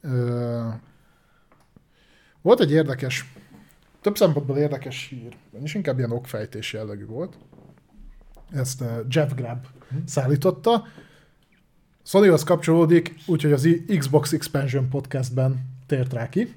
[0.00, 0.68] Ö,
[2.42, 3.32] volt egy érdekes,
[4.00, 7.38] több szempontból érdekes hír, és inkább ilyen okfejtés jellegű volt.
[8.50, 9.66] Ezt uh, Jeff Grubb
[10.06, 10.84] szállította.
[12.04, 13.68] Sonyhoz kapcsolódik, úgyhogy az
[13.98, 16.54] Xbox Expansion podcastben tért rá ki.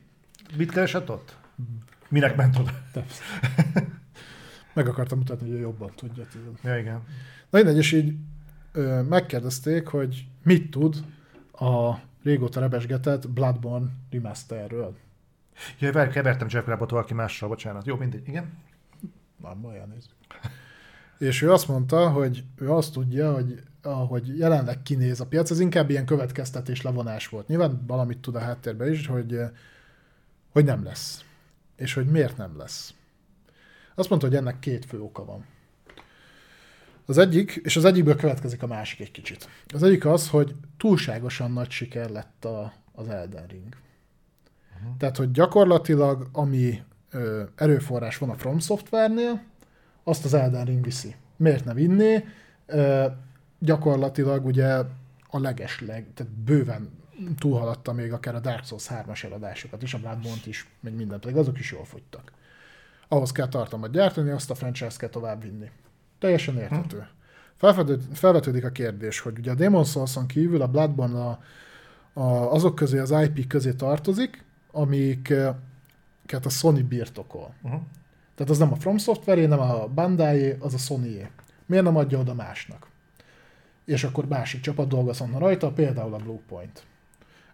[0.58, 1.38] Mit keresett ott?
[2.10, 2.72] Minek ment oda?
[4.76, 6.26] Meg akartam mutatni, hogy ő jobban tudja.
[6.32, 6.58] tudod.
[6.64, 7.04] Ja, igen.
[7.50, 8.16] Na mindegy, és így
[8.72, 11.04] ö, megkérdezték, hogy mit tud
[11.52, 11.94] a
[12.24, 14.98] régóta rebesgetett Bloodborne remasterről.
[15.80, 17.86] Ja, várj, kevertem Jeff valaki mással, bocsánat.
[17.86, 18.54] Jó, mindegy, igen.
[19.42, 20.14] Nem baj, nézzük.
[21.18, 25.60] És ő azt mondta, hogy ő azt tudja, hogy ahogy jelenleg kinéz a piac, ez
[25.60, 27.48] inkább ilyen következtetés levonás volt.
[27.48, 29.40] Nyilván valamit tud a háttérben is, hogy,
[30.50, 31.24] hogy nem lesz.
[31.76, 32.94] És hogy miért nem lesz.
[33.96, 35.46] Azt mondta, hogy ennek két fő oka van.
[37.06, 39.50] Az egyik, és az egyikből következik a másik egy kicsit.
[39.74, 43.76] Az egyik az, hogy túlságosan nagy siker lett a, az Elden Ring.
[44.76, 44.98] Uh-huh.
[44.98, 49.44] Tehát, hogy gyakorlatilag ami ö, erőforrás van a From Software-nél,
[50.04, 51.16] azt az Elden Ring viszi.
[51.36, 52.26] Miért ne vinné?
[52.66, 53.06] Ö,
[53.60, 54.74] gyakorlatilag ugye
[55.30, 56.90] a legesleg, tehát bőven
[57.38, 61.38] túlhaladta még akár a Dark Souls 3-as eladásokat is, a bloodborne is, meg mindent, pedig
[61.38, 62.32] azok is jól fogytak.
[63.08, 65.70] Ahhoz kell tartalmat gyártani, azt a franchise kell tovább vinni.
[66.20, 67.08] Teljesen érthető.
[67.58, 71.40] Felvetődik, felvetődik a kérdés, hogy ugye a Demon Souls-on kívül a Bloodborne a,
[72.14, 77.54] a, azok közé, az IP közé tartozik, amiket a Sony birtokol.
[77.62, 77.82] Uh-huh.
[78.36, 81.30] Tehát az nem a From Software, nem a bandai az a sony
[81.66, 82.88] Miért nem adja oda másnak?
[83.86, 86.84] És akkor másik csapat dolgozhatna rajta, például a Bluepoint.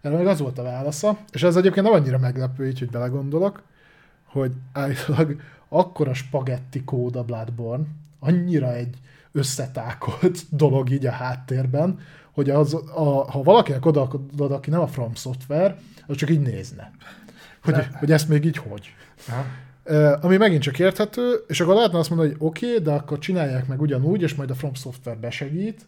[0.00, 3.62] Erre meg az volt a válasza, és ez egyébként nem annyira meglepő, így, hogy belegondolok,
[4.32, 7.84] hogy állítólag akkora spagetti kód a Bloodborne,
[8.18, 8.98] annyira egy
[9.32, 11.98] összetákolt dolog így a háttérben,
[12.32, 15.76] hogy az, a, ha valakinek odaadod, aki nem a From Software,
[16.06, 16.90] az csak így nézne.
[17.62, 18.94] Hogy, De- hogy ezt még így hogy.
[19.28, 19.44] Aha.
[19.84, 23.18] Uh, ami megint csak érthető, és akkor lehetne azt mondani, hogy oké, okay, de akkor
[23.18, 25.86] csinálják meg ugyanúgy, és majd a From Software besegít,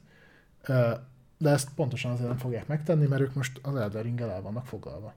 [0.68, 0.76] uh,
[1.38, 4.66] de ezt pontosan azért nem fogják megtenni, mert ők most az Elden ring el vannak
[4.66, 5.14] foglalva.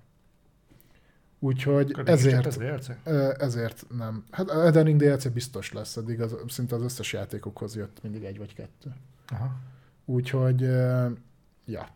[1.39, 2.59] Úgyhogy Akkor ezért,
[3.41, 4.23] ezért nem.
[4.31, 8.37] Hát Elden Ring DLC biztos lesz, eddig az, szinte az összes játékokhoz jött mindig egy
[8.37, 8.93] vagy kettő.
[9.27, 9.55] Aha.
[10.05, 10.61] Úgyhogy,
[11.65, 11.87] ja.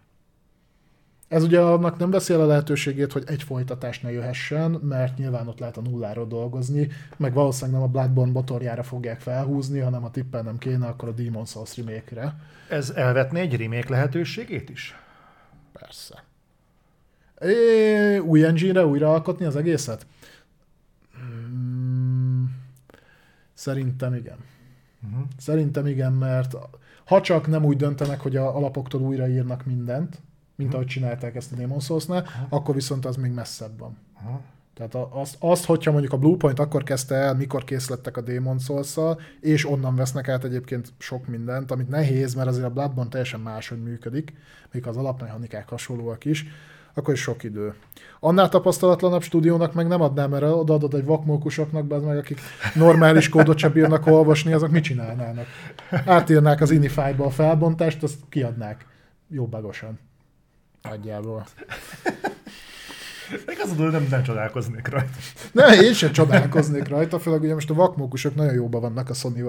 [1.28, 5.48] Ez ugye annak nem veszi el a lehetőségét, hogy egy folytatás ne jöhessen, mert nyilván
[5.48, 10.12] ott lehet a nulláról dolgozni, meg valószínűleg nem a Bloodborne motorjára fogják felhúzni, hanem a
[10.12, 12.36] tippel nem kéne, akkor a Demon's Souls remake-re.
[12.70, 14.96] Ez elvetné egy remake lehetőségét is?
[15.72, 16.24] Persze.
[17.42, 20.06] É, új engine-re újra alkotni az egészet?
[21.14, 22.56] Hmm,
[23.54, 24.38] szerintem igen.
[25.04, 25.28] Uh-huh.
[25.38, 26.56] Szerintem igen, mert
[27.06, 30.20] ha csak nem úgy döntenek, hogy a alapoktól újraírnak mindent,
[30.56, 33.98] mint ahogy csinálták ezt a Demon's Souls-nál, akkor viszont az még messzebb van.
[34.14, 34.42] Aha.
[34.74, 38.64] Tehát azt, azt, hogyha mondjuk a Bluepoint akkor kezdte el, mikor kész lettek a Demon's
[38.64, 43.40] souls és onnan vesznek át egyébként sok mindent, amit nehéz, mert azért a Bloodborne teljesen
[43.40, 44.34] máshogy működik,
[44.72, 46.46] még az alapmechanikák hasonlóak is,
[46.94, 47.74] akkor is sok idő.
[48.20, 52.40] Annál tapasztalatlanabb stúdiónak meg nem adnám, mert odaadod egy vakmókusoknak, be meg akik
[52.76, 55.46] normális kódot sem bírnak olvasni, azok mit csinálnának?
[56.06, 58.86] Átírnák az Inify-ba a felbontást, azt kiadnák
[59.30, 60.00] jobbagosan.
[60.82, 61.46] Nagyjából.
[63.46, 65.10] Még az hogy nem, nem csodálkoznék rajta.
[65.52, 69.44] Ne, én sem csodálkoznék rajta, főleg ugye most a vakmókusok nagyon jóban vannak a sony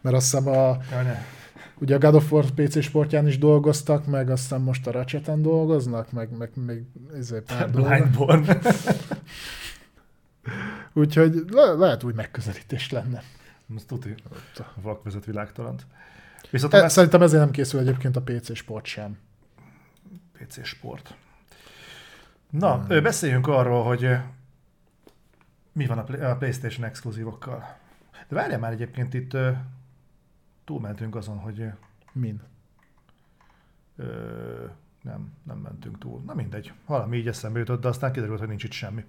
[0.00, 1.39] mert azt hiszem a, Ja.
[1.80, 5.42] Ugye a God of War PC sportján is dolgoztak, meg azt hiszem most a Ratcheten
[5.42, 6.82] dolgoznak, meg, meg még
[7.14, 7.70] ezért pár.
[7.80, 8.44] Blindborn.
[10.92, 13.22] Úgyhogy le, lehet úgy megközelítés lenne.
[13.66, 14.14] Most tuti.
[14.56, 15.86] A vak vezet világtalant.
[16.50, 19.18] Viszont E, szerintem ezért nem készül egyébként a PC sport sem.
[20.32, 21.14] PC Sport.
[22.50, 23.02] Na, hmm.
[23.02, 24.16] beszéljünk arról, hogy
[25.72, 27.76] mi van a, Play- a PlayStation exkluzívokkal.
[28.28, 29.36] De várjál már egyébként itt
[30.70, 31.64] túlmentünk azon, hogy
[32.12, 32.40] Min?
[33.96, 34.04] ö,
[35.02, 36.22] nem, nem mentünk túl.
[36.26, 39.04] Na mindegy, valami így eszembe jutott, de aztán kiderült, hogy nincs itt semmi.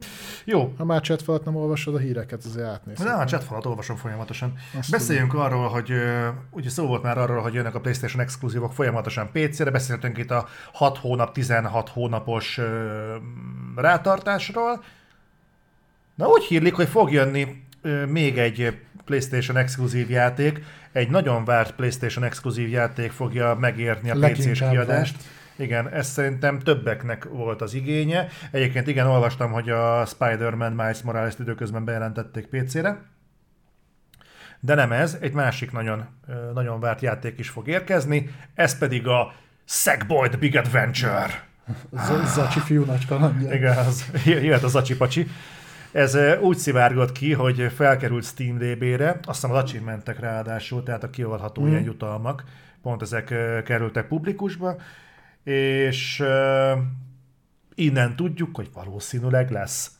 [0.45, 3.07] Jó, Ha már chat felett nem olvasod a híreket, azért átnézhet.
[3.07, 4.53] de a chat falat olvasom folyamatosan.
[4.77, 5.93] Azt Beszéljünk arról, hogy
[6.49, 10.47] ugye szó volt már arról, hogy jönnek a PlayStation exkluzívok folyamatosan PC-re, beszéltünk itt a
[10.73, 13.15] 6 hónap, 16 hónapos ö,
[13.75, 14.83] rátartásról.
[16.15, 21.75] Na úgy hírlik, hogy fog jönni ö, még egy PlayStation exkluzív játék, egy nagyon várt
[21.75, 25.15] PlayStation exkluzív játék fogja megérni a PC-s kiadást.
[25.55, 28.27] Igen, ez szerintem többeknek volt az igénye.
[28.51, 33.01] Egyébként igen, olvastam, hogy a Spider-Man Miles Morales-t időközben bejelentették PC-re.
[34.59, 36.05] De nem ez, egy másik nagyon,
[36.53, 39.33] nagyon várt játék is fog érkezni, ez pedig a
[39.65, 41.43] Sackboy The Big Adventure.
[41.91, 43.53] Z- Zacsi fiú nagy kalandja.
[43.53, 45.27] Igen, az, jöhet a Zacsi pacsi.
[45.91, 51.09] Ez úgy szivárgott ki, hogy felkerült Steam DB-re, azt hiszem az achievementek ráadásul, tehát a
[51.09, 51.67] kiolvadható mm.
[51.67, 52.43] ilyen jutalmak,
[52.81, 53.25] pont ezek
[53.63, 54.75] kerültek publikusba,
[55.43, 56.79] és uh,
[57.75, 59.91] innen tudjuk, hogy valószínűleg lesz.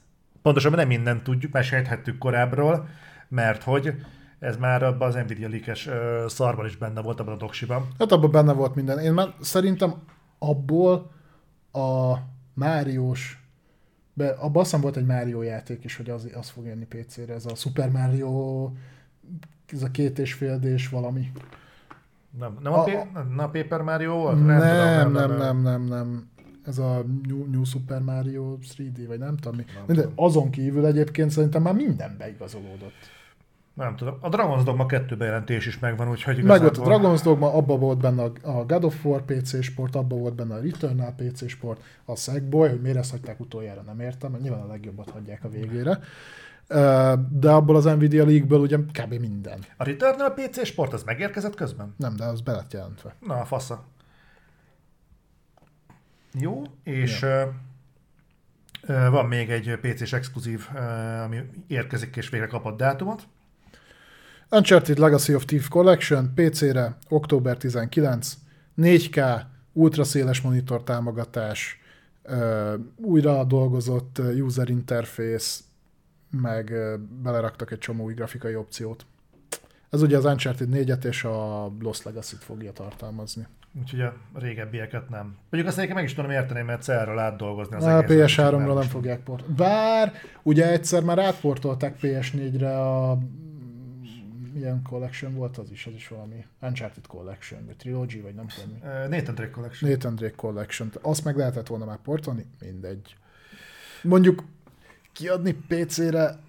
[0.42, 2.88] Pontosabban nem innen tudjuk, mert sejthettük korábbról,
[3.28, 3.94] mert hogy
[4.40, 5.90] ez már abban az Nvidia leakes
[6.28, 7.88] szarban is benne volt abban a doksiban.
[8.00, 9.00] Hát abban benne volt minden.
[9.00, 9.94] Én már szerintem
[10.40, 11.12] abból
[11.72, 12.16] a
[12.54, 13.41] Máriós
[14.14, 17.46] be, a basszam volt egy Mario játék is, hogy az, az fog jönni PC-re, ez
[17.46, 18.72] a Super Mario,
[19.74, 21.32] ez a két és fél d valami.
[22.40, 23.08] Nem, nem a, a,
[23.38, 24.46] a Paper Mario volt?
[24.46, 26.30] Nem, nem, nem, nem, nem, nem.
[26.66, 29.66] Ez a New, New Super Mario 3D, vagy nem tudom mi.
[29.88, 33.21] Nem De azon kívül egyébként szerintem már minden beigazolódott.
[33.82, 34.18] Nem tudom.
[34.20, 36.64] A Dragon's Dogma 2 bejelentés is megvan, úgyhogy igazából...
[36.64, 40.16] Meg volt a Dragon's Dogma, abba volt benne a God of War PC sport, abba
[40.16, 44.32] volt benne a Returnal PC sport, a Sackboy, hogy miért ezt hagyták utoljára, nem értem,
[44.32, 46.00] mert nyilván a legjobbat hagyják a végére.
[47.30, 49.14] De abból az Nvidia League-ből ugye kb.
[49.14, 49.60] minden.
[49.78, 51.94] A Returnal PC sport az megérkezett közben?
[51.98, 53.16] Nem, de az be lett jelentve.
[53.20, 53.84] Na, a fasza.
[56.34, 59.10] Jó, és ja.
[59.10, 60.68] van még egy PC-s exkluzív,
[61.24, 63.28] ami érkezik és végre kapott dátumot.
[64.54, 68.38] Uncharted Legacy of Thief Collection PC-re október 19,
[68.78, 69.42] 4K,
[69.74, 71.80] ultraszéles monitor támogatás,
[72.96, 75.60] újra dolgozott user interface,
[76.32, 76.74] meg
[77.22, 79.06] beleraktak egy csomó új grafikai opciót.
[79.90, 83.48] Ez ugye az Uncharted 4-et és a Lost Legacy-t fogja tartalmazni.
[83.80, 85.36] Úgyhogy a régebbieket nem.
[85.50, 89.24] Mondjuk azt egyébként meg is tudom érteni, mert celről átdolgozni az A PS3-ra nem fogják
[89.24, 89.52] port.
[89.52, 90.14] Bár
[90.44, 93.18] ugye egyszer már átportolták PS4-re a
[94.54, 98.70] milyen collection volt az is, az is valami Uncharted Collection, vagy Trilogy, vagy nem tudom
[98.74, 98.80] mi.
[99.16, 99.92] Nathan Drake Collection.
[99.92, 100.92] Nathan Drake Collection.
[101.02, 103.16] Azt meg lehetett volna már portolni, mindegy.
[104.04, 104.44] Mondjuk
[105.14, 106.40] kiadni PC-re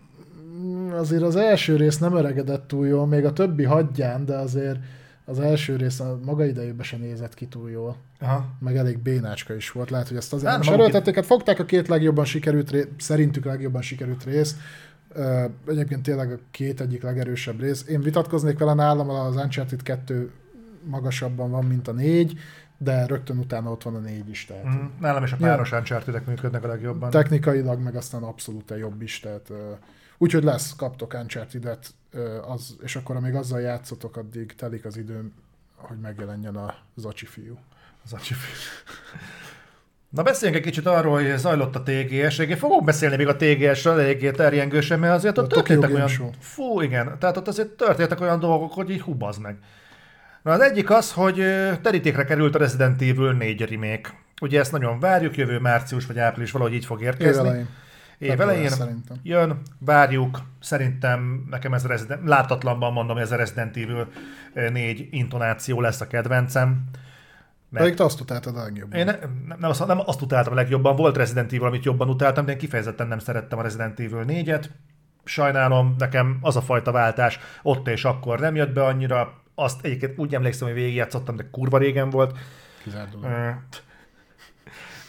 [0.45, 4.79] mm, azért az első rész nem öregedett túl jól, még a többi hagyján, de azért
[5.25, 7.97] az első rész a maga idejében sem nézett ki túl jól.
[8.21, 8.47] Aha.
[8.59, 9.91] Meg elég bénácska is volt.
[9.91, 11.15] Lehet, hogy ezt azért nem, nem erőltették.
[11.15, 14.57] Hát fogták a két legjobban sikerült rész, szerintük legjobban sikerült részt,
[15.67, 17.87] Egyébként tényleg a két egyik legerősebb rész.
[17.89, 20.33] Én vitatkoznék vele nálam, az Uncharted 2
[20.85, 22.39] magasabban van, mint a négy,
[22.79, 24.45] de rögtön utána ott van a négy is.
[24.45, 27.11] Tehát, mm, nálam is a páros ja, uncharted működnek a legjobban.
[27.11, 29.21] Technikailag, meg aztán abszolút a jobb is.
[29.21, 29.53] Tehát,
[30.19, 31.79] úgyhogy lesz, kaptok uncharted
[32.47, 35.33] az, és akkor amíg azzal játszotok, addig telik az időm,
[35.77, 37.59] hogy megjelenjen a Zacsi fiú.
[38.07, 38.55] Zacsi fiú.
[40.13, 42.39] Na beszéljünk egy kicsit arról, hogy zajlott a TGS.
[42.39, 46.09] Én fogok beszélni még a TGS-ről eléggé terjengősen, mert azért ott történtek olyan...
[46.09, 46.31] Show.
[46.41, 47.17] Fú, igen.
[47.19, 49.57] Tehát ott azért történtek olyan dolgok, hogy így hubaz meg.
[50.43, 51.45] Na az egyik az, hogy
[51.83, 54.11] terítékre került a Resident Evil 4 remake.
[54.41, 57.67] Ugye ezt nagyon várjuk, jövő március vagy április valahogy így fog érkezni.
[58.19, 58.71] Év elején
[59.23, 64.09] jön, várjuk, szerintem nekem ez a Resident, látatlanban mondom, ez a Resident Evil
[64.73, 66.85] 4 intonáció lesz a kedvencem.
[67.73, 68.99] Mert Pedig te azt utáltad a legjobban.
[68.99, 72.45] Én nem, nem, azt, nem azt utáltam a legjobban, volt Resident Evil, amit jobban utáltam,
[72.45, 74.65] de én kifejezetten nem szerettem a Resident Evil 4-et.
[75.25, 79.43] Sajnálom, nekem az a fajta váltás ott és akkor nem jött be annyira.
[79.55, 82.39] Azt egyébként úgy emlékszem, hogy végigjátszottam, de kurva régen volt.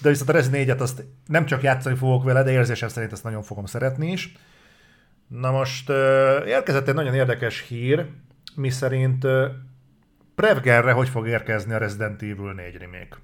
[0.02, 3.24] De viszont a Resident 4-et azt nem csak játszani fogok vele, de érzésem szerint ezt
[3.24, 4.36] nagyon fogom szeretni is.
[5.28, 5.90] Na most
[6.46, 8.06] érkezett egy nagyon érdekes hír,
[8.56, 9.28] mi szerint
[10.36, 13.18] Prevgerre hogy fog érkezni a Resident Evil 4 remake?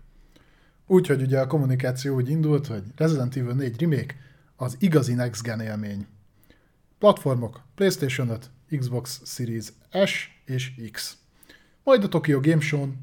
[0.88, 4.16] Úgyhogy ugye a kommunikáció úgy indult, hogy Resident Evil 4 remake
[4.56, 6.08] az igazi Next Gen élmény.
[7.00, 9.66] Platformok PlayStation 5, Xbox Series
[10.06, 11.18] S és X.
[11.84, 12.94] Majd a Tokyo Game Show-n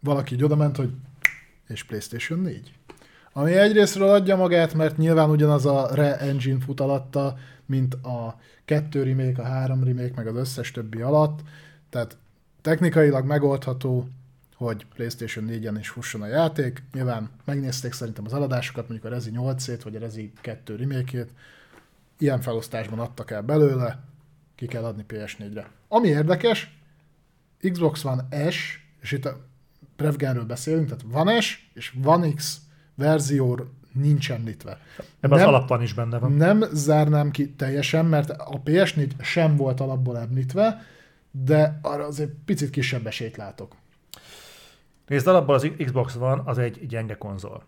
[0.00, 0.90] valaki így ment, hogy
[1.68, 2.72] és PlayStation 4.
[3.32, 7.36] Ami egyrésztről adja magát, mert nyilván ugyanaz a re-engine fut alatta,
[7.66, 11.40] mint a 2 remake, a 3 remake, meg az összes többi alatt.
[11.90, 12.16] Tehát
[12.68, 14.08] technikailag megoldható,
[14.54, 16.82] hogy PlayStation 4-en is fusson a játék.
[16.92, 21.26] Nyilván megnézték szerintem az eladásokat, mondjuk a Rezi 8-ét, vagy a Rezi 2 remake
[22.18, 23.98] Ilyen felosztásban adtak el belőle,
[24.54, 25.70] ki kell adni PS4-re.
[25.88, 26.78] Ami érdekes,
[27.70, 29.36] Xbox One S, és itt a
[29.96, 32.60] Prevgenről beszélünk, tehát One S és One X
[32.94, 33.60] verzió
[33.92, 34.78] nincs említve.
[35.20, 36.32] Ebben az alapban is benne van.
[36.32, 40.82] Nem zárnám ki teljesen, mert a PS4 sem volt alapból említve,
[41.30, 43.76] de arra azért picit kisebb esélyt látok.
[45.06, 47.62] Nézd, alapból az Xbox van, az egy gyenge konzol.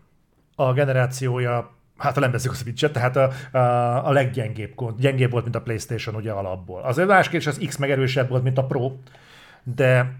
[0.55, 5.55] A generációja hát nem veszik a switch tehát a, a, a leggyengébb, gyengébb volt, mint
[5.55, 6.81] a Playstation ugye alapból.
[6.81, 8.91] Az más az X megerősebb volt, mint a Pro,
[9.63, 10.19] de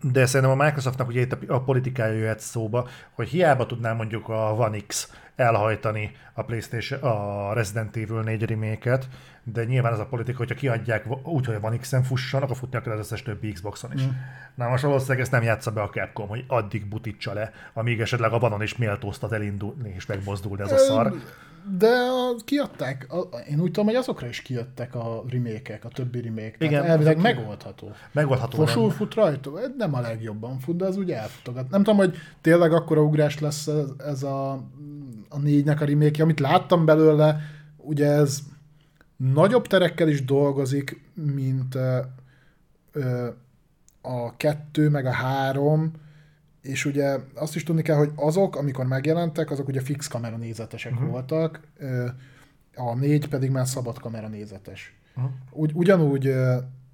[0.00, 4.28] de szerintem a Microsoftnak ugye itt a, a politikája jöhet szóba, hogy hiába tudná mondjuk
[4.28, 8.98] a One X elhajtani a PlayStation, a Resident Evil 4 remake
[9.44, 12.92] de nyilván az a politika, hogyha kiadják úgy, hogy van X-en fusson, akkor futni kell
[12.92, 14.02] az összes többi Xboxon is.
[14.02, 14.08] Mm.
[14.54, 18.32] Na most valószínűleg ezt nem játsza be a Capcom, hogy addig butítsa le, amíg esetleg
[18.32, 21.12] a vanon is méltóztat elindulni és megmozdulni ez a szar.
[21.78, 26.20] De a, kiadták, a, én úgy tudom, hogy azokra is kijöttek a remékek, a többi
[26.20, 26.54] remake.
[26.58, 26.84] Igen.
[26.84, 27.90] elvileg megoldható.
[28.12, 28.56] Megoldható.
[28.56, 28.96] Fosul nem.
[28.96, 31.70] fut rajta, nem a legjobban fut, de az úgy elfutogat.
[31.70, 34.64] Nem tudom, hogy tényleg akkora ugrás lesz ez, ez a,
[35.32, 37.40] a négynek a remake amit láttam belőle,
[37.76, 38.38] ugye ez
[39.16, 41.98] nagyobb terekkel is dolgozik, mint ö,
[42.92, 43.28] ö,
[44.00, 45.92] a kettő, meg a három,
[46.62, 50.92] és ugye azt is tudni kell, hogy azok, amikor megjelentek, azok ugye fix kamera nézetesek
[50.92, 51.08] uh-huh.
[51.08, 51.60] voltak,
[52.74, 54.94] a négy pedig már szabad kamera nézetes.
[55.16, 55.32] Uh-huh.
[55.50, 56.34] Ugy, ugyanúgy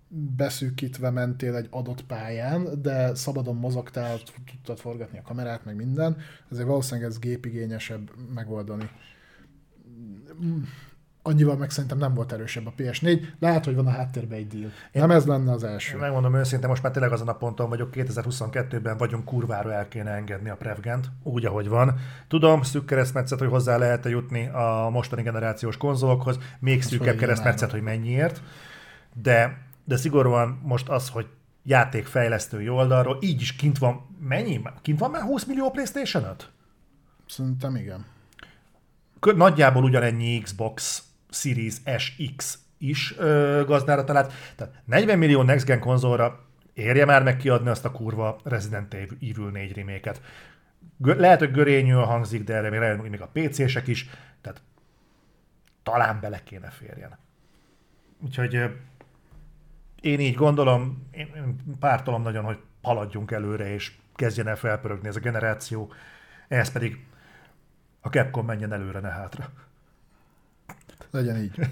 [0.08, 4.18] beszűkítve mentél egy adott pályán, de szabadon mozogtál,
[4.50, 6.16] tudtad forgatni a kamerát, meg minden,
[6.50, 8.90] ezért valószínűleg ez gépigényesebb megoldani
[11.28, 13.22] annyival meg szerintem nem volt erősebb a PS4.
[13.38, 14.70] Lehet, hogy van a háttérben egy deal.
[14.92, 15.94] Én nem ez lenne az első.
[15.94, 20.10] Én megmondom őszintén, most már tényleg azon a ponton vagyok, 2022-ben vagyunk, kurvára el kéne
[20.10, 21.94] engedni a Prevgent, úgy, ahogy van.
[22.28, 27.82] Tudom, szűk keresztmetszet, hogy hozzá lehet jutni a mostani generációs konzolokhoz, még szűkebb keresztmetszet, hogy
[27.82, 28.42] mennyiért,
[29.22, 31.26] de, de szigorúan most az, hogy
[31.62, 34.60] játékfejlesztői oldalról, így is kint van, mennyi?
[34.82, 36.50] Kint van már 20 millió Playstation 5?
[37.26, 38.06] Szerintem igen.
[39.20, 44.32] Nagyjából ugyanennyi Xbox Series SX is ö, gazdára talált.
[44.56, 46.44] Tehát 40 millió Next Gen konzolra
[46.74, 50.20] érje már meg kiadni azt a kurva Resident Evil 4 reméket.
[51.02, 54.08] Lehet, hogy görényül hangzik, de erre még, még a PC-sek is,
[54.40, 54.62] tehát
[55.82, 57.18] talán bele kéne férjen.
[58.24, 58.70] Úgyhogy
[60.00, 65.20] én így gondolom, én pártolom nagyon, hogy haladjunk előre, és kezdjen el felpörögni ez a
[65.20, 65.92] generáció,
[66.48, 67.06] ehhez pedig
[68.00, 69.50] a Capcom menjen előre, ne hátra.
[71.10, 71.58] Legyen így.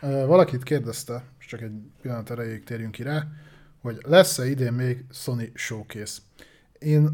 [0.00, 3.26] Valakit kérdezte, és csak egy pillanat erejéig térjünk ki rá,
[3.80, 6.20] hogy lesz-e idén még Sony Showcase.
[6.78, 7.08] Én,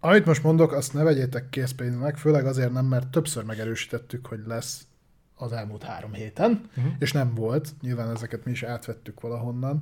[0.00, 4.86] amit most mondok, azt ne vegyétek készpénznek, főleg azért nem, mert többször megerősítettük, hogy lesz
[5.36, 6.92] az elmúlt három héten, uh-huh.
[6.98, 7.72] és nem volt.
[7.80, 9.80] Nyilván ezeket mi is átvettük valahonnan.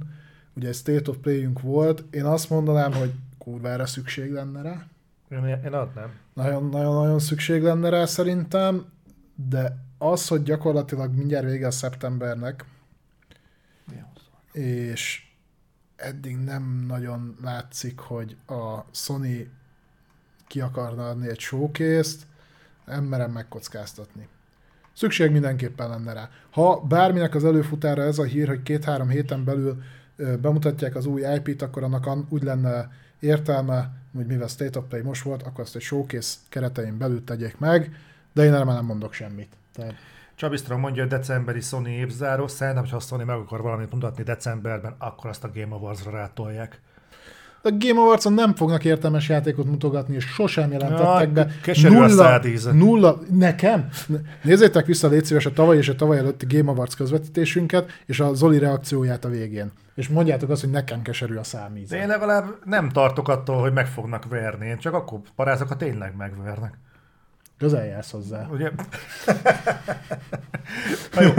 [0.54, 2.04] Ugye egy State of Play-ünk volt.
[2.10, 4.86] Én azt mondanám, hogy kurvára szükség lenne rá.
[5.28, 6.10] Én, én adnám.
[6.34, 8.84] Nagyon-nagyon szükség lenne rá szerintem,
[9.48, 12.64] de az, hogy gyakorlatilag mindjárt vége a szeptembernek,
[14.52, 15.26] és
[15.96, 19.50] eddig nem nagyon látszik, hogy a Sony
[20.46, 22.16] ki akarna adni egy showcase
[22.84, 24.28] nem merem megkockáztatni.
[24.92, 26.28] Szükség mindenképpen lenne rá.
[26.50, 29.82] Ha bárminek az előfutára ez a hír, hogy két-három héten belül
[30.40, 32.90] bemutatják az új IP-t, akkor annak úgy lenne
[33.20, 37.58] értelme, hogy mivel State of Play most volt, akkor azt egy showcase keretein belül tegyék
[37.58, 37.96] meg,
[38.32, 39.56] de én erre már nem mondok semmit.
[39.74, 39.94] Tehát...
[40.34, 45.30] Csabisztra mondja, hogy decemberi Sony évzáró, szerintem, ha Sony meg akar valamit mutatni decemberben, akkor
[45.30, 46.80] azt a Game Awards-ra rátolják.
[47.64, 51.48] A Game awards nem fognak értelmes játékot mutogatni, és sosem jelentettek ja, be.
[51.88, 52.40] Nulla,
[52.72, 53.88] nulla, nekem?
[54.42, 58.34] Nézzétek vissza, légy szíves, a tavaly és a tavaly előtti Game Awards közvetítésünket, és a
[58.34, 59.72] Zoli reakcióját a végén.
[59.94, 61.92] És mondjátok azt, hogy nekem keserű a számíz.
[61.92, 64.66] Én legalább nem tartok attól, hogy meg fognak verni.
[64.66, 66.78] Én csak akkor parázok, ha tényleg megvernek.
[67.62, 68.48] Közel jársz hozzá.
[68.50, 68.70] Ugye?
[71.12, 71.30] ha, jó,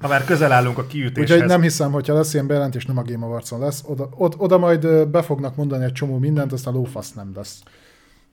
[0.00, 1.30] ha már közel állunk a kiütéshez.
[1.30, 3.82] Úgyhogy nem hiszem, hogyha lesz ilyen bejelentés, nem a Game awards lesz.
[3.86, 7.62] Oda, oda, oda majd be fognak mondani egy csomó mindent, aztán lófasz nem lesz.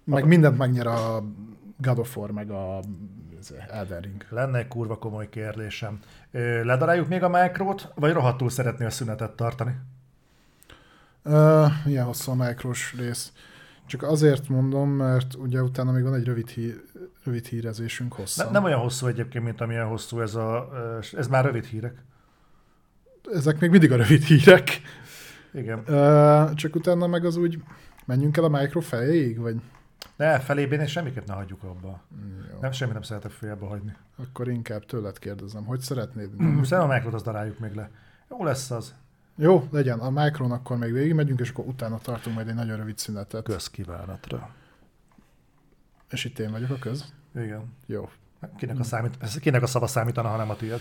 [0.03, 1.23] Meg mindent megnyer a
[1.77, 2.79] God of War, meg a
[3.69, 4.25] Elden Ring.
[4.29, 5.99] Lenne egy kurva komoly kérdésem.
[6.63, 9.75] Ledaráljuk még a Micro-t, vagy rohadtul szeretnél szünetet tartani?
[11.23, 13.31] Uh, milyen hosszú a Micros rész?
[13.85, 16.73] Csak azért mondom, mert ugye utána még van egy rövid, hí,
[17.23, 18.43] rövid hírezésünk hosszú.
[18.43, 20.69] Ne, nem olyan hosszú egyébként, mint amilyen hosszú ez a...
[21.11, 22.03] Ez már rövid hírek.
[23.33, 24.81] Ezek még mindig a rövid hírek.
[25.53, 25.79] Igen.
[25.79, 27.63] Uh, csak utána meg az úgy,
[28.05, 29.61] menjünk el a mikro feléig, vagy?
[30.15, 32.01] Ne, felében és semmiket ne hagyjuk abba.
[32.51, 32.59] Jó.
[32.61, 33.95] Nem, semmi nem szeretek félbe hagyni.
[34.15, 36.29] Akkor inkább tőled kérdezem, hogy szeretnéd?
[36.39, 37.89] Szerintem a mikrot azt daráljuk még le.
[38.29, 38.95] Jó lesz az.
[39.35, 39.99] Jó, legyen.
[39.99, 43.43] A Micron akkor még végigmegyünk, és akkor utána tartunk majd egy nagyon rövid szünetet.
[43.43, 44.49] Közkívánatra.
[46.09, 47.13] És itt én vagyok a köz?
[47.35, 47.73] Igen.
[47.85, 48.09] Jó.
[48.57, 50.79] Kinek a, számít, kinek a szava számítana, ha nem a tiéd?